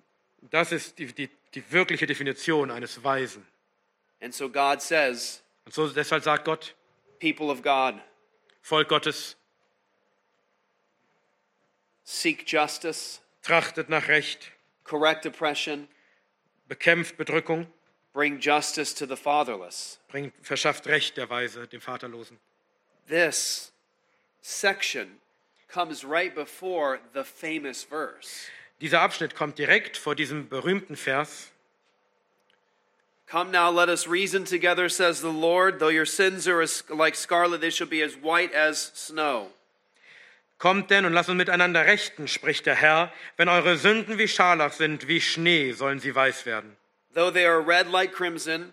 Das 0.51 0.73
ist 0.73 0.99
die, 0.99 1.07
die, 1.07 1.31
die 1.55 1.63
wirkliche 1.71 2.07
Definition 2.07 2.71
eines 2.71 3.03
Weisen. 3.03 3.47
And 4.21 4.35
so 4.35 4.49
God 4.49 4.81
says, 4.81 5.43
Und 5.65 5.75
so 5.75 5.89
deshalb 5.89 6.23
sagt 6.23 6.45
Gott, 6.45 6.75
people 7.21 7.51
of 7.51 7.63
God, 7.63 7.95
Volk 8.63 8.89
Gottes, 8.89 9.37
seek 12.05 12.45
justice, 12.51 13.21
trachtet 13.43 13.89
nach 13.89 14.09
Recht, 14.09 14.53
correct 14.85 15.27
oppression, 15.27 15.89
bekämpft 16.69 17.17
Bedrückung, 17.17 17.67
bring 18.15 18.41
justice 18.41 18.95
to 18.95 19.07
the 19.07 19.17
fatherless. 19.17 19.99
bringt, 20.09 20.33
verschafft 20.41 20.87
Recht 20.87 21.17
der 21.17 21.29
Weise, 21.29 21.67
dem 21.67 21.81
Vaterlosen. 21.81 22.39
This 23.09 23.73
section 24.41 25.19
comes 25.69 26.05
right 26.05 26.35
before 26.35 27.01
the 27.13 27.25
famous 27.25 27.83
verse. 27.83 28.49
Dieser 28.81 29.01
Abschnitt 29.01 29.35
kommt 29.35 29.59
direkt 29.59 29.97
vor 29.97 30.15
diesem 30.15 30.49
berühmten 30.49 30.97
Vers. 30.97 31.51
Come 33.27 33.51
now, 33.51 33.71
let 33.71 33.89
us 33.89 34.07
reason 34.07 34.45
together, 34.45 34.89
says 34.89 35.21
the 35.21 35.33
Lord. 35.33 35.81
Though 35.81 35.89
your 35.89 36.07
sins 36.07 36.47
are 36.47 36.61
as, 36.61 36.85
like 36.89 37.17
scarlet, 37.17 37.61
they 37.61 37.71
shall 37.71 37.89
be 37.89 38.03
as 38.03 38.15
white 38.15 38.55
as 38.55 38.93
snow. 38.95 39.51
Kommt 40.59 40.91
denn 40.91 41.05
und 41.05 41.13
lasst 41.13 41.29
uns 41.29 41.39
miteinander 41.39 41.85
rechten, 41.85 42.29
spricht 42.29 42.67
der 42.67 42.77
Herr. 42.77 43.13
Wenn 43.37 43.49
eure 43.49 43.77
Sünden 43.77 44.19
wie 44.19 44.29
Scharlach 44.29 44.73
sind, 44.73 45.09
wie 45.09 45.21
Schnee, 45.21 45.73
sollen 45.73 45.99
sie 45.99 46.15
weiß 46.15 46.47
werden. 46.47 46.77
Though 47.15 47.31
they 47.33 47.47
are 47.47 47.61
red 47.61 47.89
like 47.91 48.13
crimson, 48.13 48.73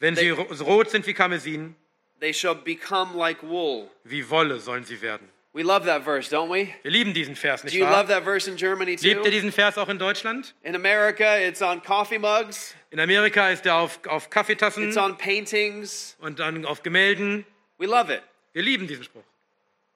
Wenn 0.00 0.16
sie 0.16 0.30
ro- 0.30 0.46
rot 0.60 0.90
sind 0.90 1.06
wie 1.06 1.14
Karmesin, 1.14 1.74
they 2.20 2.32
shall 2.32 2.54
become 2.54 3.14
like 3.16 3.42
wool. 3.42 3.90
wie 4.04 4.22
Wolle 4.28 4.58
sollen 4.60 4.84
sie 4.84 5.00
werden. 5.00 5.28
We 5.52 5.62
love 5.62 5.84
that 5.86 6.02
verse, 6.02 6.28
don't 6.28 6.48
we? 6.50 6.74
Wir 6.82 6.90
lieben 6.90 7.14
diesen 7.14 7.36
Vers, 7.36 7.60
Do 7.62 7.66
nicht 7.66 7.74
you 7.76 7.84
love 7.84 7.92
wahr? 7.94 8.06
that 8.08 8.24
verse 8.24 8.48
in 8.50 8.56
Germany 8.56 8.92
Liebt 8.96 9.04
ihr 9.04 9.22
too? 9.22 9.30
diesen 9.30 9.52
Vers 9.52 9.78
auch 9.78 9.88
in 9.88 9.98
Deutschland? 10.00 10.52
In 10.64 10.74
America, 10.74 11.36
it's 11.38 11.62
on 11.62 11.80
coffee 11.80 12.18
mugs, 12.18 12.74
In 12.90 12.98
Amerika 12.98 13.50
ist 13.50 13.64
er 13.66 13.76
auf, 13.76 14.00
auf 14.08 14.24
it's 14.24 14.30
Kaffeetassen 14.34 14.96
on 14.98 15.16
paintings. 15.16 16.16
und 16.20 16.40
dann 16.40 16.64
auf 16.64 16.82
Gemälden. 16.82 17.44
We 17.78 17.86
love 17.86 18.12
it. 18.12 18.22
Wir 18.52 18.62
lieben 18.62 18.88
diesen 18.88 19.04
Spruch. 19.04 19.22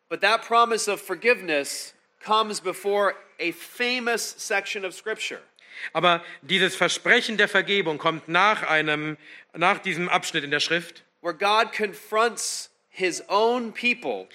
But 0.09 0.20
that 0.20 0.42
promise 0.46 0.88
of 0.90 1.01
forgiveness 1.01 1.92
comes 2.24 2.61
before 2.61 3.14
a 3.40 3.51
famous 3.53 4.22
section 4.38 4.84
of 4.84 4.94
Scripture. 4.94 5.40
Aber 5.93 6.22
dieses 6.43 6.74
Versprechen 6.76 7.37
der 7.37 7.49
Vergebung 7.49 7.99
kommt 7.99 8.29
nach, 8.29 8.62
einem, 8.62 9.16
nach 9.55 9.79
diesem 9.79 10.09
Abschnitt 10.09 10.45
in 10.45 10.51
der 10.51 10.61
Schrift, 10.61 11.03
where 11.22 11.35
God 11.35 11.72
confronts 11.72 12.70
his 12.91 13.22
own 13.29 13.72
people. 13.72 14.26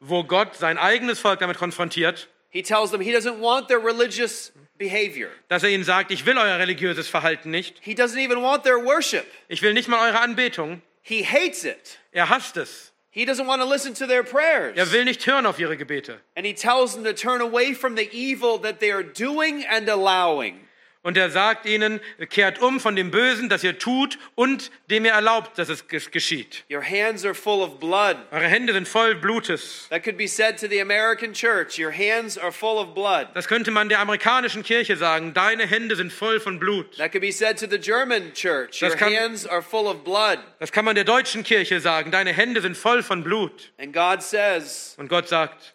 wo 0.00 0.22
Gott 0.24 0.56
sein 0.56 0.78
eigenes 0.78 1.18
Volk 1.20 1.40
damit 1.40 1.58
konfrontiert, 1.58 2.28
He 2.50 2.62
tells 2.62 2.90
them 2.90 3.00
he 3.00 3.12
doesn't 3.14 3.40
want 3.40 3.68
their 3.68 3.78
religious 3.84 4.52
behavior. 4.78 5.28
dass 5.48 5.62
er 5.62 5.68
ihnen 5.70 5.84
sagt, 5.84 6.10
ich 6.10 6.24
will 6.24 6.38
euer 6.38 6.58
religiöses 6.58 7.08
Verhalten 7.08 7.50
nicht, 7.50 7.76
He 7.82 7.94
doesn't 7.94 8.18
even 8.18 8.42
want 8.42 8.62
their 8.64 8.78
worship. 8.84 9.26
ich 9.48 9.60
will 9.62 9.74
nicht 9.74 9.88
mal 9.88 10.08
eure 10.08 10.20
Anbetung, 10.20 10.80
He 11.02 11.24
hates 11.24 11.64
it. 11.64 11.98
er 12.12 12.28
hasst 12.28 12.56
es. 12.56 12.92
He 13.10 13.24
doesn't 13.24 13.46
want 13.48 13.60
to 13.62 13.68
listen 13.68 13.94
to 13.94 14.06
their 14.06 14.22
prayers. 14.22 14.76
Er 14.76 14.92
will 14.92 15.04
nicht 15.04 15.26
hören 15.26 15.46
auf 15.46 15.58
ihre 15.58 15.76
Gebete. 15.76 16.20
And 16.36 16.46
he 16.46 16.52
tells 16.54 16.94
them 16.94 17.02
to 17.04 17.12
turn 17.14 17.40
away 17.40 17.74
from 17.74 17.96
the 17.96 18.08
evil 18.12 18.60
that 18.60 18.78
they 18.80 18.92
are 18.92 19.02
doing 19.02 19.64
and 19.66 19.88
allowing. 19.88 20.60
Und 21.08 21.16
er 21.16 21.30
sagt 21.30 21.64
ihnen, 21.64 22.00
kehrt 22.28 22.58
um 22.60 22.80
von 22.80 22.94
dem 22.94 23.10
Bösen, 23.10 23.48
das 23.48 23.64
ihr 23.64 23.78
tut 23.78 24.18
und 24.34 24.70
dem 24.90 25.06
ihr 25.06 25.12
erlaubt, 25.12 25.56
dass 25.56 25.70
es 25.70 25.88
ges- 25.88 26.10
geschieht. 26.10 26.64
Your 26.70 26.84
hands 26.84 27.24
are 27.24 27.34
full 27.34 27.62
of 27.62 27.80
blood. 27.80 28.18
Eure 28.30 28.46
Hände 28.46 28.74
sind 28.74 28.86
voll 28.86 29.14
Blutes. 29.14 29.86
That 29.88 30.04
could 30.04 30.18
be 30.18 30.28
said 30.28 30.58
to 30.60 30.66
the 30.68 30.82
American 30.82 31.32
church. 31.32 31.78
Your 31.78 31.90
hands 31.90 32.36
are 32.36 32.52
full 32.52 32.76
of 32.76 32.92
blood. 32.92 33.28
Das 33.32 33.48
könnte 33.48 33.70
man 33.70 33.88
der 33.88 34.00
amerikanischen 34.00 34.62
Kirche 34.62 34.98
sagen. 34.98 35.32
Deine 35.32 35.66
Hände 35.66 35.96
sind 35.96 36.12
voll 36.12 36.40
von 36.40 36.58
Blut. 36.58 36.98
That 36.98 37.10
could 37.12 37.22
be 37.22 37.32
said 37.32 37.58
to 37.60 37.66
the 37.66 37.78
German 37.78 38.34
church. 38.34 38.82
Your 38.82 38.90
Das 38.90 38.98
kann- 38.98 39.14
hands 39.14 39.46
are 39.46 39.62
full 39.62 39.86
of 39.86 40.04
blood. 40.04 40.40
Das 40.58 40.72
kann 40.72 40.84
man 40.84 40.94
der 40.94 41.04
deutschen 41.04 41.42
Kirche 41.42 41.80
sagen. 41.80 42.10
Deine 42.10 42.34
Hände 42.34 42.60
sind 42.60 42.76
voll 42.76 43.02
von 43.02 43.24
Blut. 43.24 43.72
And 43.78 43.94
God 43.94 44.22
says 44.22 44.94
Und 44.98 45.08
Gott 45.08 45.26
sagt 45.26 45.74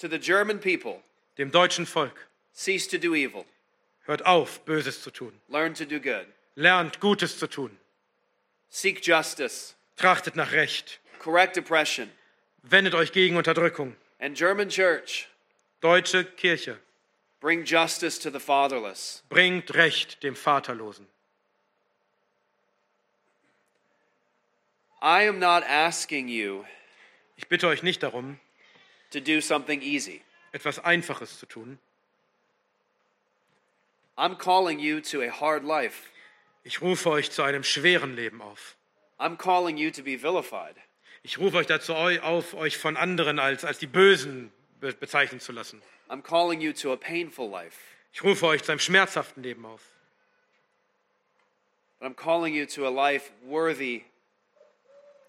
to 0.00 0.08
the 0.08 0.18
German 0.18 0.58
people, 0.58 1.02
dem 1.36 1.50
deutschen 1.50 1.84
Volk, 1.84 2.14
cease 2.54 2.88
to 2.88 2.96
do 2.96 3.14
evil. 3.14 3.44
Hört 4.04 4.26
auf, 4.26 4.64
Böses 4.64 5.02
zu 5.02 5.10
tun. 5.10 5.32
Learn 5.48 5.74
to 5.74 5.84
do 5.84 6.00
good. 6.00 6.26
Lernt, 6.54 7.00
Gutes 7.00 7.38
zu 7.38 7.46
tun. 7.46 7.76
Seek 8.68 9.06
justice. 9.06 9.74
Trachtet 9.96 10.36
nach 10.36 10.52
Recht. 10.52 11.00
Correct 11.18 11.56
oppression. 11.58 12.10
Wendet 12.62 12.94
euch 12.94 13.12
gegen 13.12 13.36
Unterdrückung. 13.36 13.96
And 14.18 14.36
German 14.36 14.68
church, 14.68 15.28
Deutsche 15.80 16.24
Kirche, 16.24 16.78
bring 17.40 17.64
justice 17.64 18.18
to 18.20 18.30
the 18.30 18.38
fatherless. 18.38 19.22
bringt 19.28 19.74
Recht 19.74 20.22
dem 20.22 20.36
Vaterlosen. 20.36 21.06
I 25.00 25.26
am 25.26 25.38
not 25.38 25.64
asking 25.64 26.28
you 26.28 26.64
Ich 27.36 27.48
bitte 27.48 27.66
euch 27.66 27.82
nicht 27.82 28.02
darum, 28.02 28.38
to 29.10 29.18
do 29.20 29.40
something 29.40 29.82
easy. 29.82 30.22
etwas 30.52 30.78
Einfaches 30.78 31.38
zu 31.38 31.46
tun. 31.46 31.78
I'm 34.16 34.36
calling 34.36 34.78
you 34.78 35.00
to 35.00 35.22
a 35.22 35.30
hard 35.30 35.64
life. 35.64 36.08
Ich 36.64 36.80
rufe 36.80 37.10
euch 37.10 37.30
zu 37.30 37.42
einem 37.42 37.64
schweren 37.64 38.14
Leben 38.14 38.42
auf. 38.42 38.76
I'm 39.18 39.36
calling 39.36 39.76
you 39.76 39.90
to 39.90 40.02
be 40.02 40.22
vilified. 40.22 40.76
Ich 41.22 41.38
rufe 41.38 41.56
euch 41.56 41.66
dazu 41.66 41.94
auf, 41.94 42.54
euch 42.54 42.76
von 42.76 42.96
anderen 42.96 43.38
als, 43.38 43.64
als 43.64 43.78
die 43.78 43.86
Bösen 43.86 44.52
be 44.80 44.92
bezeichnen 44.92 45.40
zu 45.40 45.52
lassen. 45.52 45.80
I'm 46.08 46.22
calling 46.22 46.60
you 46.60 46.72
to 46.72 46.92
a 46.92 46.96
painful 46.96 47.48
life. 47.48 47.78
Ich 48.12 48.22
rufe 48.22 48.46
euch 48.46 48.62
zu 48.62 48.72
einem 48.72 48.80
schmerzhaften 48.80 49.42
Leben 49.42 49.64
auf. 49.64 49.80
But 51.98 52.08
I'm 52.08 52.14
calling 52.14 52.54
you 52.54 52.66
to 52.66 52.86
a 52.86 52.90
life 52.90 53.30
worthy 53.44 54.02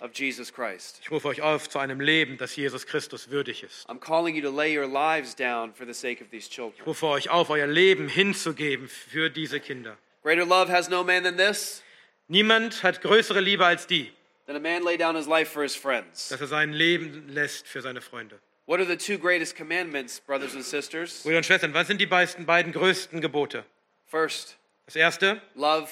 of 0.03 0.11
Jesus 0.13 0.53
Christ. 0.53 0.99
Ich 1.01 1.09
rufe 1.09 1.27
euch 1.29 1.41
auf 1.41 1.69
zu 1.69 1.79
einem 1.79 1.99
Leben, 2.01 2.37
das 2.37 2.55
Jesus 2.55 2.85
Christus 2.85 3.29
würdig 3.29 3.63
ist. 3.63 3.89
I'm 3.89 3.99
calling 3.99 4.35
you 4.35 4.41
to 4.43 4.55
lay 4.55 4.77
your 4.77 4.85
lives 4.87 5.35
down 5.35 5.73
for 5.73 5.85
the 5.87 5.93
sake 5.93 6.21
of 6.21 6.29
these 6.29 6.47
Ich 6.47 6.53
children. 6.53 6.83
rufe 6.85 7.07
euch 7.07 7.29
auf, 7.29 7.49
euer 7.49 7.67
Leben 7.67 8.07
hinzugeben 8.09 8.87
für 8.89 9.29
diese 9.29 9.59
Kinder. 9.59 9.97
Greater 10.23 10.45
love 10.45 10.71
has 10.71 10.89
no 10.89 11.03
man 11.03 11.23
than 11.23 11.37
this, 11.37 11.81
Niemand 12.27 12.83
hat 12.83 13.01
größere 13.01 13.39
Liebe 13.41 13.65
als 13.65 13.87
die, 13.87 14.11
than 14.45 14.55
a 14.55 14.59
man 14.59 14.83
lay 14.83 14.97
down 14.97 15.15
his 15.15 15.27
life 15.27 15.51
for 15.51 15.63
his 15.63 15.75
friends. 15.75 16.29
dass 16.29 16.39
er 16.41 16.47
sein 16.47 16.73
Leben 16.73 17.27
lässt 17.29 17.67
für 17.67 17.81
seine 17.81 18.01
Freunde. 18.01 18.39
What 18.65 18.79
are 18.79 18.87
the 18.87 18.95
two 18.97 19.17
greatest 19.17 19.57
commandments, 19.57 20.21
brothers 20.21 20.53
and 20.55 20.63
sisters? 20.63 21.23
Brüder 21.23 21.37
und 21.37 21.45
Schwestern, 21.45 21.73
was 21.73 21.87
sind 21.87 21.99
die 21.99 22.05
beiden, 22.05 22.45
beiden 22.45 22.71
größten 22.71 23.19
Gebote? 23.21 23.65
First, 24.07 24.57
Das 24.85 24.95
erste, 24.95 25.41
love 25.55 25.89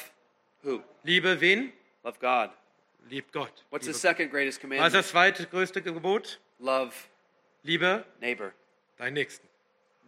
who? 0.63 0.81
liebe 1.03 1.39
wen? 1.41 1.73
Love 2.03 2.17
God. 2.21 2.49
Liebt 3.09 3.31
Gott. 3.33 3.51
What's 3.69 3.85
the 3.85 3.93
second 3.93 4.29
greatest 4.31 4.57
Was 4.57 4.63
ist 4.63 4.69
commandment? 4.69 4.93
das 4.93 5.09
zweite 5.09 5.45
größte 5.45 5.81
Gebot? 5.81 6.39
Love 6.59 6.93
Liebe 7.63 8.05
neighbor. 8.21 8.53
deinen 8.97 9.13
Nächsten. 9.15 9.47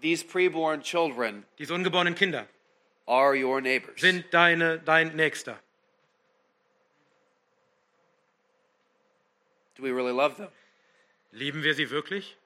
These 0.01 0.23
preborn 0.25 0.81
children 0.81 1.45
Diese 1.57 1.73
ungeborenen 1.73 2.15
Kinder 2.15 2.47
are 3.07 3.35
your 3.35 3.61
neighbors. 3.61 3.99
sind 3.99 4.25
deine, 4.33 4.79
dein 4.79 5.15
Nächster. 5.15 5.59
Do 9.75 9.83
we 9.83 9.91
really 9.91 10.11
love 10.13 10.37
them? 10.37 10.49
Lieben 11.31 11.63
wir 11.63 11.73
sie 11.73 11.89
wirklich? 11.89 12.37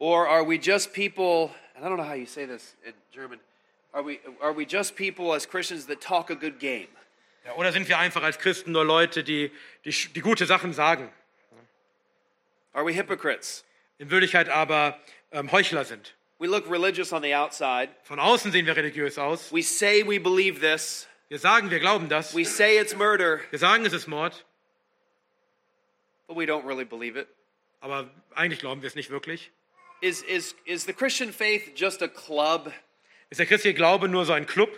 Or 0.00 0.28
are 0.28 0.44
we 0.44 0.58
just 0.58 0.92
people, 0.92 1.50
and 1.74 1.84
I 1.84 1.88
don't 1.88 1.96
know 1.96 2.04
how 2.04 2.14
you 2.14 2.26
say 2.26 2.44
this 2.44 2.76
in 2.84 2.92
German, 3.12 3.40
are 3.92 4.02
we, 4.02 4.20
are 4.40 4.52
we 4.52 4.64
just 4.64 4.94
people 4.96 5.32
as 5.34 5.46
Christians 5.46 5.86
that 5.86 6.00
talk 6.00 6.30
a 6.30 6.34
good 6.36 6.58
game? 6.58 6.88
Ja, 7.44 7.54
oder 7.54 7.72
sind 7.72 7.88
wir 7.88 7.98
einfach 7.98 8.22
als 8.22 8.38
Christen 8.38 8.72
nur 8.72 8.84
Leute, 8.84 9.24
die, 9.24 9.50
die, 9.84 9.90
die 9.90 10.20
gute 10.20 10.46
Sachen 10.46 10.72
sagen, 10.72 11.10
Are 12.72 12.84
we 12.86 12.94
hypocrites? 12.94 13.64
in 13.98 14.10
Wirklichkeit 14.10 14.48
aber 14.48 14.98
ähm, 15.32 15.50
Heuchler 15.50 15.84
sind? 15.84 16.14
We 16.38 16.46
look 16.46 16.70
religious 16.70 17.12
on 17.12 17.22
the 17.22 17.34
outside. 17.34 17.88
Von 18.04 18.20
außen 18.20 18.52
sehen 18.52 18.66
wir 18.66 18.76
religiös 18.76 19.18
aus. 19.18 19.52
We 19.52 19.62
say 19.62 20.04
we 20.06 20.20
believe 20.20 20.60
this. 20.60 21.08
Wir 21.28 21.38
sagen, 21.38 21.70
wir 21.70 21.80
glauben 21.80 22.08
das. 22.08 22.34
We 22.36 22.44
say 22.44 22.78
it's 22.78 22.94
murder, 22.94 23.40
Wir 23.50 23.58
sagen, 23.58 23.84
es 23.84 23.92
ist 23.92 24.06
Mord, 24.06 24.44
but 26.26 26.36
we 26.36 26.44
don't 26.44 26.64
really 26.66 26.84
believe 26.84 27.18
it. 27.18 27.26
aber 27.80 28.08
eigentlich 28.34 28.60
glauben 28.60 28.82
wir 28.82 28.86
es 28.86 28.94
nicht 28.94 29.10
wirklich. 29.10 29.50
Is, 30.00 30.22
is, 30.22 30.54
is 30.64 30.84
the 30.84 30.92
Christian 30.92 31.32
faith 31.32 31.72
just 31.74 32.02
a 32.02 32.08
club? 32.08 32.72
Ist 33.30 33.38
der 33.40 33.46
christliche 33.46 33.74
Glaube 33.74 34.08
nur 34.08 34.24
so 34.24 34.32
ein 34.32 34.46
Club? 34.46 34.70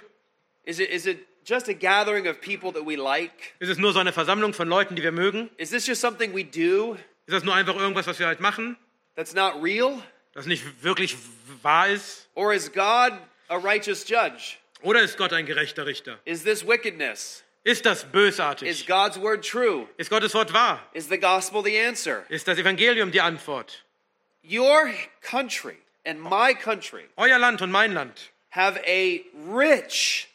Is 0.65 0.79
it, 0.81 0.89
is 0.89 1.05
it 1.07 1.27
just 1.45 1.69
a 1.69 1.75
gathering 1.75 2.27
of 2.27 2.41
people 2.41 2.73
that 2.73 2.85
we 2.87 2.97
like? 2.97 3.55
Ist 3.59 3.71
es 3.71 3.79
nur 3.79 3.93
so 3.93 3.99
eine 3.99 4.13
Versammlung 4.13 4.53
von 4.55 4.69
Leuten, 4.69 4.97
die 4.97 5.03
wir 5.03 5.13
mögen? 5.13 5.51
Is 5.57 5.71
this 5.71 5.87
just 5.87 6.01
something 6.01 6.35
we 6.35 6.45
do 6.45 6.97
Ist 7.27 7.35
das 7.35 7.45
nur 7.45 7.55
einfach 7.55 7.77
irgendwas, 7.77 8.07
was 8.07 8.19
wir 8.19 8.27
halt 8.27 8.41
machen, 8.41 8.77
that's 9.17 9.35
not 9.35 9.63
real? 9.63 10.03
das 10.33 10.47
nicht 10.47 10.83
wirklich 10.83 11.17
wahr 11.63 11.89
ist? 11.89 12.29
Or 12.35 12.53
is 12.53 12.73
God 12.73 13.13
a 13.49 13.57
righteous 13.57 14.09
judge? 14.09 14.57
Oder 14.83 15.03
ist 15.03 15.19
Gott 15.19 15.33
ein 15.33 15.47
gerechter 15.47 15.87
Richter? 15.87 16.19
Is 16.25 16.43
this 16.43 16.67
wickedness? 16.67 17.45
Ist 17.63 17.85
das 17.85 18.05
Is 18.05 18.11
bösartig? 18.11 18.87
God's 18.87 19.21
word 19.21 19.45
true? 19.45 19.87
Ist 19.99 20.09
Gottes 20.09 20.33
Wort 20.33 20.53
wahr? 20.53 20.81
Is 20.95 21.09
the 21.09 21.19
gospel 21.19 21.63
the 21.63 21.79
answer? 21.79 22.25
Ist 22.31 22.49
das 22.49 22.57
Evangelium 22.57 23.11
die 23.11 23.21
Antwort? 23.21 23.85
Your 24.43 24.91
country 25.21 25.77
and 26.07 26.19
my 26.19 26.55
country 26.55 27.05
Euer 27.17 27.39
Land 27.39 27.61
und 27.61 27.71
mein 27.71 27.93
Land 27.93 28.31
have 28.51 28.81
a 28.87 29.21
rich 29.53 30.30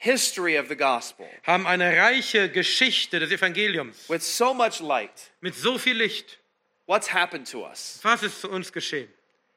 history 0.00 0.56
of 0.56 0.68
the 0.68 0.74
gospel 0.76 1.26
haben 1.46 1.66
eine 1.66 1.96
reiche 1.96 2.48
Geschichte 2.48 3.20
des 3.20 3.30
Evangeliums 3.30 4.08
with 4.08 4.22
so 4.22 4.52
much 4.54 4.80
light. 4.80 5.30
mit 5.40 5.54
so 5.54 5.78
viel 5.78 5.96
Licht. 5.96 6.38
What's 6.86 7.12
happened 7.12 7.46
to 7.52 7.64
us? 7.64 8.00
Was 8.02 8.22
ist 8.22 8.40
zu 8.40 8.50
uns 8.50 8.72
geschehen? 8.72 9.08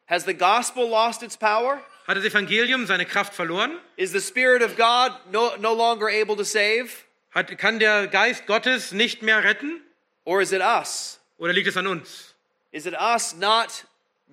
Has 0.07 0.25
the 0.25 0.33
gospel 0.33 0.87
lost 0.87 1.23
its 1.23 1.37
power? 1.37 1.81
Hat 2.05 2.17
das 2.17 2.25
Evangelium 2.25 2.85
seine 2.85 3.05
Kraft 3.05 3.33
verloren? 3.33 3.79
Is 3.95 4.11
the 4.11 4.19
Spirit 4.19 4.61
of 4.61 4.75
God 4.75 5.13
no, 5.31 5.55
no 5.57 5.73
longer 5.73 6.09
able 6.09 6.35
to 6.35 6.43
save? 6.43 6.89
Hat, 7.31 7.57
kann 7.57 7.79
der 7.79 8.07
Geist 8.07 8.45
Gottes 8.45 8.91
nicht 8.91 9.21
mehr 9.21 9.43
retten? 9.43 9.81
Or 10.25 10.41
is 10.41 10.51
it 10.51 10.61
us? 10.61 11.19
Oder 11.37 11.53
liegt 11.53 11.67
es 11.67 11.77
an 11.77 11.87
uns? 11.87 12.35
Is 12.71 12.85
it 12.85 12.93
us 12.93 13.33
not 13.35 13.85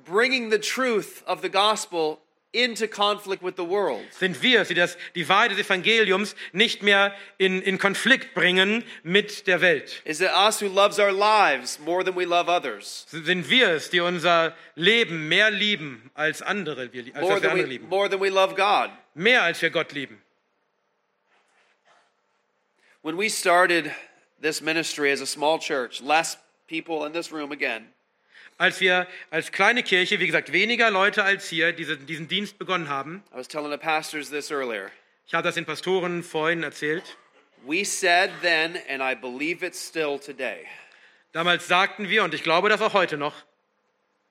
bringing 0.04 0.50
the 0.50 0.58
truth 0.58 1.22
of 1.26 1.40
the 1.42 1.48
gospel 1.48 2.18
into 2.52 2.88
conflict 2.88 3.42
with 3.42 3.56
the 3.56 3.64
world? 3.64 4.02
Sind 4.12 4.42
wir 4.42 4.64
die 4.64 4.74
das, 4.74 4.96
die 5.14 5.28
Wahrheit 5.28 5.52
des 5.52 5.58
Evangeliums 5.58 6.34
nicht 6.52 6.82
mehr 6.82 7.14
in, 7.38 7.62
in 7.62 7.78
Konflikt 7.78 8.34
bringen 8.34 8.84
mit 9.02 9.46
der 9.46 9.60
Welt? 9.60 10.02
Is 10.04 10.20
it 10.20 10.30
us 10.30 10.60
who 10.60 10.68
loves 10.68 10.98
our 10.98 11.12
lives 11.12 11.78
more 11.78 12.04
than 12.04 12.16
we 12.16 12.24
love 12.24 12.48
others? 12.48 13.06
Sind 13.08 13.48
wir 13.48 13.68
es, 13.70 13.90
die 13.90 14.00
unser 14.00 14.54
Leben 14.74 15.28
mehr 15.28 15.50
lieben 15.50 16.10
als 16.14 16.42
andere, 16.42 16.92
wir, 16.92 17.04
als 17.14 17.22
More 17.22 17.34
was 17.34 17.42
wir 17.42 17.48
than 17.48 17.50
andere 17.50 17.66
we, 17.66 17.70
lieben? 17.70 17.88
more 17.88 18.08
than 18.08 18.20
we 18.20 18.28
love 18.30 18.54
God? 18.54 18.90
Mehr 19.14 19.42
als 19.42 19.62
wir 19.62 19.70
Gott 19.70 19.92
lieben. 19.92 20.20
When 23.02 23.16
we 23.16 23.28
started 23.30 23.90
this 24.40 24.60
ministry 24.60 25.10
as 25.10 25.20
a 25.20 25.26
small 25.26 25.58
church, 25.58 26.02
less 26.02 26.36
people 26.68 27.06
in 27.06 27.12
this 27.12 27.32
room 27.32 27.52
again, 27.52 27.86
Als 28.60 28.78
wir 28.78 29.06
als 29.30 29.52
kleine 29.52 29.82
Kirche, 29.82 30.20
wie 30.20 30.26
gesagt, 30.26 30.52
weniger 30.52 30.90
Leute 30.90 31.24
als 31.24 31.48
hier, 31.48 31.72
diese, 31.72 31.96
diesen 31.96 32.28
Dienst 32.28 32.58
begonnen 32.58 32.90
haben, 32.90 33.24
I 33.32 33.38
was 33.38 33.48
telling 33.48 33.70
the 33.70 33.78
pastors 33.78 34.28
this 34.28 34.50
earlier. 34.50 34.90
ich 35.26 35.32
habe 35.32 35.44
das 35.44 35.54
den 35.54 35.64
Pastoren 35.64 36.22
vorhin 36.22 36.62
erzählt, 36.62 37.16
We 37.64 37.86
said 37.86 38.30
then, 38.42 38.76
and 38.86 39.00
I 39.00 39.14
believe 39.14 39.64
it 39.64 39.74
still 39.74 40.18
today, 40.18 40.66
damals 41.32 41.68
sagten 41.68 42.10
wir, 42.10 42.22
und 42.22 42.34
ich 42.34 42.42
glaube 42.42 42.68
das 42.68 42.82
auch 42.82 42.92
heute 42.92 43.16
noch, 43.16 43.32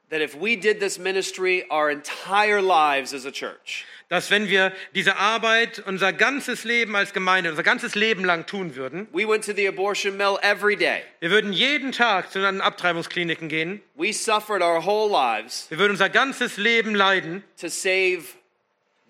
that 0.10 0.22
if 0.22 0.36
we 0.36 0.56
did 0.56 0.80
this 0.80 0.98
ministry 1.00 1.64
our 1.70 1.90
entire 1.92 2.62
lives 2.62 3.14
as 3.14 3.26
a 3.26 3.32
church, 3.32 3.86
dass 4.10 4.32
wenn 4.32 4.50
wir 4.50 4.74
diese 4.96 5.18
Arbeit 5.18 5.84
unser 5.86 6.12
ganzes 6.12 6.64
Leben 6.64 6.96
als 6.96 7.14
Gemeinde, 7.14 7.52
unser 7.52 7.62
ganzes 7.62 7.94
Leben 7.94 8.26
lang 8.26 8.48
tun 8.48 8.76
würden, 8.76 9.08
we 9.14 9.28
went 9.28 9.44
to 9.46 9.54
the 9.54 9.68
abortion 9.68 10.18
mill 10.18 10.40
every 10.42 10.76
day. 10.76 11.04
wir 11.20 11.30
würden 11.30 11.54
jeden 11.54 11.92
Tag 11.92 12.32
zu 12.32 12.40
den 12.40 12.60
Abtreibungskliniken 12.62 13.50
gehen, 13.50 13.82
We 13.96 14.12
suffered 14.14 14.62
our 14.64 14.84
whole 14.84 15.12
lives 15.12 15.68
wir 15.70 15.78
würden 15.78 15.92
unser 15.92 16.10
ganzes 16.10 16.58
Leben 16.58 16.96
leiden, 16.96 17.44
to 17.62 17.70
save 17.70 18.24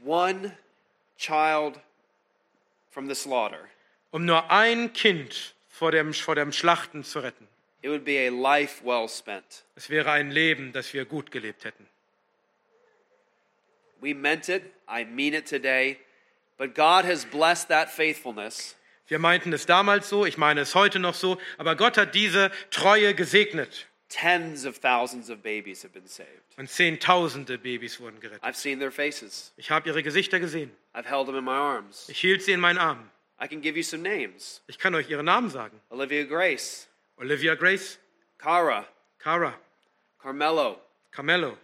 one 0.04 0.52
child 1.18 1.80
from 2.92 3.08
the 3.08 3.16
slaughter. 3.16 3.60
um 4.12 4.26
nur 4.26 4.52
ein 4.52 4.92
Kind 4.92 5.54
vor 5.70 5.92
dem, 5.92 6.14
vor 6.14 6.36
dem 6.36 6.52
Schlachten 6.52 7.06
zu 7.06 7.20
retten. 7.20 7.48
It 7.82 7.90
would 7.90 8.04
be 8.04 8.28
a 8.28 8.30
life 8.30 8.84
well 8.84 9.08
spent. 9.08 9.64
Es 9.76 9.90
wäre 9.90 10.12
ein 10.12 10.32
Leben, 10.32 10.74
das 10.74 10.94
wir 10.94 11.06
gut 11.06 11.32
gelebt 11.32 11.64
hätten. 11.64 11.88
We 14.02 14.14
meant 14.14 14.50
it. 14.50 14.64
I 14.88 15.06
mean 15.06 15.34
it 15.34 15.46
today. 15.48 15.98
But 16.58 16.76
God 16.76 17.06
has 17.06 17.26
blessed 17.26 17.70
that 17.70 17.90
faithfulness. 17.90 18.76
Wir 19.08 19.18
meinten 19.20 19.54
es 19.54 19.66
damals 19.66 20.08
so, 20.10 20.26
ich 20.26 20.38
meine 20.38 20.62
es 20.62 20.76
heute 20.76 21.00
noch 21.00 21.16
so, 21.16 21.40
aber 21.58 21.76
Gott 21.76 21.98
hat 21.98 22.14
diese 22.14 22.52
Treue 22.70 23.16
gesegnet 23.16 23.88
Tens 24.10 24.66
of 24.66 24.80
thousands 24.80 25.30
of 25.30 25.42
babies 25.42 25.84
have 25.84 25.94
been 25.94 26.06
saved. 26.08 26.28
und 26.58 26.70
Zehntausende 26.70 27.58
Babys 27.58 28.00
wurden 28.00 28.20
gerettet. 28.20 28.44
I've 28.44 28.56
seen 28.56 28.80
their 28.80 28.92
faces. 28.92 29.54
Ich 29.56 29.72
habe 29.72 29.88
ihre 29.90 30.04
Gesichter 30.04 30.40
gesehen. 30.40 30.72
I've 30.94 31.08
held 31.08 31.28
them 31.28 31.36
in 31.38 31.44
my 31.46 31.52
arms. 31.52 32.10
Ich 32.10 32.20
hielt 32.20 32.44
sie 32.44 32.52
in 32.52 32.60
meinen 32.60 32.78
Armen. 32.78 33.10
I 33.42 33.48
can 33.48 33.62
give 33.62 33.78
you 33.78 33.84
some 33.84 34.04
names 34.04 34.62
Ich 34.68 34.78
kann 34.78 34.94
euch 34.96 35.10
ihre 35.10 35.24
Namen 35.24 35.50
sagen. 35.50 35.80
Olivia 35.90 36.24
Grace, 36.26 36.89
Olivia 37.22 37.56
Grace, 37.56 37.98
Cara, 38.38 38.86
Cara, 39.20 39.54
Carmelo. 40.22 40.78
Carmelo. 41.12 41.58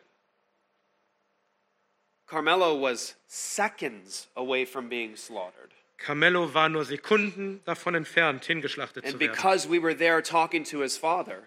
Carmelo 2.28 2.76
was 2.76 3.16
seconds 3.28 4.28
away 4.36 4.66
from 4.66 4.90
being 4.90 5.16
slaughtered. 5.16 5.72
Carmelo 5.98 6.48
war 6.54 6.68
nur 6.70 6.84
Sekunden 6.84 7.62
davon 7.66 7.96
entfernt, 7.96 8.44
hingeschlachtet 8.46 9.06
And 9.06 9.14
zu 9.14 9.20
werden. 9.20 9.32
because 9.32 9.68
we 9.70 9.80
were 9.80 9.94
there 9.96 10.22
talking 10.22 10.64
to 10.66 10.80
his 10.82 10.98
father, 10.98 11.44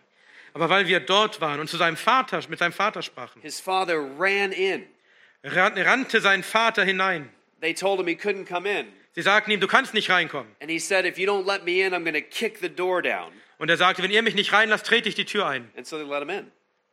Aber 0.54 0.70
weil 0.70 0.86
wir 0.86 1.00
dort 1.00 1.40
waren 1.40 1.60
und 1.60 1.68
zu 1.68 1.76
seinem 1.76 1.96
Vater, 1.96 2.40
mit 2.48 2.58
seinem 2.58 2.72
Vater 2.72 3.02
sprachen, 3.02 3.42
his 3.42 3.60
father 3.60 3.98
ran 4.18 4.52
in. 4.52 4.86
ran- 5.44 5.76
rannte 5.76 6.20
sein 6.20 6.42
Vater 6.42 6.84
hinein. 6.84 7.28
They 7.60 7.74
told 7.74 7.98
him 8.00 8.06
he 8.06 8.14
couldn't 8.14 8.46
come 8.46 8.64
in. 8.66 8.86
Sie 9.14 9.22
sagten 9.22 9.50
ihm, 9.50 9.60
du 9.60 9.66
kannst 9.66 9.92
nicht 9.94 10.08
reinkommen. 10.10 10.54
And 10.60 10.70
he 10.70 10.78
said, 10.78 11.04
If 11.04 11.18
you 11.18 11.26
don't 11.26 11.44
let 11.44 11.64
me 11.64 11.82
in, 11.82 11.92
I'm 11.92 12.04
going 12.04 12.14
to 12.14 12.20
kick 12.22 12.60
the 12.60 12.68
door 12.68 13.02
down. 13.02 13.32
Und 13.58 13.68
er 13.68 13.76
sagte, 13.76 14.02
wenn 14.02 14.10
ihr 14.10 14.22
mich 14.22 14.34
nicht 14.34 14.52
reinlasst, 14.52 14.86
trete 14.86 15.08
ich 15.08 15.14
die 15.14 15.24
Tür 15.24 15.46
ein. 15.46 15.70
And 15.76 15.86
so 15.86 15.98
they 15.98 16.06
let 16.06 16.22
him 16.22 16.30
in. 16.30 16.50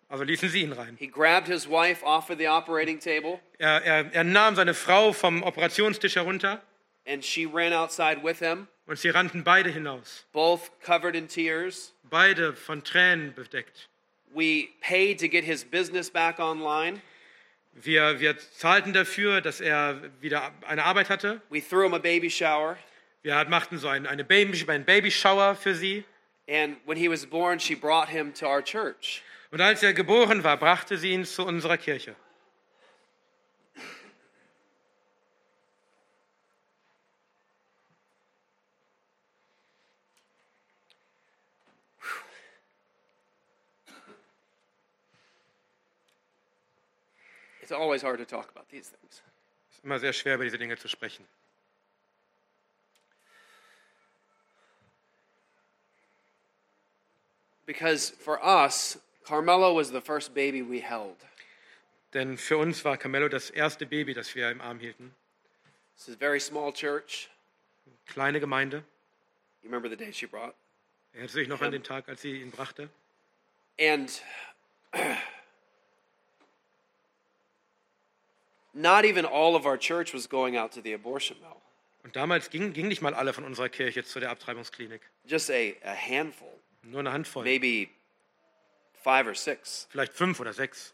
Also 0.09 0.23
ließen 0.23 0.49
sie 0.49 0.61
ihn 0.61 0.71
rein. 0.71 0.95
He 0.99 1.07
grabbed 1.07 1.47
his 1.47 1.67
wife 1.67 2.03
off 2.05 2.29
of 2.29 2.37
the 2.37 2.47
operating 2.47 2.99
table, 2.99 3.39
Er, 3.57 3.83
er, 3.83 4.13
er 4.13 4.23
nahm 4.23 4.55
seine 4.55 4.73
Frau 4.73 5.13
vom 5.13 5.43
Operationstisch 5.43 6.15
herunter 6.15 6.61
and 7.07 7.23
she 7.23 7.45
ran 7.45 7.73
outside 7.73 8.23
with 8.23 8.39
him, 8.39 8.67
und 8.87 8.97
sie 8.97 9.09
rannten 9.09 9.43
beide 9.43 9.69
hinaus. 9.69 10.25
both 10.31 10.69
covered 10.81 11.15
in 11.15 11.27
tears. 11.27 11.91
Beide 12.09 12.53
von 12.53 12.83
Tränen 12.83 13.33
bedeckt. 13.33 13.87
We 14.33 14.69
paid 14.81 15.19
to 15.19 15.27
get 15.27 15.43
his 15.43 15.63
business 15.63 16.09
back 16.09 16.39
online. 16.39 17.01
Wir, 17.73 18.19
wir 18.19 18.37
zahlten 18.37 18.93
dafür, 18.93 19.41
dass 19.41 19.59
er 19.59 20.01
wieder 20.21 20.51
eine 20.67 20.83
Arbeit 20.83 21.09
hatte. 21.09 21.41
We 21.49 21.61
threw 21.61 21.83
him 21.83 21.93
a 21.93 21.99
baby 21.99 22.29
shower. 22.29 22.77
Wir 23.23 23.43
machten 23.49 23.77
so 23.79 23.87
einen, 23.87 24.05
eine 24.05 24.23
Baby, 24.23 24.63
einen 24.69 24.85
Babyshower 24.85 25.55
für 25.55 25.73
sie. 25.73 26.03
And 26.47 26.77
when 26.85 26.97
he 26.97 27.07
was 27.07 27.25
born, 27.25 27.59
she 27.59 27.75
brought 27.75 28.09
him 28.09 28.31
to 28.33 28.47
our 28.47 28.61
church. 28.61 29.23
Und 29.51 29.61
als 29.61 29.81
er 29.83 29.93
geboren 29.93 30.43
war, 30.43 30.57
brachte 30.57 30.97
sie 30.97 31.11
ihn 31.11 31.25
zu 31.25 31.45
unserer 31.45 31.77
Kirche. 31.77 32.15
It's 47.65 47.71
always 47.71 48.03
hard 48.03 48.19
to 48.19 48.25
talk 48.25 48.51
about 48.51 48.69
these 48.69 48.89
things. 48.89 49.23
Es 49.71 49.77
ist 49.77 49.83
immer 49.83 49.97
sehr 49.97 50.13
schwer, 50.13 50.35
über 50.35 50.43
diese 50.43 50.59
Dinge 50.59 50.77
zu 50.77 50.87
sprechen. 50.87 51.25
Because 57.65 58.11
for 58.11 58.39
us, 58.43 58.97
Carmelo 59.25 59.73
was 59.73 59.91
the 59.91 60.01
first 60.01 60.33
baby 60.33 60.61
we 60.61 60.79
held. 60.79 61.17
Denn 62.13 62.37
für 62.37 62.57
uns 62.57 62.85
war 62.85 62.97
Carmelo 62.97 63.27
das 63.27 63.49
erste 63.49 63.85
Baby, 63.85 64.13
das 64.13 64.33
wir 64.35 64.49
im 64.49 64.61
Arm 64.61 64.79
hielten. 64.79 65.13
This 65.97 66.07
is 66.07 66.15
a 66.15 66.17
very 66.17 66.39
small 66.39 66.71
church. 66.71 67.29
Kleine 68.07 68.39
Gemeinde. 68.39 68.83
You 69.61 69.69
remember 69.69 69.89
the 69.89 69.97
day 69.97 70.11
she 70.11 70.25
brought? 70.25 70.53
Erinnerst 71.13 71.35
du 71.35 71.39
dich 71.39 71.47
noch 71.47 71.61
an 71.61 71.71
den 71.71 71.83
Tag, 71.83 72.07
als 72.07 72.21
sie 72.21 72.41
ihn 72.41 72.51
brachte? 72.51 72.89
And 73.79 74.21
not 78.73 79.05
even 79.05 79.25
all 79.25 79.55
of 79.55 79.65
our 79.65 79.77
church 79.77 80.13
was 80.13 80.27
going 80.27 80.55
out 80.55 80.71
to 80.73 80.81
the 80.81 80.93
abortion 80.93 81.37
mill. 81.41 81.61
Und 82.03 82.15
damals 82.15 82.49
gingen 82.49 82.73
ging 82.73 82.87
nicht 82.87 83.01
mal 83.01 83.15
alle 83.15 83.33
von 83.33 83.43
unserer 83.43 83.69
Kirche 83.69 84.03
zu 84.03 84.19
der 84.19 84.29
Abtreibungsklinik. 84.29 85.01
Just 85.25 85.49
a, 85.49 85.73
a 85.83 85.95
handful, 85.95 86.54
Nur 86.85 86.99
eine 86.99 87.11
Handvoll. 87.11 87.43
maybe 87.43 87.89
five 88.93 89.27
or 89.27 89.35
six. 89.35 89.87
Vielleicht 89.89 90.13
fünf 90.13 90.39
oder 90.39 90.53
sechs. 90.53 90.93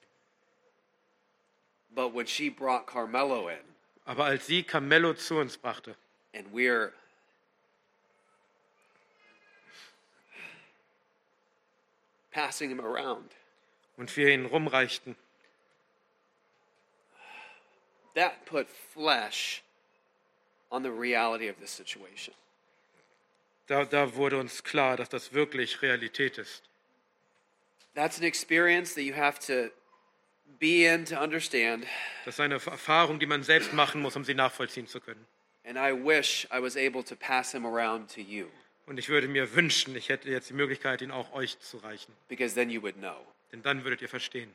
But 1.94 2.14
when 2.14 2.26
she 2.26 2.50
brought 2.50 2.88
Carmelo 2.88 3.50
in, 3.50 3.58
Aber 4.06 4.26
als 4.26 4.48
sie 4.48 4.64
Carmelo 4.64 5.14
zu 5.14 5.40
uns 5.40 5.58
brachte 5.58 5.96
and 6.34 6.48
we're 6.54 6.94
passing 12.32 12.70
him 12.70 12.80
around, 12.80 13.32
und 13.98 14.16
wir 14.16 14.30
ihn 14.30 14.46
rumreichten, 14.46 15.16
that 18.16 18.46
put 18.46 18.70
flesh 18.70 19.62
on 20.72 20.84
the 20.84 20.92
reality 20.92 21.50
of 21.50 21.60
this 21.60 21.72
situation. 21.72 22.34
Da, 23.68 23.86
da 23.86 24.16
wurde 24.16 24.38
uns 24.38 24.64
klar, 24.64 24.98
dass 24.98 25.10
das 25.10 25.34
wirklich 25.34 25.82
Realität 25.82 26.38
ist. 26.38 26.64
That's 27.96 28.18
an 28.18 28.24
experience 28.24 28.94
that 28.96 29.04
you 29.04 29.14
have 29.16 29.40
to 29.48 29.72
be 30.60 30.86
in 30.86 31.06
to 31.06 31.22
understand. 31.22 31.86
Das 32.26 32.36
ist 32.36 32.40
eine 32.40 32.56
Erfahrung, 32.56 33.20
die 33.20 33.26
man 33.26 33.44
selbst 33.44 33.74
machen 33.74 34.02
muss, 34.02 34.16
um 34.16 34.24
sie 34.24 34.34
nachvollziehen 34.34 34.88
zu 34.88 35.00
können. 35.02 35.26
And 35.66 35.78
I 35.78 35.92
wish 35.94 36.48
I 36.52 36.62
was 36.62 36.76
able 36.76 37.04
to 37.04 37.16
pass 37.16 37.52
him 37.52 37.66
around 37.66 38.10
to 38.16 38.22
you 38.22 38.48
Und 38.88 38.98
ich 38.98 39.10
würde 39.10 39.28
mir 39.28 39.54
wünschen, 39.56 39.96
ich 39.96 40.10
hätte 40.10 40.30
jetzt 40.30 40.50
die 40.50 40.54
Möglichkeit, 40.54 41.02
ihn 41.02 41.12
auch 41.12 41.32
euch 41.34 41.60
zu 41.60 41.78
reichen. 41.78 42.14
because 42.30 42.56
then 42.56 42.70
you 42.70 42.82
would 42.82 42.96
know 42.98 43.26
Denn 43.52 43.62
dann 43.62 43.84
würdet 43.84 44.02
ihr 44.02 44.10
verstehen, 44.10 44.50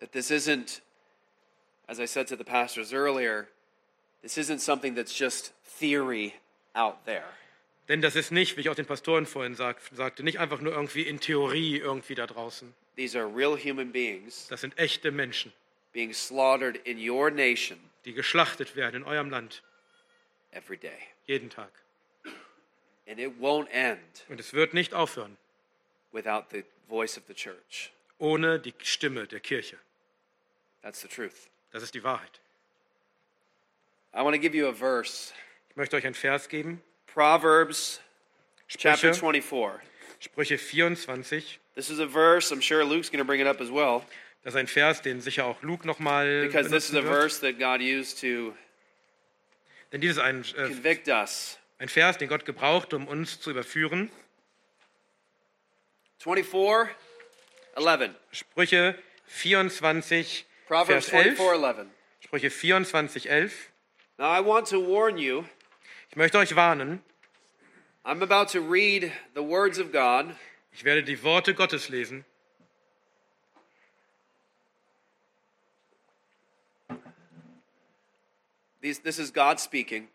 that 0.00 0.12
this 0.12 0.30
isn't, 0.30 0.80
as 1.86 1.98
I 1.98 2.06
said 2.06 2.28
to 2.28 2.36
the 2.36 2.44
pastors 2.44 2.92
earlier, 2.92 3.48
this 4.22 4.36
isn't 4.36 4.60
something 4.60 4.94
that's 4.94 5.18
just 5.18 5.52
theory 5.78 6.34
out 6.74 7.04
there. 7.06 7.24
Denn 7.88 8.02
das 8.02 8.16
ist 8.16 8.30
nicht, 8.32 8.56
wie 8.56 8.60
ich 8.60 8.68
auch 8.68 8.74
den 8.74 8.84
Pastoren 8.86 9.24
vorhin 9.26 9.54
sag, 9.54 9.80
sagte, 9.92 10.22
nicht 10.22 10.38
einfach 10.38 10.60
nur 10.60 10.72
irgendwie 10.74 11.02
in 11.02 11.20
Theorie 11.20 11.78
irgendwie 11.78 12.14
da 12.14 12.26
draußen. 12.26 12.74
These 12.96 13.18
are 13.18 13.26
real 13.34 13.56
human 13.56 13.90
beings 13.92 14.46
Das 14.48 14.60
sind 14.60 14.76
echte 14.78 15.10
Menschen, 15.10 15.52
being 15.92 16.12
slaughtered 16.12 16.76
in 16.86 16.98
your 16.98 17.30
nation 17.30 17.78
die 18.04 18.12
geschlachtet 18.12 18.76
werden 18.76 19.02
in 19.02 19.04
eurem 19.04 19.30
Land, 19.30 19.62
every 20.52 20.76
day. 20.76 20.98
jeden 21.26 21.48
Tag. 21.50 21.70
And 23.06 23.18
it 23.18 23.32
won't 23.40 23.68
end 23.70 23.98
Und 24.28 24.38
es 24.38 24.52
wird 24.52 24.74
nicht 24.74 24.92
aufhören 24.92 25.36
without 26.12 26.44
the 26.50 26.64
voice 26.88 27.16
of 27.16 27.24
the 27.26 27.34
church. 27.34 27.90
ohne 28.18 28.58
die 28.60 28.74
Stimme 28.82 29.26
der 29.26 29.40
Kirche. 29.40 29.78
That's 30.82 31.00
the 31.00 31.08
truth. 31.08 31.48
Das 31.72 31.82
ist 31.82 31.94
die 31.94 32.02
Wahrheit. 32.04 32.40
I 34.14 34.18
want 34.22 34.34
to 34.34 34.40
give 34.40 34.54
you 34.56 34.66
a 34.68 34.74
verse 34.74 35.32
Ich 35.70 35.76
möchte 35.76 35.96
euch 35.96 36.04
einen 36.04 36.14
Vers 36.14 36.48
geben. 36.48 36.82
Proverbs 37.12 38.00
chapter 38.68 39.12
Sprüche, 39.14 39.42
24. 39.42 39.80
Sprüche 40.20 40.58
24. 40.58 41.58
This 41.74 41.90
is 41.90 42.00
a 42.00 42.06
verse, 42.06 42.50
I'm 42.52 42.60
sure 42.60 42.84
Luke's 42.84 43.08
going 43.10 43.18
to 43.18 43.24
bring 43.24 43.40
it 43.40 43.46
up 43.46 43.60
as 43.60 43.70
well, 43.70 44.04
Das 44.44 44.54
ist 44.54 44.58
ein 44.58 44.66
Vers, 44.66 45.02
den 45.02 45.20
sicher 45.20 45.44
auch 45.44 45.62
Luke 45.62 45.86
nochmal 45.86 46.42
because 46.46 46.70
this 46.70 46.88
is 46.88 46.94
a 46.94 47.02
verse 47.02 47.40
that 47.40 47.58
God 47.58 47.80
used 47.80 48.20
to 48.20 48.54
Denn 49.92 50.00
dieses 50.00 50.16
ist 50.18 50.22
ein, 50.22 50.44
äh, 50.56 50.68
convict 50.68 51.08
us. 51.08 51.58
ein 51.78 51.88
Vers, 51.88 52.18
den 52.18 52.28
Gott 52.28 52.44
gebraucht, 52.44 52.94
um 52.94 53.08
uns 53.08 53.40
zu 53.40 53.50
überführen. 53.50 54.10
24, 56.18 56.94
11. 57.76 58.14
Sprüche 58.32 58.94
24, 59.26 60.46
Proverbs 60.66 61.08
Vers 61.08 61.26
11. 61.26 61.36
24, 61.36 61.78
11. 61.78 61.86
Sprüche 62.20 62.50
24, 62.50 63.30
11. 63.30 63.70
Now 64.18 64.26
I 64.36 64.40
want 64.44 64.66
to 64.68 64.80
warn 64.80 65.16
you, 65.16 65.44
möchte 66.18 66.38
euch 66.38 66.54
warnen, 66.56 67.00
I'm 68.04 68.22
about 68.22 68.50
to 68.52 68.60
read 68.60 69.12
the 69.34 69.40
words 69.42 69.78
of 69.78 69.92
God, 69.92 70.34
ich 70.72 70.84
werde 70.84 71.02
die 71.04 71.22
Worte 71.22 71.54
Gottes 71.54 71.88
lesen. 71.88 72.24
These, 78.80 79.00
this 79.00 79.18
is 79.18 79.30
God 79.30 79.58
speaking, 79.58 80.08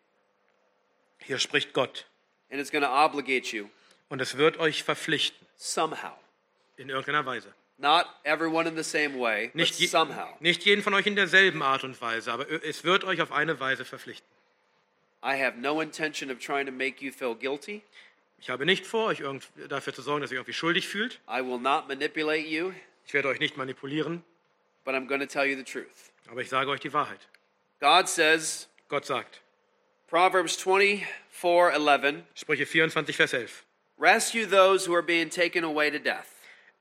Hier 1.20 1.38
spricht 1.39 1.74
Gott. 1.74 2.06
and 2.49 2.60
it's 2.62 2.70
going 2.70 2.84
to 2.84 2.89
obligate 2.89 3.51
you 3.54 3.70
Und 4.10 4.22
es 4.22 4.38
wird 4.38 4.58
euch 4.60 4.84
verpflichten, 4.84 5.45
somehow. 5.56 6.14
in 6.78 6.89
irgendeiner 6.89 7.26
Weise. 7.26 7.54
Not 7.78 8.06
everyone 8.24 8.68
in 8.68 8.76
the 8.76 8.84
same 8.84 9.20
way, 9.20 9.51
Nicht, 9.54 9.80
je, 9.80 9.88
somehow. 9.88 10.38
nicht 10.39 10.64
jeden 10.64 10.82
von 10.84 10.93
euch 10.93 11.06
in 11.08 11.16
derselben 11.16 11.62
Art 11.62 11.84
und 11.84 11.99
Weise, 12.01 12.32
aber 12.32 12.49
es 12.64 12.84
wird 12.84 13.04
euch 13.04 13.22
auf 13.22 13.32
eine 13.32 13.60
Weise 13.60 13.84
verpflichten. 13.84 14.28
I 15.24 15.42
have 15.42 15.58
no 15.58 15.80
intention 15.82 16.30
of 16.30 16.40
trying 16.40 16.66
to 16.66 16.72
make 16.72 17.02
you 17.04 17.12
feel 17.12 17.34
guilty. 17.34 17.82
Ich 18.40 18.50
habe 18.50 18.66
nicht 18.66 18.86
vor, 18.86 19.08
euch 19.08 19.22
irgend, 19.22 19.48
dafür 19.70 19.94
zu 19.94 20.02
sorgen, 20.02 20.22
dass 20.22 20.30
ihr 20.32 20.36
euch 20.36 20.40
irgendwie 20.40 20.54
schuldig 20.54 20.88
fühlt. 20.88 21.22
I 21.30 21.40
will 21.42 21.60
not 21.60 21.88
manipulate 21.88 22.46
you, 22.46 22.74
Ich 23.06 23.14
werde 23.14 23.30
euch 23.30 23.40
nicht 23.40 23.56
manipulieren, 23.56 24.22
but 24.84 24.94
I'm 24.94 25.08
going 25.08 25.22
to 25.22 25.26
tell 25.26 25.46
you 25.46 25.56
the 25.56 25.64
truth. 25.64 26.12
aber 26.30 26.42
ich 26.42 26.50
sage 26.50 26.70
euch 26.70 26.82
die 26.82 26.92
Wahrheit. 26.92 27.22
God 27.80 28.10
says, 28.10 28.68
Gott 28.90 29.06
sagt, 29.06 29.42
Proverbs 30.08 30.56
24 30.58 31.08
11, 31.42 32.24
Sprüche 32.36 32.66
24, 32.66 33.16
Vers 33.16 33.34
11. 33.34 33.64
rescue 33.98 34.46
those 34.46 34.86
who 34.86 34.94
are 34.94 35.02
being 35.04 35.30
taken 35.30 35.64
away 35.64 35.90
to 35.90 35.98
death, 36.00 36.28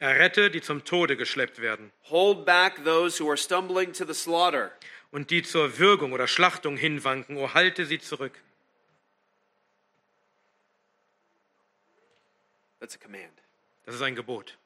Errette, 0.00 0.50
die 0.50 0.60
zum 0.60 0.84
Tode 0.84 1.16
geschleppt 1.16 1.60
werden 1.60 1.92
hold 2.10 2.44
back 2.44 2.82
those 2.84 3.22
who 3.22 3.28
are 3.28 3.36
stumbling 3.36 3.92
to 3.92 4.04
the 4.04 4.14
slaughter. 4.14 4.72
Und 5.12 5.30
die 5.30 5.42
zur 5.42 5.78
Würgung 5.78 6.12
oder 6.12 6.26
Schlachtung 6.26 6.76
hinwanken, 6.76 7.36
o 7.36 7.54
halte 7.54 7.86
sie 7.86 8.00
zurück. 8.00 8.32
That's 12.80 12.96
a 12.96 12.98
command. 12.98 13.30
Das 13.84 13.94
ist 13.94 14.02
ein 14.02 14.16
Gebot. 14.16 14.58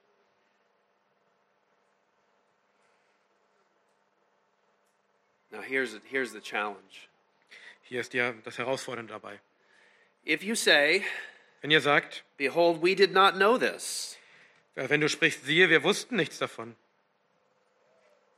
Now, 5.50 5.60
here's, 5.60 5.98
here's 6.04 6.32
the 6.32 6.40
challenge. 6.40 7.08
Hier 7.82 8.00
ist 8.00 8.14
ja 8.14 8.32
das 8.44 8.58
Herausfordernde 8.58 9.12
dabei. 9.12 9.40
If 10.26 10.42
you 10.42 10.54
say, 10.54 11.04
Wenn 11.60 11.70
ihr 11.70 11.80
sagt, 11.80 12.24
Behold, 12.36 12.82
we 12.82 12.94
did 12.94 13.12
not 13.12 13.34
know 13.34 13.58
this, 13.58 14.18
äh, 14.74 14.88
wenn 14.88 15.00
du 15.00 15.08
sprichst, 15.08 15.44
siehe, 15.44 15.68
wir 15.68 15.82
wussten 15.82 16.16
nichts 16.16 16.38
davon, 16.38 16.76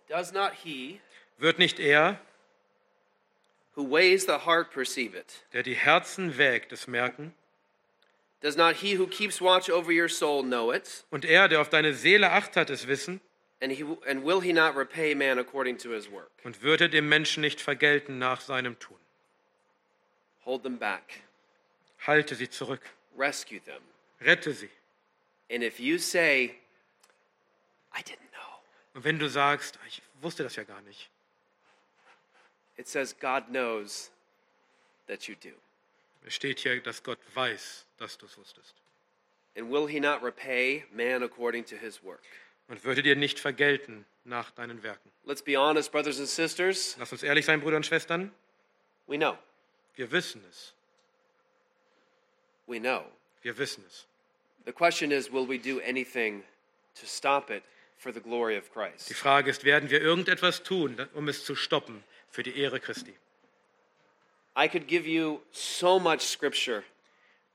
does 0.08 0.32
not 0.32 0.52
he 0.52 1.00
wird 1.38 1.58
nicht 1.58 1.78
er, 1.78 2.20
who 3.74 3.84
weighs 3.90 4.24
the 4.26 4.44
heart 4.44 4.70
perceive 4.72 5.14
it? 5.16 5.44
der 5.52 5.62
die 5.62 5.74
Herzen 5.76 6.36
wägt, 6.38 6.72
es 6.72 6.86
merken, 6.86 7.34
Does 8.40 8.56
not 8.56 8.76
he 8.76 8.96
who 8.96 9.06
keeps 9.08 9.40
watch 9.40 9.68
over 9.68 9.90
your 9.90 10.08
soul 10.08 10.42
know 10.44 10.72
it? 10.72 11.04
und 11.10 11.24
er, 11.24 11.48
der 11.48 11.60
auf 11.60 11.68
deine 11.70 11.94
Seele 11.94 12.30
acht 12.30 12.56
hat, 12.56 12.70
es 12.70 12.86
wissen, 12.86 13.20
And, 13.60 13.72
he, 13.72 13.82
and 14.06 14.24
will 14.24 14.40
he 14.40 14.52
not 14.52 14.76
repay 14.76 15.14
man 15.16 15.38
according 15.40 15.76
to 15.78 15.90
his 15.90 16.08
work? 16.10 16.30
und 16.44 16.62
wird 16.62 16.80
er 16.80 16.88
dem 16.88 17.08
Menschen 17.08 17.40
nicht 17.40 17.60
vergelten 17.60 18.18
nach 18.18 18.40
seinem 18.40 18.78
Tun. 18.78 18.96
Hold 20.44 20.62
them 20.62 20.78
back, 20.78 21.22
Halte 22.06 22.36
sie 22.36 22.48
zurück, 22.48 22.82
rescue 23.18 23.60
them. 23.64 23.82
rette 24.20 24.52
sie. 24.52 24.70
And 25.50 25.62
if 25.64 25.80
you 25.80 25.98
say, 25.98 26.54
I 27.92 28.00
didn't 28.02 28.30
know, 28.32 28.60
Und 28.94 29.02
wenn 29.04 29.18
du 29.18 29.28
sagst, 29.28 29.78
ich 29.88 30.00
wusste 30.20 30.44
das 30.44 30.54
ja 30.56 30.62
gar 30.62 30.80
nicht, 30.82 31.10
it 32.78 32.88
says 32.88 33.12
God 33.12 33.50
knows 33.50 34.10
that 35.06 35.28
you 35.28 35.34
do. 35.34 35.54
es 36.26 36.34
steht 36.34 36.60
hier, 36.60 36.80
dass 36.80 37.02
Gott 37.02 37.18
weiß, 37.34 37.84
dass 37.98 38.16
du 38.18 38.26
es 38.26 38.36
wusstest. 38.38 38.74
And 39.56 39.70
will 39.70 39.86
he 39.88 39.98
not 39.98 40.22
repay 40.22 40.84
man 40.92 41.22
according 41.22 41.64
to 41.66 41.76
his 41.76 42.02
work? 42.02 42.22
Und 42.68 42.84
würde 42.84 43.02
dir 43.02 43.16
nicht 43.16 43.40
vergelten 43.40 44.04
nach 44.24 44.50
deinen 44.50 44.82
Werken. 44.82 45.10
Let's 45.24 45.42
be 45.42 45.56
honest, 45.56 45.90
brothers 45.90 46.18
and 46.18 46.28
sisters. 46.28 46.96
Lass 46.98 47.12
uns 47.12 47.22
ehrlich 47.22 47.46
sein, 47.46 47.60
Brüder 47.60 47.76
und 47.76 47.86
Schwestern. 47.86 48.30
We 49.06 49.16
know. 49.16 49.38
Wir 49.96 50.10
wissen 50.12 50.44
es. 50.50 50.74
We 52.66 52.78
know. 52.78 53.04
Wir 53.42 53.56
wissen 53.56 53.84
es. 53.88 54.06
The 54.66 54.72
question 54.72 55.10
is, 55.10 55.32
will 55.32 55.48
we 55.48 55.58
do 55.58 55.80
anything 55.80 56.44
to 57.00 57.06
stop 57.06 57.50
it 57.50 57.62
for 57.96 58.12
the 58.12 58.20
glory 58.20 58.56
of 58.56 58.64
Die 58.64 58.70
Christ. 58.70 59.14
Frage 59.14 59.50
ist, 59.50 59.64
werden 59.64 59.90
wir 59.90 60.00
irgendetwas 60.00 60.62
tun, 60.62 60.96
um 61.14 61.28
es 61.28 61.44
zu 61.44 61.56
stoppen 61.56 62.04
für 62.30 62.42
die 62.42 62.58
Ehre 62.58 62.80
Christi? 62.80 63.14
I 64.56 64.68
could 64.68 64.86
give 64.88 65.06
you 65.08 65.40
so 65.52 65.98
much 65.98 66.20
scripture 66.22 66.82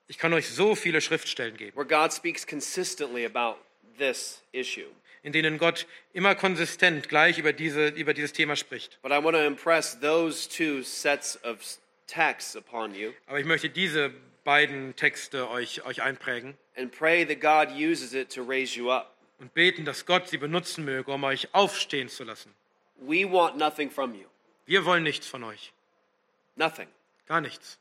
Ich 0.08 0.18
kann 0.18 0.34
euch 0.34 0.50
so 0.50 0.76
viele 0.76 1.02
Schriftstellen 1.02 1.58
geben, 1.58 1.76
where 1.76 1.86
God 1.88 2.14
speaks 2.14 2.46
consistently 2.46 3.26
about 3.26 3.58
this 3.98 4.42
issue. 4.52 4.88
in 5.24 5.32
denen 5.32 5.58
Gott 5.58 5.88
immer 6.14 6.36
konsistent 6.36 7.08
gleich 7.10 7.38
über, 7.38 7.54
diese, 7.54 7.88
über 7.90 8.14
dieses 8.14 8.34
Thema 8.34 8.56
spricht. 8.56 9.00
But 9.02 9.12
I 9.12 9.24
want 9.24 9.36
to 9.36 9.44
impress 9.46 9.98
those 10.00 10.48
two 10.50 10.82
sets 10.84 11.42
of 11.44 11.62
s- 11.62 11.80
texts 12.08 12.56
upon 12.56 12.94
you 12.94 13.12
Aber 13.28 13.40
ich 13.40 13.46
möchte 13.46 13.70
diese 13.70 14.12
beiden 14.44 14.96
Texte 14.98 15.50
euch, 15.50 15.86
euch 15.86 16.02
einprägen 16.02 16.58
and 16.76 16.92
pray 16.92 17.26
that 17.26 17.40
God 17.40 17.74
uses 17.76 18.14
it 18.14 18.34
to 18.34 18.44
raise 18.44 18.78
you 18.78 18.92
up. 18.92 19.16
und 19.40 19.54
beten, 19.54 19.84
dass 19.86 20.06
Gott 20.06 20.28
sie 20.30 20.38
benutzen 20.38 20.84
möge, 20.86 21.12
um 21.12 21.24
euch 21.24 21.48
aufstehen 21.54 22.08
zu 22.10 22.24
lassen. 22.26 22.54
We 22.98 23.24
want 23.30 23.58
nothing 23.58 23.90
from 23.90 24.14
you. 24.14 24.26
Wir 24.66 24.86
wollen 24.86 25.04
nichts 25.04 25.28
von 25.28 25.44
euch, 25.44 25.74
Nothing. 26.56 26.88
gar 27.28 27.42
nichts. 27.42 27.78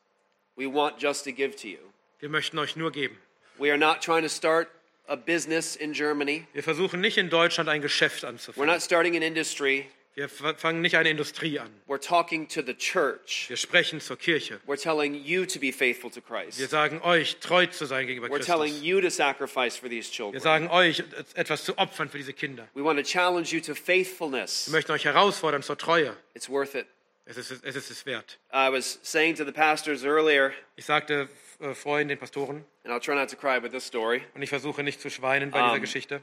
We 0.56 0.66
want 0.66 1.00
just 1.00 1.24
to 1.24 1.32
give 1.32 1.56
to 1.56 1.68
you. 1.68 1.78
Wir 2.20 2.28
möchten 2.28 2.58
euch 2.58 2.76
nur 2.76 2.90
geben. 2.92 3.16
We 3.58 3.70
are 3.70 3.78
not 3.78 4.00
trying 4.02 4.22
to 4.22 4.28
start 4.28 4.68
a 5.08 5.16
business 5.16 5.76
in 5.76 5.92
Germany. 5.92 6.46
Wir 6.52 6.62
versuchen 6.62 7.00
nicht 7.00 7.18
in 7.18 7.30
Deutschland 7.30 7.68
ein 7.68 7.82
Geschäft 7.82 8.24
We're 8.24 8.28
anzufangen. 8.28 8.66
not 8.66 8.82
starting 8.82 9.16
an 9.16 9.22
industry. 9.22 9.86
Wir 10.14 10.28
fangen 10.28 10.82
nicht 10.82 10.94
eine 10.96 11.08
Industrie 11.08 11.58
an. 11.58 11.70
We're 11.88 11.98
talking 11.98 12.46
to 12.48 12.60
the 12.60 12.74
church. 12.74 13.46
Wir 13.48 13.56
sprechen 13.56 13.98
zur 14.00 14.18
Kirche. 14.18 14.60
We're 14.66 14.76
telling 14.80 15.14
you 15.14 15.46
to 15.46 15.58
be 15.58 15.72
faithful 15.72 16.10
to 16.10 16.16
Wir 16.20 16.42
Christ. 16.44 16.68
sagen 16.70 17.00
euch, 17.02 17.36
treu 17.40 17.66
zu 17.66 17.86
sein 17.86 18.06
gegenüber 18.06 18.26
We're 18.28 18.44
telling 18.44 18.72
Christus. 18.72 18.86
you 18.86 19.00
to 19.00 19.08
sacrifice 19.08 19.76
for 19.78 19.88
these 19.88 20.10
Wir 20.10 20.14
children. 20.16 20.40
sagen 20.42 20.68
euch, 20.68 21.02
etwas 21.34 21.64
zu 21.64 21.78
opfern 21.78 22.10
für 22.10 22.18
diese 22.18 22.34
Kinder. 22.34 22.68
We 22.74 22.84
want 22.84 22.98
to 22.98 23.04
challenge 23.04 23.48
you 23.52 23.60
to 23.60 23.74
faithfulness. 23.74 24.66
Wir 24.68 24.72
möchten 24.72 24.92
euch 24.92 25.06
herausfordern 25.06 25.62
zur 25.62 25.78
Treue. 25.78 26.14
It's 26.34 26.50
worth 26.50 26.74
it. 26.74 26.86
Es 27.24 27.38
ist 27.38 27.50
es, 27.50 27.76
ist 27.76 27.90
es 27.90 28.04
wert. 28.04 28.38
I 28.52 28.70
was 28.70 28.98
saying 29.02 29.36
to 29.36 29.44
the 29.46 29.52
pastors 29.52 30.04
earlier, 30.04 30.52
Ich 30.76 30.84
sagte 30.84 31.28
äh, 31.60 31.72
vorhin 31.74 32.08
den 32.08 32.18
Pastoren, 32.18 32.64
and 32.84 32.92
I'll 32.92 33.00
try 33.00 33.14
not 33.14 33.30
to 33.30 33.36
cry 33.36 33.62
with 33.62 33.70
this 33.70 33.86
story. 33.86 34.22
und 34.34 34.42
ich 34.42 34.50
versuche 34.50 34.82
nicht 34.82 35.00
zu 35.00 35.08
schweinen 35.08 35.50
bei 35.52 35.60
dieser 35.62 35.74
Um, 35.76 35.80
Geschichte. 35.80 36.22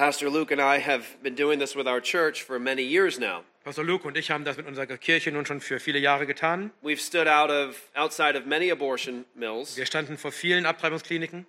Pastor 0.00 0.30
Luke 0.30 0.50
and 0.50 0.62
I 0.62 0.78
have 0.78 1.22
been 1.22 1.34
doing 1.34 1.58
this 1.58 1.76
with 1.76 1.86
our 1.86 2.00
church 2.00 2.42
for 2.42 2.58
many 2.58 2.82
years 2.82 3.18
now. 3.18 3.42
Pastor 3.66 3.84
Luke 3.84 4.06
und 4.06 4.16
ich 4.16 4.30
haben 4.30 4.46
das 4.46 4.56
mit 4.56 4.66
unserer 4.66 4.86
Kirche 4.96 5.30
nun 5.30 5.44
schon 5.44 5.60
für 5.60 5.78
viele 5.78 5.98
Jahre 5.98 6.26
getan. 6.26 6.70
We've 6.82 6.98
stood 6.98 7.28
out 7.28 7.50
of 7.50 7.76
outside 7.94 8.34
of 8.34 8.46
many 8.46 8.70
abortion 8.70 9.26
mills, 9.34 9.76
Wir 9.76 9.84
standen 9.84 10.16
vor 10.16 10.32
vielen 10.32 10.64
Abtreibungskliniken 10.64 11.44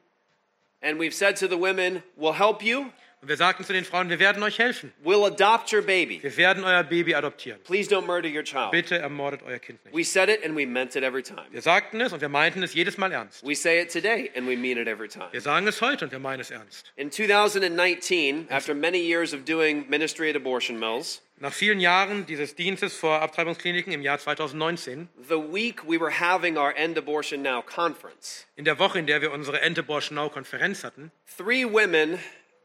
and 0.82 1.00
we've 1.00 1.14
said 1.14 1.38
to 1.38 1.48
the 1.48 1.58
women, 1.58 2.04
"We'll 2.18 2.38
help 2.38 2.62
you. 2.62 2.92
Und 3.22 3.28
wir 3.28 3.38
sagten 3.38 3.64
zu 3.64 3.72
den 3.72 3.86
Frauen, 3.86 4.10
wir 4.10 4.20
werden 4.20 4.42
euch 4.42 4.58
helfen. 4.58 4.92
We'll 5.04 5.26
adopt 5.26 5.72
your 5.72 5.82
baby. 5.84 6.22
Wir 6.24 6.36
werden 6.38 6.64
euer 6.64 6.84
Baby 6.84 7.14
adoptieren. 7.14 7.62
Please 7.64 7.90
don't 7.90 8.06
murder 8.06 8.28
your 8.28 8.44
child." 8.44 8.72
Bitte 8.72 8.98
ermordet 8.98 9.44
euer 9.44 9.60
Kind 9.60 9.84
nicht. 9.86 9.96
We 9.96 10.04
said 10.04 10.28
it 10.30 10.44
and 10.44 10.58
we 10.58 10.66
meant 10.66 10.96
it 10.96 11.04
every 11.04 11.22
time. 11.22 11.46
Wir 11.52 11.62
sagten 11.62 12.02
es 12.02 12.14
und 12.14 12.22
wir 12.22 12.30
meinten 12.30 12.64
es 12.64 12.74
jedes 12.74 12.98
Mal 12.98 13.12
ernst. 13.12 13.46
We 13.46 13.56
say 13.56 13.80
it 13.82 13.92
today 13.92 14.32
and 14.36 14.48
we 14.48 14.58
mean 14.58 14.78
it 14.78 14.88
every 14.88 15.08
time. 15.08 15.28
Wir 15.32 15.42
sagen 15.42 15.68
es 15.68 15.82
heute 15.82 16.06
und 16.06 16.12
wir 16.12 16.20
meinen 16.20 16.40
es 16.40 16.50
ernst. 16.50 16.92
In 16.96 17.12
2019, 17.12 18.48
after 18.50 18.74
many 18.74 18.98
years 18.98 19.34
of 19.34 19.46
doing 19.46 19.86
ministry 19.88 20.30
at 20.30 20.36
abortion 20.36 20.80
mills, 20.80 21.22
Nach 21.38 21.54
vielen 21.54 21.80
Jahren 21.80 22.28
dieses 22.28 22.54
Dienstes 22.54 22.96
vor 22.96 23.20
Abtreibungskliniken 23.22 23.92
im 23.94 24.04
Jahr 24.04 24.20
2019, 24.20 25.10
the 25.28 25.36
week 25.36 25.84
we 25.88 26.00
were 26.00 26.12
having 26.20 26.56
our 26.56 26.72
End 26.76 27.00
Abortion 27.00 27.42
Now 27.42 27.64
conference, 27.64 28.46
in 28.56 28.66
der 28.66 28.78
Woche, 28.78 29.00
in 29.00 29.08
der 29.08 29.24
wir 29.24 29.32
unsere 29.32 29.60
Ente 29.62 29.82
Borsch 29.82 30.12
Now 30.12 30.30
Konferenz 30.30 30.84
hatten, 30.84 31.12
three 31.38 31.66
women 31.66 32.20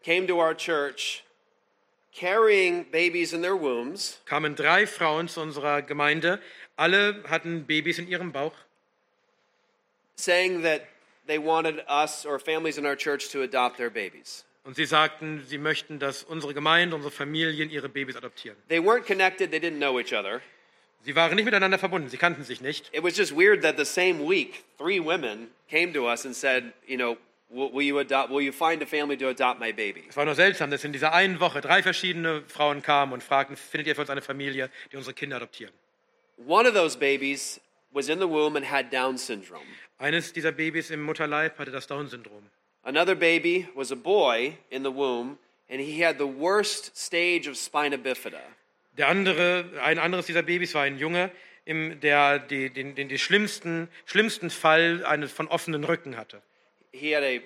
came 0.06 0.28
to 0.28 0.38
our 0.38 0.54
church 0.54 1.24
carrying 2.12 2.84
babies 2.92 3.32
in 3.32 3.42
their 3.42 3.56
wombs, 3.56 4.18
kamen 4.24 4.54
drei 4.54 4.86
Frauen 4.86 5.26
zu 5.28 5.40
unserer 5.40 5.82
Gemeinde. 5.82 6.38
Alle 6.76 7.24
hatten 7.28 7.64
Babys 7.66 7.98
in 7.98 8.06
ihrem 8.06 8.32
Bauch 8.32 8.54
saying 10.16 10.62
that 10.62 10.82
they 11.26 11.38
wanted 11.38 11.82
us 11.88 12.24
or 12.24 12.38
families 12.38 12.78
in 12.78 12.86
our 12.86 12.96
church 12.96 13.30
to 13.30 13.42
adopt 13.42 13.78
their 13.78 13.90
babies. 13.90 14.44
und 14.64 14.76
sie 14.76 14.86
sagten, 14.86 15.44
sie 15.46 15.58
möchten, 15.58 15.98
dass 15.98 16.22
unsere 16.24 16.54
Gemeinde, 16.54 16.96
unsere 16.96 17.12
Familien 17.12 17.70
ihre 17.70 17.88
Babys 17.88 18.16
adoptieren. 18.16 18.56
They 18.68 18.80
weren't 18.80 19.06
connected, 19.06 19.50
they 19.50 19.60
didn't 19.60 19.78
know 19.78 19.98
each 19.98 20.12
other. 20.12 20.40
Sie 21.04 21.14
waren 21.14 21.34
nicht 21.36 21.44
miteinander 21.44 21.78
verbunden, 21.78 22.08
sie 22.08 22.16
kannten 22.16 22.44
sich 22.44 22.60
nicht. 22.60 22.90
It 22.92 23.02
was 23.02 23.16
just 23.16 23.36
weird 23.36 23.62
that 23.62 23.76
the 23.76 23.84
same 23.84 24.26
week, 24.26 24.64
three 24.78 25.00
women 25.00 25.50
came 25.68 25.92
to 25.92 26.08
us 26.08 26.24
and 26.24 26.34
said, 26.34 26.72
you 26.86 26.96
know, 26.96 27.16
will, 27.50 27.82
you 27.82 27.98
adopt, 27.98 28.30
will 28.30 28.40
you 28.40 28.52
find 28.52 28.82
a 28.82 28.86
family 28.86 29.16
to 29.16 29.28
adopt 29.28 29.60
my 29.60 29.72
baby? 29.72 30.04
Es 30.08 30.16
war 30.16 30.24
nur 30.24 30.34
seltsam, 30.34 30.70
dass 30.70 30.84
in 30.84 30.92
dieser 30.92 31.12
einen 31.12 31.40
Woche 31.40 31.60
drei 31.60 31.82
verschiedene 31.82 32.42
Frauen 32.48 32.82
kamen 32.82 33.12
und 33.12 33.22
fragten, 33.22 33.56
findet 33.56 33.86
ihr 33.86 33.94
für 33.94 34.02
uns 34.02 34.10
eine 34.10 34.22
Familie, 34.22 34.70
die 34.92 34.96
unsere 34.96 35.14
Kinder 35.14 35.36
adoptieren? 35.36 35.72
One 36.46 36.68
of 36.68 36.74
those 36.74 36.98
babies 36.98 37.60
was 37.92 38.08
in 38.08 38.18
the 38.18 38.28
womb 38.28 38.56
and 38.56 38.70
had 38.70 38.92
Down 38.92 39.16
syndrome. 39.16 39.64
Eines 39.98 40.32
dieser 40.32 40.52
Babys 40.52 40.90
im 40.90 41.02
Mutterleib 41.02 41.58
hatte 41.58 41.70
das 41.70 41.86
Down-Syndrom. 41.86 42.42
Another 42.82 43.14
baby 43.14 43.66
was 43.74 43.90
a 43.90 43.96
boy 43.96 44.56
in 44.68 44.84
the 44.84 44.94
womb, 44.94 45.38
and 45.70 45.80
he 45.80 46.04
had 46.04 46.18
the 46.18 46.26
worst 46.26 46.94
stage 46.94 47.48
of 47.48 47.56
spina 47.56 47.96
bifida. 47.96 48.40
Der 48.98 49.08
andere, 49.08 49.64
ein 49.82 49.98
anderes 49.98 50.26
dieser 50.26 50.42
Babys 50.42 50.74
war 50.74 50.82
ein 50.82 50.98
Junge, 50.98 51.30
im, 51.64 51.98
der 52.00 52.38
den, 52.38 52.94
den, 52.94 53.08
den 53.08 53.18
schlimmsten, 53.18 53.88
schlimmsten 54.04 54.50
Fall 54.50 55.04
eines 55.04 55.32
von 55.32 55.48
offenen 55.48 55.84
Rücken 55.84 56.16
hatte. 56.16 56.42
He 56.98 57.14
had 57.14 57.22
a 57.22 57.40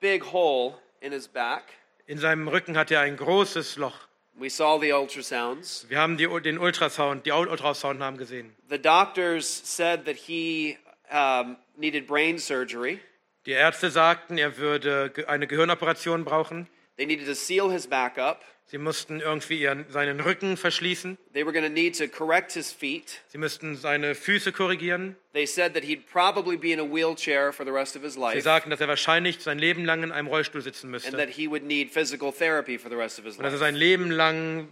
big 0.00 0.24
hole 0.32 0.74
in 1.00 1.12
his 1.12 1.28
back. 1.28 1.64
In 2.06 2.18
seinem 2.18 2.48
Rücken 2.48 2.76
hatte 2.76 2.94
er 2.94 3.02
ein 3.02 3.16
großes 3.16 3.76
Loch. 3.76 4.08
We 4.34 4.48
saw 4.48 4.78
the 4.80 4.92
ultrasounds. 4.92 5.84
Wir 5.88 5.98
haben 5.98 6.16
die, 6.16 6.28
den 6.40 6.58
Ultrasound, 6.58 7.26
die 7.26 7.32
Ultrasound 7.32 8.00
haben 8.00 8.16
gesehen. 8.16 8.54
The 8.70 8.78
doctors 8.78 9.46
said 9.46 10.04
that 10.06 10.16
he 10.16 10.78
um, 11.10 11.56
needed 11.76 12.06
brain 12.06 12.38
surgery. 12.38 13.00
Die 13.46 13.52
Ärzte 13.52 13.90
sagten, 13.90 14.38
er 14.38 14.56
würde 14.56 15.12
eine 15.26 15.46
Gehirnoperation 15.46 16.24
brauchen. 16.24 16.68
They 16.96 17.06
needed 17.06 17.26
to 17.26 17.34
seal 17.34 17.70
his 17.70 17.86
back 17.86 18.16
up. 18.16 18.42
Sie 18.70 18.76
mussten 18.76 19.20
irgendwie 19.20 19.58
ihren, 19.62 19.86
seinen 19.88 20.20
Rücken 20.20 20.58
verschließen. 20.58 21.16
They 21.32 21.42
were 21.42 21.52
going 21.52 21.64
to 21.64 21.72
need 21.72 21.96
to 21.96 22.06
correct 22.06 22.52
his 22.52 22.70
feet. 22.70 23.22
Sie 23.28 23.38
mussten 23.38 23.76
seine 23.76 24.14
Füße 24.14 24.52
korrigieren. 24.52 25.16
They 25.32 25.46
said 25.46 25.72
that 25.72 25.84
he'd 25.84 26.04
probably 26.12 26.58
be 26.58 26.72
in 26.72 26.78
a 26.78 26.84
wheelchair 26.84 27.50
for 27.50 27.64
the 27.64 27.72
rest 27.72 27.96
of 27.96 28.02
his 28.02 28.14
Sie 28.14 28.40
sagten, 28.42 28.68
dass 28.68 28.80
er 28.80 28.88
wahrscheinlich 28.88 29.40
sein 29.40 29.58
Leben 29.58 29.86
lang 29.86 30.02
in 30.02 30.12
einem 30.12 30.28
Rollstuhl 30.28 30.60
sitzen 30.60 30.86
and 30.86 30.90
müsste. 30.92 31.16
that 31.16 31.30
he 31.30 31.48
would 31.48 31.64
need 31.64 31.90
physical 31.90 32.30
therapy 32.30 32.78
for 32.78 32.90
the 32.90 32.96
rest 32.96 33.18
of 33.18 33.24
his 33.24 33.38
Und 33.38 33.44
dass 33.44 33.54
er 33.54 33.58
sein 33.58 33.74
Leben 33.74 34.10
lang 34.10 34.68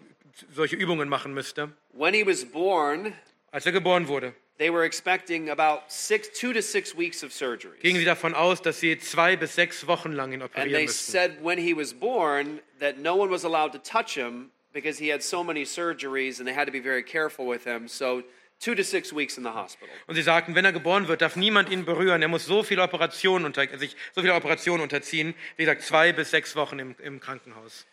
solche 0.52 0.76
Übungen 0.76 1.08
machen 1.08 1.32
müsste. 1.32 1.70
When 1.94 2.12
he 2.12 2.26
was 2.26 2.44
born, 2.44 3.14
Als 3.50 3.64
er 3.64 3.72
geboren 3.72 4.08
wurde, 4.08 4.34
they 4.58 4.70
were 4.70 4.84
expecting 4.84 5.50
about 5.50 5.82
six, 5.88 6.28
two 6.38 6.52
to 6.52 6.62
six 6.62 6.94
weeks 6.94 7.22
of 7.22 7.32
surgery. 7.32 7.78
gingen 7.82 7.98
sie 7.98 8.04
davon 8.04 8.34
aus, 8.34 8.62
dass 8.62 8.80
sie 8.80 8.98
zwei 8.98 9.36
bis 9.36 9.54
sechs 9.54 9.86
Wochen 9.86 10.12
lang 10.12 10.32
ihn 10.32 10.42
And 10.42 10.50
operieren 10.50 10.72
they 10.72 10.86
müssten. 10.86 11.12
said 11.12 11.38
when 11.42 11.58
he 11.58 11.74
was 11.74 11.92
born 11.92 12.60
that 12.80 12.98
no 12.98 13.16
one 13.16 13.30
was 13.30 13.44
allowed 13.44 13.72
to 13.72 13.78
touch 13.78 14.14
him 14.16 14.50
because 14.72 14.98
he 14.98 15.10
had 15.12 15.22
so 15.22 15.42
many 15.44 15.64
surgeries 15.64 16.38
and 16.38 16.46
they 16.46 16.54
had 16.54 16.66
to 16.66 16.72
be 16.72 16.80
very 16.80 17.02
careful 17.02 17.46
with 17.46 17.64
him. 17.64 17.88
So, 17.88 18.22
two 18.58 18.74
to 18.74 18.82
six 18.82 19.12
weeks 19.12 19.36
in 19.36 19.44
the 19.44 19.50
hospital. 19.52 19.94
Und 20.06 20.14
sie 20.16 20.22
sagten, 20.22 20.54
wenn 20.54 20.64
er 20.64 20.72
geboren 20.72 21.08
wird, 21.08 21.20
darf 21.20 21.36
niemand 21.36 21.70
ihn 21.70 21.84
berühren. 21.84 22.22
Er 22.22 22.28
muss 22.28 22.46
so 22.46 22.62
viele 22.62 22.82
Operationen 22.82 23.44
unter, 23.44 23.66
sich 23.78 23.94
so 24.14 24.22
viele 24.22 24.34
Operationen 24.34 24.82
unterziehen. 24.82 25.34
Wie 25.56 25.64
gesagt, 25.64 25.82
zwei 25.82 26.12
bis 26.12 26.30
sechs 26.30 26.56
Wochen 26.56 26.78
im, 26.78 26.94
im 27.02 27.20
Krankenhaus. 27.20 27.86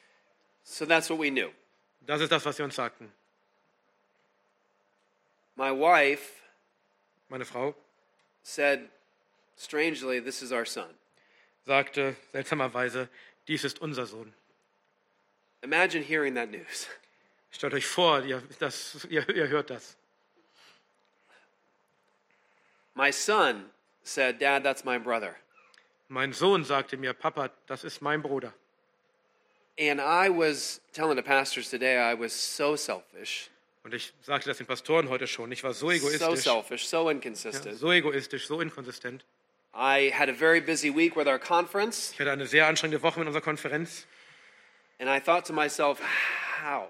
So, 0.64 0.86
that's 0.86 1.10
what 1.10 1.20
we 1.20 1.30
knew. 1.30 1.50
Das 2.06 2.22
ist 2.22 2.32
das, 2.32 2.46
was 2.46 2.56
sie 2.58 2.64
uns 2.64 2.76
sagten. 2.76 3.12
My 5.56 5.70
wife 5.72 6.43
Meine 7.30 7.46
Frau 7.46 7.76
said, 8.44 8.90
strangely, 9.56 10.20
this 10.20 10.42
is 10.42 10.52
our 10.52 10.66
son. 10.66 10.90
sagte 11.66 12.16
seltsamerweise, 12.34 13.10
dies 13.48 13.64
ist 13.64 13.82
unser 13.82 14.06
Sohn. 14.06 14.34
Imagine 15.64 16.04
hearing 16.04 16.34
that 16.36 16.50
news. 16.50 16.88
Stellt 17.52 17.74
euch 17.74 17.86
vor, 17.86 18.24
ihr, 18.24 18.42
das, 18.60 19.06
ihr, 19.10 19.28
ihr 19.30 19.48
hört 19.48 19.70
das. 19.70 19.96
My 22.96 23.12
son 23.12 23.66
said, 24.04 24.40
Dad, 24.40 24.64
that's 24.64 24.84
my 24.84 24.98
brother. 24.98 25.38
Mein 26.10 26.34
Sohn 26.34 26.64
sagte 26.64 26.98
mir, 26.98 27.14
Papa, 27.14 27.50
das 27.68 27.84
ist 27.84 28.02
mein 28.02 28.22
Bruder. 28.22 28.54
And 29.78 30.00
I 30.00 30.30
was 30.30 30.80
telling 30.92 31.16
the 31.16 31.24
pastors 31.24 31.70
today, 31.70 31.98
I 31.98 32.14
was 32.14 32.34
so 32.34 32.76
selfish, 32.76 33.50
Und 33.84 33.94
ich 33.94 34.14
sagte 34.22 34.50
das 34.50 34.58
den 34.58 34.68
Pastoren 34.68 35.10
heute 35.10 35.28
schon. 35.28 35.52
Ich 35.52 35.64
war 35.64 35.74
so 35.74 35.88
so 35.88 35.92
egoistisch, 35.92 36.40
selfish, 36.44 36.88
so 36.88 37.06
ja, 37.06 37.12
inconsistent. 37.12 37.78
so 37.78 37.92
egoistisch, 37.92 38.48
so 38.48 38.62
inkonsistent. 38.62 39.26
I 39.76 40.12
had 40.12 40.30
a 40.30 40.34
very 40.34 40.62
busy 40.62 40.90
week 40.96 41.16
with 41.16 41.28
our 41.28 41.40
conference, 41.40 42.12
Ich 42.14 42.20
hatte 42.20 42.32
eine 42.32 42.46
sehr 42.46 42.68
anstrengende 42.68 43.02
Woche 43.04 43.20
mit 43.20 43.28
unserer 43.28 43.44
Konferenz. 43.44 44.06
and 45.00 45.10
I 45.10 45.20
thought 45.20 45.46
to 45.46 45.54
myself, 45.54 46.00
how? 46.62 46.88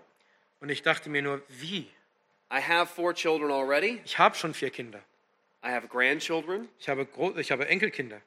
Und 0.59 0.69
ich 0.69 0.81
dachte 0.83 1.09
mir 1.09 1.21
nur, 1.21 1.41
wie? 1.47 1.87
I 2.51 2.59
have 2.59 2.93
four 2.93 3.13
children 3.13 3.51
already. 3.51 4.01
Ich 4.05 4.19
habe 4.19 4.35
schon 4.35 4.53
vier 4.53 4.69
Kinder. 4.69 4.99
I 5.65 5.71
have 5.71 5.87
grandchildren. 5.87 6.67
Ich 6.79 6.89
habe, 6.89 7.05
Gro 7.05 7.35
ich 7.37 7.51
habe 7.51 7.67
Enkelkinder. 7.67 8.21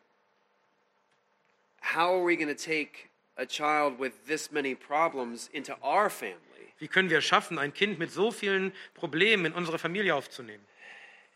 How 1.94 2.10
are 2.14 2.24
we 2.24 2.34
going 2.36 2.48
to 2.48 2.54
take 2.54 3.08
a 3.36 3.46
child 3.46 4.00
with 4.00 4.12
this 4.26 4.50
many 4.50 4.74
problems 4.74 5.48
into 5.52 5.74
our 5.82 6.10
family? 6.10 6.40
Wie 6.78 6.88
können 6.88 7.08
wir 7.10 7.20
schaffen, 7.20 7.58
ein 7.58 7.72
Kind 7.72 7.98
mit 7.98 8.10
so 8.12 8.30
vielen 8.30 8.72
Problemen 8.94 9.46
in 9.46 9.52
unsere 9.52 9.78
Familie 9.78 10.14
aufzunehmen? 10.14 10.64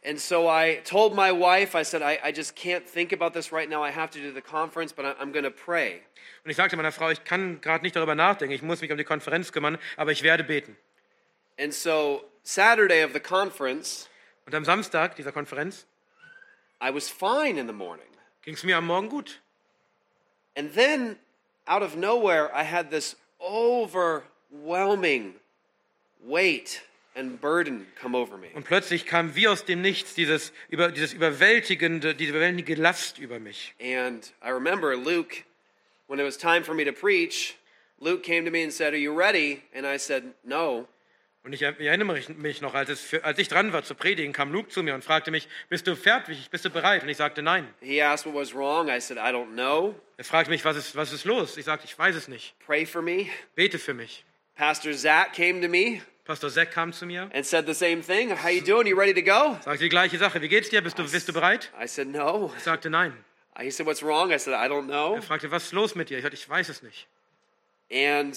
And 0.03 0.19
so 0.19 0.49
I 0.49 0.81
told 0.85 1.15
my 1.15 1.31
wife, 1.31 1.75
I 1.79 1.83
said, 1.85 2.01
I, 2.01 2.19
I 2.25 2.33
just 2.33 2.57
can't 2.57 2.87
think 2.87 3.13
about 3.13 3.33
this 3.39 3.53
right 3.53 3.69
now. 3.69 3.85
I 3.85 3.91
have 3.91 4.11
to 4.13 4.19
do 4.19 4.33
the 4.33 4.41
conference, 4.41 4.95
but 4.95 5.05
I, 5.05 5.13
I'm 5.21 5.31
going 5.31 5.45
to 5.45 5.51
pray. 5.51 6.01
Und 6.43 6.51
ich 6.51 6.57
sagte 6.57 6.75
meiner 6.77 6.91
Frau, 6.93 7.11
ich 7.11 7.23
kann 7.25 7.61
gerade 7.61 7.85
nicht 7.85 7.97
darüber 7.97 8.15
nachdenken, 8.15 8.55
ich 8.55 8.63
muss 8.63 8.81
mich 8.81 8.91
um 8.91 8.97
die 8.97 9.05
Konferenz 9.05 9.53
kümmern, 9.53 9.79
aber 9.99 10.11
ich 10.11 10.23
werde 10.23 10.43
beten. 10.43 10.75
And 11.59 11.75
so 11.75 12.25
Saturday 12.43 13.05
of 13.05 13.13
the 13.13 13.21
conference, 13.21 14.09
Und 14.47 14.55
am 14.55 14.65
Samstag 14.65 15.17
dieser 15.17 15.33
Konferenz 15.33 15.87
I 16.83 16.95
was 16.95 17.11
fine 17.11 17.61
in 17.61 17.67
the 17.67 17.75
morning. 17.75 18.07
ging 18.43 18.55
es 18.55 18.65
mir 18.65 18.79
am 18.79 18.87
Morgen 18.87 19.11
gut. 19.11 19.43
And 20.57 20.75
then 20.75 21.19
out 21.67 21.83
of 21.83 21.95
nowhere, 21.95 22.51
I 22.55 22.65
had 22.65 22.91
this 22.91 23.17
overwhelming 24.53 25.35
weight 26.25 26.83
and 27.17 27.41
burden 27.41 27.87
come 28.01 28.15
over 28.15 28.37
me. 28.37 28.49
Und 28.55 28.65
plötzlich 28.65 29.07
kam 29.07 29.35
wie 29.35 29.49
aus 29.49 29.65
dem 29.65 29.83
Nichts 29.83 30.15
dieses, 30.15 30.53
über, 30.69 30.91
dieses 30.91 31.13
überwältigende, 31.13 32.15
diese 32.15 32.31
überwältigende 32.31 32.81
Last 32.81 33.19
über 33.19 33.39
mich. 33.39 33.75
And 33.81 34.33
I 34.43 34.51
remember 34.51 34.97
Luke, 34.97 35.45
when 36.09 36.19
it 36.21 36.25
was 36.25 36.37
time 36.37 36.63
for 36.63 36.75
me 36.75 36.85
to 36.85 36.93
preach, 36.93 37.57
Luke 38.01 38.23
came 38.23 38.45
to 38.45 38.51
me 38.51 38.63
and 38.63 38.73
said, 38.73 38.93
Are 38.93 39.01
you 39.01 39.13
ready? 39.17 39.63
And 39.75 39.87
I 39.87 39.99
said, 39.99 40.25
No. 40.45 40.87
Und 41.43 41.55
ich 41.55 41.63
erinnere 41.63 42.21
mich, 42.37 42.61
noch, 42.61 42.75
als, 42.75 42.91
es 42.91 43.15
als 43.23 43.39
ich 43.39 43.49
dran 43.49 43.73
war 43.73 43.83
zu 43.83 43.95
predigen, 43.95 44.35
kam 44.35 44.53
Luke 44.53 44.69
zu 44.69 44.83
mir 44.83 44.95
und 44.95 45.03
fragte 45.03 45.31
mich, 45.31 45.49
bist 45.71 45.87
du 45.87 45.97
fertig, 45.97 46.51
bist 46.51 46.67
du 46.67 46.71
bereit? 46.71 47.03
Und 47.03 47.09
ich 47.09 47.17
sagte 47.17 47.41
nein. 47.41 47.67
He 47.81 48.03
asked 48.03 48.27
what 48.27 48.35
was 48.35 48.55
wrong. 48.55 48.91
I 48.91 49.01
said, 49.01 49.17
I 49.17 49.33
don't 49.33 49.55
know. 49.55 49.95
Er 50.19 50.25
fragte 50.25 50.51
mich, 50.51 50.67
was 50.67 50.77
ist, 50.77 50.97
was 50.97 51.15
ist 51.15 51.25
los? 51.25 51.57
Ich 51.57 51.65
sagte, 51.65 51.87
ich 51.87 51.99
weiß 51.99 52.15
es 52.15 52.29
nicht. 52.29 52.55
Pray 52.67 52.85
for 52.85 53.01
me. 53.01 53.27
Bete 53.55 53.79
für 53.79 53.95
mich. 53.95 54.27
Pastor 54.61 54.93
Zach 54.93 55.33
came 55.33 55.63
to 55.63 55.69
me 55.69 56.03
Pastor 56.27 56.51
Zack 56.51 56.71
kam 56.71 56.93
zu 56.93 57.07
mir, 57.07 57.31
and 57.33 57.47
said 57.47 57.65
the 57.67 57.73
same 57.73 58.03
thing. 58.03 58.29
How 58.29 58.51
you 58.51 58.61
doing? 58.61 58.87
You 58.87 58.95
ready 58.95 59.15
to 59.15 59.23
go? 59.23 59.57
sagte 59.65 59.79
die 59.79 59.89
gleiche 59.89 60.19
Sache. 60.19 60.41
Wie 60.43 60.49
geht's 60.49 60.69
dir? 60.69 60.83
Bist 60.83 60.99
du, 60.99 61.03
bist 61.11 61.27
du 61.27 61.33
bereit? 61.33 61.71
I 61.83 61.87
said, 61.89 62.09
No. 62.09 62.53
Ich 62.59 62.63
sagte 62.65 62.91
nein. 62.91 63.15
He 63.59 63.71
said, 63.71 63.87
What's 63.87 64.03
wrong? 64.03 64.31
I 64.31 64.37
said, 64.39 64.53
I 64.53 64.69
don't 64.69 64.87
know. 64.87 65.15
Er 65.15 65.23
fragte, 65.23 65.51
was 65.51 65.65
ist 65.65 65.73
los 65.73 65.95
mit 65.95 66.11
dir? 66.11 66.19
Ich 66.19 66.23
sagte, 66.23 66.37
ich 66.37 66.47
weiß 66.49 66.69
es 66.69 66.83
nicht. 66.83 67.09
And 67.91 68.37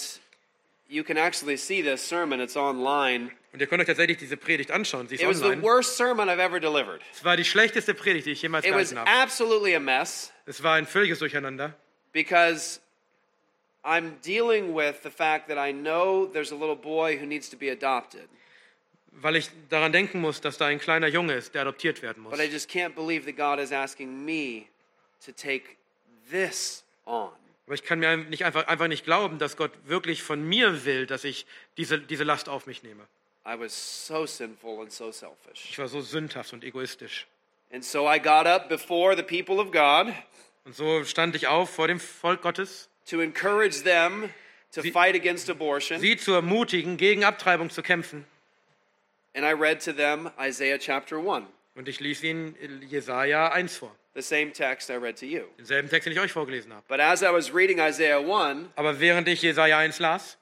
you 0.87 1.03
can 1.03 1.17
actually 1.17 1.57
see 1.57 1.83
this 1.83 2.01
sermon. 2.01 2.39
It's 2.39 2.55
online. 2.55 3.31
Und 3.51 3.59
ihr 3.59 3.67
könnt 3.67 3.81
euch 3.81 3.87
tatsächlich 3.87 4.17
diese 4.17 4.37
Predigt 4.37 4.71
anschauen. 4.71 5.09
Sie 5.09 5.15
ist 5.15 5.21
It 5.21 5.27
was 5.27 5.39
the 5.39 5.45
online. 5.47 5.61
worst 5.61 5.97
sermon 5.97 6.29
I've 6.29 6.39
ever 6.39 6.59
delivered. 6.61 7.01
Es 7.11 7.25
war 7.25 7.35
die 7.35 7.45
schlechteste 7.45 7.93
Predigt, 7.93 8.27
die 8.27 8.31
ich 8.31 8.41
jemals 8.41 8.65
It 8.65 8.73
was 8.73 8.91
gehalten 8.91 9.07
habe. 9.11 9.21
absolutely 9.21 9.75
a 9.75 9.79
mess 9.81 10.31
Es 10.45 10.63
war 10.63 10.75
ein 10.75 10.87
völliges 10.87 11.19
Durcheinander. 11.19 11.75
because 12.13 12.79
I'm 13.85 14.13
dealing 14.23 14.73
with 14.73 15.01
the 15.03 15.09
fact 15.09 15.47
that 15.49 15.57
I 15.57 15.71
know 15.73 16.25
there's 16.25 16.51
a 16.51 16.55
little 16.55 16.75
boy 16.75 17.17
who 17.17 17.25
needs 17.25 17.49
to 17.49 17.57
be 17.57 17.69
adopted, 17.71 18.27
weil 19.11 19.35
ich 19.35 19.49
daran 19.69 19.91
denken 19.91 20.21
muss, 20.21 20.41
dass 20.41 20.57
da 20.57 20.67
ein 20.67 20.79
kleiner 20.79 21.07
Junge 21.07 21.33
ist, 21.33 21.53
der 21.53 21.63
adoptiert 21.63 22.01
werden 22.01 22.23
muss. 22.23 22.31
but 22.31 22.39
I 22.39 22.49
just 22.49 22.69
can't 22.69 22.95
believe 22.95 23.25
that 23.25 23.35
God 23.35 23.59
is 23.63 23.71
asking 23.71 24.23
me 24.25 24.65
to 25.25 25.31
take 25.31 25.63
this 26.31 26.83
on. 27.05 27.31
Aber 27.65 27.75
ich 27.75 27.83
kann 27.83 27.99
mir 27.99 28.17
nicht 28.17 28.43
einfach, 28.45 28.67
einfach 28.67 28.87
nicht 28.87 29.05
glauben, 29.05 29.37
dass 29.39 29.55
Gott 29.55 29.71
wirklich 29.85 30.21
von 30.23 30.43
mir 30.43 30.83
will, 30.85 31.05
dass 31.05 31.23
ich 31.23 31.45
diese, 31.77 31.99
diese 31.99 32.23
Last 32.25 32.49
auf 32.49 32.65
mich 32.65 32.83
nehme. 32.83 33.03
I 33.45 33.59
was 33.59 34.07
so 34.07 34.25
sinful 34.25 34.79
and 34.81 34.91
so 34.91 35.11
selfish. 35.11 35.65
Ich 35.69 35.77
war 35.77 35.87
so 35.89 36.01
sündhaft 36.01 36.53
und 36.53 36.63
egoistisch. 36.63 37.27
And 37.71 37.83
so 37.83 38.09
I 38.09 38.17
got 38.19 38.45
up 38.45 38.69
before 38.69 39.15
the 39.15 39.23
people 39.23 39.59
of 39.59 39.71
God 39.71 40.13
Und 40.65 40.75
so 40.75 41.03
stand 41.03 41.35
ich 41.35 41.47
auf 41.47 41.69
vor 41.69 41.87
dem 41.89 41.99
Volk 41.99 42.41
Gottes, 42.41 42.87
to 43.09 43.21
encourage 43.21 43.83
them 43.83 44.29
to 44.71 44.81
fight 44.83 45.15
against 45.15 45.49
abortion. 45.49 45.99
sie 45.99 46.17
zu 46.17 46.33
ermutigen, 46.33 46.97
gegen 46.97 47.23
Abtreibung 47.23 47.69
zu 47.69 47.81
kämpfen. 47.81 48.25
And 49.35 49.45
I 49.45 49.51
read 49.53 49.81
to 49.85 49.93
them 49.93 50.29
Isaiah 50.39 50.77
chapter 50.77 51.17
1, 51.17 51.45
Und 51.75 51.87
ich 51.87 51.99
ließ 51.99 52.23
ihnen 52.23 52.55
Jesaja 52.87 53.51
1 53.51 53.77
vor, 53.77 53.95
the 54.13 54.21
same 54.21 54.51
text 54.53 54.89
I 54.89 54.93
read 54.97 55.17
to 55.19 55.25
you. 55.25 55.41
denselben 55.57 55.89
Text, 55.89 56.05
den 56.05 56.13
ich 56.13 56.19
euch 56.19 56.31
vorgelesen 56.31 56.71
habe. 56.73 56.83
But 56.87 56.99
as 56.99 57.21
I 57.23 57.31
was 57.31 57.53
reading 57.53 57.79
Isaiah 57.79 58.19
1, 58.19 58.69
Aber 58.75 58.99
während 58.99 59.27
ich 59.27 59.41
Jesaja 59.41 59.77
1 59.79 59.97
las, 59.99 60.37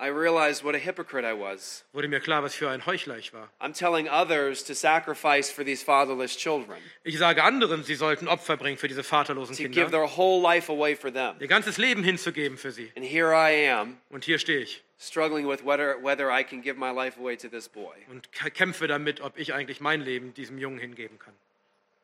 I 0.00 0.08
realized 0.08 0.64
what 0.64 0.74
a 0.74 0.78
hypocrite 0.78 1.24
I 1.24 1.32
was. 1.38 1.84
wurde 1.92 2.08
mir 2.08 2.20
klar, 2.20 2.42
was 2.42 2.54
für 2.54 2.68
ein 2.68 2.84
Heuchler 2.84 3.16
ich 3.16 3.32
war. 3.32 3.48
I'm 3.60 3.72
telling 3.72 4.08
others 4.08 4.64
to 4.64 4.74
sacrifice 4.74 5.50
for 5.50 5.64
these 5.64 5.84
fatherless 5.84 6.36
children, 6.36 6.78
Ich 7.04 7.16
sage 7.18 7.42
anderen, 7.44 7.84
sie 7.84 7.94
sollten 7.94 8.26
Opfer 8.26 8.56
bringen 8.56 8.76
für 8.76 8.88
diese 8.88 9.04
vaterlosen 9.04 9.54
to 9.56 9.62
give 9.62 9.70
Kinder, 9.72 9.90
their 9.90 10.16
whole 10.16 10.42
life 10.42 10.70
away 10.70 10.96
for 10.96 11.12
them. 11.12 11.36
ihr 11.38 11.46
ganzes 11.48 11.78
Leben 11.78 12.02
hinzugeben 12.02 12.58
für 12.58 12.72
sie. 12.72 12.90
And 12.96 13.04
here 13.06 13.32
I 13.32 13.68
am, 13.70 13.98
Und 14.10 14.24
hier 14.24 14.38
stehe 14.38 14.58
ich 14.60 14.82
struggling 14.98 15.46
with 15.48 15.64
whether, 15.64 15.96
whether 16.02 16.28
I 16.30 16.42
can 16.42 16.60
give 16.62 16.76
my 16.78 16.90
life 16.90 17.18
away 17.20 17.36
to 17.36 17.48
this 17.48 17.68
boy. 17.68 17.94
und 18.10 18.32
kämpfe 18.32 18.88
damit, 18.88 19.20
ob 19.20 19.38
ich 19.38 19.54
eigentlich 19.54 19.80
mein 19.80 20.00
Leben 20.00 20.34
diesem 20.34 20.58
Jungen 20.58 20.78
hingeben 20.78 21.18
kann. 21.20 21.34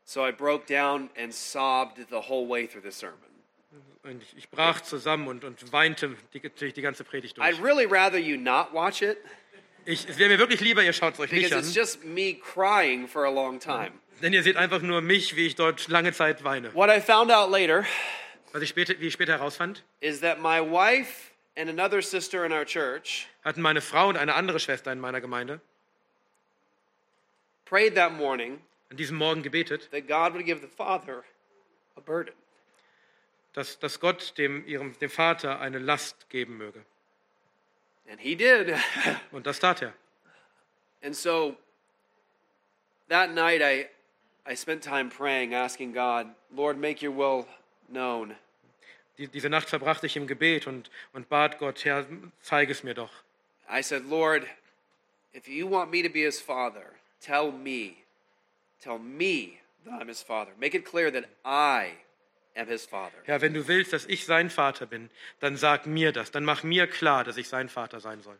So 0.05 0.27
I 0.27 0.33
broke 0.33 0.67
down 0.73 1.09
and 1.17 1.33
sobbed 1.35 1.97
the 2.11 2.29
whole 2.29 2.49
way 2.49 2.67
through 2.69 2.83
the 2.83 2.91
sermon. 2.93 3.30
Und 4.03 4.23
ich, 4.37 4.49
brach 4.49 4.81
zusammen 4.81 5.29
und, 5.29 5.45
und 5.45 5.73
weinte 5.73 6.17
die, 6.33 6.41
durch 6.41 6.73
die 6.73 6.83
ganze 6.83 7.05
Predigt 7.05 7.37
durch. 7.37 7.47
I'd 7.47 7.63
really 7.63 7.85
rather 7.85 8.19
you 8.19 8.37
not 8.37 8.73
watch 8.73 9.03
it 9.03 9.19
Ich, 9.85 10.09
es 10.09 10.19
wäre 10.19 10.31
mir 10.31 10.39
wirklich 10.39 10.61
lieber, 10.61 10.83
ihr 10.83 10.93
schaut 10.93 11.15
es 11.15 11.21
euch 11.21 11.33
nicht 11.33 11.45
because 11.45 11.59
an, 11.59 11.65
it's 11.65 11.75
just 11.75 12.05
me 12.05 12.35
crying 12.35 13.07
for 13.07 13.25
a 13.25 13.31
long 13.31 13.59
time. 13.61 13.93
denn 14.23 14.33
ihr 14.33 14.43
seht 14.43 14.57
einfach 14.57 14.83
nur 14.83 15.01
mich, 15.01 15.37
wie 15.37 15.47
ich 15.47 15.55
dort 15.55 15.89
lange 15.89 16.13
Zeit 16.13 16.45
weine. 16.45 16.75
What 16.75 16.91
I 16.91 17.01
found 17.01 17.31
out 17.31 17.51
later 17.51 17.85
Was 18.53 18.63
ich 18.63 18.71
später, 18.71 18.99
wie 18.99 19.07
ich 19.07 19.13
später 19.13 19.33
herausfand, 19.33 19.85
is 20.01 20.21
that 20.21 20.41
my 20.41 20.61
wife 20.61 21.31
and 21.57 21.69
another 21.69 22.03
sister 22.03 22.45
in 22.45 22.53
our 22.53 22.65
church 22.65 23.29
hatten 23.45 23.63
meine 23.63 23.81
Frau 23.81 24.09
und 24.09 24.17
eine 24.17 24.35
andere 24.35 24.61
Schwester 24.61 24.93
in 24.93 25.01
meiner 25.01 25.21
Gemeinde 25.21 25.61
prayed 27.65 27.95
that 27.95 28.13
morning 28.13 28.61
an 28.91 28.97
diesem 28.97 29.17
Morgen 29.17 29.43
gebetet, 29.43 29.89
that 29.93 30.09
God 30.09 30.35
would 30.35 30.45
give 30.45 30.61
the 30.61 30.67
father 30.67 31.25
a 31.97 32.01
burden. 32.01 32.35
Dass, 33.53 33.79
dass 33.79 34.01
Gott 34.01 34.37
dem, 34.39 34.67
ihrem, 34.67 34.99
dem 34.99 35.11
Vater 35.11 35.61
eine 35.61 35.79
Last 35.79 36.29
geben 36.31 36.57
möge. 36.57 36.85
And 38.09 38.21
he 38.21 38.35
did. 38.35 38.75
Und 39.31 39.47
das 39.47 39.61
tat 39.61 39.83
er. 39.83 39.95
and 41.03 41.15
so 41.15 41.57
that 43.09 43.31
night 43.31 43.63
I 43.63 43.89
I 44.47 44.55
spent 44.55 44.83
time 44.83 45.11
praying, 45.11 45.55
asking 45.55 45.93
God, 45.93 46.27
Lord, 46.55 46.79
make 46.79 47.03
your 47.03 47.13
will 47.13 47.47
known. 47.89 48.35
Die, 49.19 49.27
diese 49.27 49.51
Nacht 49.51 49.69
verbrachte 49.69 50.07
ich 50.07 50.17
im 50.17 50.27
Gebet 50.27 50.67
und, 50.67 50.91
und 51.13 51.29
bat 51.29 51.59
Gott, 51.59 51.85
Herr, 51.85 52.07
zeige 52.41 52.73
es 52.73 52.83
mir 52.83 52.95
doch. 52.95 53.13
I 53.69 53.83
said, 53.83 54.07
Lord, 54.07 54.47
if 55.35 55.47
you 55.47 55.69
want 55.69 55.91
me 55.91 56.03
to 56.03 56.09
be 56.09 56.25
his 56.25 56.41
father, 56.41 56.95
tell 57.21 57.53
me. 57.53 57.99
Tell 58.83 58.99
me 58.99 59.59
that 59.85 60.01
I'm 60.01 60.09
his 60.09 60.23
father. 60.23 60.53
Make 60.59 60.75
it 60.75 60.85
clear 60.85 61.11
that 61.13 61.27
I. 61.45 61.93
Herr, 62.55 63.41
wenn 63.41 63.55
du 63.55 63.69
willst, 63.69 63.93
dass 63.93 64.07
ich 64.07 64.25
sein 64.27 64.51
Vater 64.51 64.87
bin, 64.87 65.11
dann 65.39 65.57
sag 65.57 65.87
mir 65.87 66.13
das, 66.13 66.31
dann 66.31 66.45
mach 66.45 66.63
mir 66.63 66.87
klar, 66.87 67.25
dass 67.25 67.37
ich 67.37 67.49
sein 67.49 67.69
Vater 67.69 68.01
sein 68.01 68.21
soll. 68.23 68.37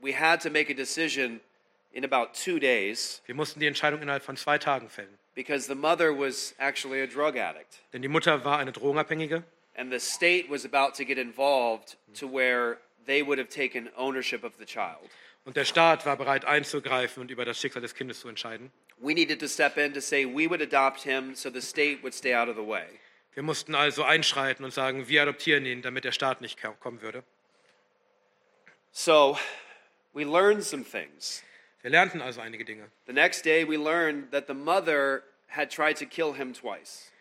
We 0.00 0.18
had 0.18 0.40
to 0.42 0.50
make 0.50 0.70
a 0.72 0.74
decision 0.76 1.40
in 1.92 2.04
about 2.04 2.32
two 2.34 2.58
days 2.58 3.20
Wir 3.26 3.34
mussten 3.34 3.60
die 3.60 3.66
Entscheidung 3.66 4.00
innerhalb 4.02 4.22
von 4.22 4.36
zwei 4.36 4.58
Tagen 4.58 4.88
fällen. 4.88 5.18
because 5.34 5.66
the 5.68 5.74
mother 5.74 6.12
was 6.16 6.54
actually 6.58 7.00
a 7.02 7.06
drug 7.06 7.36
addict. 7.36 7.80
Denn 7.92 8.02
die 8.02 8.08
Mutter 8.08 8.44
war 8.44 8.58
eine 8.58 8.72
Drogenabhängige 8.72 9.42
And 9.76 9.92
the 9.92 10.00
state 10.00 10.46
was 10.50 10.64
about 10.64 10.94
to 10.96 11.04
get 11.04 11.18
involved 11.18 11.96
to 12.18 12.26
where 12.32 12.78
they 13.06 13.24
would 13.24 13.38
have 13.38 13.48
taken 13.48 13.88
ownership 13.96 14.42
of 14.44 14.52
the 14.58 14.64
child. 14.66 15.08
und 15.44 15.56
der 15.56 15.64
Staat 15.64 16.04
war 16.06 16.16
bereit 16.16 16.44
einzugreifen 16.44 17.20
und 17.22 17.30
über 17.30 17.44
das 17.44 17.60
Schicksal 17.60 17.82
des 17.82 17.94
Kindes 17.94 18.20
zu 18.20 18.28
entscheiden. 18.28 18.70
We 19.00 19.14
needed 19.14 19.38
to 19.40 19.46
step 19.46 19.76
in 19.76 19.92
to 19.94 20.00
say 20.00 20.24
we 20.26 20.48
would 20.50 20.60
adopt 20.60 21.02
him 21.02 21.34
so 21.36 21.50
the 21.50 21.60
state 21.60 22.02
would 22.02 22.12
stay 22.14 22.34
out 22.34 22.48
of 22.48 22.56
the 22.56 22.66
way. 22.66 22.84
Wir 23.38 23.44
mussten 23.44 23.76
also 23.76 24.02
einschreiten 24.02 24.64
und 24.64 24.72
sagen, 24.72 25.06
wir 25.06 25.22
adoptieren 25.22 25.64
ihn, 25.64 25.80
damit 25.80 26.02
der 26.02 26.10
Staat 26.10 26.40
nicht 26.40 26.58
kommen 26.80 27.02
würde. 27.02 27.22
So 28.90 29.38
we 30.12 30.24
learned 30.24 30.64
some 30.64 30.82
things. 30.82 31.44
Wir 31.82 31.92
lernten 31.92 32.20
also 32.20 32.40
einige 32.40 32.64
Dinge. 32.64 32.90
The 33.06 33.12
next 33.12 33.44
day, 33.44 33.64
we 33.64 33.76
learned 33.76 34.32
that 34.32 34.48
the 34.48 34.54
mother 34.54 35.22
had 35.46 35.70
tried 35.70 35.96
to 35.98 36.04
kill 36.04 36.32
him 36.34 36.52
twice. 36.52 37.12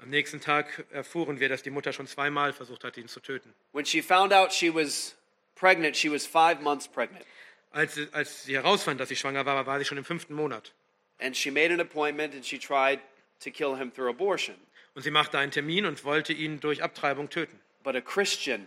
Am 0.00 0.08
nächsten 0.08 0.40
Tag 0.40 0.86
erfuhren 0.92 1.40
wir, 1.40 1.50
dass 1.50 1.62
die 1.62 1.68
Mutter 1.68 1.92
schon 1.92 2.06
zweimal 2.06 2.54
versucht 2.54 2.82
hat, 2.82 2.96
ihn 2.96 3.08
zu 3.08 3.20
töten. 3.20 3.52
When 3.72 3.84
she 3.84 4.00
found 4.00 4.32
out 4.32 4.54
she 4.54 4.74
was 4.74 5.14
pregnant, 5.56 5.94
she 5.94 6.10
was 6.10 6.24
five 6.26 6.62
months 6.62 6.88
pregnant. 6.88 7.26
Als, 7.72 7.96
sie- 7.96 8.08
als 8.12 8.44
sie 8.44 8.54
herausfand, 8.54 8.98
dass 8.98 9.10
sie 9.10 9.16
schwanger 9.16 9.44
war, 9.44 9.66
war 9.66 9.78
sie 9.78 9.84
schon 9.84 9.98
im 9.98 10.06
fünften 10.06 10.32
Monat. 10.32 10.72
And 11.20 11.36
she 11.36 11.50
made 11.50 11.70
an 11.70 11.80
appointment 11.80 12.32
and 12.34 12.46
she 12.46 12.58
tried 12.58 13.00
to 13.40 13.50
kill 13.50 13.76
him 13.76 13.92
through 13.92 14.08
abortion. 14.08 14.56
Und 14.96 15.02
sie 15.02 15.10
machte 15.10 15.38
einen 15.38 15.52
Termin 15.52 15.84
und 15.84 16.04
wollte 16.04 16.32
ihn 16.32 16.58
durch 16.58 16.82
Abtreibung 16.82 17.28
töten. 17.28 17.60
But 17.84 17.94
a 17.96 18.00
Christian 18.00 18.66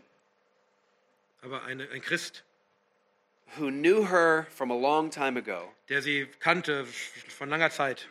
Aber 1.41 1.63
eine, 1.63 1.89
ein 1.89 2.01
Christ, 2.01 2.43
who 3.57 3.71
knew 3.71 4.07
her 4.07 4.45
from 4.51 4.69
a 4.69 4.75
long 4.75 5.09
time 5.09 5.39
ago 5.39 5.73
der 5.89 6.03
sie 6.03 6.27
kannte 6.39 6.85
von 7.29 7.49
langer 7.49 7.71
Zeit, 7.71 8.09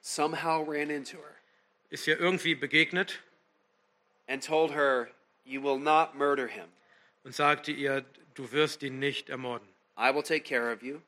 somehow 0.00 0.62
ran 0.62 0.88
into 0.88 1.16
her 1.16 1.34
ist 1.90 2.06
ihr 2.06 2.20
irgendwie 2.20 2.54
begegnet 2.54 3.18
and 4.28 4.40
told 4.40 4.70
her, 4.70 5.08
You 5.44 5.60
will 5.60 5.80
not 5.80 6.14
murder 6.14 6.46
him. 6.46 6.68
und 7.24 7.34
sagte 7.34 7.72
ihr, 7.72 8.04
du 8.34 8.52
wirst 8.52 8.84
ihn 8.84 9.00
nicht 9.00 9.30
ermorden. 9.30 9.66
I 9.98 10.14
will 10.14 10.22
take 10.22 10.44
care 10.44 10.72
of 10.72 10.80
you. 10.82 11.00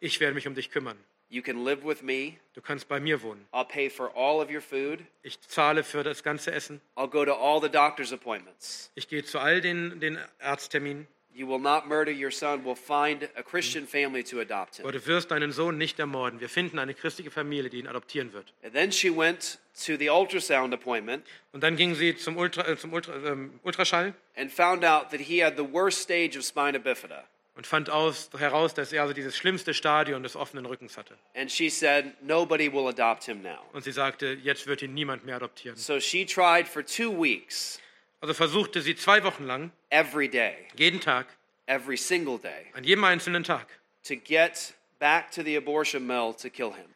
Ich 0.00 0.20
werde 0.20 0.34
mich 0.34 0.46
um 0.46 0.54
dich 0.54 0.70
kümmern. 0.70 0.98
You 1.32 1.40
can 1.40 1.64
live 1.64 1.82
with 1.82 2.02
me. 2.02 2.34
Du 2.52 2.60
kannst 2.60 2.88
bei 2.88 3.00
mir 3.00 3.22
wohnen. 3.22 3.46
I'll 3.52 3.64
pay 3.64 3.88
for 3.88 4.14
all 4.14 4.42
of 4.42 4.50
your 4.50 4.60
food. 4.60 5.00
Ich 5.22 5.40
zahle 5.40 5.82
für 5.82 6.04
das 6.04 6.22
ganze 6.22 6.52
Essen. 6.52 6.82
I'll 6.94 7.08
go 7.08 7.24
to 7.24 7.32
all 7.32 7.58
the 7.58 7.70
doctor's 7.70 8.12
appointments. 8.12 8.90
Ich 8.94 9.08
gehe 9.08 9.24
zu 9.24 9.38
all 9.38 9.62
den, 9.62 9.98
den 9.98 10.18
Arztterminen. 10.40 11.06
You 11.32 11.48
will 11.48 11.58
not 11.58 11.86
murder 11.86 12.12
your 12.12 12.30
son. 12.30 12.66
We'll 12.66 12.76
find 12.76 13.30
a 13.34 13.42
Christian 13.42 13.86
family 13.86 14.22
to 14.24 14.40
adopt 14.40 14.76
him. 14.76 14.84
Aber 14.84 14.92
du 14.92 15.06
wirst 15.06 15.30
deinen 15.30 15.52
Sohn 15.52 15.78
nicht 15.78 15.98
ermorden. 15.98 16.38
Wir 16.38 16.50
finden 16.50 16.78
eine 16.78 16.92
christliche 16.92 17.30
Familie, 17.30 17.70
die 17.70 17.78
ihn 17.78 17.86
adoptieren 17.86 18.34
wird. 18.34 18.52
And 18.62 18.74
then 18.74 18.92
she 18.92 19.08
went 19.08 19.58
to 19.86 19.96
the 19.96 20.10
ultrasound 20.10 20.74
appointment 20.74 21.26
Und 21.52 21.62
dann 21.62 21.76
ging 21.76 21.94
sie 21.94 22.14
zum, 22.14 22.36
Ultra, 22.36 22.68
äh, 22.68 22.76
zum 22.76 22.92
Ultra, 22.92 23.14
ähm, 23.24 23.58
Ultraschall 23.62 24.12
and 24.36 24.52
found 24.52 24.84
out 24.84 25.10
that 25.10 25.20
he 25.20 25.42
had 25.42 25.56
the 25.56 25.64
worst 25.64 26.02
stage 26.02 26.36
of 26.36 26.44
spina 26.44 26.78
bifida. 26.78 27.24
Und 27.54 27.66
fand 27.66 27.90
aus, 27.90 28.30
heraus, 28.38 28.74
dass 28.74 28.92
er 28.92 29.02
also 29.02 29.12
dieses 29.14 29.36
schlimmste 29.36 29.74
Stadion 29.74 30.22
des 30.22 30.36
offenen 30.36 30.64
Rückens 30.66 30.96
hatte. 30.96 31.16
And 31.34 31.50
she 31.50 31.68
said, 31.68 32.12
Nobody 32.22 32.72
will 32.72 32.88
adopt 32.88 33.24
him 33.24 33.42
now. 33.42 33.58
Und 33.72 33.84
sie 33.84 33.92
sagte, 33.92 34.38
jetzt 34.42 34.66
wird 34.66 34.82
ihn 34.82 34.94
niemand 34.94 35.24
mehr 35.24 35.36
adoptieren. 35.36 35.76
So 35.76 36.00
she 36.00 36.24
tried 36.24 36.66
for 36.66 36.84
two 36.84 37.10
weeks, 37.12 37.80
Also 38.20 38.34
versuchte 38.34 38.80
sie 38.80 38.94
zwei 38.96 39.22
Wochen 39.24 39.44
lang, 39.46 39.70
every 39.90 40.28
day, 40.28 40.54
jeden 40.76 41.00
Tag, 41.00 41.26
every 41.66 41.96
single 41.96 42.38
day, 42.38 42.66
an 42.74 42.84
jedem 42.84 43.04
einzelnen 43.04 43.44
Tag, 43.44 43.66
to 44.06 44.14
get 44.16 44.74
back 44.98 45.30
to 45.32 45.42
the 45.42 45.56
abortion 45.56 46.06
mill 46.06 46.32
to 46.34 46.48
kill 46.48 46.72
him. 46.72 46.86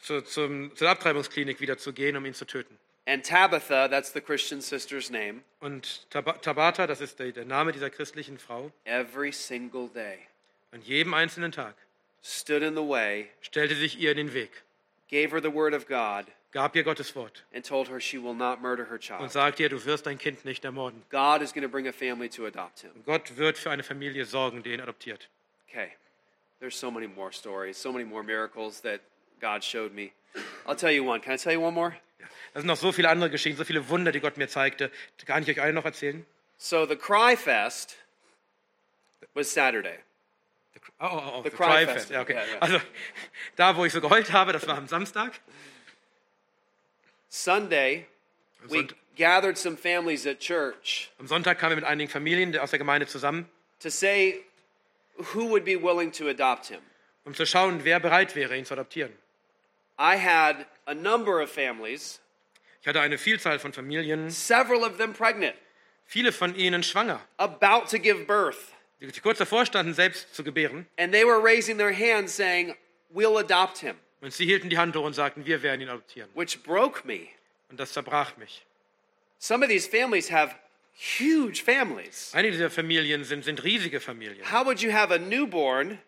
zu, 0.00 0.22
zum, 0.22 0.74
zur 0.76 0.88
Abtreibungsklinik 0.88 1.60
wieder 1.60 1.76
zu 1.76 1.92
gehen, 1.92 2.16
um 2.16 2.24
ihn 2.24 2.34
zu 2.34 2.46
töten. 2.46 2.78
And 3.10 3.24
Tabitha, 3.24 3.88
that's 3.90 4.12
the 4.12 4.20
Christian 4.20 4.60
sister's 4.60 5.10
name, 5.10 5.42
Und 5.60 6.08
Tab 6.10 6.40
Tabata, 6.42 6.86
das 6.86 7.00
ist 7.00 7.18
der, 7.18 7.32
der 7.32 7.44
Name 7.44 7.72
dieser 7.72 7.90
christlichen 7.90 8.38
Frau, 8.38 8.70
every 8.84 9.32
single 9.32 9.88
day 9.88 10.28
an 10.70 10.80
jedem 10.82 11.12
einzelnen 11.12 11.50
Tag 11.50 11.74
stood 12.22 12.62
in 12.62 12.76
the 12.76 12.88
way, 12.88 13.26
stellte 13.40 13.74
sich 13.74 13.98
ihr 13.98 14.12
in 14.12 14.16
den 14.16 14.32
Weg, 14.32 14.62
gave 15.08 15.32
her 15.32 15.40
the 15.42 15.52
word 15.52 15.74
of 15.74 15.88
God, 15.88 16.26
gab 16.52 16.76
ihr 16.76 16.84
Gottes 16.84 17.16
Wort 17.16 17.42
and 17.52 17.64
told 17.64 17.88
her 17.88 17.98
she 17.98 18.16
will 18.16 18.32
not 18.32 18.62
murder 18.62 18.84
her 18.84 18.94
und 18.94 19.02
child. 19.02 19.32
sagte 19.32 19.64
ihr, 19.64 19.70
du 19.70 19.84
wirst 19.84 20.06
dein 20.06 20.16
Kind 20.16 20.44
nicht 20.44 20.64
ermorden. 20.64 21.02
God 21.10 21.42
is 21.42 21.52
going 21.52 21.64
to 21.64 21.68
bring 21.68 21.88
a 21.88 21.92
family 21.92 22.28
to 22.28 22.46
adopt 22.46 22.82
him. 22.82 22.92
Gott 23.04 23.36
wird 23.36 23.58
für 23.58 23.72
eine 23.72 23.82
Familie 23.82 24.24
sorgen, 24.24 24.62
die 24.62 24.72
ihn 24.72 24.80
adoptiert. 24.80 25.28
Okay, 25.68 25.94
there's 26.60 26.78
so 26.78 26.92
many 26.92 27.08
more 27.08 27.32
stories, 27.32 27.76
so 27.76 27.90
many 27.90 28.04
more 28.04 28.22
miracles 28.22 28.80
that 28.82 29.00
God 29.40 29.64
showed 29.64 29.92
me. 29.92 30.12
I'll 30.64 30.76
tell 30.76 30.92
you 30.92 31.02
one. 31.02 31.20
Can 31.20 31.32
I 31.32 31.36
tell 31.36 31.52
you 31.52 31.60
one 31.60 31.74
more? 31.74 31.96
Da 32.54 32.60
sind 32.60 32.66
noch 32.66 32.76
so 32.76 32.92
viele 32.92 33.08
andere 33.08 33.30
Geschichten, 33.30 33.56
so 33.58 33.64
viele 33.64 33.88
Wunder, 33.88 34.12
die 34.12 34.20
Gott 34.20 34.36
mir 34.36 34.48
zeigte. 34.48 34.90
Kann 35.26 35.42
ich 35.42 35.48
euch 35.50 35.60
alle 35.62 35.72
noch 35.72 35.84
erzählen? 35.84 36.24
So 36.58 36.86
the 36.86 36.96
Cry 36.96 37.36
Fest 37.36 37.96
was 39.34 39.52
Saturday. 39.52 39.98
Oh, 40.98 41.06
oh, 41.06 41.32
oh, 41.36 41.42
The 41.42 41.50
the 41.50 41.56
Cry 41.56 41.66
Cry 41.66 41.84
Fest. 41.86 41.96
Fest. 41.98 42.10
Ja, 42.10 42.20
okay. 42.22 42.34
Ja, 42.34 42.44
ja. 42.44 42.58
Also 42.60 42.80
da, 43.56 43.76
wo 43.76 43.84
ich 43.84 43.92
so 43.92 44.00
geheult 44.00 44.32
habe, 44.32 44.52
das 44.52 44.66
war 44.66 44.76
am 44.76 44.88
Samstag. 44.88 45.32
Sunday, 47.28 48.06
we 48.68 48.78
Sonnt- 48.78 48.94
gathered 49.16 49.56
some 49.58 49.76
families 49.76 50.26
at 50.26 50.40
church 50.40 51.10
Am 51.18 51.26
Sonntag 51.26 51.58
kamen 51.58 51.72
wir 51.72 51.76
mit 51.76 51.84
einigen 51.84 52.10
Familien 52.10 52.56
aus 52.58 52.70
der 52.70 52.78
Gemeinde 52.78 53.06
zusammen, 53.06 53.48
to 53.80 53.88
say 53.90 54.40
who 55.34 55.48
would 55.48 55.64
be 55.64 55.76
willing 55.80 56.10
to 56.12 56.28
adopt 56.28 56.66
him. 56.66 56.80
um 57.24 57.34
zu 57.34 57.46
schauen, 57.46 57.84
wer 57.84 58.00
bereit 58.00 58.34
wäre, 58.34 58.56
ihn 58.56 58.64
zu 58.64 58.74
adoptieren. 58.74 59.12
I 59.98 60.16
had 60.16 60.66
a 60.90 60.94
number 60.94 61.42
of 61.42 61.50
families, 61.50 62.20
Ich 62.82 62.88
hatte 62.88 63.00
eine 63.00 63.18
Vielzahl 63.18 63.58
von 63.58 63.72
Familien, 63.72 64.30
several 64.30 64.82
of 64.84 64.96
them 64.96 65.12
pregnant, 65.12 65.54
viele 66.06 66.32
von 66.32 66.54
ihnen 66.56 66.82
schwanger, 66.82 67.20
about 67.36 67.86
to 67.90 67.98
give 67.98 68.24
birth, 68.24 68.72
die 69.00 69.10
kurz 69.20 69.38
davor 69.38 69.64
standen, 69.66 69.94
selbst 69.94 70.34
zu 70.34 70.42
gebären. 70.42 70.86
and 70.98 71.12
they 71.12 71.24
were 71.24 71.42
raising 71.42 71.78
their 71.78 71.92
hands 71.92 72.34
saying, 72.34 72.74
We'll 73.12 73.38
adopt 73.38 73.78
him, 73.78 73.96
Und 74.20 74.32
sie 74.32 74.44
hielten 74.46 74.68
die 74.70 74.78
Hand 74.78 74.94
hoch 74.96 75.04
und 75.04 75.14
sagten, 75.14 75.44
wir 75.46 75.62
werden 75.62 75.80
ihn 75.80 75.88
adoptieren. 75.88 76.28
which 76.34 76.62
broke 76.62 77.06
me. 77.06 77.28
Und 77.70 77.78
das 77.80 77.92
zerbrach 77.92 78.36
mich. 78.36 78.64
Some 79.38 79.64
of 79.64 79.70
these 79.70 79.88
families 79.88 80.30
have 80.30 80.54
huge 81.18 81.62
families. 81.62 82.30
Einige 82.34 82.52
dieser 82.52 82.70
Familien 82.70 83.24
sind, 83.24 83.44
sind 83.44 83.62
riesige 83.64 84.00
Familien. 84.00 84.44
How 84.52 84.66
would 84.66 84.80
you 84.80 84.92
have 84.92 85.12
a 85.14 85.18
newborn 85.18 85.98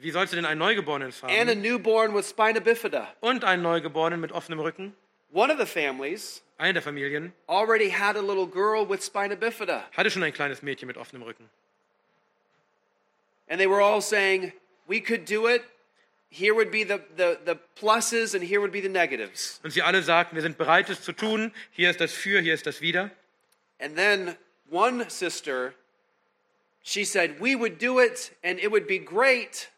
Wie 0.00 0.10
sollst 0.10 0.32
du 0.32 0.36
denn 0.36 0.46
einen 0.46 0.58
Neugeborenen 0.58 1.12
and 1.22 1.50
a 1.50 1.54
newborn 1.54 2.14
with 2.14 2.28
spina 2.28 2.60
bifida? 2.60 3.14
und 3.20 3.44
einen 3.44 3.62
Neugeborenen 3.62 4.20
mit 4.20 4.32
offenem 4.32 4.60
Rücken? 4.60 4.94
One 5.32 5.52
of 5.52 5.58
the 5.58 5.66
families 5.66 6.42
Eine 6.58 6.74
der 6.74 6.82
Familien 6.82 7.32
already 7.46 7.90
had 7.90 8.16
a 8.16 8.20
little 8.20 8.46
girl 8.46 8.88
with 8.88 9.04
spina 9.04 9.34
bifida, 9.34 9.84
hatte 9.96 10.10
schon 10.10 10.22
ein 10.22 10.32
kleines 10.32 10.62
Mädchen 10.62 10.86
mit 10.86 10.96
offenem 10.96 11.22
Rücken. 11.22 11.48
and 13.48 13.60
they 13.60 13.66
were 13.66 13.80
all 13.80 14.00
saying, 14.00 14.52
We 14.86 15.00
could 15.00 15.24
do 15.24 15.46
it. 15.46 15.62
Here 16.30 16.54
would 16.54 16.70
be 16.70 16.84
the, 16.84 17.00
the, 17.16 17.38
the 17.44 17.58
pluses, 17.76 18.34
and 18.34 18.42
here 18.42 18.60
would 18.60 18.72
be 18.72 18.80
the 18.80 18.88
negatives. 18.88 19.60
Und 19.64 19.72
sie 19.72 19.82
alle 19.82 20.00
sagten, 20.02 20.36
wir 20.36 20.42
sind 20.42 20.56
bereit, 20.56 20.88
es 20.88 21.02
zu 21.02 21.12
tun. 21.12 21.52
Hier 21.72 21.90
ist 21.90 22.00
das 22.00 22.12
Für, 22.12 22.40
hier 22.40 22.54
ist 22.54 22.66
das 22.66 22.80
Wider. 22.80 23.10
And 23.80 23.96
then 23.96 24.36
one 24.70 25.10
sister, 25.10 25.74
she 26.82 27.04
said, 27.04 27.40
We 27.40 27.56
would 27.56 27.78
do 27.78 27.98
it, 28.00 28.32
and 28.42 28.58
it 28.60 28.70
would 28.70 28.86
be 28.86 28.98
great. 28.98 29.68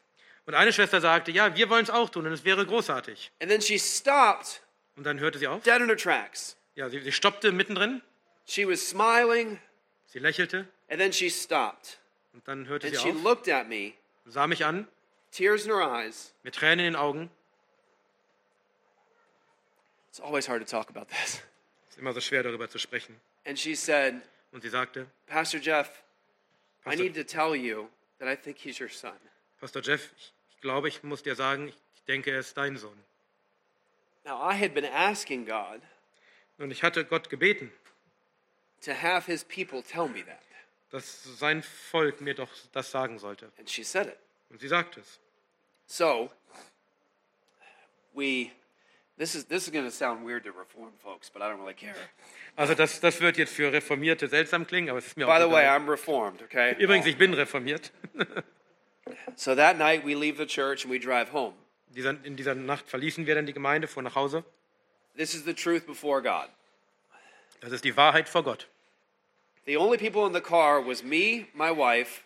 Und 0.47 0.55
eine 0.55 0.73
Schwester 0.73 1.01
sagte, 1.01 1.31
ja, 1.31 1.55
wir 1.57 1.71
wollen 1.71 1.85
es 1.85 1.91
auch 1.91 2.11
tun 2.11 2.27
und 2.27 2.33
es 2.33 2.45
wäre 2.45 2.67
großartig. 2.67 3.31
And 3.41 3.51
then 3.51 3.61
she 3.61 3.79
stopped 3.79 4.63
Und 4.97 5.05
dann 5.05 5.21
hörte 5.21 5.39
sie 5.39 5.47
auf. 5.47 5.63
dead 5.63 5.81
in 5.81 5.87
her 5.89 5.97
tracks. 5.97 6.57
Ja, 6.75 6.89
sie, 6.89 7.01
sie 7.01 7.13
stoppte 7.13 7.53
mittendrin, 7.53 8.03
She 8.47 8.67
was 8.67 8.81
smiling, 8.89 9.61
sie 10.07 10.19
lächelte 10.19 10.67
and 10.89 10.99
then 11.01 11.13
she 11.13 11.31
stopped. 11.31 11.99
und 12.33 12.47
dann 12.49 12.67
hörte 12.67 12.89
And 12.89 12.97
sie 12.97 13.03
she 13.03 13.11
auf, 13.11 13.23
looked 13.23 13.49
at 13.49 13.69
me, 13.69 13.93
sah 14.27 14.47
mich 14.47 14.65
an, 14.65 14.89
tears 15.31 15.65
in 15.65 15.71
her 15.73 15.81
eyes. 15.83 16.35
mit 16.43 16.55
Tränen 16.57 16.81
in 16.87 16.93
den 16.95 16.97
Augen. 16.97 17.31
It's 20.11 20.21
always 20.21 20.49
hard 20.49 20.61
to 20.61 20.67
talk 20.67 20.91
about 20.91 21.07
this. 21.09 21.41
Es 21.89 21.95
ist 21.97 21.99
immer 21.99 22.13
so 22.13 22.21
schwer, 22.21 22.43
darüber 22.43 22.69
zu 22.69 22.79
sprechen. 22.79 23.19
And 23.47 23.59
she 23.59 23.75
said, 23.75 24.21
Und 24.53 24.63
sie 24.63 24.69
sagte, 24.69 25.07
Pastor 25.27 25.61
Jeff, 25.61 25.89
I 26.85 26.91
Pastor, 26.91 27.05
need 27.05 27.15
to 27.15 27.25
tell 27.25 27.55
you 27.55 27.89
that 28.19 28.29
I 28.29 28.37
think 28.37 28.59
he's 28.59 28.81
your 28.81 28.91
son. 28.91 29.17
Pastor 29.63 29.81
Jeff, 29.81 30.11
ich, 30.19 30.33
ich 30.51 30.61
glaube, 30.61 30.89
ich 30.89 31.05
muss 31.05 31.23
dir 31.23 31.37
sagen, 31.37 31.69
ich, 31.69 31.77
ich 31.95 32.03
denke, 32.03 32.33
er 32.33 32.41
ist 32.41 32.57
dein 32.57 32.77
Sohn. 32.77 32.99
Now, 34.25 34.35
I 34.43 34.55
had 34.61 34.75
been 34.75 34.85
asking 34.85 35.47
God 35.47 35.81
Und 36.59 36.73
ich 36.73 36.83
hatte 36.83 37.05
Gott 37.05 37.31
gebeten, 37.31 37.71
to 38.85 38.93
have 38.93 39.31
his 39.31 39.45
people 39.45 39.81
tell 39.81 40.09
me 40.09 40.25
that. 40.27 40.41
dass 40.91 41.23
sein 41.39 41.63
Volk 41.63 42.21
mir 42.21 42.35
doch 42.35 42.49
das 42.73 42.91
sagen 42.91 43.21
sollte. 43.21 43.53
And 43.57 43.71
she 43.71 43.85
said 43.85 44.09
it. 44.09 44.19
Und 44.51 44.61
sie 44.61 44.67
sagte 44.67 44.99
es. 44.99 45.21
So, 45.87 46.33
we, 48.15 48.51
this 49.17 49.37
is, 49.37 49.47
this 49.47 49.69
is 49.69 49.73
going 49.73 49.85
to 49.85 49.93
sound 49.93 50.27
weird 50.27 50.43
to 50.43 50.51
reform 50.51 50.93
folks, 51.01 51.31
but 51.31 51.41
I 51.41 51.45
don't 51.45 51.61
really 51.61 51.75
care. 51.75 51.95
Also 52.57 52.75
das, 52.75 52.99
das 52.99 53.21
wird 53.21 53.37
jetzt 53.39 53.55
für 53.55 53.73
Reformierte 53.73 54.27
seltsam 54.27 54.67
klingen, 54.67 54.91
aber 54.91 54.99
es 54.99 55.07
ist 55.07 55.17
mir 55.17 55.27
By 55.27 55.35
auch 55.35 55.47
the 55.47 55.53
way, 55.53 55.63
egal. 55.63 55.79
I'm 55.81 55.89
reformed, 55.89 56.43
okay? 56.43 56.75
Übrigens, 56.81 57.07
ich 57.07 57.17
bin 57.17 57.33
reformiert. 57.35 57.93
So 59.37 59.55
that 59.55 59.77
night 59.79 60.05
we 60.05 60.15
leave 60.15 60.37
the 60.37 60.47
church 60.47 60.85
and 60.85 60.93
we 60.93 60.99
drive 60.99 61.33
home. 61.33 61.55
In 62.25 62.37
dieser 62.37 62.55
Nacht 62.55 62.89
verließen 62.89 63.27
wir 63.27 63.35
dann 63.35 63.47
die 63.47 63.53
Gemeinde, 63.53 63.87
fuhren 63.87 64.05
nach 64.05 64.15
Hause. 64.15 64.45
This 65.17 65.35
is 65.35 65.45
the 65.45 65.53
truth 65.55 65.87
before 65.87 66.23
God. 66.23 66.49
Das 67.61 67.73
ist 67.73 67.85
die 67.85 67.97
Wahrheit 67.97 68.29
vor 68.29 68.43
Gott. 68.43 68.67
The 69.67 69.77
only 69.77 69.99
people 69.99 70.27
in 70.27 70.33
the 70.33 70.41
car 70.41 70.81
was 70.85 71.03
me, 71.05 71.47
my 71.55 71.71
wife, 71.71 72.23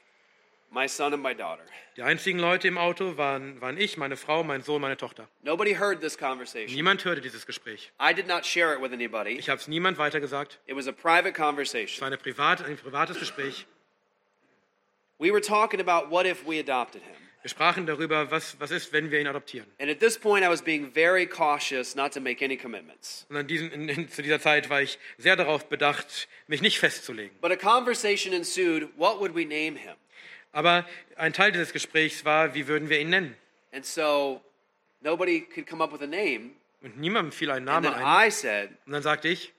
my 0.70 0.86
son, 0.88 1.12
and 1.12 1.22
my 1.22 1.34
daughter. 1.34 1.62
Die 1.96 2.02
einzigen 2.02 2.38
Leute 2.38 2.68
im 2.68 2.78
Auto 2.78 3.16
waren, 3.16 3.60
waren 3.60 3.76
ich, 3.78 3.96
meine 3.96 4.16
Frau, 4.16 4.44
mein 4.44 4.62
Sohn, 4.62 4.80
meine 4.80 4.96
Tochter. 4.96 5.26
Nobody 5.42 5.74
heard 5.74 6.00
this 6.00 6.16
conversation. 6.16 6.74
Niemand 6.74 7.04
hörte 7.04 7.20
dieses 7.20 7.44
Gespräch. 7.46 7.90
I 8.00 8.14
did 8.14 8.26
not 8.28 8.44
share 8.46 8.74
it 8.74 8.80
with 8.80 8.92
anybody. 8.92 9.30
Ich 9.38 9.48
habe 9.48 9.60
es 9.60 9.66
niemand 9.66 9.98
weitergesagt. 9.98 10.58
It 10.66 10.76
was 10.76 10.86
a 10.86 10.92
private 10.92 11.30
Es 11.30 11.34
conversation. 11.36 12.00
war 12.02 12.06
eine 12.06 12.18
privat, 12.18 12.62
ein 12.64 12.76
privates 12.76 13.18
Gespräch. 13.18 13.66
We 15.18 15.30
were 15.30 15.40
talking 15.40 15.80
about 15.80 16.10
what 16.10 16.26
if 16.26 16.46
we 16.46 16.58
adopted 16.60 17.02
him. 17.02 17.14
Wir 17.42 17.50
sprachen 17.50 17.86
darüber, 17.86 18.30
was, 18.32 18.58
was 18.58 18.72
ist, 18.72 18.92
wenn 18.92 19.10
wir 19.12 19.20
ihn 19.20 19.28
adoptieren. 19.28 19.66
And 19.78 19.88
at 19.88 20.00
this 20.00 20.18
point, 20.18 20.44
I 20.44 20.48
was 20.48 20.62
being 20.62 20.90
very 20.92 21.26
cautious 21.26 21.94
not 21.94 22.12
to 22.14 22.20
make 22.20 22.44
any 22.44 22.56
commitments. 22.56 23.24
Und 23.28 23.36
an 23.36 23.46
diesen, 23.46 23.70
in, 23.70 23.88
in, 23.88 24.08
zu 24.08 24.20
dieser 24.22 24.40
Zeit 24.40 24.68
war 24.68 24.82
ich 24.82 24.98
sehr 25.16 25.36
darauf 25.36 25.68
bedacht, 25.68 26.28
mich 26.48 26.60
nicht 26.60 26.78
festzulegen. 26.80 27.36
But 27.40 27.52
a 27.52 27.56
conversation 27.56 28.34
ensued 28.34 28.88
what 28.96 29.20
would 29.20 29.34
we 29.34 29.44
name 29.44 29.78
him? 29.78 29.94
Aber 30.52 30.84
ein 31.16 31.32
Teil 31.32 31.52
dieses 31.52 31.72
Gesprächs 31.72 32.24
war, 32.24 32.54
wie 32.54 32.66
würden 32.66 32.88
wir 32.88 32.98
ihn 32.98 33.10
nennen? 33.10 33.36
And 33.72 33.84
so 33.86 34.42
nobody 35.02 35.40
could 35.42 35.66
come 35.68 35.82
up 35.84 35.92
with 35.92 36.02
a 36.02 36.06
name. 36.06 36.50
Und 36.82 36.98
niemandem 36.98 37.30
fiel 37.32 37.50
ein 37.50 37.68
And 37.68 37.84
Name 37.84 37.90
then 37.92 38.02
ein. 38.02 38.28
I 38.28 38.30
said, 38.30 38.70
Und 38.86 38.92
dann 38.92 39.02
sagte 39.02 39.28
ich, 39.28 39.52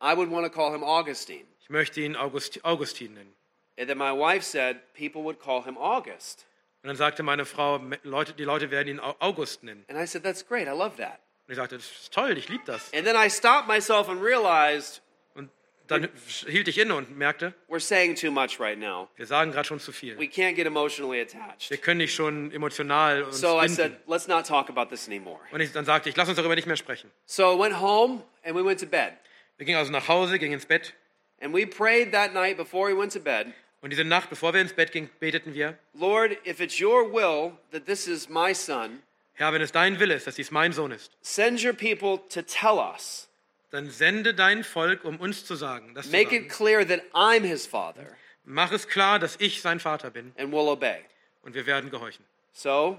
I 0.00 0.16
would 0.16 0.30
want 0.30 0.46
to 0.46 0.52
call 0.52 0.72
him 0.72 0.84
Augustine. 0.84 1.44
ich 1.62 1.68
möchte 1.70 2.00
ihn 2.00 2.14
August, 2.14 2.64
Augustin 2.64 3.14
nennen. 3.14 3.32
And 3.78 3.88
then 3.88 3.98
my 3.98 4.10
wife 4.12 4.42
said, 4.42 4.78
people 4.94 5.22
would 5.22 5.38
call 5.38 5.62
him 5.64 5.76
August. 5.76 6.46
Und 6.82 6.88
dann 6.88 6.96
sagte 6.96 7.22
meine 7.22 7.44
Frau, 7.44 7.80
Leute, 8.04 8.32
die 8.32 8.44
Leute 8.44 8.70
werden 8.70 8.88
ihn 8.88 9.00
Au- 9.00 9.16
August 9.18 9.62
nennen. 9.64 9.84
And 9.88 9.98
I 9.98 10.06
said, 10.06 10.22
that's 10.22 10.46
great. 10.46 10.66
I 10.68 10.70
love 10.70 10.96
that. 10.96 11.18
Und 11.46 11.52
ich 11.52 11.56
sagte, 11.56 11.76
das 11.76 11.84
ist 11.84 12.12
toll, 12.12 12.36
ich 12.38 12.48
liebe 12.48 12.64
das. 12.64 12.92
And 12.94 13.04
then 13.04 13.16
I 13.16 13.28
stopped 13.28 13.66
myself 13.68 14.08
and 14.08 14.22
realized 14.22 15.00
Und 15.34 15.50
dann 15.88 16.08
hielt 16.46 16.68
ich 16.68 16.78
inne 16.78 16.94
und 16.94 17.16
merkte, 17.16 17.54
we're 17.68 17.78
saying 17.80 18.14
too 18.16 18.30
much 18.30 18.58
right 18.58 18.78
now. 18.78 19.08
wir 19.16 19.26
sagen 19.26 19.52
gerade 19.52 19.66
schon 19.68 19.78
zu 19.78 19.92
viel. 19.92 20.18
We 20.18 20.24
can't 20.24 20.54
get 20.54 20.66
emotionally 20.66 21.20
attached. 21.20 21.70
Wir 21.70 21.76
können 21.76 21.98
nicht 21.98 22.14
schon 22.14 22.50
emotional 22.52 23.22
uns 23.24 23.40
So 23.40 23.58
I 23.58 23.66
binden. 23.66 23.76
said, 23.76 23.92
let's 24.08 24.26
not 24.26 24.46
talk 24.46 24.68
about 24.70 24.86
this 24.88 25.06
anymore. 25.06 25.40
Und 25.52 25.60
ich, 25.60 25.70
dann 25.72 25.84
sagte 25.84 26.08
ich, 26.08 26.16
lass 26.16 26.28
uns 26.28 26.36
darüber 26.36 26.54
nicht 26.54 26.66
mehr 26.66 26.76
sprechen. 26.76 27.10
So 27.26 27.54
I 27.54 27.58
went 27.60 27.80
home 27.80 28.22
and 28.44 28.56
we 28.56 28.64
went 28.64 28.80
to 28.80 28.86
bed. 28.86 29.12
Wir 29.58 29.66
gingen 29.66 29.78
also 29.78 29.92
nach 29.92 30.08
Hause, 30.08 30.38
gingen 30.38 30.54
ins 30.54 30.66
Bett. 30.66 30.94
And 31.40 31.54
we 31.54 31.66
prayed 31.66 32.12
that 32.12 32.32
night 32.32 32.56
before 32.56 32.88
we 32.92 32.96
went 32.98 33.12
to 33.12 33.20
bed 33.20 33.52
Und 33.86 33.90
diese 33.90 34.02
Nacht, 34.02 34.30
bevor 34.30 34.52
wir 34.52 34.60
ins 34.60 34.72
Bett 34.72 34.90
gingen, 34.90 35.08
beteten 35.20 35.54
wir, 35.54 35.78
Lord, 35.94 36.32
if 36.44 36.58
it's 36.58 36.80
your 36.80 37.04
will 37.08 37.52
that 37.70 37.86
this 37.86 38.08
is 38.08 38.28
my 38.28 38.52
son, 38.52 39.00
Herr, 39.34 39.52
wenn 39.52 39.62
es 39.62 39.70
dein 39.70 40.00
Wille 40.00 40.14
ist, 40.14 40.26
dass 40.26 40.34
dies 40.34 40.50
mein 40.50 40.72
Sohn 40.72 40.90
ist, 40.90 41.12
send 41.20 41.64
your 41.64 41.72
people 41.72 42.18
to 42.28 42.42
tell 42.42 42.78
us. 42.80 43.28
dann 43.70 43.88
sende 43.88 44.34
dein 44.34 44.64
Volk, 44.64 45.04
um 45.04 45.20
uns 45.20 45.44
zu 45.44 45.54
sagen, 45.54 45.94
das 45.94 46.06
zu 46.06 46.10
Make 46.10 46.30
sagen. 46.30 46.46
it 46.46 46.48
clear 46.48 46.84
that 46.84 47.00
I'm 47.14 47.44
his 47.44 47.64
father, 47.64 48.16
Mach 48.44 48.72
es 48.72 48.88
klar, 48.88 49.20
dass 49.20 49.36
ich 49.38 49.62
sein 49.62 49.78
Vater 49.78 50.10
bin 50.10 50.32
and 50.36 50.52
we'll 50.52 50.68
obey. 50.68 51.04
und 51.42 51.54
wir 51.54 51.64
werden 51.66 51.88
gehorchen. 51.88 52.24
So, 52.52 52.98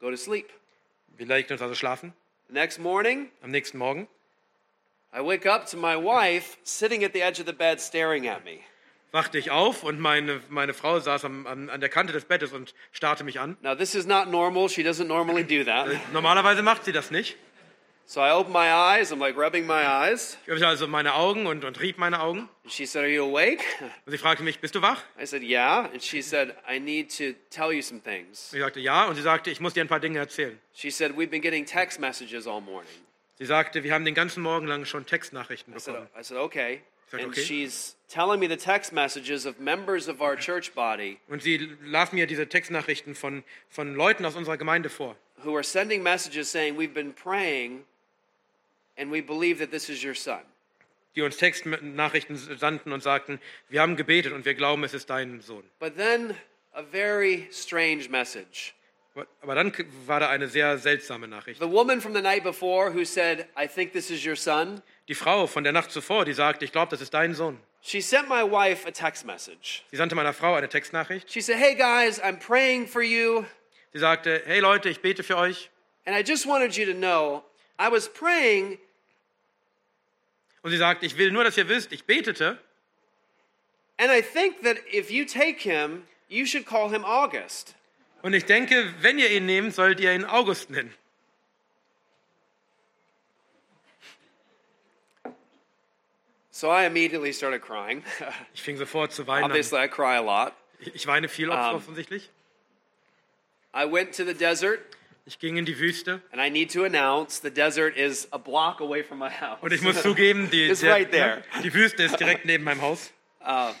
go 0.00 0.10
to 0.10 0.16
sleep. 0.16 0.48
Wir 1.18 1.26
legten 1.26 1.52
uns 1.52 1.60
also 1.60 1.74
schlafen. 1.74 2.14
The 2.46 2.54
next 2.54 2.78
morning, 2.78 3.30
Am 3.42 3.50
nächsten 3.50 3.76
Morgen 3.76 4.08
I 5.14 5.20
wake 5.20 5.44
up 5.44 5.66
to 5.66 5.76
my 5.76 5.96
wife 6.02 6.56
sitting 6.64 7.04
at 7.04 7.12
the 7.12 7.20
edge 7.20 7.38
of 7.38 7.46
the 7.46 7.52
bed 7.52 7.78
staring 7.78 8.26
at 8.26 8.42
me. 8.46 8.62
Wachte 9.12 9.38
ich 9.38 9.50
auf 9.50 9.82
und 9.82 10.00
meine, 10.00 10.40
meine 10.48 10.74
Frau 10.74 11.00
saß 11.00 11.24
am, 11.24 11.46
am, 11.46 11.70
an 11.70 11.80
der 11.80 11.88
Kante 11.88 12.12
des 12.12 12.24
Bettes 12.24 12.52
und 12.52 12.74
starrte 12.92 13.24
mich 13.24 13.40
an. 13.40 13.56
Now, 13.62 13.74
this 13.74 13.94
is 13.94 14.06
not 14.06 14.28
normal. 14.28 14.68
She 14.68 14.82
doesn't 14.82 15.06
normally 15.06 15.44
do 15.44 15.64
that. 15.64 15.88
Normalerweise 16.12 16.62
macht 16.62 16.84
sie 16.84 16.92
das 16.92 17.10
nicht. 17.10 17.36
So 18.10 18.22
I 18.22 18.30
open 18.30 18.54
my 18.54 18.70
eyes. 18.70 19.12
I'm 19.12 19.18
like 19.20 19.36
rubbing 19.36 19.66
my 19.66 19.84
eyes. 19.84 20.38
Ich 20.44 20.48
öffnete 20.48 20.66
also 20.66 20.88
meine 20.88 21.12
Augen 21.12 21.46
und, 21.46 21.62
und 21.62 21.78
rieb 21.78 21.98
meine 21.98 22.20
Augen. 22.20 22.48
And 22.64 22.72
she 22.72 22.86
said, 22.86 23.02
Are 23.02 23.10
you 23.10 23.22
awake? 23.22 23.62
Und 24.06 24.12
sie 24.12 24.16
fragte 24.16 24.42
mich, 24.42 24.60
bist 24.60 24.74
du 24.74 24.80
wach? 24.80 25.02
I 25.20 25.26
said, 25.26 25.42
Yeah. 25.42 25.90
And 25.92 26.02
she 26.02 26.22
said, 26.22 26.54
I 26.66 26.78
need 26.78 27.14
to 27.18 27.34
tell 27.50 27.70
you 27.70 27.82
some 27.82 28.00
things. 28.00 28.50
Ich 28.54 28.60
sagte, 28.60 28.80
ja. 28.80 29.04
Und 29.04 29.16
sie 29.16 29.20
sagte, 29.22 29.50
ich 29.50 29.60
muss 29.60 29.74
dir 29.74 29.82
ein 29.82 29.88
paar 29.88 30.00
Dinge 30.00 30.18
erzählen. 30.20 30.58
She 30.72 30.90
said, 30.90 31.12
We've 31.18 31.28
been 31.28 31.42
getting 31.42 31.66
text 31.66 32.00
messages 32.00 32.46
all 32.46 32.62
morning. 32.62 32.88
Sie 33.36 33.44
sagte, 33.44 33.84
wir 33.84 33.92
haben 33.92 34.06
den 34.06 34.14
ganzen 34.14 34.42
Morgen 34.42 34.66
lang 34.66 34.86
schon 34.86 35.04
Textnachrichten 35.04 35.74
I 35.76 35.78
said, 35.78 35.92
bekommen. 35.92 36.08
I 36.18 36.24
said 36.24 36.38
Okay. 36.38 36.80
Said, 37.10 37.20
And 37.20 37.30
"Okay." 37.32 37.42
she's 37.42 37.96
telling 38.08 38.40
me 38.40 38.48
the 38.48 38.56
text 38.56 38.92
messages 38.92 39.46
of 39.46 39.58
members 39.60 40.08
of 40.08 40.20
our 40.20 40.36
church 40.36 40.74
body 40.74 41.18
Und 41.28 41.42
sie 41.42 41.58
las 41.84 42.12
mir 42.12 42.26
diese 42.26 42.48
Textnachrichten 42.48 43.14
von, 43.14 43.44
von 43.68 43.94
Leuten 43.94 44.24
aus 44.24 44.36
unserer 44.36 44.56
Gemeinde 44.56 44.88
vor, 44.90 45.16
who 45.44 45.54
are 45.54 45.64
sending 45.64 46.02
messages 46.02 46.50
saying, 46.50 46.76
We've 46.76 46.94
been 46.94 47.12
praying 47.12 47.84
and 48.96 49.10
we 49.12 49.20
believe 49.20 49.58
that 49.58 49.70
this 49.70 49.88
is 49.88 50.04
your 50.04 50.14
son. 50.14 50.40
die 51.16 51.22
uns 51.22 51.36
Textnachrichten 51.36 52.36
sandten 52.36 52.92
und 52.92 53.02
sagten, 53.02 53.40
wir 53.68 53.80
haben 53.80 53.96
gebetet 53.96 54.32
und 54.32 54.44
wir 54.44 54.54
glauben, 54.54 54.84
es 54.84 54.94
ist 54.94 55.10
dein 55.10 55.40
Sohn. 55.40 55.64
But 55.80 55.96
then 55.96 56.36
a 56.74 56.82
very 56.82 57.48
strange 57.50 58.08
message. 58.08 58.74
Aber 59.40 59.56
dann 59.56 59.72
war 60.06 60.20
da 60.20 60.28
eine 60.28 60.46
sehr 60.46 60.78
seltsame 60.78 61.26
Nachricht. 61.26 61.60
The 61.60 61.68
woman 61.68 62.00
from 62.00 62.14
the 62.14 62.20
night 62.22 62.44
before 62.44 62.92
who 62.92 63.04
said, 63.04 63.48
I 63.56 63.66
think 63.66 63.92
this 63.92 64.10
is 64.10 64.24
your 64.24 64.36
son, 64.36 64.80
Die 65.08 65.14
Frau 65.14 65.46
von 65.46 65.64
der 65.64 65.72
Nacht 65.72 65.90
zuvor, 65.90 66.24
die 66.24 66.34
sagte, 66.34 66.64
ich 66.64 66.72
glaube, 66.72 66.90
das 66.90 67.00
ist 67.00 67.14
dein 67.14 67.34
Sohn. 67.34 67.58
she 67.80 68.00
sent 68.00 68.28
my 68.28 68.42
wife 68.42 68.86
a 68.86 68.90
text 68.90 69.24
message. 69.24 69.82
Sie 69.90 69.96
sandte 69.96 70.14
meiner 70.14 70.32
Frau 70.34 70.54
eine 70.54 70.68
Textnachricht. 70.68 71.30
She 71.32 71.40
said, 71.40 71.56
Hey 71.58 71.74
guys, 71.74 72.20
I'm 72.20 72.38
praying 72.38 72.86
for 72.88 73.02
you, 73.02 73.44
Sie 73.92 74.00
sagte, 74.00 74.42
hey 74.44 74.60
Leute, 74.60 74.90
ich 74.90 75.00
bete 75.00 75.22
für 75.22 75.36
euch. 75.36 75.70
and 76.06 76.14
I 76.16 76.22
just 76.22 76.46
wanted 76.46 76.76
you 76.76 76.84
to 76.86 76.92
know 76.94 77.42
I 77.78 77.90
was 77.90 78.08
praying, 78.12 78.78
Und 80.62 80.72
sie 80.72 80.76
sagte, 80.76 81.06
ich 81.06 81.16
will 81.16 81.30
nur, 81.30 81.44
dass 81.44 81.56
ihr 81.56 81.68
wisst, 81.68 81.92
ich 81.92 82.04
betete. 82.04 82.58
and 83.98 84.10
I 84.12 84.20
think 84.20 84.62
that 84.62 84.76
if 84.92 85.10
you 85.10 85.24
take 85.24 85.58
him, 85.60 86.02
you 86.28 86.44
should 86.44 86.66
call 86.66 86.90
him 86.90 87.04
August. 87.04 87.74
Und 88.22 88.34
ich 88.34 88.44
denke, 88.44 88.92
wenn 89.00 89.18
ihr 89.18 89.30
ihn 89.30 89.46
nehmt, 89.46 89.74
sollt 89.74 90.00
ihr 90.00 90.12
ihn 90.12 90.24
August 90.24 90.68
nennen. 90.70 90.92
So 96.58 96.70
I 96.70 96.86
immediately 96.86 97.32
started 97.32 97.62
crying. 97.62 98.02
Ich 98.52 98.62
fing 98.62 98.76
sofort 98.76 99.12
zu 99.12 99.28
weinen. 99.28 99.44
an. 99.44 99.50
Obviously, 99.52 99.78
I 99.78 99.86
cry 99.86 100.16
a 100.16 100.20
lot. 100.20 100.54
Ich 100.80 101.06
weine 101.06 101.28
viel 101.28 101.50
Um, 101.50 101.76
offensichtlich. 101.76 102.30
I 103.72 103.84
went 103.84 104.12
to 104.16 104.24
the 104.24 104.34
desert, 104.34 104.80
Ich 105.24 105.38
ging 105.38 105.56
in 105.56 105.64
die 105.66 105.78
Wüste. 105.78 106.20
and 106.32 106.40
I 106.40 106.48
need 106.50 106.72
to 106.72 106.84
announce 106.84 107.38
the 107.40 107.50
desert 107.50 107.96
is 107.96 108.26
a 108.32 108.38
block 108.38 108.80
away 108.80 109.04
from 109.04 109.20
my 109.20 109.30
house. 109.30 109.58
Und 109.62 109.72
ich 109.72 109.82
muss 109.82 110.02
zugeben, 110.02 110.50
die, 110.50 110.64
It's 110.70 110.80
der- 110.80 110.92
right 110.94 111.08
there. 111.12 111.44
die 111.62 111.72
Wüste 111.72 112.02
ist 112.02 112.18
direkt 112.18 112.44
neben 112.44 112.64
meinem 112.64 112.82
Haus. 112.82 113.12
And 113.40 113.76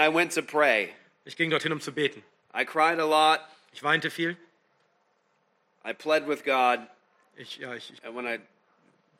I 0.00 0.08
went 0.08 0.32
to 0.36 0.42
pray. 0.42 0.94
Ich 1.26 1.36
ging 1.36 1.50
dorthin, 1.50 1.72
um 1.72 1.80
zu 1.82 1.92
beten. 1.92 2.22
I 2.54 2.64
cried 2.64 2.98
a 2.98 3.04
lot. 3.04 3.40
Ich 3.74 3.82
weinte 3.82 4.08
viel. 4.10 4.34
I 5.84 5.92
pled 5.92 6.26
with 6.26 6.42
God. 6.42 6.80
Ich, 7.36 7.58
ja, 7.58 7.74
ich, 7.74 7.92
ich 7.92 8.02
And 8.02 8.16
when 8.16 8.24
I, 8.26 8.38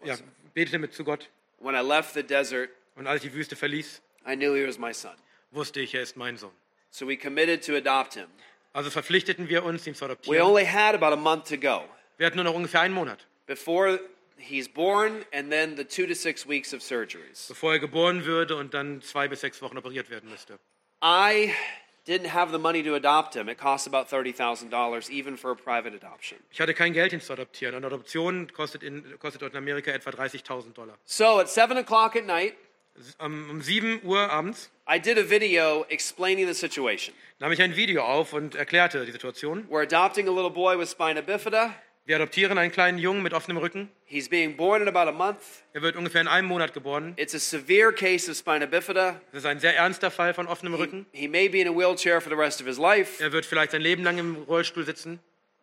ja, 0.06 0.16
betete 0.54 0.78
mit 0.78 0.94
zu 0.94 1.04
Gott. 1.04 1.28
When 1.60 1.74
I 1.74 1.80
left 1.86 2.14
the 2.14 2.22
desert, 2.22 2.70
Und 2.96 3.06
als 3.06 3.22
ich 3.24 3.30
die 3.30 3.36
Wüste 3.36 3.54
verließ, 3.56 4.02
I 4.26 4.34
knew 4.36 4.54
he 4.54 4.66
was 4.66 4.78
my 4.78 4.92
son. 4.92 5.12
wusste 5.52 5.80
ich, 5.80 5.94
er 5.94 6.02
ist 6.02 6.16
mein 6.16 6.36
Sohn. 6.36 6.52
So 6.90 7.06
we 7.06 7.16
committed 7.16 7.64
to 7.66 7.76
adopt 7.76 8.14
him. 8.14 8.26
Also 8.72 8.90
verpflichteten 8.90 9.48
wir 9.48 9.64
uns, 9.64 9.86
ihn 9.86 9.94
zu 9.94 10.02
We 10.02 10.06
adoptieren. 10.06 10.42
only 10.42 10.64
had 10.66 10.94
about 10.94 11.12
a 11.12 11.16
month 11.16 11.48
to 11.48 11.56
go 11.56 11.84
Wir 12.18 12.26
hatten 12.26 12.36
nur 12.36 12.44
noch 12.44 12.54
ungefähr 12.54 12.80
einen 12.82 12.94
Monat, 12.94 13.26
before 13.46 13.98
he's 14.36 14.68
born 14.68 15.24
and 15.32 15.50
then 15.50 15.76
the 15.76 15.84
two 15.84 16.06
to 16.06 16.14
six 16.14 16.46
weeks 16.48 16.72
of 16.74 16.82
surgeries. 16.82 17.46
bevor 17.48 17.72
er 17.72 17.78
geboren 17.78 18.24
würde 18.24 18.56
und 18.56 18.74
dann 18.74 19.02
zwei 19.02 19.28
bis 19.28 19.40
sechs 19.40 19.60
Wochen 19.62 19.78
operiert 19.78 20.10
werden 20.10 20.28
müsste. 20.30 20.58
I 21.02 21.52
didn't 22.06 22.28
have 22.28 22.50
the 22.52 22.58
money 22.58 22.82
to 22.82 22.94
adopt 22.94 23.34
him. 23.34 23.48
It 23.48 23.58
costs 23.58 23.86
about 23.86 24.08
$30,000 24.08 25.10
even 25.10 25.36
for 25.36 25.50
a 25.50 25.56
private 25.56 25.94
adoption. 25.94 26.38
Ich 26.50 26.60
hatte 26.60 26.74
kein 26.74 26.92
Geld, 26.92 27.12
ihn 27.12 27.20
zu 27.20 27.32
adoptieren. 27.32 27.74
Eine 27.74 27.86
Adoption 27.86 28.48
kostet, 28.52 28.82
in, 28.82 29.04
kostet 29.18 29.42
dort 29.42 29.52
in 29.52 29.58
Amerika 29.58 29.90
etwa 29.90 30.10
30.000 30.10 30.74
Dollar. 30.74 30.94
So 31.04 31.38
at 31.40 31.48
7 31.48 31.76
o'clock 31.78 32.16
at 32.16 32.26
night, 32.26 32.54
Um, 33.18 33.48
um 33.48 33.62
7 33.62 34.02
Uhr 34.04 34.30
abends 34.30 34.68
I 34.86 34.98
did 34.98 35.16
a 35.16 35.22
video 35.22 35.86
explaining 35.88 36.46
the 36.46 36.54
situation. 36.54 37.14
nahm 37.38 37.52
ich 37.52 37.62
ein 37.62 37.74
Video 37.76 38.02
auf 38.02 38.32
und 38.32 38.54
erklärte 38.56 39.06
die 39.06 39.12
Situation. 39.12 39.66
We're 39.70 39.82
adopting 39.82 40.28
a 40.28 40.32
little 40.32 40.50
boy 40.50 40.76
with 40.76 40.90
spina 40.90 41.22
bifida. 41.22 41.72
Wir 42.06 42.16
adoptieren 42.16 42.58
einen 42.58 42.72
kleinen 42.72 42.98
Jungen 42.98 43.22
mit 43.22 43.34
offenem 43.34 43.58
Rücken. 43.58 43.88
He's 44.06 44.28
being 44.28 44.56
born 44.56 44.82
in 44.82 44.88
about 44.88 45.08
a 45.08 45.12
month. 45.12 45.38
Er 45.74 45.82
wird 45.82 45.96
ungefähr 45.96 46.20
in 46.22 46.28
einem 46.28 46.48
Monat 46.48 46.72
geboren. 46.72 47.12
It's 47.16 47.34
a 47.34 47.38
severe 47.38 47.92
case 47.92 48.28
of 48.30 48.36
spina 48.36 48.66
bifida. 48.66 49.20
Das 49.32 49.40
ist 49.42 49.46
ein 49.46 49.60
sehr 49.60 49.76
ernster 49.76 50.10
Fall 50.10 50.34
von 50.34 50.48
offenem 50.48 50.74
Rücken. 50.74 51.06
He 51.12 51.28
may 51.28 51.48
be 51.48 51.60
in 51.60 51.68
a 51.68 51.72
wheelchair 51.72 52.20
for 52.20 52.30
the 52.30 52.36
rest 52.36 52.60
of 52.60 52.66
his 52.66 52.78
life, 52.78 53.22
Er 53.22 53.30
wird 53.32 53.46
vielleicht 53.46 53.72
sein 53.72 53.82
Leben 53.82 54.02
lang 54.02 54.18
im 54.18 54.36
Rollstuhl 54.48 54.84
sitzen, 54.84 55.20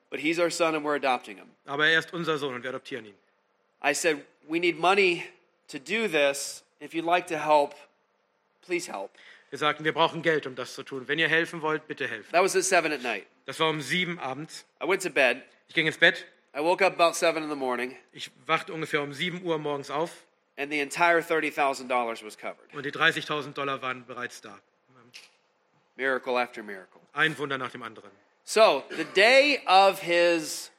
but 0.10 0.20
he's 0.20 0.40
our 0.40 0.50
son 0.52 0.76
and 0.76 0.86
we're 0.86 0.96
adopting 0.96 1.38
him. 1.38 1.48
aber 1.66 1.88
er 1.88 2.00
ist 2.00 2.14
unser 2.14 2.38
Sohn 2.38 2.54
und 2.56 2.64
wir 2.64 2.70
adoptieren 2.70 3.06
ihn. 3.06 3.16
I 3.84 3.94
said, 3.94 4.18
We 4.48 4.60
need 4.60 4.80
money 4.80 5.24
to 5.70 5.80
do 5.80 6.08
this. 6.08 6.64
If 6.80 6.94
you'd 6.94 7.04
like 7.06 7.28
to 7.28 7.38
help, 7.38 7.74
please 8.66 8.90
help. 8.90 9.10
Wir 9.50 9.58
sagten, 9.60 9.84
wir 9.86 9.94
brauchen 9.94 10.22
Geld, 10.22 10.46
um 10.46 10.56
das 10.56 10.74
zu 10.76 10.84
tun. 10.84 11.08
Wenn 11.08 11.20
ihr 11.20 11.30
helfen 11.30 11.62
wollt, 11.62 11.88
bitte 11.88 12.08
helft. 12.08 12.32
That 12.32 12.44
was 12.44 12.56
at 12.56 12.64
7 12.64 12.92
at 12.92 13.02
night. 13.02 13.26
Das 13.46 13.60
war 13.60 13.70
um 13.70 13.82
sieben 13.82 14.20
abends. 14.20 14.66
I 14.84 14.88
went 14.88 15.02
to 15.04 15.10
bed. 15.10 15.42
Ich 15.70 15.76
ging 15.76 15.88
ins 15.88 15.98
Bett. 15.98 16.26
I 16.56 16.60
woke 16.60 16.84
up 16.86 16.94
about 17.00 17.14
7 17.16 17.42
in 17.44 17.50
the 17.50 17.56
morning, 17.56 17.96
Ich 18.14 18.32
wachte 18.46 18.74
ungefähr 18.74 19.02
um 19.02 19.14
7 19.14 19.44
Uhr 19.44 19.58
morgens 19.58 19.90
auf 19.90 20.12
and 20.58 20.72
the 20.72 20.80
entire 20.80 21.20
$30,000 21.22 22.26
was 22.26 22.38
covered. 22.38 22.74
und 22.74 22.84
die 22.86 22.92
30.000 22.92 23.54
Dollar 23.54 23.82
waren 23.82 24.06
bereits 24.06 24.42
da. 24.42 24.60
Miracle 25.96 26.38
after 26.38 26.62
miracle. 26.64 27.02
Ein 27.14 27.38
Wunder 27.38 27.58
nach 27.58 27.72
dem 27.72 27.84
anderen. 27.84 28.12
So, 28.44 28.84
the 28.90 29.04
day 29.16 29.62
of 29.68 30.00
his 30.02 30.72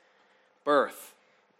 birth, 0.65 1.13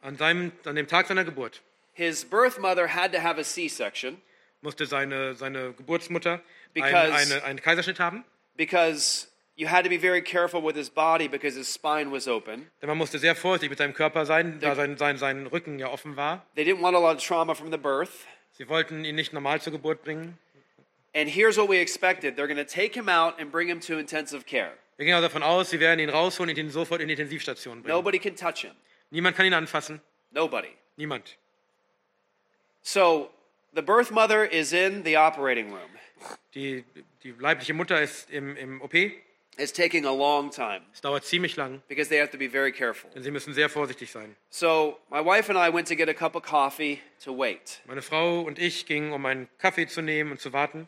An, 0.03 0.17
seinem, 0.17 0.53
an 0.65 0.77
dem 0.77 0.87
Tag 0.87 1.07
seiner 1.09 1.25
Geburt 1.25 1.61
his 1.93 2.25
birth 2.25 2.59
mother 2.61 2.87
had 2.89 3.13
to 3.13 3.21
have 3.21 3.39
a 3.41 3.45
C 3.45 3.69
section 3.69 4.21
musste 4.63 4.87
seine, 4.87 5.35
seine 5.35 5.73
Geburtsmutter 5.73 6.41
Because- 6.75 7.13
eine, 7.13 7.45
einen 7.45 7.61
Kaiserschnitt 7.61 7.99
haben. 8.01 8.25
because 8.57 9.29
you 9.57 9.67
had 9.67 9.83
to 9.85 9.89
be 9.91 9.99
very 9.99 10.23
careful 10.23 10.63
with 10.63 10.77
his 10.77 10.89
body 10.91 11.29
because 11.29 11.57
his 11.57 11.69
spine 11.69 12.11
was 12.11 12.29
open. 12.29 12.71
Denn 12.81 12.89
man 12.89 12.99
musste 12.99 13.19
sehr 13.19 13.35
vorsichtig 13.35 13.71
mit 13.71 13.79
seinem 13.79 13.95
Körper 13.95 14.27
sein, 14.27 14.59
da 14.61 14.75
sein, 14.75 14.97
sein, 14.97 15.17
sein 15.19 15.47
Rücken 15.47 15.79
ja 15.79 15.89
offen 15.89 16.17
war. 16.17 16.45
They 16.55 16.65
didn't 16.65 16.81
want 16.81 16.97
a 16.97 17.01
lot 17.01 17.17
of 17.17 17.25
trauma 17.25 17.55
from 17.55 17.71
the 17.71 17.79
birth. 17.79 18.27
Sie 18.53 18.69
wollten 18.69 19.05
ihn 19.05 19.15
nicht 19.15 19.33
normal 19.33 19.61
zur 19.61 19.73
Geburt 19.73 20.03
bringen. 20.03 20.39
And 21.15 21.29
here's 21.29 21.57
what 21.57 21.69
we 21.69 21.79
expected 21.79 22.37
they're 22.37 22.47
going 22.47 22.57
to 22.57 22.65
take 22.65 22.95
him 22.95 23.09
out 23.09 23.41
and 23.41 23.51
bring 23.51 23.69
him 23.69 23.81
to 23.81 23.99
intensive 23.99 24.45
care. 24.47 24.73
Wir 24.97 25.05
gingen 25.07 25.15
also 25.17 25.29
davon 25.29 25.43
aus, 25.45 25.71
sie 25.71 25.79
werden 25.81 26.01
ihn 26.01 26.11
rausholen 26.11 26.51
und 26.51 26.59
ihn 26.59 26.71
sofort 26.71 27.01
in 27.01 27.09
die 27.09 27.15
Intensivstation 27.15 27.83
bringen. 27.83 27.95
Nobody 27.97 28.19
can 28.19 28.35
touch 28.37 28.63
him. 28.63 28.73
Niemand 29.11 29.37
kann 29.37 29.47
ihn 29.47 29.55
anfassen. 29.55 30.01
Nobody. 30.33 30.69
Niemand. 30.97 31.37
So, 32.83 33.31
the 33.75 33.83
birth 33.83 34.11
mother 34.11 34.45
is 34.45 34.73
in 34.73 35.05
the 35.05 35.17
operating 35.17 35.71
room. 35.73 35.91
Die, 36.55 36.85
die 37.23 37.33
leibliche 37.39 37.75
Mutter 37.75 38.01
ist 38.01 38.31
im, 38.31 38.57
im 38.57 38.81
OP. 38.83 38.95
is 39.59 39.73
taking 39.73 40.07
a 40.07 40.13
long 40.13 40.51
time 40.51 40.83
Es 40.93 41.01
dauert 41.01 41.25
ziemlich 41.25 41.57
lang, 41.57 41.83
because 41.89 42.09
they 42.09 42.21
have 42.21 42.31
to 42.31 42.39
be 42.39 42.49
very 42.49 42.71
careful. 42.73 43.11
denn 43.11 43.23
sie 43.25 43.31
müssen 43.33 43.53
sehr 43.55 43.69
vorsichtig 43.69 44.11
sein. 44.13 44.37
So 44.51 44.99
my 45.11 45.19
wife 45.25 45.51
and 45.53 45.59
I 45.59 45.73
went 45.75 45.89
to 45.89 45.97
get 45.97 46.09
a 46.09 46.15
cup 46.15 46.37
of 46.37 46.43
coffee 46.45 47.01
to 47.25 47.37
wait. 47.37 47.81
Meine 47.87 48.03
Frau 48.03 48.41
und 48.43 48.59
ich 48.59 48.87
gingen, 48.87 49.13
um 49.13 49.27
einen 49.27 49.49
Kaffee 49.59 49.87
zu 49.89 50.01
nehmen 50.01 50.31
und 50.31 50.41
zu 50.41 50.53
warten. 50.53 50.87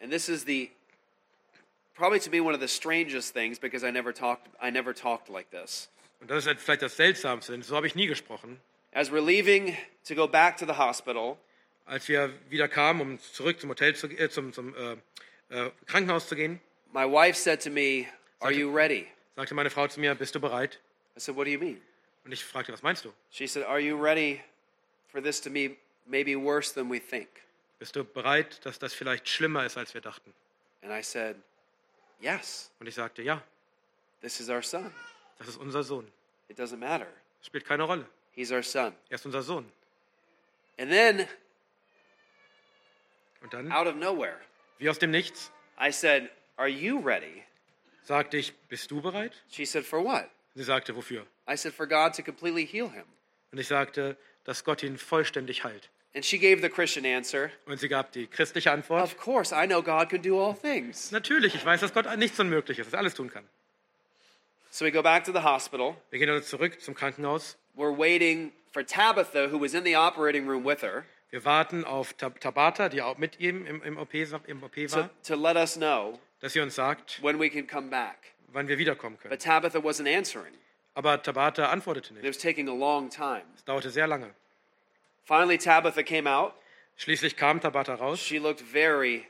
And 0.00 0.10
this 0.10 0.28
is 0.28 0.44
the 0.44 0.70
probably 1.94 2.18
to 2.18 2.30
me 2.30 2.40
one 2.40 2.54
of 2.54 2.60
the 2.60 2.68
strangest 2.68 3.32
things 3.34 3.58
because 3.60 3.86
I 3.86 3.92
never 3.92 4.12
talked 4.12 4.48
I 4.60 4.70
never 4.70 4.92
talked 4.92 5.28
like 5.28 5.50
this. 5.50 5.88
Und 6.20 6.30
das 6.30 6.44
ist 6.46 6.60
vielleicht 6.60 6.82
das 6.82 6.96
Seltsamste, 6.96 7.52
denn 7.52 7.62
so 7.62 7.76
habe 7.76 7.86
ich 7.86 7.94
nie 7.94 8.06
gesprochen. 8.08 8.60
As 8.92 9.10
we're 9.10 9.24
leaving 9.24 9.76
to 10.06 10.14
go 10.14 10.26
back 10.26 10.56
to 10.58 10.66
the 10.66 10.76
hospital, 10.76 11.38
Als 11.84 12.08
wir 12.08 12.32
wieder 12.48 12.68
kamen, 12.68 13.00
um 13.00 13.20
zurück 13.20 13.60
zum 13.60 13.70
Hotel 13.70 13.94
zu, 13.94 14.06
äh, 14.06 14.30
zum, 14.30 14.52
zum 14.52 14.74
äh, 14.76 14.96
äh, 15.50 15.70
Krankenhaus 15.86 16.28
zu 16.28 16.36
gehen, 16.36 16.60
my 16.92 17.04
wife 17.04 17.38
said 17.38 17.62
to 17.62 17.70
me, 17.70 18.06
"Are 18.40 18.52
you 18.52 18.72
ready?" 18.74 19.06
sagte 19.36 19.54
meine 19.54 19.70
Frau 19.70 19.86
zu 19.88 20.00
mir, 20.00 20.14
bist 20.14 20.34
du 20.34 20.40
bereit? 20.40 20.80
I 21.16 21.20
said, 21.20 21.36
"What 21.36 21.46
do 21.46 21.50
you 21.50 21.58
mean?" 21.58 21.80
Und 22.24 22.32
ich 22.32 22.44
fragte, 22.44 22.72
was 22.72 22.82
meinst 22.82 23.04
du? 23.04 23.12
She 23.30 23.46
said, 23.46 23.64
"Are 23.66 23.80
you 23.80 24.00
ready 24.00 24.40
for 25.08 25.22
this 25.22 25.40
to 25.40 25.50
be 25.50 25.76
maybe 26.06 26.36
worse 26.36 26.72
than 26.72 26.90
we 26.90 27.00
think?" 27.00 27.28
Bist 27.78 27.96
du 27.96 28.04
bereit, 28.04 28.64
dass 28.64 28.78
das 28.78 28.94
vielleicht 28.94 29.28
schlimmer 29.28 29.66
ist, 29.66 29.76
als 29.76 29.92
wir 29.92 30.00
dachten? 30.00 30.32
And 30.82 30.92
I 30.92 31.02
said, 31.02 31.36
"Yes. 32.20 32.70
Und 32.78 32.86
ich 32.86 32.94
sagte, 32.94 33.22
ja, 33.22 33.42
This 34.20 34.38
is 34.38 34.48
our 34.48 34.62
son. 34.62 34.92
das 35.38 35.48
ist 35.48 35.56
unser 35.56 35.82
Sohn. 35.82 36.06
It 36.48 36.58
doesn't 36.58 36.76
matter. 36.76 37.08
Das 37.40 37.46
spielt 37.48 37.64
keine 37.64 37.82
Rolle. 37.82 38.06
He's 38.32 38.52
our 38.52 38.62
son." 38.62 38.94
Er 39.08 39.16
ist 39.16 39.26
unser 39.26 39.42
Sohn. 39.42 39.70
And 40.78 40.90
then 40.90 41.28
Und 43.42 43.52
dann, 43.52 43.72
out 43.72 43.86
of 43.86 43.96
nowhere, 43.96 44.36
wie 44.78 44.88
aus 44.88 44.98
dem 44.98 45.10
Nichts, 45.10 45.50
I 45.80 45.90
said, 45.90 46.30
"Are 46.56 46.68
you 46.68 46.98
ready?" 47.00 47.42
sagte 48.04 48.36
ich, 48.36 48.52
bist 48.68 48.90
du 48.90 49.00
bereit? 49.00 49.32
She 49.50 49.64
said, 49.64 49.84
"For 49.84 50.02
what?" 50.04 50.28
Sie 50.54 50.64
sagte, 50.64 50.94
wofür? 50.94 51.26
I 51.48 51.56
said, 51.56 51.72
"For 51.74 51.86
God 51.86 52.14
to 52.14 52.22
completely 52.22 52.66
heal 52.66 52.90
him." 52.90 53.04
Und 53.52 53.58
ich 53.58 53.68
sagte, 53.68 54.16
dass 54.44 54.64
Gott 54.64 54.82
ihn 54.82 54.98
vollständig 54.98 55.64
heilt. 55.64 55.88
And 56.14 56.24
she 56.24 56.38
gave 56.38 56.60
the 56.60 56.68
Christian 56.68 57.06
answer, 57.06 57.50
Und 57.66 57.80
sie 57.80 57.88
gab 57.88 58.12
die 58.12 58.26
christliche 58.26 58.70
Antwort. 58.70 59.02
Of 59.02 59.16
course, 59.16 59.54
I 59.54 59.66
know 59.66 59.82
God 59.82 60.10
can 60.10 60.20
do 60.20 60.38
all 60.38 60.54
things. 60.54 61.10
Natürlich, 61.10 61.54
ich 61.54 61.64
weiß, 61.64 61.80
dass 61.80 61.94
Gott 61.94 62.06
nichts 62.18 62.38
unmöglich 62.38 62.78
ist, 62.78 62.86
dass 62.88 62.92
er 62.94 62.98
alles 62.98 63.14
tun 63.14 63.30
kann. 63.30 63.44
So 64.70 64.84
we 64.84 64.92
go 64.92 65.02
back 65.02 65.24
to 65.24 65.32
the 65.32 65.42
hospital. 65.42 65.96
Wir 66.10 66.18
gehen 66.18 66.28
also 66.30 66.46
zurück 66.46 66.80
zum 66.80 66.94
Krankenhaus. 66.94 67.56
We're 67.76 67.96
waiting 67.96 68.52
for 68.72 68.84
Tabitha, 68.84 69.50
who 69.50 69.58
was 69.58 69.74
in 69.74 69.84
the 69.84 69.96
operating 69.96 70.46
room 70.46 70.64
with 70.64 70.82
her, 70.82 71.04
Wir 71.32 71.44
warten 71.46 71.84
auf 71.84 72.12
Tab 72.12 72.40
Tabata, 72.40 72.88
die 72.90 73.00
auch 73.00 73.16
mit 73.16 73.40
ihm 73.40 73.66
im, 73.66 73.82
im, 73.82 73.96
OP, 73.96 74.12
im 74.14 74.62
OP 74.62 74.74
to, 74.74 74.92
war, 74.96 75.10
to 75.26 75.34
let 75.34 75.56
us 75.56 75.74
know 75.76 76.20
dass 76.40 76.52
sie 76.52 76.60
uns 76.60 76.74
sagt, 76.74 77.22
when 77.22 77.40
we 77.40 77.48
can 77.48 77.66
come 77.66 77.88
back. 77.88 78.34
wann 78.48 78.68
wir 78.68 78.76
wiederkommen 78.78 79.18
können. 79.18 79.30
But 79.30 79.40
Tabitha 79.40 79.78
wasn't 79.78 80.06
answering. 80.14 80.52
Aber 80.94 81.22
Tabata 81.22 81.70
antwortete 81.70 82.10
It 82.10 82.22
nicht. 82.22 82.28
was 82.28 82.36
taking 82.38 82.68
a 82.68 82.74
long 82.74 83.08
time. 83.08 83.44
Es 83.56 83.64
dauerte 83.64 83.90
sehr 83.90 84.06
lange. 84.06 84.34
Finally, 85.24 85.56
Tabitha 85.56 86.02
came 86.02 86.28
out. 86.30 86.52
Schließlich 86.98 87.36
kam 87.36 87.60
Tabata 87.60 87.94
raus. 87.94 88.20
She 88.20 88.38
looked 88.38 88.60
very 88.60 89.26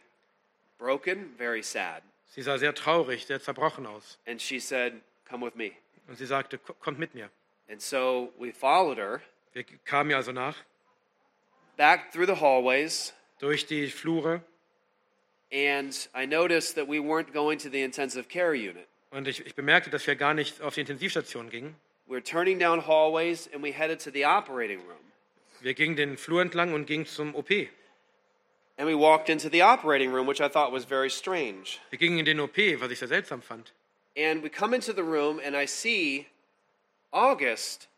broken, 0.79 1.33
very 1.39 1.62
sad. 1.62 2.03
Sie 2.27 2.43
sah 2.43 2.59
sehr 2.59 2.74
traurig, 2.74 3.27
sehr 3.27 3.41
zerbrochen 3.41 3.87
aus. 3.87 4.19
And 4.27 4.43
she 4.43 4.59
said, 4.59 4.95
Come 5.29 5.45
with 5.47 5.55
me. 5.55 5.70
Und 6.09 6.19
sie 6.19 6.27
sagte, 6.27 6.59
"Ko- 6.59 6.74
kommt 6.81 6.99
mit 6.99 7.15
mir. 7.15 7.31
And 7.70 7.81
so 7.81 8.33
we 8.41 8.53
followed 8.53 8.99
her 8.99 9.20
Wir 9.53 9.62
kamen 9.85 10.11
ihr 10.11 10.16
also 10.16 10.33
nach, 10.33 10.57
back 11.77 12.12
through 12.12 12.27
the 12.27 12.40
hallways. 12.40 13.12
durch 13.39 13.66
die 13.66 13.89
Flure. 13.89 14.43
And 15.53 15.94
I 16.15 16.24
noticed 16.24 16.77
that 16.77 16.89
we 16.89 16.99
weren't 16.99 17.32
going 17.32 17.59
to 17.59 17.69
the 17.69 17.82
intensive 17.82 18.28
care 18.28 18.55
unit. 18.55 18.89
Und 19.11 19.28
ich, 19.28 19.44
ich 19.44 19.55
bemerkte, 19.55 19.90
dass 19.90 20.07
wir 20.07 20.15
gar 20.16 20.32
nicht 20.32 20.62
auf 20.62 20.74
die 20.74 20.81
Intensivstation 20.81 21.51
gingen. 21.51 21.74
We 22.07 22.15
were 22.15 22.23
turning 22.23 22.59
down 22.59 22.86
hallways 22.86 23.49
and 23.53 23.62
we 23.62 23.73
headed 23.73 24.01
to 24.01 24.11
the 24.11 24.24
operating 24.24 24.78
room. 24.78 25.12
Wir 25.61 25.74
gingen 25.74 25.97
den 25.97 26.16
Flur 26.16 26.40
entlang 26.40 26.73
und 26.73 26.86
gingen 26.86 27.07
zum 27.07 27.35
OP. 27.35 27.51
And 28.78 28.89
we 28.89 28.94
walked 28.94 29.28
into 29.28 29.51
the 29.51 29.62
operating 29.62 30.11
room, 30.11 30.27
which 30.27 30.40
I 30.40 30.49
thought 30.49 30.73
was 30.73 30.85
very 30.85 31.11
strange. 31.11 31.78
Wir 31.90 31.99
gingen 31.99 32.19
in 32.19 32.24
den 32.24 32.40
OP, 32.40 32.57
was 32.81 32.90
ich 32.90 32.99
sehr 32.99 33.09
seltsam 33.09 33.43
fand. 33.43 33.73
And 34.16 34.43
we 34.43 34.49
come 34.49 34.74
into 34.74 34.93
the 34.93 35.05
room 35.05 35.40
and 35.44 35.55
I 35.55 35.66
see 35.66 36.28
August 37.12 37.89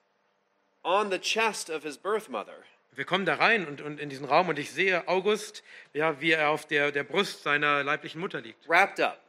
on 0.85 1.11
the 1.11 1.19
chest 1.19 1.71
of 1.71 1.85
his 1.85 1.97
birth 1.97 2.29
mother. 2.29 2.67
Wir 2.97 3.05
kommen 3.05 3.25
da 3.27 3.35
rein 3.35 3.67
und, 3.67 3.81
und 3.81 3.99
in 3.99 4.09
diesen 4.09 4.25
Raum 4.25 4.49
und 4.49 4.59
ich 4.59 4.71
sehe 4.71 5.09
August, 5.09 5.63
ja, 5.93 6.21
wie 6.21 6.33
er 6.33 6.51
auf 6.51 6.67
der, 6.67 6.93
der 6.93 7.05
Brust 7.05 7.43
seiner 7.43 7.83
leiblichen 7.83 8.21
Mutter 8.21 8.41
liegt, 8.41 8.69
wrapped 8.69 9.01
up. 9.01 9.21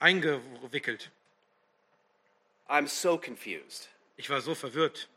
eingewickelt. 0.00 1.10
I'm 2.68 2.86
so 2.88 3.18
confused. 3.18 3.88
Ich 4.16 4.28
war 4.30 4.40
so 4.40 4.54
verwirrt. 4.54 5.08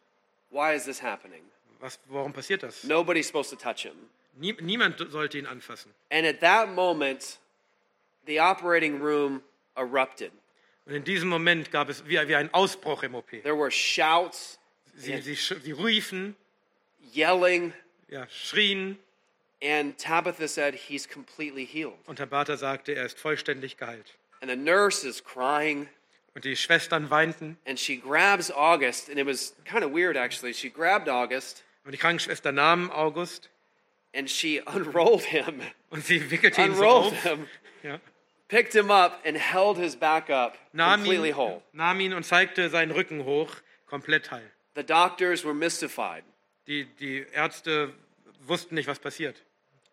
Why 0.49 0.73
is 0.75 0.85
this 0.85 1.01
happening? 1.01 1.41
Was, 1.79 1.99
warum 2.07 2.33
passiert 2.33 2.63
das? 2.63 2.83
Nobody's 2.83 3.27
supposed 3.27 3.49
to 3.51 3.55
touch 3.55 3.83
him. 3.83 3.95
Nie, 4.39 4.53
niemand 4.61 4.97
sollte 5.11 5.37
ihn 5.37 5.45
anfassen. 5.45 5.91
And 6.11 6.25
at 6.25 6.39
that 6.41 6.69
moment, 6.69 7.39
the 8.25 8.39
operating 8.39 8.99
room 9.01 9.41
erupted. 9.75 10.31
Und 10.85 10.93
in 10.95 11.03
diesem 11.03 11.27
Moment 11.27 11.71
gab 11.71 11.89
es 11.89 12.05
wie, 12.07 12.17
wie 12.27 12.35
einen 12.35 12.53
Ausbruch 12.53 13.03
im 13.03 13.15
OP. 13.15 13.29
There 13.43 13.57
were 13.57 13.71
shouts, 13.71 14.57
Sie, 14.95 15.19
sie, 15.21 15.35
sie 15.35 15.71
riefen, 15.73 16.35
yelling, 17.13 17.73
ja, 18.09 18.27
schrien 18.29 18.97
and 19.61 19.97
Tabitha 19.97 20.47
said, 20.47 20.75
He's 20.75 21.07
completely 21.07 21.65
healed. 21.65 21.97
und 22.05 22.29
Bater 22.29 22.57
sagte, 22.57 22.93
er 22.93 23.05
ist 23.05 23.17
vollständig 23.19 23.77
geheilt. 23.77 24.17
And 24.41 24.49
the 24.51 24.55
nurse 24.55 25.03
is 25.07 25.23
crying, 25.23 25.89
Und 26.35 26.45
die 26.45 26.55
Schwestern 26.55 27.09
weinten 27.09 27.57
and 27.65 27.79
she 27.79 27.97
grabs 27.97 28.51
August, 28.51 29.09
and 29.09 29.17
it 29.17 29.25
was 29.25 29.55
kind 29.65 29.83
of 29.83 29.91
weird 29.91 30.15
actually. 30.15 30.53
She 30.53 30.69
grabbed 30.69 31.09
August 31.09 31.63
und 31.83 31.91
die 31.93 31.97
Krankenschwester 31.97 32.51
nahm 32.51 32.91
August 32.91 33.49
and 34.13 34.29
she 34.29 34.61
unrolled 34.67 35.23
him, 35.23 35.61
und 35.89 36.05
sie 36.05 36.29
wickelte 36.29 36.61
ihn 36.61 36.75
so 36.75 36.85
auf, 36.85 37.23
him, 37.23 37.47
ja, 37.81 37.99
picked 38.47 38.73
him 38.73 38.91
up, 38.91 39.19
and 39.25 39.35
held 39.37 39.77
his 39.77 39.95
back 39.95 40.29
up 40.29 40.57
nahm, 40.73 40.99
completely 40.99 41.29
ihn, 41.29 41.35
whole. 41.37 41.61
nahm 41.73 41.99
ihn 41.99 42.13
und 42.13 42.23
zeigte 42.23 42.69
seinen 42.69 42.91
Rücken 42.91 43.25
hoch, 43.25 43.49
komplett 43.87 44.29
heil. 44.29 44.49
The 44.75 44.83
doctors 44.83 45.43
were 45.43 45.55
mystified. 45.55 46.23
Die, 46.67 46.85
die 46.99 47.25
Ärzte 47.31 47.93
wussten 48.45 48.75
nicht, 48.75 48.87
was 48.87 48.99
passiert. 48.99 49.41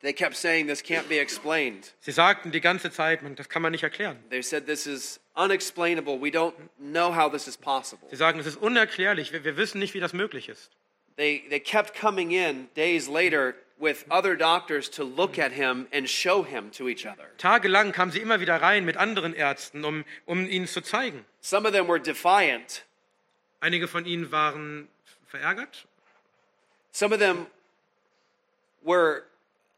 They 0.05 0.13
kept 0.13 0.37
saying, 0.37 0.67
This 0.67 0.83
can't 0.83 1.09
be 1.09 1.19
explained. 1.19 1.95
Sie 2.01 2.13
sagten 2.13 2.53
die 2.53 2.61
ganze 2.61 2.91
Zeit, 2.91 3.23
man, 3.23 3.37
das 3.37 3.49
kann 3.49 3.63
man 3.63 3.73
nicht 3.73 3.85
erklären. 3.85 4.19
They 4.29 4.43
said, 4.43 4.67
This 4.67 4.87
is 4.87 5.19
unexplainable. 5.35 6.21
We 6.21 6.31
don't 6.31 6.53
know 6.79 7.15
how 7.15 7.31
this 7.31 7.49
is 7.49 7.57
possible. 7.57 8.07
Sie 8.11 8.17
sagen, 8.17 8.39
es 8.39 8.47
ist 8.47 8.57
unerklärlich, 8.57 9.33
wir, 9.33 9.45
wir 9.45 9.57
wissen 9.57 9.79
nicht, 9.79 9.95
wie 9.95 10.01
das 10.01 10.13
möglich 10.13 10.51
ist. 10.51 10.71
They, 11.17 11.45
they 11.49 11.61
kept 11.61 11.99
coming 11.99 12.33
in 12.33 12.69
days 12.75 13.09
later 13.09 13.55
with 13.79 14.05
other 14.11 14.37
doctors 14.37 14.91
to 14.91 15.05
look 15.05 15.39
at 15.39 15.53
him 15.53 15.87
and 15.93 16.09
show 16.09 16.43
him 16.43 16.71
to 16.73 16.89
each 16.89 17.07
other. 17.07 17.25
Tagelang 17.39 17.93
kamen 17.93 18.13
sie 18.13 18.21
immer 18.21 18.41
wieder 18.41 18.61
rein 18.61 18.85
mit 18.85 18.97
anderen 18.97 19.33
Ärzten, 19.33 19.85
um, 19.85 20.05
um 20.27 20.47
ihnen 20.47 20.67
zu 20.67 20.83
zeigen. 20.83 21.25
Some 21.41 21.67
of 21.67 21.73
them 21.73 21.89
were 21.89 22.01
defiant, 22.01 22.85
Einige 23.61 23.89
von 23.89 24.05
ihnen 24.05 24.31
waren 24.31 24.89
verärgert, 25.27 25.87
some 26.95 27.13
of 27.13 27.19
them 27.19 27.49
were 28.83 29.25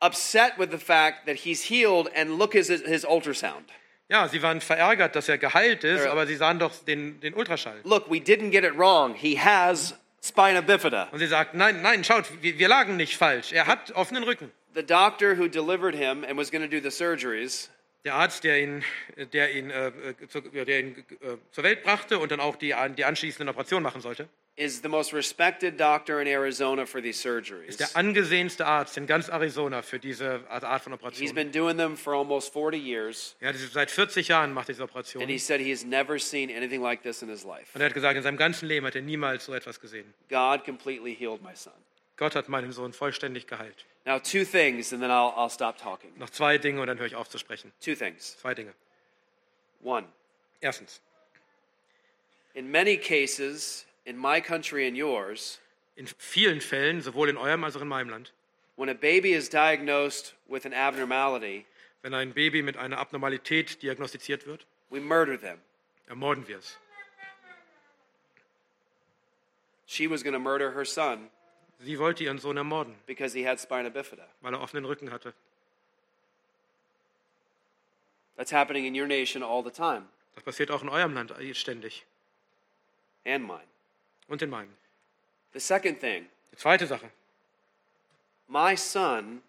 upset 0.00 0.58
with 0.58 0.70
the 0.70 0.78
fact 0.78 1.26
that 1.26 1.36
he's 1.36 1.62
healed 1.62 2.08
and 2.14 2.38
look 2.38 2.54
at 2.54 2.66
his, 2.66 2.82
his 2.82 3.04
ultrasound. 3.04 3.64
ja, 4.08 4.28
sie 4.28 4.42
waren 4.42 4.60
verärgert, 4.60 5.16
dass 5.16 5.28
er 5.28 5.38
geheilt 5.38 5.82
ist, 5.82 6.06
aber 6.06 6.26
sie 6.26 6.36
sahen 6.36 6.58
doch 6.58 6.72
den, 6.84 7.18
den 7.20 7.34
Ultraschall. 7.34 7.80
Look, 7.84 8.08
we 8.08 8.20
didn't 8.20 8.50
get 8.50 8.64
it 8.64 8.76
wrong. 8.76 9.14
He 9.14 9.36
has 9.36 9.94
spina 10.22 10.60
bifida. 10.60 11.08
Und 11.10 11.18
sie 11.18 11.26
sagten, 11.26 11.58
nein, 11.58 11.82
nein, 11.82 12.04
schaut, 12.04 12.26
wir, 12.40 12.58
wir 12.58 12.68
lagen 12.68 12.96
nicht 12.96 13.16
falsch. 13.16 13.52
Er 13.52 13.66
hat 13.66 13.92
offenen 13.92 14.22
Rücken. 14.22 14.52
The 14.74 14.82
doctor 14.82 15.36
who 15.36 15.48
delivered 15.48 15.94
him 15.94 16.22
and 16.22 16.36
was 16.36 16.50
going 16.50 16.62
to 16.62 16.68
do 16.68 16.80
the 16.80 16.90
surgeries 16.90 17.68
Der 18.04 18.14
Arzt, 18.14 18.44
der 18.44 18.62
ihn, 18.62 18.84
der 19.32 19.52
ihn, 19.54 19.70
äh, 19.70 19.90
zu, 20.28 20.40
der 20.40 20.80
ihn 20.80 20.96
äh, 21.20 21.36
zur 21.50 21.64
Welt 21.64 21.82
brachte 21.82 22.18
und 22.20 22.30
dann 22.30 22.38
auch 22.40 22.54
die, 22.56 22.72
die 22.96 23.04
anschließenden 23.04 23.48
Operationen 23.48 23.82
machen 23.82 24.00
sollte, 24.00 24.28
is 24.58 24.80
the 24.80 24.88
most 24.88 25.12
respected 25.12 25.78
doctor 25.78 26.20
in 26.20 26.26
Arizona 26.26 26.86
for 26.86 27.02
these 27.02 27.20
surgeries. 27.20 27.68
ist 27.68 27.80
der 27.80 27.94
angesehenste 27.94 28.64
Arzt 28.64 28.96
in 28.96 29.06
ganz 29.06 29.28
Arizona 29.28 29.82
für 29.82 29.98
diese 29.98 30.40
Art 30.48 30.82
von 30.82 30.92
He's 30.92 31.00
Operationen. 31.00 31.34
been 31.34 31.52
doing 31.52 31.76
them 31.76 31.96
for 31.96 32.14
almost 32.14 32.52
40 32.54 32.80
years, 32.82 33.36
das 33.40 33.56
ist 33.60 33.74
seit 33.74 33.90
40 33.90 34.28
Jahren 34.28 34.54
macht 34.54 34.68
er 34.68 34.74
diese 34.74 34.84
Operation. 34.84 35.20
and 35.22 35.30
he 35.30 35.36
said 35.38 35.60
he 35.60 35.70
has 35.70 35.84
never 35.84 36.18
seen 36.18 36.48
anything 36.50 36.80
like 36.80 37.02
this 37.02 37.22
in 37.22 37.28
his 37.28 37.44
life. 37.44 37.66
Und 37.74 37.80
er 37.82 37.86
hat 37.88 37.94
gesagt, 37.94 38.16
in 38.16 38.22
seinem 38.22 38.38
ganzen 38.38 38.66
Leben 38.66 38.86
hat 38.86 38.94
er 38.94 39.02
niemals 39.02 39.44
so 39.44 39.52
etwas 39.52 39.78
gesehen. 39.80 40.14
God 40.30 40.64
completely 40.64 41.14
healed 41.14 41.42
my 41.42 41.54
son. 41.54 41.74
Gott 42.16 42.34
hat 42.34 42.48
meinen 42.48 42.72
Sohn 42.72 42.92
vollständig 42.92 43.46
geheilt. 43.46 43.84
Now, 44.06 44.18
two 44.18 44.44
things, 44.44 44.92
and 44.92 45.02
then 45.02 45.10
I'll, 45.10 45.34
I'll 45.36 45.50
stop 45.50 45.76
talking. 45.76 46.12
Noch 46.16 46.30
zwei 46.30 46.58
Dinge 46.58 46.80
und 46.80 46.86
dann 46.86 46.98
höre 46.98 47.06
ich 47.06 47.16
auf 47.16 47.28
zu 47.28 47.38
sprechen. 47.38 47.72
Two 47.80 47.94
things. 47.94 48.36
Zwei 48.38 48.54
Dinge. 48.54 48.72
One, 49.82 50.06
Erstens, 50.60 51.00
in 52.54 52.70
many 52.70 52.96
cases, 52.96 53.84
in 54.06 54.16
my 54.16 54.40
country 54.40 54.86
and 54.86 54.96
yours, 54.96 55.60
in 55.96 56.06
vielen 56.06 56.60
Fällen, 56.60 57.02
sowohl 57.02 57.28
in 57.28 57.36
eurem 57.36 57.62
als 57.64 57.76
auch 57.76 57.82
in 57.82 57.88
meinem 57.88 58.08
Land, 58.08 58.32
when 58.76 58.88
a 58.88 58.94
baby 58.94 59.32
is 59.34 59.48
diagnosed 59.48 60.34
with 60.48 60.64
an 60.64 60.72
abnormality, 60.72 61.66
wenn 62.02 62.14
ein 62.14 62.32
Baby 62.32 62.62
mit 62.62 62.76
einer 62.76 62.98
Abnormalität 62.98 63.82
diagnostiziert 63.82 64.46
wird, 64.46 64.64
we 64.90 65.00
murder 65.00 65.38
them. 65.38 65.58
ermorden 66.08 66.46
wir 66.48 66.58
es. 66.58 66.78
She 69.86 70.08
was 70.08 70.22
going 70.22 70.32
to 70.34 70.40
murder 70.40 70.72
her 70.72 70.84
son 70.84 71.28
Sie 71.78 71.98
wollte 71.98 72.24
ihren 72.24 72.38
Sohn 72.38 72.56
ermorden, 72.56 72.94
because 73.06 73.36
he 73.38 73.46
had 73.46 73.60
spina 73.60 73.88
bifida. 73.90 74.26
weil 74.40 74.54
er 74.54 74.60
offenen 74.60 74.84
Rücken 74.86 75.10
hatte. 75.10 75.34
That's 78.36 78.52
happening 78.52 78.84
in 78.84 78.94
your 78.94 79.06
nation 79.06 79.42
all 79.42 79.62
the 79.62 79.70
time 79.70 80.06
Das 80.34 80.44
passiert 80.44 80.70
auch 80.70 80.82
in 80.82 80.88
eurem 80.88 81.14
Land 81.14 81.32
ständig 81.52 82.04
and 83.24 83.46
mine. 83.46 83.64
und 84.28 84.42
in 84.42 84.50
meinem. 84.50 84.72
The 85.52 85.60
second 85.60 86.00
thing, 86.00 86.26
Die 86.52 86.56
zweite 86.56 86.86
Sache. 86.86 87.10
my 88.48 88.76
son 88.76 89.42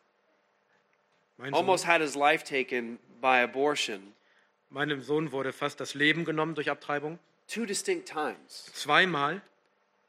Mein 1.37 1.53
almost 1.53 1.83
Sohn, 1.83 1.91
had 1.91 2.01
his 2.01 2.15
life 2.15 2.43
taken 2.43 2.97
by 3.21 3.41
abortion 3.43 4.13
meinem 4.69 5.01
Sohn 5.01 5.31
wurde 5.31 5.53
fast 5.53 5.79
das 5.79 5.93
Leben 5.93 6.23
genommen 6.25 6.55
durch 6.55 6.69
Abtreibung. 6.69 7.19
two 7.47 7.65
distinct 7.65 8.07
times. 8.07 8.65
Zweimal. 8.73 9.41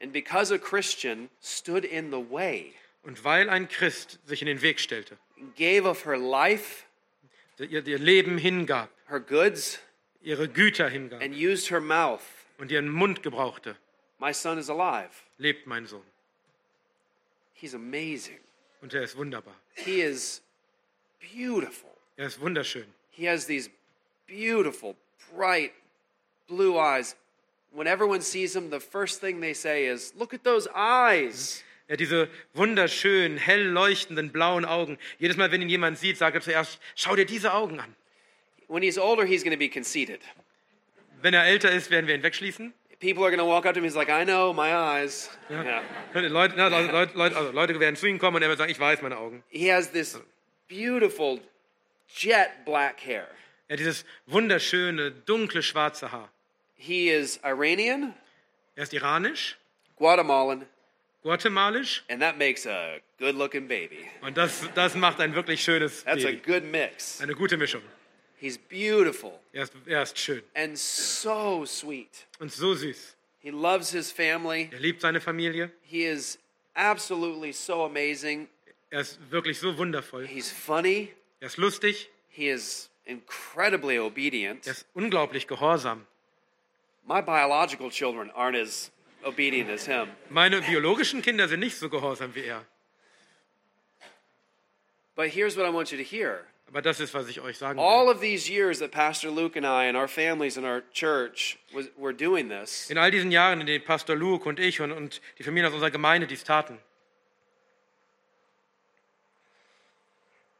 And 0.01 0.13
because 0.13 0.55
a 0.55 0.59
Christian 0.59 1.29
stood 1.41 1.85
in 1.85 2.11
the 2.11 2.19
way, 2.31 2.73
Und 3.03 3.25
weil 3.25 3.49
ein 3.49 3.69
Christ 3.69 4.19
sich 4.27 4.43
in 4.43 4.47
den 4.47 4.63
Weg 4.63 4.79
stellte, 4.81 5.17
gave 5.57 5.89
of 5.89 6.05
her 6.05 6.17
life, 6.17 6.85
ihr, 7.59 7.87
ihr 7.87 7.99
Leben 7.99 8.39
hingab, 8.39 8.91
her 9.09 9.21
goods, 9.21 9.81
ihre 10.23 10.49
Güter 10.49 10.89
hingab 10.89 11.21
and 11.23 11.35
used 11.35 11.71
her 11.71 11.81
mouth, 11.81 12.23
und 12.59 12.71
ihren 12.71 12.89
Mund 12.89 13.23
gebrauchte, 13.23 13.77
my 14.19 14.33
son 14.33 14.59
is 14.59 14.69
alive. 14.69 15.11
lebt 15.39 15.67
mein 15.67 15.87
Sohn. 15.87 16.05
He's 17.55 17.75
amazing. 17.75 18.39
Und 18.81 18.95
er 18.95 19.03
ist 19.03 19.17
wunderbar. 19.17 19.55
He 19.75 20.01
is 20.03 20.41
beautiful. 21.21 21.91
Er 22.17 22.27
ist 22.27 22.41
wunderschön. 22.41 22.87
He 23.11 23.27
has 23.27 23.47
these 23.47 23.69
beautiful, 24.29 24.95
bright 25.35 25.73
blue 26.47 26.79
eyes. 26.79 27.17
When 27.73 27.87
everyone 27.87 28.21
sees 28.23 28.57
him, 28.57 28.71
the 28.71 28.81
first 28.81 29.21
thing 29.21 29.41
they 29.41 29.55
say 29.55 29.87
is, 29.87 30.13
Look 30.17 30.35
at 30.35 30.43
those 30.43 30.69
eyes. 30.75 31.63
Hat 31.89 32.01
diese 32.01 32.29
wunderschönen, 32.55 33.39
hell 33.39 33.65
leuchtenden 33.65 34.31
blauen 34.31 34.67
Augen. 34.67 34.99
Jedes 35.19 35.37
Mal, 35.37 35.51
wenn 35.51 35.63
ihn 35.63 35.71
jemand 35.71 35.99
sieht, 35.99 36.19
sagt 36.19 36.35
er 36.35 36.43
zuerst, 36.43 36.79
schau 36.95 37.17
dir 37.17 37.25
diese 37.25 37.55
Augen 37.55 37.81
an. 37.81 37.95
When 38.69 38.83
he's 38.83 38.99
older, 38.99 39.25
he's 39.25 39.43
going 39.43 39.53
to 39.53 39.59
be 39.59 39.71
conceited. 39.71 40.21
Wenn 41.23 41.33
er 41.33 41.45
älter 41.45 41.71
ist, 41.71 41.91
werden 41.91 42.07
wir 42.07 42.15
ihn 42.15 42.23
wegschließen. 42.23 42.75
People 43.01 43.25
are 43.25 43.31
going 43.31 43.39
to 43.39 43.47
walk 43.47 43.65
up 43.65 43.75
to 43.75 43.79
him. 43.79 43.85
He's 43.85 43.95
like, 43.95 44.11
I 44.11 44.25
know, 44.25 44.53
my 44.53 44.75
eyes. 44.75 45.31
Yeah. 45.49 45.83
Leute, 46.15 46.55
na, 46.57 46.69
Leute, 46.69 47.17
Leute, 47.17 47.37
also 47.37 47.53
Leute 47.53 47.79
werden 47.81 47.97
zu 47.97 48.07
ihm 48.07 48.19
kommen 48.19 48.37
und 48.37 48.43
er 48.43 48.49
wird 48.49 48.59
sagen, 48.59 48.71
ich 48.71 48.81
weiß 48.81 49.03
meine 49.03 49.17
Augen. 49.17 49.43
He 49.49 49.73
has 49.73 49.91
this 49.91 50.19
beautiful 50.69 51.41
jet 52.09 52.65
black 52.65 53.01
hair. 53.01 53.29
Er 53.69 53.75
hat 53.75 53.81
dieses 53.81 54.05
wunderschöne, 54.27 55.13
dunkle, 55.13 55.63
schwarze 55.63 56.11
Haar. 56.11 56.29
He 56.79 57.11
is 57.11 57.39
Iranian, 57.45 58.15
Er 58.77 58.85
ist 58.85 58.93
iranisch, 58.93 59.57
Guatemalan, 59.97 60.65
guatemalisch 61.25 62.05
and 62.09 62.21
that 62.23 62.39
makes 62.39 62.67
a 62.67 63.01
good 63.19 63.35
looking 63.35 63.67
baby. 63.67 64.09
und 64.23 64.37
das, 64.37 64.63
das 64.75 64.95
macht 64.95 65.21
ein 65.21 65.35
wirklich 65.35 65.63
schönes 65.63 66.05
That's 66.05 66.25
a 66.25 66.29
Baby. 66.29 66.41
good 66.47 66.63
mix. 66.65 67.21
Eine 67.21 67.35
gute 67.35 67.57
Mischung. 67.57 67.83
He's 68.41 68.57
beautiful 68.57 69.33
Er 69.53 69.65
ist, 69.65 69.73
er 69.87 70.03
ist 70.05 70.17
schön 70.19 70.43
and 70.55 70.79
so 70.79 71.67
sweet. 71.67 72.27
und 72.39 72.53
so 72.53 72.75
süß. 72.75 73.17
He 73.41 73.51
loves 73.51 73.91
his 73.91 74.13
family. 74.13 74.69
Er 74.73 74.79
liebt 74.79 75.01
seine 75.01 75.21
Familie. 75.21 75.71
He 75.83 76.05
is 76.05 76.39
absolutely 76.75 77.53
so 77.53 77.85
amazing. 77.85 78.49
Er 78.91 79.01
ist 79.01 79.19
wirklich 79.31 79.59
so 79.59 79.77
wundervoll. 79.77 80.27
He's 80.27 80.51
funny. 80.53 81.13
Er 81.41 81.49
ist 81.49 81.57
lustig. 81.57 82.09
He 82.31 82.49
is 82.49 82.89
incredibly 83.05 83.99
obedient. 83.99 84.67
Er 84.67 84.73
ist 84.73 84.87
unglaublich 84.95 85.47
gehorsam. 85.49 86.07
My 87.09 87.23
biological 87.23 87.91
children 87.91 88.31
aren't 88.37 88.57
as 88.57 88.91
obedient 89.25 89.71
as 89.71 89.87
him. 89.87 90.11
Meine 90.29 90.61
biologischen 90.61 91.23
Kinder 91.23 91.49
sind 91.49 91.61
nicht 91.61 91.79
so 91.79 91.89
gehorsam 91.89 92.35
wie 92.35 92.45
er. 92.45 92.67
But 95.17 95.31
here's 95.31 95.57
what 95.57 95.65
I 95.65 95.71
want 95.71 95.91
you 95.91 95.97
to 95.97 96.05
hear. 96.05 96.45
Aber 96.69 96.83
das 96.83 97.01
ist, 97.01 97.15
was 97.15 97.27
ich 97.31 97.41
euch 97.41 97.57
sagen 97.57 97.79
will. 97.79 97.83
All 97.85 98.11
of 98.11 98.21
these 98.21 98.47
years 98.51 98.79
that 98.81 98.93
Pastor 98.93 99.31
Luke 99.31 99.57
and 99.57 99.65
I 99.65 99.87
and 99.87 99.97
our 99.97 100.07
families 100.07 100.59
and 100.59 100.67
our 100.67 100.83
church 100.93 101.59
was, 101.75 101.89
were 101.97 102.13
doing 102.13 102.51
this, 102.51 102.91
In 102.91 102.99
all 102.99 103.11
diesen 103.11 103.31
Jahren, 103.31 103.63
in 103.63 103.67
denen 103.67 103.85
Pastor 103.87 104.15
Luke 104.15 104.47
und 104.47 104.61
ich 104.61 104.79
und, 104.83 104.93
und 104.93 105.23
die 105.39 105.43
Familien 105.45 105.67
aus 105.67 105.73
unserer 105.73 105.91
Gemeinde 105.91 106.27
dies 106.27 106.45
taten, 106.45 106.79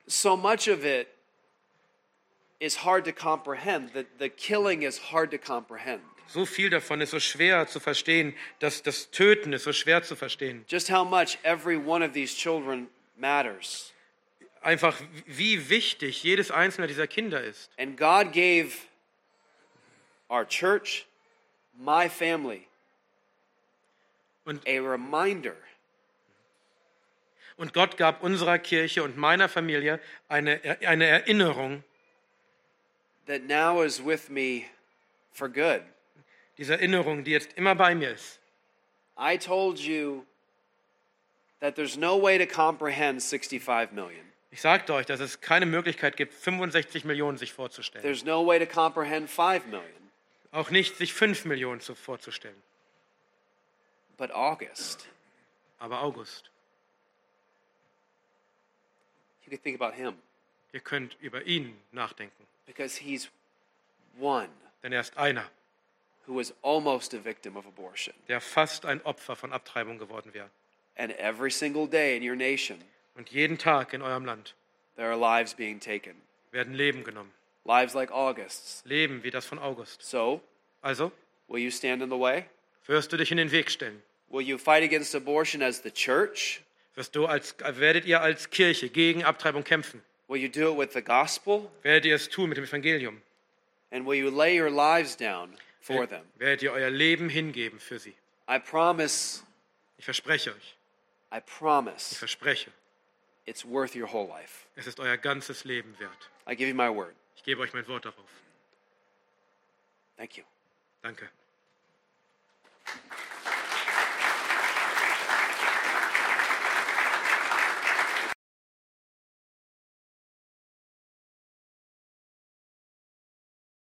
so 0.07 0.35
much 0.35 0.67
of 0.67 0.83
it 0.83 1.09
is 2.59 2.87
hard 2.87 3.05
to 3.05 3.13
comprehend. 3.13 3.93
The, 3.93 4.07
the 4.19 4.31
killing 4.31 4.81
is 4.81 5.13
hard 5.13 5.31
to 5.33 5.39
comprehend. 5.39 6.01
So 6.29 6.47
viel 6.47 6.71
davon 6.71 7.01
ist 7.01 7.11
so 7.11 7.21
schwer 7.21 7.67
zu 7.67 7.81
verstehen, 7.81 8.35
dass 8.59 8.83
das 8.83 9.11
Töten 9.11 9.53
ist 9.53 9.65
so 9.65 9.73
schwer 9.73 10.03
zu 10.03 10.15
verstehen. 10.17 10.65
Just 10.69 10.91
how 10.91 11.09
much 11.09 11.39
every 11.43 11.77
one 11.77 12.05
of 12.05 12.13
these 12.13 12.35
children 12.35 12.89
matters. 13.17 13.93
Einfach, 14.61 15.01
wie 15.27 15.71
wichtig 15.71 16.23
jedes 16.23 16.51
einzelne 16.51 16.87
dieser 16.87 17.07
Kinder 17.07 17.43
ist. 17.43 17.71
And 17.79 17.97
God 17.97 18.33
gave 18.33 18.73
our 20.29 20.47
church, 20.47 21.07
my 21.75 22.09
family, 22.09 22.67
Und, 24.45 24.67
a 24.67 24.81
reminder 24.81 25.55
und 27.59 27.75
Gott 27.75 27.97
gab 27.97 28.23
unserer 28.23 28.59
Kirche 28.59 29.03
und 29.03 29.17
meiner 29.17 29.49
Familie 29.49 30.01
eine, 30.29 30.61
eine 30.87 31.07
Erinnerung, 31.07 31.83
that 33.27 33.43
now 33.47 33.83
is 33.83 34.03
with 34.03 34.31
me 34.31 34.67
for 35.33 35.49
good. 35.49 35.83
Diese 36.59 36.75
Erinnerung, 36.75 37.25
die 37.25 37.31
jetzt 37.31 37.53
immer 37.55 37.75
bei 37.75 37.95
mir 37.95 38.11
ist. 38.11 38.41
I 39.19 39.39
told 39.39 39.79
you 39.81 40.25
that 41.61 41.75
there's 41.75 41.97
no 41.97 42.21
way 42.21 42.39
to 42.39 42.47
comprehend 42.47 43.23
65 43.23 43.93
million. 43.93 44.25
Ich 44.51 44.61
sagte 44.61 44.95
euch, 44.95 45.07
dass 45.07 45.21
es 45.21 45.41
keine 45.41 45.67
Möglichkeit 45.67 46.17
gibt, 46.17 46.33
65 46.35 47.05
Millionen 47.05 47.37
sich 47.39 47.53
vorzustellen. 47.53 48.03
There's 48.03 48.25
no 48.25 48.47
way 48.47 48.59
to 48.59 48.67
comprehend 48.67 49.29
5 49.29 49.67
million. 49.67 49.85
Auch 50.53 50.71
nicht 50.71 50.97
sich 50.97 51.13
5 51.13 51.45
Millionen 51.45 51.81
zu, 51.81 51.95
vorzustellen. 51.95 52.57
But 54.17 54.31
August, 54.33 55.07
Aber 55.79 56.03
August, 56.03 56.51
you 59.45 59.51
can 59.51 59.63
think 59.63 59.81
about 59.81 59.95
him 59.95 60.15
ihr 60.73 60.81
könnt 60.81 61.17
über 61.21 61.45
ihn 61.45 61.77
nachdenken. 61.93 62.47
because 62.67 62.97
he's 63.01 63.31
one 64.19 64.49
Denn 64.83 64.93
er 64.93 65.01
ist 65.01 65.17
einer, 65.17 65.45
who 66.29 66.37
was 66.37 66.53
almost 66.63 67.15
a 67.15 67.19
victim 67.25 67.57
of 67.57 67.67
abortion. 67.67 68.15
der 68.29 68.41
fast 68.41 68.85
ein 68.85 69.01
Opfer 69.05 69.35
von 69.35 69.53
Abtreibung 69.53 69.99
geworden 69.99 70.33
wäre. 70.35 70.51
And 70.97 71.13
every 71.19 71.51
single 71.51 71.89
day 71.89 72.17
in 72.17 72.23
your 72.29 72.37
nation, 72.37 72.79
Und 73.17 73.31
jeden 73.31 73.59
Tag 73.59 73.93
in 73.95 74.03
eurem 74.03 74.25
Land 74.25 74.55
there 74.97 75.09
are 75.09 75.17
lives 75.19 75.55
being 75.55 75.81
taken. 75.81 76.15
werden 76.53 76.75
Leben 76.75 77.03
genommen. 77.05 77.33
Lives 77.65 77.95
like 77.95 78.11
August's. 78.11 78.83
Leben 78.85 79.23
wie 79.23 79.31
das 79.31 79.45
von 79.47 79.59
August. 79.59 80.03
So, 80.03 80.41
Also, 80.83 81.11
will 81.49 81.61
you 81.61 81.71
stand 81.71 82.03
in 82.03 82.11
the 82.11 82.19
way? 82.19 82.45
wirst 82.87 83.13
du 83.13 83.17
dich 83.17 83.31
in 83.31 83.37
den 83.39 83.51
Weg 83.51 83.71
stellen? 83.71 84.03
Will 84.31 84.43
you 84.47 84.59
fight 84.59 84.83
against 84.83 85.15
abortion 85.15 85.63
as 85.63 85.83
the 85.83 85.91
church? 85.91 86.63
Wirst 86.95 87.15
du 87.15 87.27
als, 87.27 87.55
werdet 87.61 88.05
ihr 88.07 88.21
als 88.21 88.51
Kirche 88.51 88.89
gegen 88.89 89.25
Abtreibung 89.25 89.63
kämpfen? 89.65 90.03
Will 90.29 90.41
you 90.41 90.49
do 90.49 90.73
it 90.73 90.79
with 90.79 90.93
the 90.93 91.01
gospel? 91.03 91.71
Werdet 91.83 92.05
ihr 92.07 92.15
es 92.15 92.29
tun 92.29 92.49
mit 92.49 92.59
dem 92.59 92.65
Evangelium? 92.65 93.23
And 93.91 94.07
will 94.07 94.15
you 94.19 94.31
lay 94.31 94.61
your 94.61 94.69
lives 94.71 95.17
down 95.17 95.55
for 95.81 96.07
them? 96.07 96.25
Werdet 96.37 96.63
ihr 96.63 96.73
euer 96.73 96.91
Leben 96.91 97.29
hingeben 97.29 97.79
für 97.81 97.99
sie? 97.99 98.15
I 98.51 98.59
promise, 98.59 99.43
Ich 99.99 100.05
verspreche 100.05 100.55
euch, 100.55 100.77
I 101.33 101.39
ich 101.39 101.45
promise, 101.47 102.15
verspreche, 102.15 102.71
it's 103.47 103.65
worth 103.65 103.95
your 103.95 104.11
whole 104.13 104.29
life. 104.29 104.67
es 104.77 104.87
ist 104.87 105.01
euer 105.01 105.17
ganzes 105.17 105.65
Leben 105.65 105.99
wert. 105.99 106.31
I 106.49 106.55
give 106.57 106.69
you 106.69 106.75
my 106.75 106.89
word. 106.89 107.15
Ich 107.37 107.43
gebe 107.45 107.61
euch 107.63 107.73
mein 107.73 107.87
Wort 107.89 108.05
darauf. 108.05 108.25
Thank 110.17 110.37
you. 110.37 110.45
Danke. 111.03 111.29